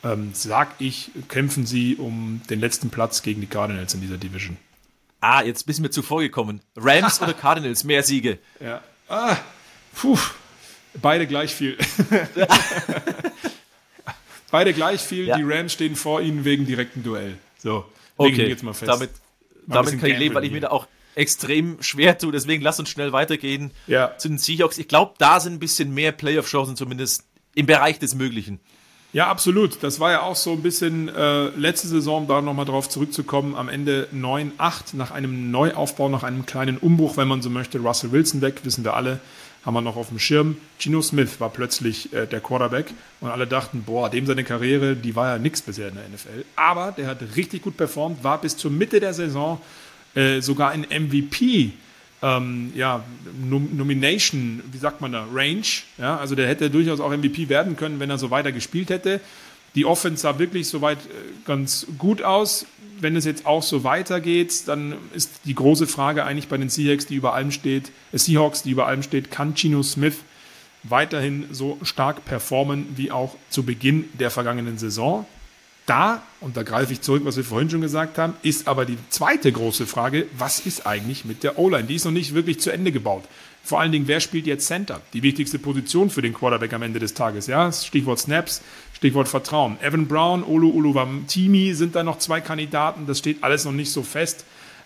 ähm, 0.03 0.31
sag 0.33 0.69
ich, 0.79 1.11
kämpfen 1.27 1.65
sie 1.65 1.97
um 1.97 2.41
den 2.49 2.61
letzten 2.61 2.89
Platz 2.89 3.21
gegen 3.21 3.41
die 3.41 3.47
Cardinals 3.47 3.93
in 3.93 4.01
dieser 4.01 4.17
Division. 4.17 4.57
Ah, 5.19 5.43
jetzt 5.43 5.67
bist 5.67 5.79
du 5.79 5.83
mir 5.83 5.91
zuvor 5.91 6.21
gekommen. 6.21 6.61
Rams 6.77 7.21
oder 7.21 7.33
Cardinals, 7.33 7.83
mehr 7.83 8.01
Siege? 8.01 8.39
Ja. 8.59 8.81
Ah, 9.09 9.35
puh. 9.93 10.17
Beide 11.01 11.27
gleich 11.27 11.53
viel. 11.53 11.77
Beide 14.51 14.73
gleich 14.73 15.01
viel. 15.01 15.27
Ja. 15.27 15.37
Die 15.37 15.43
Rams 15.43 15.73
stehen 15.73 15.95
vor 15.95 16.21
ihnen 16.21 16.45
wegen 16.45 16.65
direkten 16.65 17.03
Duell. 17.03 17.37
So, 17.57 17.85
okay. 18.17 18.47
jetzt 18.47 18.63
mal 18.63 18.73
fest. 18.73 18.89
Damit, 18.89 19.09
damit 19.67 19.99
kann 19.99 20.09
ich 20.09 20.17
leben, 20.17 20.35
weil 20.35 20.45
ich 20.45 20.51
mir 20.51 20.61
da 20.61 20.69
auch 20.69 20.87
extrem 21.15 21.81
schwer 21.81 22.17
tue. 22.17 22.31
Deswegen 22.31 22.63
lass 22.63 22.79
uns 22.79 22.89
schnell 22.89 23.11
weitergehen 23.11 23.71
ja. 23.87 24.17
zu 24.17 24.27
den 24.27 24.37
Seahawks. 24.37 24.77
Ich 24.77 24.87
glaube, 24.87 25.13
da 25.17 25.39
sind 25.39 25.53
ein 25.53 25.59
bisschen 25.59 25.93
mehr 25.93 26.11
Playoff-Chancen 26.11 26.75
zumindest 26.75 27.25
im 27.55 27.65
Bereich 27.65 27.99
des 27.99 28.15
Möglichen. 28.15 28.59
Ja, 29.13 29.27
absolut. 29.27 29.83
Das 29.83 29.99
war 29.99 30.11
ja 30.11 30.21
auch 30.21 30.37
so 30.37 30.53
ein 30.53 30.61
bisschen 30.61 31.09
äh, 31.09 31.47
letzte 31.49 31.87
Saison, 31.89 32.27
da 32.27 32.41
nochmal 32.41 32.63
drauf 32.63 32.87
zurückzukommen, 32.87 33.55
am 33.55 33.67
Ende 33.67 34.07
9-8 34.15 34.93
nach 34.95 35.11
einem 35.11 35.51
Neuaufbau, 35.51 36.07
nach 36.07 36.23
einem 36.23 36.45
kleinen 36.45 36.77
Umbruch, 36.77 37.17
wenn 37.17 37.27
man 37.27 37.41
so 37.41 37.49
möchte. 37.49 37.79
Russell 37.79 38.13
Wilson 38.13 38.39
weg, 38.39 38.61
wissen 38.63 38.85
wir 38.85 38.93
alle, 38.95 39.19
haben 39.65 39.73
wir 39.73 39.81
noch 39.81 39.97
auf 39.97 40.07
dem 40.07 40.19
Schirm. 40.19 40.55
Gino 40.79 41.01
Smith 41.01 41.41
war 41.41 41.49
plötzlich 41.49 42.13
äh, 42.13 42.25
der 42.25 42.39
Quarterback 42.39 42.93
und 43.19 43.29
alle 43.29 43.47
dachten, 43.47 43.83
boah, 43.83 44.09
dem 44.09 44.25
seine 44.25 44.45
Karriere, 44.45 44.95
die 44.95 45.13
war 45.13 45.27
ja 45.27 45.37
nichts 45.39 45.61
bisher 45.61 45.89
in 45.89 45.95
der 45.95 46.07
NFL. 46.07 46.45
Aber 46.55 46.93
der 46.93 47.07
hat 47.07 47.19
richtig 47.35 47.63
gut 47.63 47.75
performt, 47.75 48.23
war 48.23 48.39
bis 48.39 48.55
zur 48.55 48.71
Mitte 48.71 49.01
der 49.01 49.13
Saison 49.13 49.59
äh, 50.15 50.41
sogar 50.41 50.71
ein 50.71 50.81
MVP 50.81 51.73
ähm, 52.21 52.71
ja, 52.75 53.03
Nom 53.43 53.75
Nomination, 53.75 54.61
wie 54.71 54.77
sagt 54.77 55.01
man 55.01 55.11
da, 55.11 55.25
Range. 55.33 55.65
Ja, 55.97 56.17
also 56.17 56.35
der 56.35 56.47
hätte 56.47 56.69
durchaus 56.69 56.99
auch 56.99 57.09
MVP 57.09 57.49
werden 57.49 57.75
können, 57.75 57.99
wenn 57.99 58.09
er 58.09 58.17
so 58.17 58.29
weiter 58.29 58.51
gespielt 58.51 58.89
hätte. 58.89 59.19
Die 59.73 59.85
Offense 59.85 60.21
sah 60.21 60.37
wirklich 60.37 60.67
soweit 60.67 60.99
äh, 60.99 61.09
ganz 61.45 61.87
gut 61.97 62.21
aus. 62.21 62.65
Wenn 62.99 63.15
es 63.15 63.25
jetzt 63.25 63.47
auch 63.47 63.63
so 63.63 63.83
weitergeht, 63.83 64.67
dann 64.67 64.95
ist 65.15 65.41
die 65.45 65.55
große 65.55 65.87
Frage 65.87 66.23
eigentlich 66.23 66.47
bei 66.47 66.57
den 66.57 66.69
Seahawks, 66.69 67.07
die 67.07 67.15
über 67.15 67.33
allem 67.33 67.51
steht, 67.51 67.91
äh, 68.11 68.17
Seahawks, 68.17 68.63
die 68.63 68.71
über 68.71 68.85
allem 68.85 69.01
steht, 69.01 69.31
kann 69.31 69.55
Gino 69.55 69.81
Smith 69.81 70.17
weiterhin 70.83 71.45
so 71.51 71.77
stark 71.83 72.25
performen 72.25 72.87
wie 72.95 73.11
auch 73.11 73.35
zu 73.49 73.63
Beginn 73.63 74.09
der 74.19 74.29
vergangenen 74.29 74.77
Saison? 74.77 75.25
Da, 75.85 76.21
und 76.41 76.57
da 76.57 76.63
greife 76.63 76.93
ich 76.93 77.01
zurück, 77.01 77.23
was 77.25 77.37
wir 77.37 77.43
vorhin 77.43 77.69
schon 77.69 77.81
gesagt 77.81 78.17
haben, 78.17 78.33
ist 78.43 78.67
aber 78.67 78.85
die 78.85 78.97
zweite 79.09 79.51
große 79.51 79.87
Frage, 79.87 80.27
was 80.37 80.59
ist 80.59 80.85
eigentlich 80.85 81.25
mit 81.25 81.43
der 81.43 81.57
O-Line? 81.57 81.85
Die 81.85 81.95
ist 81.95 82.05
noch 82.05 82.11
nicht 82.11 82.33
wirklich 82.33 82.59
zu 82.59 82.71
Ende 82.71 82.91
gebaut. 82.91 83.23
Vor 83.63 83.79
allen 83.79 83.91
Dingen, 83.91 84.07
wer 84.07 84.19
spielt 84.19 84.47
jetzt 84.47 84.67
Center? 84.67 85.01
Die 85.13 85.23
wichtigste 85.23 85.59
Position 85.59 86.09
für 86.09 86.21
den 86.21 86.33
Quarterback 86.33 86.73
am 86.73 86.81
Ende 86.81 86.99
des 86.99 87.13
Tages. 87.13 87.47
Ja, 87.47 87.71
Stichwort 87.71 88.19
Snaps, 88.19 88.61
Stichwort 88.95 89.27
Vertrauen. 89.27 89.77
Evan 89.81 90.07
Brown, 90.07 90.43
Olu 90.43 90.69
Uluwamtimi 90.69 91.73
sind 91.73 91.95
da 91.95 92.03
noch 92.03 92.17
zwei 92.19 92.41
Kandidaten. 92.41 93.05
Das 93.05 93.19
steht 93.19 93.43
alles 93.43 93.65
noch 93.65 93.71
nicht 93.71 93.91
so 93.91 94.03
fest. 94.03 94.45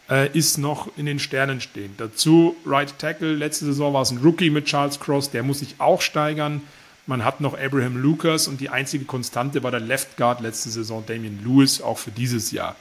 Äh, 0.10 0.38
ist 0.38 0.58
noch 0.58 0.90
in 0.98 1.06
den 1.06 1.20
Sternen 1.20 1.62
stehen. 1.62 1.94
Dazu 1.98 2.56
Right 2.66 2.98
Tackle. 3.00 3.34
Letzte 3.34 3.66
Saison 3.66 3.94
war 3.94 4.04
es 4.04 4.12
ein 4.12 4.20
Rookie 4.20 4.50
mit 4.50 4.66
Charles 4.66 5.00
Cross. 5.00 5.32
Der 5.32 5.42
muss 5.42 5.60
sich 5.60 5.76
auch 5.80 6.02
steigern. 6.02 6.62
Man 7.08 7.24
hat 7.24 7.40
noch 7.40 7.58
Abraham 7.58 7.98
Lucas 7.98 8.48
und 8.48 8.60
die 8.62 8.70
einzige 8.70 9.06
Konstante 9.06 9.62
war 9.62 9.72
der 9.72 9.80
Left 9.80 10.18
Guard 10.18 10.42
letzte 10.42 10.70
Saison 10.70 11.04
Damian 11.06 11.40
Lewis, 11.44 11.82
auch 11.82 12.00
für 12.00 12.12
dieses 12.12 12.52
Jahr. 12.52 12.76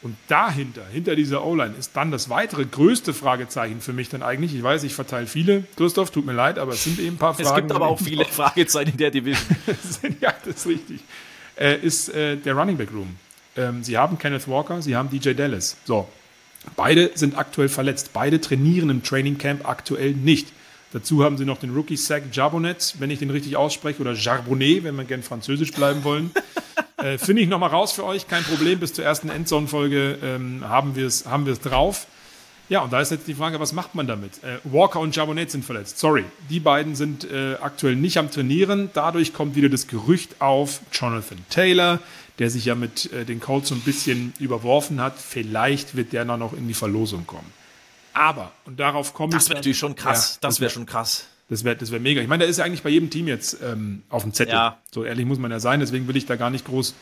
Und 0.00 0.16
dahinter, 0.28 0.82
hinter 0.92 1.16
dieser 1.16 1.44
O-Line, 1.44 1.74
ist 1.76 1.96
dann 1.96 2.12
das 2.12 2.28
weitere 2.28 2.64
größte 2.64 3.12
Fragezeichen 3.12 3.80
für 3.80 3.92
mich 3.92 4.08
dann 4.08 4.22
eigentlich. 4.22 4.54
Ich 4.54 4.62
weiß, 4.62 4.84
ich 4.84 4.94
verteile 4.94 5.26
viele. 5.26 5.64
Christoph, 5.76 6.10
tut 6.10 6.24
mir 6.24 6.32
leid, 6.32 6.58
aber 6.58 6.72
es 6.72 6.84
sind 6.84 7.00
eben 7.00 7.16
ein 7.16 7.18
paar 7.18 7.34
Fragen. 7.34 7.48
Es 7.48 7.54
gibt 7.54 7.72
aber 7.72 7.88
auch 7.88 7.98
viele 8.00 8.24
Fragezeichen 8.24 8.92
in 8.92 8.96
der 8.96 9.10
Division. 9.10 9.56
ja, 10.20 10.32
das 10.44 10.56
ist 10.56 10.66
richtig. 10.66 11.00
Äh, 11.56 11.78
ist 11.78 12.10
äh, 12.10 12.36
der 12.36 12.54
Running 12.54 12.76
Back 12.76 12.92
Room. 12.92 13.16
Ähm, 13.56 13.82
sie 13.82 13.98
haben 13.98 14.18
Kenneth 14.18 14.46
Walker, 14.46 14.80
sie 14.82 14.94
haben 14.94 15.10
DJ 15.10 15.32
Dallas. 15.32 15.76
So. 15.84 16.08
Beide 16.76 17.10
sind 17.14 17.36
aktuell 17.36 17.68
verletzt. 17.68 18.10
Beide 18.12 18.40
trainieren 18.40 18.90
im 18.90 19.02
Training 19.02 19.38
Camp 19.38 19.68
aktuell 19.68 20.12
nicht. 20.12 20.48
Dazu 20.92 21.22
haben 21.22 21.36
sie 21.36 21.44
noch 21.44 21.58
den 21.58 21.74
Rookie 21.74 21.96
Sack 21.96 22.24
Jarbonet, 22.32 22.94
wenn 22.98 23.10
ich 23.10 23.18
den 23.18 23.30
richtig 23.30 23.56
ausspreche, 23.56 24.00
oder 24.00 24.14
Jarbonnet, 24.14 24.84
wenn 24.84 24.96
wir 24.96 25.04
gern 25.04 25.22
französisch 25.22 25.72
bleiben 25.72 26.02
wollen. 26.04 26.30
äh, 26.96 27.18
Finde 27.18 27.42
ich 27.42 27.48
nochmal 27.48 27.70
raus 27.70 27.92
für 27.92 28.04
euch, 28.04 28.26
kein 28.26 28.42
Problem. 28.42 28.80
Bis 28.80 28.94
zur 28.94 29.04
ersten 29.04 29.28
Endzone-Folge 29.28 30.18
ähm, 30.22 30.64
haben 30.66 30.96
wir 30.96 31.06
es 31.06 31.26
haben 31.26 31.44
drauf. 31.62 32.06
Ja, 32.70 32.80
und 32.80 32.92
da 32.92 33.00
ist 33.00 33.10
jetzt 33.10 33.26
die 33.26 33.34
Frage, 33.34 33.60
was 33.60 33.72
macht 33.72 33.94
man 33.94 34.06
damit? 34.06 34.42
Äh, 34.44 34.58
Walker 34.64 35.00
und 35.00 35.16
Jarbonet 35.16 35.50
sind 35.50 35.64
verletzt. 35.64 35.98
Sorry, 35.98 36.24
die 36.50 36.60
beiden 36.60 36.94
sind 36.96 37.24
äh, 37.30 37.54
aktuell 37.60 37.96
nicht 37.96 38.18
am 38.18 38.30
Trainieren. 38.30 38.90
Dadurch 38.92 39.32
kommt 39.32 39.56
wieder 39.56 39.70
das 39.70 39.86
Gerücht 39.86 40.40
auf 40.40 40.80
Jonathan 40.92 41.38
Taylor, 41.48 41.98
der 42.38 42.50
sich 42.50 42.66
ja 42.66 42.74
mit 42.74 43.10
äh, 43.12 43.24
den 43.24 43.40
Colts 43.40 43.68
so 43.68 43.74
ein 43.74 43.80
bisschen 43.80 44.34
überworfen 44.38 45.00
hat. 45.00 45.18
Vielleicht 45.18 45.96
wird 45.96 46.12
der 46.12 46.26
noch 46.26 46.52
in 46.52 46.68
die 46.68 46.74
Verlosung 46.74 47.26
kommen. 47.26 47.57
Aber, 48.18 48.52
und 48.64 48.80
darauf 48.80 49.14
komme 49.14 49.30
ich. 49.30 49.34
Das 49.36 49.48
wäre 49.48 49.58
natürlich 49.58 49.78
schon 49.78 49.94
krass. 49.94 50.34
Ja, 50.34 50.48
das 50.48 50.60
wäre 50.60 50.68
wär 50.68 50.74
schon 50.74 50.86
krass. 50.86 51.26
Das 51.48 51.64
wäre 51.64 51.76
das 51.76 51.92
wär 51.92 52.00
mega. 52.00 52.20
Ich 52.20 52.28
meine, 52.28 52.40
der 52.40 52.48
ist 52.48 52.58
ja 52.58 52.64
eigentlich 52.64 52.82
bei 52.82 52.90
jedem 52.90 53.10
Team 53.10 53.28
jetzt 53.28 53.58
ähm, 53.62 54.02
auf 54.10 54.22
dem 54.22 54.34
Zettel. 54.34 54.54
Ja. 54.54 54.78
So 54.90 55.04
ehrlich 55.04 55.24
muss 55.24 55.38
man 55.38 55.50
ja 55.50 55.60
sein. 55.60 55.80
Deswegen 55.80 56.08
will 56.08 56.16
ich 56.16 56.26
da 56.26 56.36
gar 56.36 56.50
nicht 56.50 56.66
groß 56.66 56.94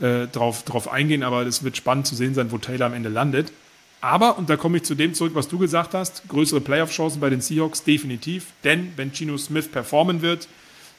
äh, 0.00 0.26
drauf, 0.28 0.62
drauf 0.62 0.90
eingehen. 0.90 1.22
Aber 1.22 1.42
es 1.42 1.64
wird 1.64 1.76
spannend 1.76 2.06
zu 2.06 2.14
sehen 2.14 2.34
sein, 2.34 2.52
wo 2.52 2.58
Taylor 2.58 2.86
am 2.86 2.94
Ende 2.94 3.08
landet. 3.08 3.52
Aber, 4.00 4.38
und 4.38 4.48
da 4.48 4.56
komme 4.56 4.78
ich 4.78 4.84
zu 4.84 4.94
dem 4.94 5.12
zurück, 5.12 5.32
was 5.34 5.48
du 5.48 5.58
gesagt 5.58 5.92
hast, 5.92 6.26
größere 6.28 6.60
Playoff-Chancen 6.60 7.20
bei 7.20 7.28
den 7.28 7.40
Seahawks 7.40 7.82
definitiv. 7.82 8.46
Denn 8.64 8.92
wenn 8.96 9.12
Gino 9.12 9.36
Smith 9.36 9.68
performen 9.68 10.22
wird, 10.22 10.48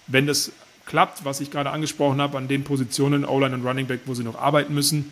wenn 0.06 0.28
das 0.28 0.52
klappt, 0.86 1.26
was 1.26 1.40
ich 1.40 1.50
gerade 1.50 1.72
angesprochen 1.72 2.22
habe, 2.22 2.38
an 2.38 2.48
den 2.48 2.64
Positionen, 2.64 3.26
O-Line 3.26 3.56
und 3.56 3.66
Running 3.66 3.88
Back, 3.88 4.02
wo 4.06 4.14
sie 4.14 4.24
noch 4.24 4.38
arbeiten 4.38 4.74
müssen, 4.74 5.12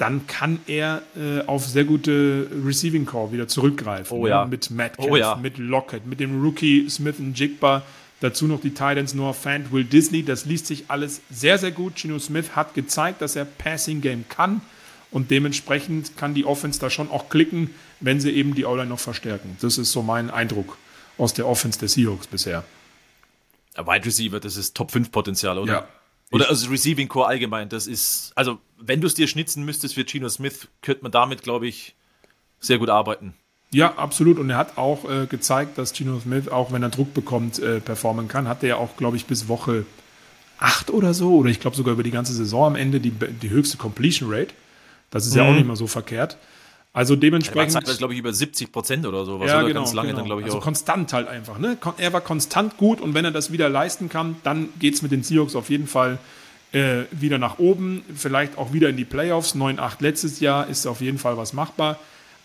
dann 0.00 0.26
kann 0.26 0.60
er 0.66 1.02
äh, 1.14 1.42
auf 1.46 1.66
sehr 1.66 1.84
gute 1.84 2.48
Receiving 2.64 3.04
Core 3.04 3.32
wieder 3.32 3.48
zurückgreifen. 3.48 4.16
Oh, 4.16 4.26
ja. 4.26 4.46
Mit 4.46 4.70
Metcalf, 4.70 5.10
oh, 5.10 5.16
ja. 5.16 5.36
mit 5.36 5.58
Lockett, 5.58 6.06
mit 6.06 6.20
dem 6.20 6.42
Rookie 6.42 6.88
Smith 6.88 7.18
und 7.18 7.38
Jigba. 7.38 7.82
Dazu 8.20 8.46
noch 8.46 8.62
die 8.62 8.70
Titans 8.70 9.12
Noah 9.12 9.34
Fant, 9.34 9.72
Will 9.72 9.84
Disney. 9.84 10.22
Das 10.22 10.46
liest 10.46 10.66
sich 10.66 10.84
alles 10.88 11.20
sehr, 11.30 11.58
sehr 11.58 11.70
gut. 11.70 11.98
Gino 11.98 12.18
Smith 12.18 12.56
hat 12.56 12.72
gezeigt, 12.72 13.20
dass 13.20 13.36
er 13.36 13.44
Passing 13.44 14.00
Game 14.00 14.24
kann. 14.28 14.62
Und 15.10 15.30
dementsprechend 15.30 16.16
kann 16.16 16.32
die 16.32 16.46
Offense 16.46 16.80
da 16.80 16.88
schon 16.88 17.10
auch 17.10 17.28
klicken, 17.28 17.70
wenn 18.00 18.20
sie 18.20 18.30
eben 18.30 18.54
die 18.54 18.64
O-Line 18.64 18.88
noch 18.88 19.00
verstärken. 19.00 19.58
Das 19.60 19.76
ist 19.76 19.92
so 19.92 20.02
mein 20.02 20.30
Eindruck 20.30 20.78
aus 21.18 21.34
der 21.34 21.46
Offense 21.46 21.78
der 21.78 21.88
Seahawks 21.88 22.26
bisher. 22.26 22.64
Wide 23.76 24.06
Receiver, 24.06 24.40
das 24.40 24.56
ist 24.56 24.74
Top 24.74 24.92
5 24.92 25.10
Potenzial, 25.12 25.58
oder? 25.58 25.72
Ja, 25.72 25.88
oder 26.32 26.48
also 26.48 26.70
Receiving 26.70 27.08
Core 27.08 27.26
allgemein, 27.26 27.68
das 27.68 27.86
ist, 27.86 28.32
also 28.36 28.58
wenn 28.78 29.00
du 29.00 29.06
es 29.06 29.14
dir 29.14 29.26
schnitzen 29.26 29.64
müsstest 29.64 29.94
für 29.94 30.04
Gino 30.06 30.28
Smith, 30.28 30.68
könnte 30.82 31.02
man 31.02 31.12
damit, 31.12 31.42
glaube 31.42 31.66
ich, 31.66 31.94
sehr 32.60 32.78
gut 32.78 32.88
arbeiten. 32.88 33.34
Ja, 33.72 33.94
absolut. 33.96 34.38
Und 34.38 34.50
er 34.50 34.56
hat 34.56 34.78
auch 34.78 35.08
äh, 35.08 35.26
gezeigt, 35.26 35.78
dass 35.78 35.94
Gino 35.94 36.18
Smith, 36.20 36.48
auch 36.48 36.72
wenn 36.72 36.82
er 36.82 36.88
Druck 36.88 37.14
bekommt, 37.14 37.58
äh, 37.58 37.80
performen 37.80 38.26
kann. 38.28 38.48
Hat 38.48 38.62
er 38.62 38.68
ja 38.68 38.76
auch, 38.76 38.96
glaube 38.96 39.16
ich, 39.16 39.26
bis 39.26 39.48
Woche 39.48 39.86
8 40.58 40.90
oder 40.90 41.14
so, 41.14 41.36
oder 41.36 41.50
ich 41.50 41.60
glaube 41.60 41.76
sogar 41.76 41.94
über 41.94 42.02
die 42.02 42.10
ganze 42.10 42.34
Saison 42.34 42.66
am 42.66 42.76
Ende 42.76 43.00
die, 43.00 43.10
die 43.10 43.50
höchste 43.50 43.76
Completion 43.76 44.30
Rate. 44.32 44.54
Das 45.10 45.26
ist 45.26 45.32
mhm. 45.32 45.38
ja 45.38 45.48
auch 45.48 45.54
nicht 45.54 45.66
mal 45.66 45.76
so 45.76 45.86
verkehrt. 45.86 46.36
Also 46.92 47.14
dementsprechend. 47.14 47.76
Er 47.76 47.86
war 47.86 47.94
glaube 47.94 48.14
ich, 48.14 48.18
über 48.18 48.32
70 48.32 48.72
Prozent 48.72 49.06
oder 49.06 49.24
so. 49.24 49.42
ja, 49.44 49.62
genau, 49.62 49.80
ganz 49.82 49.92
lange 49.92 50.08
genau. 50.08 50.18
dann, 50.18 50.26
glaube 50.26 50.40
ich, 50.42 50.46
also 50.46 50.58
auch. 50.58 50.62
konstant 50.62 51.12
halt 51.12 51.28
einfach. 51.28 51.58
Ne? 51.58 51.78
Er 51.98 52.12
war 52.12 52.20
konstant 52.20 52.76
gut 52.76 53.00
und 53.00 53.14
wenn 53.14 53.24
er 53.24 53.30
das 53.30 53.52
wieder 53.52 53.68
leisten 53.68 54.08
kann, 54.08 54.36
dann 54.42 54.68
geht 54.78 54.94
es 54.94 55.02
mit 55.02 55.12
den 55.12 55.22
Seahawks 55.22 55.54
auf 55.54 55.70
jeden 55.70 55.86
Fall 55.86 56.18
äh, 56.72 57.02
wieder 57.12 57.38
nach 57.38 57.58
oben. 57.58 58.02
Vielleicht 58.16 58.58
auch 58.58 58.72
wieder 58.72 58.88
in 58.88 58.96
die 58.96 59.04
Playoffs. 59.04 59.54
9-8 59.54 59.96
letztes 60.00 60.40
Jahr 60.40 60.66
ist 60.66 60.86
auf 60.86 61.00
jeden 61.00 61.18
Fall 61.18 61.36
was 61.36 61.52
machbar. 61.52 61.98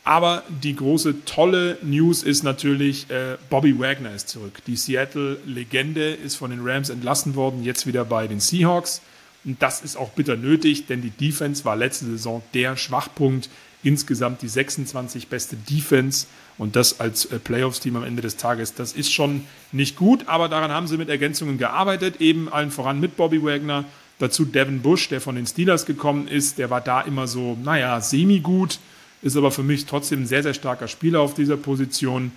Aber 0.04 0.44
die 0.62 0.76
große, 0.76 1.26
tolle 1.26 1.80
News 1.82 2.22
ist 2.22 2.44
natürlich, 2.44 3.10
äh, 3.10 3.38
Bobby 3.50 3.80
Wagner 3.80 4.14
ist 4.14 4.30
zurück. 4.30 4.62
Die 4.68 4.76
Seattle-Legende 4.76 6.12
ist 6.12 6.36
von 6.36 6.52
den 6.52 6.60
Rams 6.64 6.90
entlassen 6.90 7.34
worden, 7.34 7.64
jetzt 7.64 7.88
wieder 7.88 8.06
bei 8.06 8.28
den 8.28 8.40
Seahawks. 8.40 9.02
Und 9.44 9.64
das 9.64 9.82
ist 9.82 9.96
auch 9.96 10.10
bitter 10.10 10.36
nötig, 10.36 10.86
denn 10.86 11.02
die 11.02 11.10
Defense 11.10 11.66
war 11.66 11.76
letzte 11.76 12.06
Saison 12.06 12.44
der 12.54 12.78
Schwachpunkt 12.78 13.50
insgesamt 13.86 14.42
die 14.42 14.48
26 14.48 15.28
beste 15.28 15.56
Defense 15.56 16.26
und 16.58 16.76
das 16.76 17.00
als 17.00 17.26
äh, 17.26 17.40
Playoffs-Team 17.40 17.96
am 17.96 18.04
Ende 18.04 18.22
des 18.22 18.36
Tages. 18.36 18.74
Das 18.74 18.94
ist 18.94 19.14
schon 19.14 19.46
nicht 19.72 19.96
gut, 19.96 20.28
aber 20.28 20.50
daran 20.50 20.72
haben 20.72 20.88
sie 20.88 20.98
mit 20.98 21.10
Ergänzungen 21.10 21.58
gearbeitet, 21.58 22.20
eben 22.20 22.52
allen 22.52 22.72
voran 22.72 23.00
mit 23.00 23.16
Bobby 23.16 23.44
Wagner. 23.44 23.86
Dazu 24.18 24.46
Devin 24.46 24.82
Bush, 24.82 25.10
der 25.10 25.22
von 25.22 25.36
den 25.36 25.46
Steelers 25.46 25.86
gekommen 25.86 26.28
ist, 26.28 26.58
der 26.58 26.70
war 26.70 26.82
da 26.82 27.02
immer 27.02 27.28
so, 27.28 27.58
naja, 27.62 28.00
semi-gut, 28.02 28.80
ist 29.22 29.38
aber 29.38 29.52
für 29.52 29.64
mich 29.64 29.86
trotzdem 29.86 30.24
ein 30.24 30.28
sehr, 30.28 30.42
sehr 30.42 30.54
starker 30.54 30.88
Spieler 30.88 31.20
auf 31.20 31.34
dieser 31.34 31.58
Position. 31.58 32.32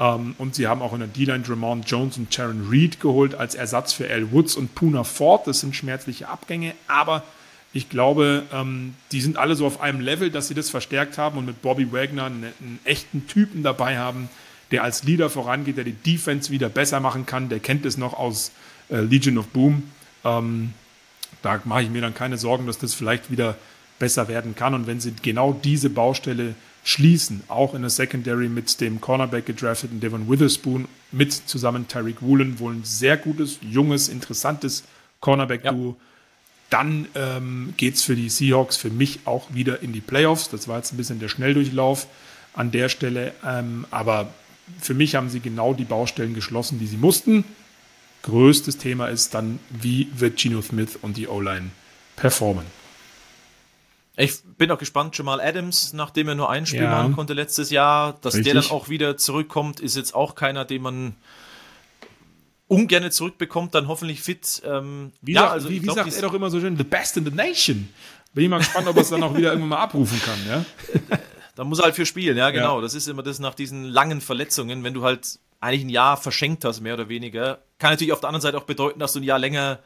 Ähm, 0.00 0.34
und 0.38 0.54
sie 0.54 0.66
haben 0.66 0.80
auch 0.80 0.92
in 0.92 1.00
der 1.00 1.08
D-Line 1.08 1.40
Dramond 1.40 1.90
Jones 1.90 2.16
und 2.16 2.32
Sharon 2.32 2.68
Reed 2.70 3.00
geholt 3.00 3.34
als 3.34 3.54
Ersatz 3.54 3.92
für 3.92 4.08
Al 4.08 4.32
Woods 4.32 4.56
und 4.56 4.74
Puna 4.74 5.04
Ford. 5.04 5.46
Das 5.46 5.60
sind 5.60 5.76
schmerzliche 5.76 6.28
Abgänge, 6.28 6.74
aber 6.86 7.24
ich 7.74 7.88
glaube, 7.88 8.44
ähm, 8.52 8.94
die 9.10 9.20
sind 9.20 9.36
alle 9.36 9.56
so 9.56 9.66
auf 9.66 9.80
einem 9.80 10.00
Level, 10.00 10.30
dass 10.30 10.46
sie 10.46 10.54
das 10.54 10.70
verstärkt 10.70 11.18
haben 11.18 11.36
und 11.36 11.44
mit 11.44 11.60
Bobby 11.60 11.92
Wagner 11.92 12.26
einen, 12.26 12.44
einen, 12.44 12.78
echten 12.84 13.26
Typen 13.26 13.64
dabei 13.64 13.98
haben, 13.98 14.30
der 14.70 14.84
als 14.84 15.02
Leader 15.02 15.28
vorangeht, 15.28 15.76
der 15.76 15.84
die 15.84 15.92
Defense 15.92 16.52
wieder 16.52 16.68
besser 16.68 17.00
machen 17.00 17.26
kann. 17.26 17.48
Der 17.48 17.58
kennt 17.58 17.84
es 17.84 17.98
noch 17.98 18.14
aus 18.14 18.52
äh, 18.90 19.00
Legion 19.00 19.38
of 19.38 19.48
Boom. 19.48 19.82
Ähm, 20.24 20.72
da 21.42 21.60
mache 21.64 21.82
ich 21.82 21.90
mir 21.90 22.00
dann 22.00 22.14
keine 22.14 22.38
Sorgen, 22.38 22.68
dass 22.68 22.78
das 22.78 22.94
vielleicht 22.94 23.32
wieder 23.32 23.56
besser 23.98 24.28
werden 24.28 24.54
kann. 24.54 24.74
Und 24.74 24.86
wenn 24.86 25.00
sie 25.00 25.12
genau 25.20 25.52
diese 25.52 25.90
Baustelle 25.90 26.54
schließen, 26.84 27.42
auch 27.48 27.74
in 27.74 27.80
der 27.80 27.90
Secondary 27.90 28.48
mit 28.48 28.80
dem 28.80 29.00
Cornerback 29.00 29.46
gedrafteten 29.46 29.98
Devon 29.98 30.30
Witherspoon, 30.30 30.86
mit 31.10 31.32
zusammen 31.32 31.88
Tyreek 31.88 32.22
Woolen, 32.22 32.60
wohl 32.60 32.74
ein 32.74 32.84
sehr 32.84 33.16
gutes, 33.16 33.58
junges, 33.62 34.08
interessantes 34.08 34.84
Cornerback-Duo. 35.20 35.96
Ja. 35.98 36.13
Dann 36.70 37.06
ähm, 37.14 37.74
geht 37.76 37.94
es 37.94 38.02
für 38.02 38.16
die 38.16 38.28
Seahawks 38.28 38.76
für 38.76 38.90
mich 38.90 39.20
auch 39.26 39.52
wieder 39.54 39.82
in 39.82 39.92
die 39.92 40.00
Playoffs. 40.00 40.48
Das 40.48 40.66
war 40.66 40.78
jetzt 40.78 40.92
ein 40.92 40.96
bisschen 40.96 41.20
der 41.20 41.28
Schnelldurchlauf 41.28 42.06
an 42.54 42.70
der 42.70 42.88
Stelle. 42.88 43.32
Ähm, 43.44 43.86
aber 43.90 44.32
für 44.80 44.94
mich 44.94 45.14
haben 45.14 45.28
sie 45.28 45.40
genau 45.40 45.74
die 45.74 45.84
Baustellen 45.84 46.34
geschlossen, 46.34 46.78
die 46.78 46.86
sie 46.86 46.96
mussten. 46.96 47.44
Größtes 48.22 48.78
Thema 48.78 49.08
ist 49.08 49.34
dann, 49.34 49.58
wie 49.68 50.08
wird 50.16 50.38
Geno 50.38 50.62
Smith 50.62 50.98
und 51.00 51.16
die 51.16 51.28
O-Line 51.28 51.70
performen. 52.16 52.64
Ich 54.16 54.42
bin 54.56 54.70
auch 54.70 54.78
gespannt, 54.78 55.18
Jamal 55.18 55.40
Adams, 55.40 55.92
nachdem 55.92 56.28
er 56.28 56.34
nur 56.34 56.48
ein 56.48 56.66
Spiel 56.66 56.84
ja. 56.84 56.90
machen 56.90 57.14
konnte 57.14 57.34
letztes 57.34 57.70
Jahr, 57.70 58.16
dass 58.20 58.34
Richtig. 58.34 58.52
der 58.52 58.62
dann 58.62 58.70
auch 58.70 58.88
wieder 58.88 59.16
zurückkommt, 59.16 59.80
ist 59.80 59.96
jetzt 59.96 60.14
auch 60.14 60.36
keiner, 60.36 60.64
den 60.64 60.82
man 60.82 61.16
ungern 62.68 63.10
zurückbekommt, 63.10 63.74
dann 63.74 63.88
hoffentlich 63.88 64.22
fit. 64.22 64.62
Ähm, 64.64 65.12
wie, 65.20 65.34
ja, 65.34 65.50
also 65.50 65.68
wie, 65.68 65.74
wie 65.74 65.86
glaub, 65.86 65.96
sagt 65.96 66.14
er 66.14 66.22
doch 66.22 66.34
immer 66.34 66.50
so 66.50 66.60
schön, 66.60 66.76
the 66.76 66.84
best 66.84 67.16
in 67.16 67.24
the 67.24 67.30
nation. 67.30 67.88
Bin 68.32 68.44
ich 68.44 68.50
mal 68.50 68.58
gespannt, 68.58 68.88
ob 68.88 68.96
er 68.96 69.02
es 69.02 69.10
dann 69.10 69.22
auch 69.22 69.36
wieder 69.36 69.50
irgendwann 69.50 69.70
mal 69.70 69.78
abrufen 69.78 70.20
kann, 70.22 70.38
ja? 70.48 70.64
Da 71.56 71.62
muss 71.62 71.78
er 71.78 71.84
halt 71.84 71.94
für 71.94 72.04
spielen, 72.04 72.36
ja, 72.36 72.50
genau. 72.50 72.76
Ja. 72.76 72.82
Das 72.82 72.94
ist 72.94 73.06
immer 73.06 73.22
das 73.22 73.38
nach 73.38 73.54
diesen 73.54 73.84
langen 73.84 74.20
Verletzungen, 74.20 74.82
wenn 74.82 74.92
du 74.92 75.04
halt 75.04 75.38
eigentlich 75.60 75.84
ein 75.84 75.88
Jahr 75.88 76.16
verschenkt 76.16 76.64
hast, 76.64 76.80
mehr 76.80 76.94
oder 76.94 77.08
weniger. 77.08 77.60
Kann 77.78 77.90
natürlich 77.90 78.12
auf 78.12 78.18
der 78.18 78.28
anderen 78.28 78.42
Seite 78.42 78.58
auch 78.58 78.64
bedeuten, 78.64 78.98
dass 78.98 79.12
du 79.12 79.20
ein 79.20 79.24
Jahr 79.24 79.38
länger 79.38 79.78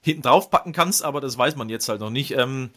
hinten 0.00 0.22
drauf 0.22 0.50
packen 0.50 0.72
kannst, 0.72 1.04
aber 1.04 1.20
das 1.20 1.38
weiß 1.38 1.54
man 1.54 1.68
jetzt 1.68 1.88
halt 1.88 2.00
noch 2.00 2.10
nicht. 2.10 2.32
Ähm, 2.32 2.70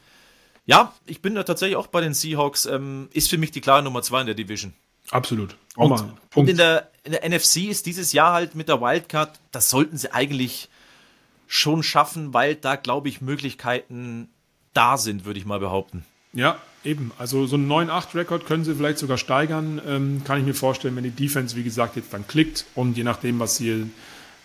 ja, 0.68 0.94
ich 1.07 1.22
bin 1.22 1.34
da 1.34 1.44
tatsächlich 1.44 1.76
auch 1.76 1.88
bei 1.88 2.02
den 2.02 2.14
Seahawks. 2.14 2.68
Ähm, 2.68 3.10
ist 3.14 3.30
für 3.30 3.40
mich 3.40 3.52
die 3.52 3.61
klare 3.61 3.82
Nummer 3.82 4.03
zwei 4.03 4.22
in 4.22 4.27
der 4.27 4.36
Division. 4.36 4.73
Absolut. 5.11 5.56
Und, 5.76 5.91
und, 6.34 6.49
in, 6.49 6.57
der, 6.57 6.90
in 7.03 7.11
der 7.11 7.27
NFC 7.27 7.65
ist 7.65 7.86
dieses 7.86 8.14
Jahr 8.14 8.34
halt 8.34 8.56
mit 8.56 8.69
der 8.69 8.82
Wildcard, 8.82 9.40
das 9.52 9.69
sollten 9.69 9.98
sie 9.98 10.14
eigentlich 10.14 10.69
schon 11.48 11.84
schaffen, 11.84 12.34
weil 12.34 12.56
da, 12.56 12.76
glaube 12.76 13.10
ich, 13.10 13.22
Möglichkeiten 13.22 14.30
da 14.73 14.98
sind, 14.98 15.26
würde 15.26 15.40
ich 15.40 15.45
mal 15.45 15.60
behaupten. 15.60 16.06
Ja, 16.34 16.57
eben. 16.84 17.11
Also 17.18 17.45
so 17.45 17.56
einen 17.56 17.72
9-8-Rekord 17.72 18.45
können 18.45 18.65
sie 18.65 18.76
vielleicht 18.76 18.99
sogar 18.99 19.18
steigern, 19.18 19.82
ähm, 19.88 20.22
kann 20.26 20.40
ich 20.40 20.45
mir 20.45 20.53
vorstellen, 20.53 20.95
wenn 20.95 21.03
die 21.03 21.11
Defense, 21.11 21.56
wie 21.56 21.64
gesagt, 21.64 21.95
jetzt 21.95 22.14
dann 22.14 22.27
klickt 22.27 22.65
und 22.76 22.98
je 22.98 23.03
nachdem, 23.03 23.40
was 23.40 23.57
sie 23.57 23.90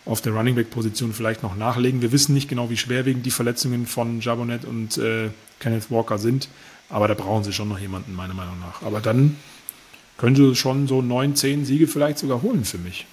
auf 0.07 0.21
der 0.21 0.33
Running 0.33 0.55
Back 0.55 0.71
Position 0.71 1.13
vielleicht 1.13 1.43
noch 1.43 1.57
nachlegen. 1.57 2.01
Wir 2.01 2.13
wissen 2.13 2.33
nicht 2.33 2.49
genau, 2.49 2.71
wie 2.71 2.77
schwerwiegend 2.77 3.27
die 3.27 3.31
Verletzungen 3.31 3.87
von 3.87 4.21
Jabonet 4.21 4.65
und 4.65 4.99
äh, 4.99 5.31
Kenneth 5.59 5.91
Walker 5.91 6.19
sind, 6.19 6.49
aber 6.89 7.07
da 7.07 7.15
brauchen 7.15 7.45
sie 7.45 7.53
schon 7.53 7.69
noch 7.69 7.79
jemanden, 7.79 8.15
meiner 8.15 8.35
Meinung 8.35 8.59
nach. 8.61 8.83
Aber 8.83 9.01
dann 9.01 9.37
können 10.21 10.37
sie 10.37 10.55
schon 10.55 10.87
so 10.87 11.01
neun, 11.01 11.35
zehn 11.35 11.65
Siege 11.65 11.89
vielleicht 11.89 12.19
sogar 12.19 12.43
holen 12.43 12.67
für 12.67 12.77
mich. 12.77 13.07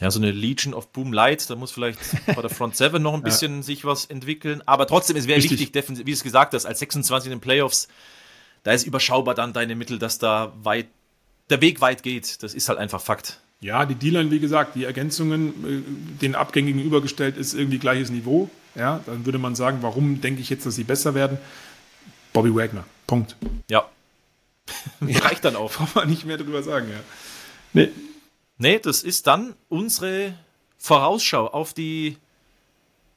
Ja, 0.00 0.12
so 0.12 0.20
eine 0.20 0.30
Legion 0.30 0.72
of 0.72 0.92
Boom 0.92 1.12
Light, 1.12 1.50
da 1.50 1.56
muss 1.56 1.72
vielleicht 1.72 1.98
bei 2.26 2.40
der 2.40 2.50
Front 2.50 2.76
7 2.76 3.02
noch 3.02 3.14
ein 3.14 3.22
bisschen 3.24 3.56
ja. 3.56 3.62
sich 3.62 3.84
was 3.84 4.04
entwickeln. 4.06 4.62
Aber 4.64 4.86
trotzdem, 4.86 5.16
es 5.16 5.26
wäre 5.26 5.42
wichtig, 5.42 5.74
wie 5.74 6.04
du 6.04 6.12
es 6.12 6.22
gesagt 6.22 6.54
hast, 6.54 6.66
als 6.66 6.78
26 6.78 7.32
in 7.32 7.38
den 7.38 7.40
Playoffs, 7.40 7.88
da 8.62 8.70
ist 8.70 8.86
überschaubar 8.86 9.34
dann 9.34 9.52
deine 9.52 9.74
Mittel, 9.74 9.98
dass 9.98 10.18
da 10.18 10.52
weit, 10.62 10.86
der 11.50 11.60
Weg 11.60 11.80
weit 11.80 12.04
geht. 12.04 12.44
Das 12.44 12.54
ist 12.54 12.68
halt 12.68 12.78
einfach 12.78 13.00
Fakt. 13.00 13.40
Ja, 13.60 13.84
die 13.84 13.96
D-Line, 13.96 14.30
wie 14.30 14.38
gesagt, 14.38 14.76
die 14.76 14.84
Ergänzungen, 14.84 15.48
äh, 15.48 16.20
den 16.22 16.36
Abgängigen 16.36 16.80
übergestellt, 16.80 17.36
ist 17.36 17.54
irgendwie 17.54 17.78
gleiches 17.78 18.10
Niveau. 18.10 18.48
Ja, 18.76 19.00
dann 19.06 19.26
würde 19.26 19.38
man 19.38 19.56
sagen, 19.56 19.78
warum 19.80 20.20
denke 20.20 20.40
ich 20.40 20.48
jetzt, 20.48 20.64
dass 20.64 20.76
sie 20.76 20.84
besser 20.84 21.14
werden? 21.16 21.38
Bobby 22.32 22.54
Wagner. 22.54 22.84
Punkt. 23.08 23.34
Ja. 23.68 23.88
Reicht 25.00 25.44
dann 25.44 25.56
auch. 25.56 25.72
Braucht 25.72 25.94
man 25.94 26.08
nicht 26.08 26.24
mehr 26.24 26.36
drüber 26.36 26.62
sagen, 26.62 26.88
ja. 26.90 27.00
Nee. 27.72 27.90
Nee, 28.56 28.78
das 28.78 29.02
ist 29.02 29.26
dann 29.26 29.54
unsere 29.68 30.34
Vorausschau 30.78 31.48
auf 31.48 31.74
die 31.74 32.18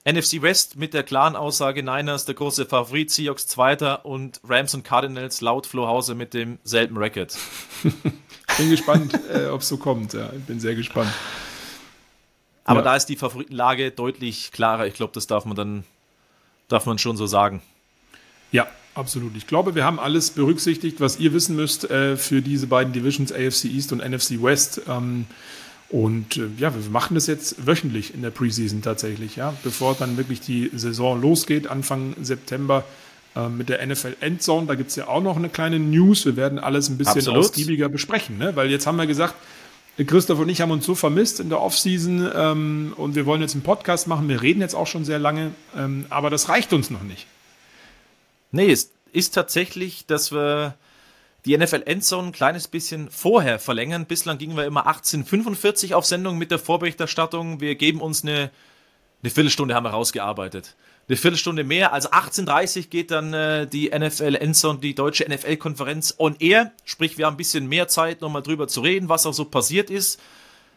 NFC 0.04 0.42
West 0.42 0.78
mit 0.78 0.94
der 0.94 1.04
klaren 1.04 1.36
Aussage 1.36 1.84
Niners, 1.84 2.26
der 2.26 2.36
große 2.36 2.66
Favorit, 2.66 3.12
Seahawks 3.12 3.46
Zweiter 3.46 4.06
und 4.06 4.40
Rams 4.48 4.74
und 4.74 4.84
Cardinals 4.84 5.42
laut 5.42 5.68
Flo 5.68 5.88
Hause 5.88 6.16
mit 6.16 6.34
demselben 6.34 6.98
Record. 6.98 7.38
bin 8.58 8.70
gespannt, 8.70 9.20
äh, 9.30 9.48
ob 9.48 9.62
es 9.62 9.68
so 9.68 9.78
kommt. 9.78 10.14
Ja, 10.14 10.32
ich 10.36 10.44
bin 10.46 10.60
sehr 10.60 10.76
gespannt. 10.76 11.12
Aber 12.64 12.80
ja. 12.80 12.86
da 12.86 12.96
ist 12.96 13.08
die 13.08 13.16
Favoritenlage 13.16 13.92
deutlich 13.92 14.52
klarer. 14.52 14.88
Ich 14.88 14.94
glaube, 14.94 15.14
das 15.14 15.28
darf 15.28 15.46
man 15.46 15.56
dann 15.56 15.84
darf 16.68 16.86
man 16.86 16.98
schon 16.98 17.18
so 17.18 17.28
sagen. 17.28 17.62
Ja, 18.52 18.68
absolut. 18.98 19.36
Ich 19.38 19.48
glaube, 19.48 19.76
wir 19.76 19.86
haben 19.86 20.00
alles 20.00 20.32
berücksichtigt, 20.32 21.00
was 21.00 21.20
ihr 21.20 21.34
wissen 21.34 21.56
müsst 21.56 21.90
äh, 21.90 22.18
für 22.18 22.42
diese 22.42 22.68
beiden 22.68 22.94
Divisions, 22.94 23.32
AFC 23.32 23.66
East 23.66 23.92
und 23.92 24.00
NFC 24.00 24.42
West. 24.42 24.82
Ähm, 24.90 25.26
und 25.90 26.38
äh, 26.38 26.48
ja, 26.58 26.74
wir 26.74 26.90
machen 26.92 27.16
das 27.16 27.28
jetzt 27.28 27.66
wöchentlich 27.66 28.14
in 28.14 28.22
der 28.22 28.32
Preseason 28.32 28.82
tatsächlich, 28.82 29.38
ja, 29.38 29.54
bevor 29.64 29.96
dann 29.96 30.18
wirklich 30.18 30.42
die 30.42 30.70
Saison 30.74 31.22
losgeht, 31.22 31.68
Anfang 31.68 32.16
September 32.22 32.84
äh, 33.36 33.48
mit 33.48 33.70
der 33.70 33.86
NFL 33.86 34.18
Endzone. 34.20 34.68
Da 34.68 34.76
gibt 34.76 34.90
es 34.90 34.96
ja 34.98 35.08
auch 35.08 35.22
noch 35.22 35.38
eine 35.38 35.50
kleine 35.50 35.80
News. 35.80 36.26
Wir 36.26 36.36
werden 36.36 36.60
alles 36.60 36.90
ein 36.90 36.98
bisschen 36.98 37.20
Absolut. 37.20 37.40
ausgiebiger 37.40 37.88
besprechen, 37.88 38.38
ne? 38.38 38.56
weil 38.56 38.70
jetzt 38.70 38.86
haben 38.86 38.98
wir 38.98 39.08
gesagt, 39.08 39.36
Christoph 40.06 40.40
und 40.40 40.50
ich 40.50 40.62
haben 40.62 40.70
uns 40.70 40.86
so 40.86 40.94
vermisst 40.94 41.40
in 41.40 41.50
der 41.50 41.60
Offseason 41.60 42.30
ähm, 42.36 42.94
und 42.98 43.16
wir 43.16 43.26
wollen 43.26 43.42
jetzt 43.42 43.56
einen 43.56 43.64
Podcast 43.64 44.08
machen. 44.08 44.30
Wir 44.30 44.42
reden 44.42 44.62
jetzt 44.62 44.76
auch 44.76 44.86
schon 44.86 45.06
sehr 45.06 45.18
lange, 45.18 45.52
ähm, 45.76 46.06
aber 46.10 46.30
das 46.30 46.50
reicht 46.50 46.72
uns 46.74 46.92
noch 46.92 47.02
nicht. 47.02 47.26
Nee, 48.52 48.72
es 48.72 48.94
ist 49.14 49.34
tatsächlich, 49.34 50.06
dass 50.06 50.32
wir 50.32 50.76
die 51.46 51.58
NFL 51.58 51.84
Endzone 51.86 52.30
ein 52.30 52.32
kleines 52.34 52.68
bisschen 52.68 53.10
vorher 53.10 53.60
verlängern. 53.60 54.06
Bislang 54.06 54.38
gingen 54.38 54.58
wir 54.58 54.66
immer 54.66 54.88
1845 54.88 55.94
auf 55.94 56.06
Sendung 56.06 56.38
mit 56.38 56.52
der 56.52 56.60
Vorberichterstattung. 56.60 57.62
Wir 57.62 57.76
geben 57.76 58.02
uns 58.02 58.24
eine, 58.24 58.52
eine 59.24 59.30
Viertelstunde 59.30 59.74
haben 59.74 59.86
wir 59.86 59.92
rausgearbeitet 59.92 60.76
eine 61.08 61.18
Viertelstunde 61.18 61.64
mehr. 61.64 61.94
Also 61.94 62.10
18.30 62.10 62.90
geht 62.90 63.12
dann 63.12 63.34
äh, 63.34 63.68
die 63.68 63.90
NFL 63.90 64.36
Endzone, 64.36 64.80
die 64.80 64.94
deutsche 64.94 65.26
NFL-Konferenz 65.30 66.16
on 66.18 66.36
air. 66.40 66.72
Sprich, 66.84 67.18
wir 67.18 67.26
haben 67.26 67.36
ein 67.36 67.38
bisschen 67.38 67.68
mehr 67.68 67.88
Zeit, 67.88 68.22
nochmal 68.22 68.44
drüber 68.44 68.68
zu 68.68 68.82
reden, 68.82 69.08
was 69.08 69.26
auch 69.26 69.34
so 69.34 69.46
passiert 69.46 69.90
ist. 69.90 70.20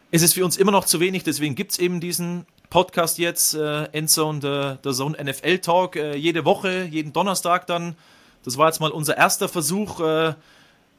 Es 0.09 0.21
ist 0.21 0.33
für 0.33 0.45
uns 0.45 0.57
immer 0.57 0.71
noch 0.71 0.85
zu 0.85 0.99
wenig, 0.99 1.23
deswegen 1.23 1.55
gibt 1.55 1.71
es 1.71 1.79
eben 1.79 1.99
diesen 1.99 2.45
Podcast 2.71 3.19
jetzt, 3.19 3.53
äh, 3.53 3.83
Endzone, 3.91 4.39
der, 4.39 4.75
der 4.77 4.93
Zone 4.93 5.23
NFL 5.23 5.59
Talk, 5.59 5.95
äh, 5.97 6.15
jede 6.15 6.45
Woche, 6.45 6.87
jeden 6.89 7.13
Donnerstag 7.13 7.67
dann. 7.67 7.95
Das 8.43 8.57
war 8.57 8.67
jetzt 8.67 8.79
mal 8.79 8.89
unser 8.89 9.15
erster 9.15 9.47
Versuch. 9.47 9.99
Äh, 9.99 10.33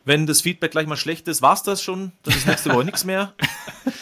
wenn 0.04 0.26
das 0.26 0.40
Feedback 0.40 0.70
gleich 0.70 0.86
mal 0.86 0.96
schlecht 0.96 1.26
ist, 1.28 1.42
war 1.42 1.54
es 1.54 1.64
das 1.64 1.82
schon. 1.82 2.12
Dann 2.22 2.34
ist 2.34 2.46
nächste 2.46 2.72
Woche 2.72 2.84
nichts 2.84 3.04
mehr. 3.04 3.32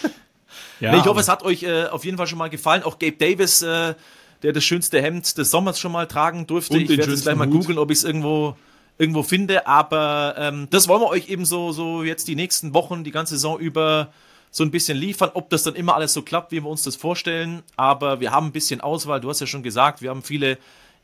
ja, 0.81 0.93
nee, 0.93 0.99
ich 0.99 1.05
hoffe, 1.05 1.21
es 1.21 1.29
hat 1.29 1.43
euch 1.43 1.63
äh, 1.63 1.87
auf 1.87 2.05
jeden 2.05 2.19
Fall 2.19 2.27
schon 2.27 2.39
mal 2.39 2.51
gefallen. 2.51 2.83
Auch 2.83 2.99
Gabe 2.99 3.17
Davis 3.17 3.63
äh, 3.63 3.95
der 4.43 4.53
das 4.53 4.65
schönste 4.65 5.01
Hemd 5.03 5.37
des 5.37 5.51
Sommers 5.51 5.79
schon 5.79 5.93
mal 5.93 6.07
tragen 6.07 6.47
durfte. 6.47 6.75
Und 6.75 6.83
ich 6.83 6.97
werde 6.97 7.11
jetzt 7.11 7.23
gleich 7.23 7.37
mal 7.37 7.49
googeln, 7.49 7.79
ob 7.79 7.91
ich 7.91 7.99
es 7.99 8.05
irgendwo 8.05 8.57
irgendwo 8.99 9.23
finde. 9.23 9.67
Aber 9.67 10.35
ähm, 10.39 10.69
das 10.71 10.89
wollen 10.89 11.03
wir 11.03 11.09
euch 11.09 11.29
eben 11.29 11.45
so, 11.45 11.73
so 11.73 12.03
jetzt 12.03 12.29
die 12.29 12.37
nächsten 12.37 12.75
Wochen, 12.75 13.05
die 13.05 13.11
ganze 13.11 13.35
Saison 13.35 13.59
über 13.59 14.13
so 14.51 14.65
ein 14.65 14.71
bisschen 14.71 14.99
liefern. 14.99 15.31
Ob 15.35 15.51
das 15.51 15.63
dann 15.63 15.75
immer 15.75 15.95
alles 15.95 16.13
so 16.13 16.23
klappt, 16.23 16.53
wie 16.53 16.63
wir 16.63 16.69
uns 16.69 16.83
das 16.83 16.97
vorstellen. 16.97 17.63
Aber 17.77 18.21
wir 18.21 18.33
haben 18.33 18.47
ein 18.47 18.53
bisschen 18.53 18.81
Auswahl. 18.81 19.21
Du 19.21 19.29
hast 19.29 19.41
ja 19.41 19.47
schon 19.47 19.63
gesagt, 19.63 20.03
wir 20.03 20.11
haben 20.11 20.23
viele 20.23 20.59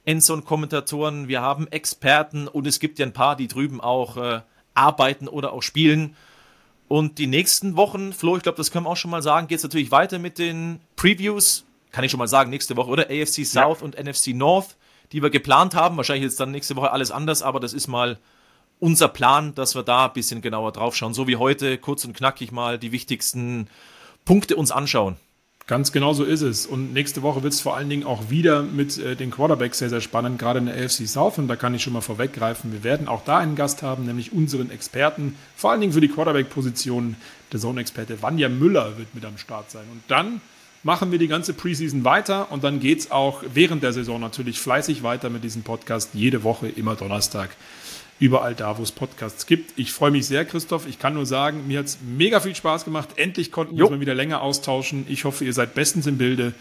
Endzone-Kommentatoren, 0.05 1.29
wir 1.29 1.43
haben 1.43 1.67
Experten 1.69 2.49
und 2.49 2.67
es 2.67 2.79
gibt 2.79 2.99
ja 2.99 3.07
ein 3.07 3.13
paar, 3.13 3.37
die 3.37 3.49
drüben 3.49 3.81
auch 3.81 4.17
äh, 4.17 4.41
arbeiten 4.75 5.29
oder 5.29 5.53
auch 5.53 5.63
spielen. 5.63 6.15
Und 6.89 7.19
die 7.19 7.27
nächsten 7.27 7.77
Wochen, 7.77 8.13
Flo, 8.13 8.37
ich 8.37 8.45
glaube, 8.45 8.59
das 8.59 8.71
können 8.71 8.87
wir 8.87 8.91
auch 8.91 8.97
schon 8.97 9.11
mal 9.11 9.23
sagen, 9.23 9.49
geht 9.49 9.59
es 9.59 9.65
natürlich 9.65 9.91
weiter 9.91 10.21
mit 10.21 10.39
den 10.39 10.81
Previews 10.95 11.67
kann 11.97 12.05
ich 12.05 12.11
schon 12.11 12.19
mal 12.19 12.29
sagen, 12.29 12.51
nächste 12.51 12.77
Woche, 12.77 12.91
oder? 12.91 13.05
AFC 13.05 13.47
South 13.47 13.79
ja. 13.81 13.85
und 13.85 13.99
NFC 13.99 14.35
North, 14.35 14.77
die 15.13 15.23
wir 15.23 15.31
geplant 15.31 15.75
haben. 15.75 15.97
Wahrscheinlich 15.97 16.25
jetzt 16.25 16.39
dann 16.39 16.51
nächste 16.51 16.77
Woche 16.77 16.93
alles 16.93 17.11
anders, 17.11 17.41
aber 17.41 17.59
das 17.59 17.73
ist 17.73 17.87
mal 17.87 18.19
unser 18.79 19.09
Plan, 19.09 19.55
dass 19.55 19.75
wir 19.75 19.83
da 19.83 20.07
ein 20.07 20.13
bisschen 20.13 20.43
genauer 20.43 20.73
drauf 20.73 20.95
schauen. 20.95 21.15
So 21.15 21.27
wie 21.27 21.37
heute, 21.37 21.79
kurz 21.79 22.05
und 22.05 22.15
knackig 22.15 22.53
mal 22.53 22.79
die 22.79 22.93
wichtigsten 22.93 23.69
Punkte 24.25 24.57
uns 24.57 24.71
anschauen. 24.71 25.17
Ganz 25.69 25.91
genau 25.91 26.13
so 26.13 26.23
ist 26.23 26.43
es. 26.43 26.65
Und 26.65 26.93
nächste 26.93 27.23
Woche 27.23 27.43
wird 27.43 27.53
es 27.53 27.61
vor 27.61 27.77
allen 27.77 27.91
Dingen 27.91 28.05
auch 28.05 28.31
wieder 28.31 28.63
mit 28.63 28.99
äh, 28.99 29.17
den 29.17 29.33
Quarterbacks 29.33 29.79
sehr, 29.79 29.91
sehr 29.91 30.01
spannend, 30.01 30.39
gerade 30.39 30.61
in 30.61 30.67
der 30.67 30.77
AFC 30.77 31.09
South. 31.09 31.39
Und 31.39 31.49
da 31.49 31.57
kann 31.57 31.75
ich 31.75 31.83
schon 31.83 31.93
mal 31.93 32.03
vorweggreifen, 32.03 32.73
wir 32.73 32.85
werden 32.85 33.09
auch 33.09 33.25
da 33.25 33.39
einen 33.39 33.57
Gast 33.57 33.83
haben, 33.83 34.07
nämlich 34.07 34.33
unseren 34.33 34.71
Experten, 34.71 35.35
vor 35.57 35.73
allen 35.73 35.81
Dingen 35.81 35.93
für 35.93 36.01
die 36.01 36.09
Quarterback-Position. 36.09 37.17
Der 37.53 37.59
Zone-Experte 37.59 38.23
Vanja 38.23 38.49
Müller 38.49 38.97
wird 38.97 39.13
mit 39.15 39.25
am 39.25 39.39
Start 39.39 39.73
sein. 39.73 39.85
Und 39.91 40.03
dann 40.07 40.41
machen 40.85 41.11
wir 41.11 41.19
die 41.19 41.27
ganze 41.27 41.53
Preseason 41.53 42.05
weiter 42.05 42.53
und 42.53 42.63
dann 42.63 42.79
geht 42.79 43.01
es 43.01 43.11
auch 43.11 43.43
während 43.53 43.83
der 43.83 43.93
Saison 43.93 44.21
natürlich 44.21 44.61
fleißig 44.61 45.03
weiter 45.03 45.31
mit 45.31 45.43
diesem 45.43 45.63
Podcast. 45.63 46.11
Jede 46.15 46.45
Woche, 46.45 46.69
immer 46.69 46.95
Donnerstag 46.95 47.51
überall 48.19 48.55
da, 48.55 48.79
wo 48.79 48.83
es 48.83 48.93
Podcasts 48.93 49.47
gibt. 49.47 49.79
Ich 49.79 49.93
freue 49.93 50.11
mich 50.11 50.27
sehr, 50.27 50.45
Christoph. 50.45 50.87
Ich 50.87 50.99
kann 50.99 51.15
nur 51.15 51.27
sagen, 51.27 51.67
mir 51.67 51.81
hat 51.81 51.87
es 51.87 51.99
mega 52.01 52.41
viel 52.41 52.55
Spaß 52.55 52.85
gemacht. 52.85 53.11
Endlich 53.17 53.53
konnten 53.53 53.77
wir 53.77 53.85
uns 53.85 53.91
mal 53.91 54.01
wieder 54.01 54.15
länger 54.15 54.43
austauschen. 54.43 55.05
Ich 55.09 55.25
hoffe, 55.25 55.45
ihr 55.45 55.53
seid 55.53 55.75
bestens 55.75 56.07
im 56.07 56.19
Bilde. 56.19 56.55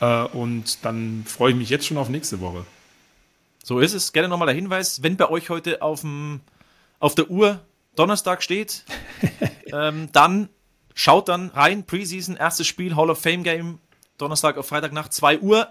Äh, 0.00 0.24
und 0.24 0.84
dann 0.84 1.24
freue 1.26 1.52
ich 1.52 1.56
mich 1.56 1.70
jetzt 1.70 1.86
schon 1.86 1.98
auf 1.98 2.08
nächste 2.08 2.40
Woche. 2.40 2.64
So 3.62 3.78
ist 3.78 3.94
es. 3.94 4.12
Gerne 4.12 4.28
nochmal 4.28 4.46
der 4.46 4.54
Hinweis, 4.54 5.02
wenn 5.02 5.16
bei 5.16 5.28
euch 5.28 5.50
heute 5.50 5.82
aufm, 5.82 6.40
auf 6.98 7.14
der 7.14 7.30
Uhr 7.30 7.60
Donnerstag 7.94 8.42
steht, 8.42 8.84
ähm, 9.72 10.08
dann 10.12 10.48
schaut 10.94 11.28
dann 11.28 11.50
rein. 11.50 11.84
Preseason, 11.84 12.36
erstes 12.36 12.66
Spiel, 12.66 12.96
Hall 12.96 13.10
of 13.10 13.20
Fame 13.20 13.42
Game, 13.42 13.78
Donnerstag 14.18 14.56
auf 14.56 14.66
Freitagnacht, 14.66 15.12
2 15.12 15.40
Uhr. 15.40 15.68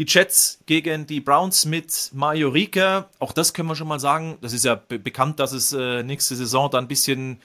Die 0.00 0.06
Jets 0.08 0.60
gegen 0.64 1.06
die 1.06 1.20
Browns 1.20 1.66
mit 1.66 2.08
Mario 2.14 2.48
Rika. 2.48 3.10
Auch 3.18 3.32
das 3.32 3.52
können 3.52 3.68
wir 3.68 3.76
schon 3.76 3.86
mal 3.86 4.00
sagen. 4.00 4.38
Das 4.40 4.54
ist 4.54 4.64
ja 4.64 4.76
be 4.76 4.98
bekannt, 4.98 5.38
dass 5.38 5.52
es 5.52 5.74
äh, 5.74 6.02
nächste 6.02 6.36
Saison 6.36 6.70
dann 6.70 6.84
ein 6.84 6.88
bisschen 6.88 7.38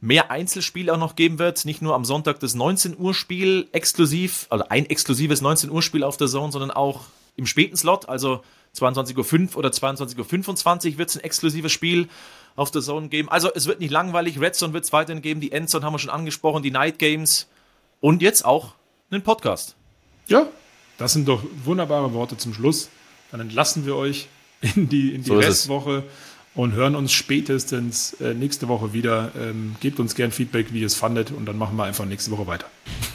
mehr 0.00 0.30
Einzelspiel 0.30 0.88
auch 0.88 0.96
noch 0.96 1.16
geben 1.16 1.38
wird. 1.38 1.66
Nicht 1.66 1.82
nur 1.82 1.94
am 1.94 2.06
Sonntag 2.06 2.40
das 2.40 2.54
19 2.54 2.98
Uhr 2.98 3.12
Spiel 3.12 3.68
exklusiv, 3.72 4.46
also 4.48 4.64
ein 4.70 4.86
exklusives 4.86 5.42
19 5.42 5.68
Uhr 5.68 5.82
Spiel 5.82 6.02
auf 6.02 6.16
der 6.16 6.28
Zone, 6.28 6.50
sondern 6.50 6.70
auch 6.70 7.02
im 7.36 7.44
späten 7.44 7.76
Slot, 7.76 8.08
also 8.08 8.42
22.05 8.74 9.50
Uhr 9.50 9.58
oder 9.58 9.68
22.25 9.68 10.92
Uhr 10.92 10.98
wird 10.98 11.10
es 11.10 11.18
ein 11.18 11.24
exklusives 11.24 11.72
Spiel 11.72 12.08
auf 12.56 12.70
der 12.70 12.80
Zone 12.80 13.08
geben. 13.08 13.28
Also 13.28 13.52
es 13.54 13.66
wird 13.66 13.80
nicht 13.80 13.90
langweilig. 13.90 14.40
Red 14.40 14.54
Zone 14.54 14.72
wird 14.72 14.84
es 14.84 14.94
weiterhin 14.94 15.20
geben. 15.20 15.42
Die 15.42 15.52
Endzone 15.52 15.84
haben 15.84 15.92
wir 15.92 15.98
schon 15.98 16.08
angesprochen, 16.08 16.62
die 16.62 16.70
Night 16.70 16.98
Games 16.98 17.48
und 18.00 18.22
jetzt 18.22 18.46
auch 18.46 18.76
einen 19.10 19.22
Podcast. 19.22 19.76
Ja, 20.26 20.46
das 20.98 21.12
sind 21.14 21.26
doch 21.26 21.42
wunderbare 21.64 22.12
Worte 22.12 22.36
zum 22.36 22.52
Schluss. 22.52 22.90
Dann 23.30 23.40
entlassen 23.40 23.86
wir 23.86 23.96
euch 23.96 24.28
in 24.60 24.88
die, 24.88 25.14
in 25.14 25.22
die 25.22 25.28
so 25.28 25.38
Restwoche 25.38 26.02
und 26.54 26.72
hören 26.72 26.96
uns 26.96 27.12
spätestens 27.12 28.14
äh, 28.14 28.34
nächste 28.34 28.68
Woche 28.68 28.92
wieder. 28.92 29.30
Ähm, 29.38 29.76
gebt 29.80 30.00
uns 30.00 30.14
gern 30.14 30.32
Feedback, 30.32 30.72
wie 30.72 30.80
ihr 30.80 30.86
es 30.86 30.96
fandet, 30.96 31.30
und 31.30 31.46
dann 31.46 31.56
machen 31.56 31.76
wir 31.76 31.84
einfach 31.84 32.04
nächste 32.04 32.30
Woche 32.32 32.46
weiter. 32.46 32.66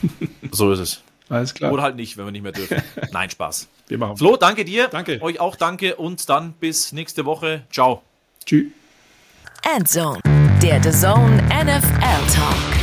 so 0.51 0.72
ist 0.72 0.80
es. 0.80 1.01
Alles 1.30 1.53
klar. 1.53 1.72
Oder 1.72 1.84
halt 1.84 1.95
nicht, 1.95 2.18
wenn 2.18 2.26
wir 2.26 2.31
nicht 2.31 2.43
mehr 2.43 2.51
dürfen. 2.51 2.81
Nein, 3.11 3.30
Spaß. 3.30 3.68
Wir 3.88 3.97
machen. 3.97 4.18
Flo, 4.18 4.38
danke 4.38 4.65
dir. 4.65 4.88
Danke. 4.88 5.22
Euch 5.22 5.39
auch 5.39 5.55
danke 5.55 5.95
und 5.95 6.30
dann 6.30 6.53
bis 6.53 6.91
nächste 6.91 7.26
Woche. 7.26 7.64
Ciao. 7.72 8.01
Tschüss. 8.45 8.68
Endzone, 9.76 10.19
der 10.61 10.84
The 10.84 10.91
Zone 10.91 11.41
NFL 11.47 12.34
Talk. 12.34 12.82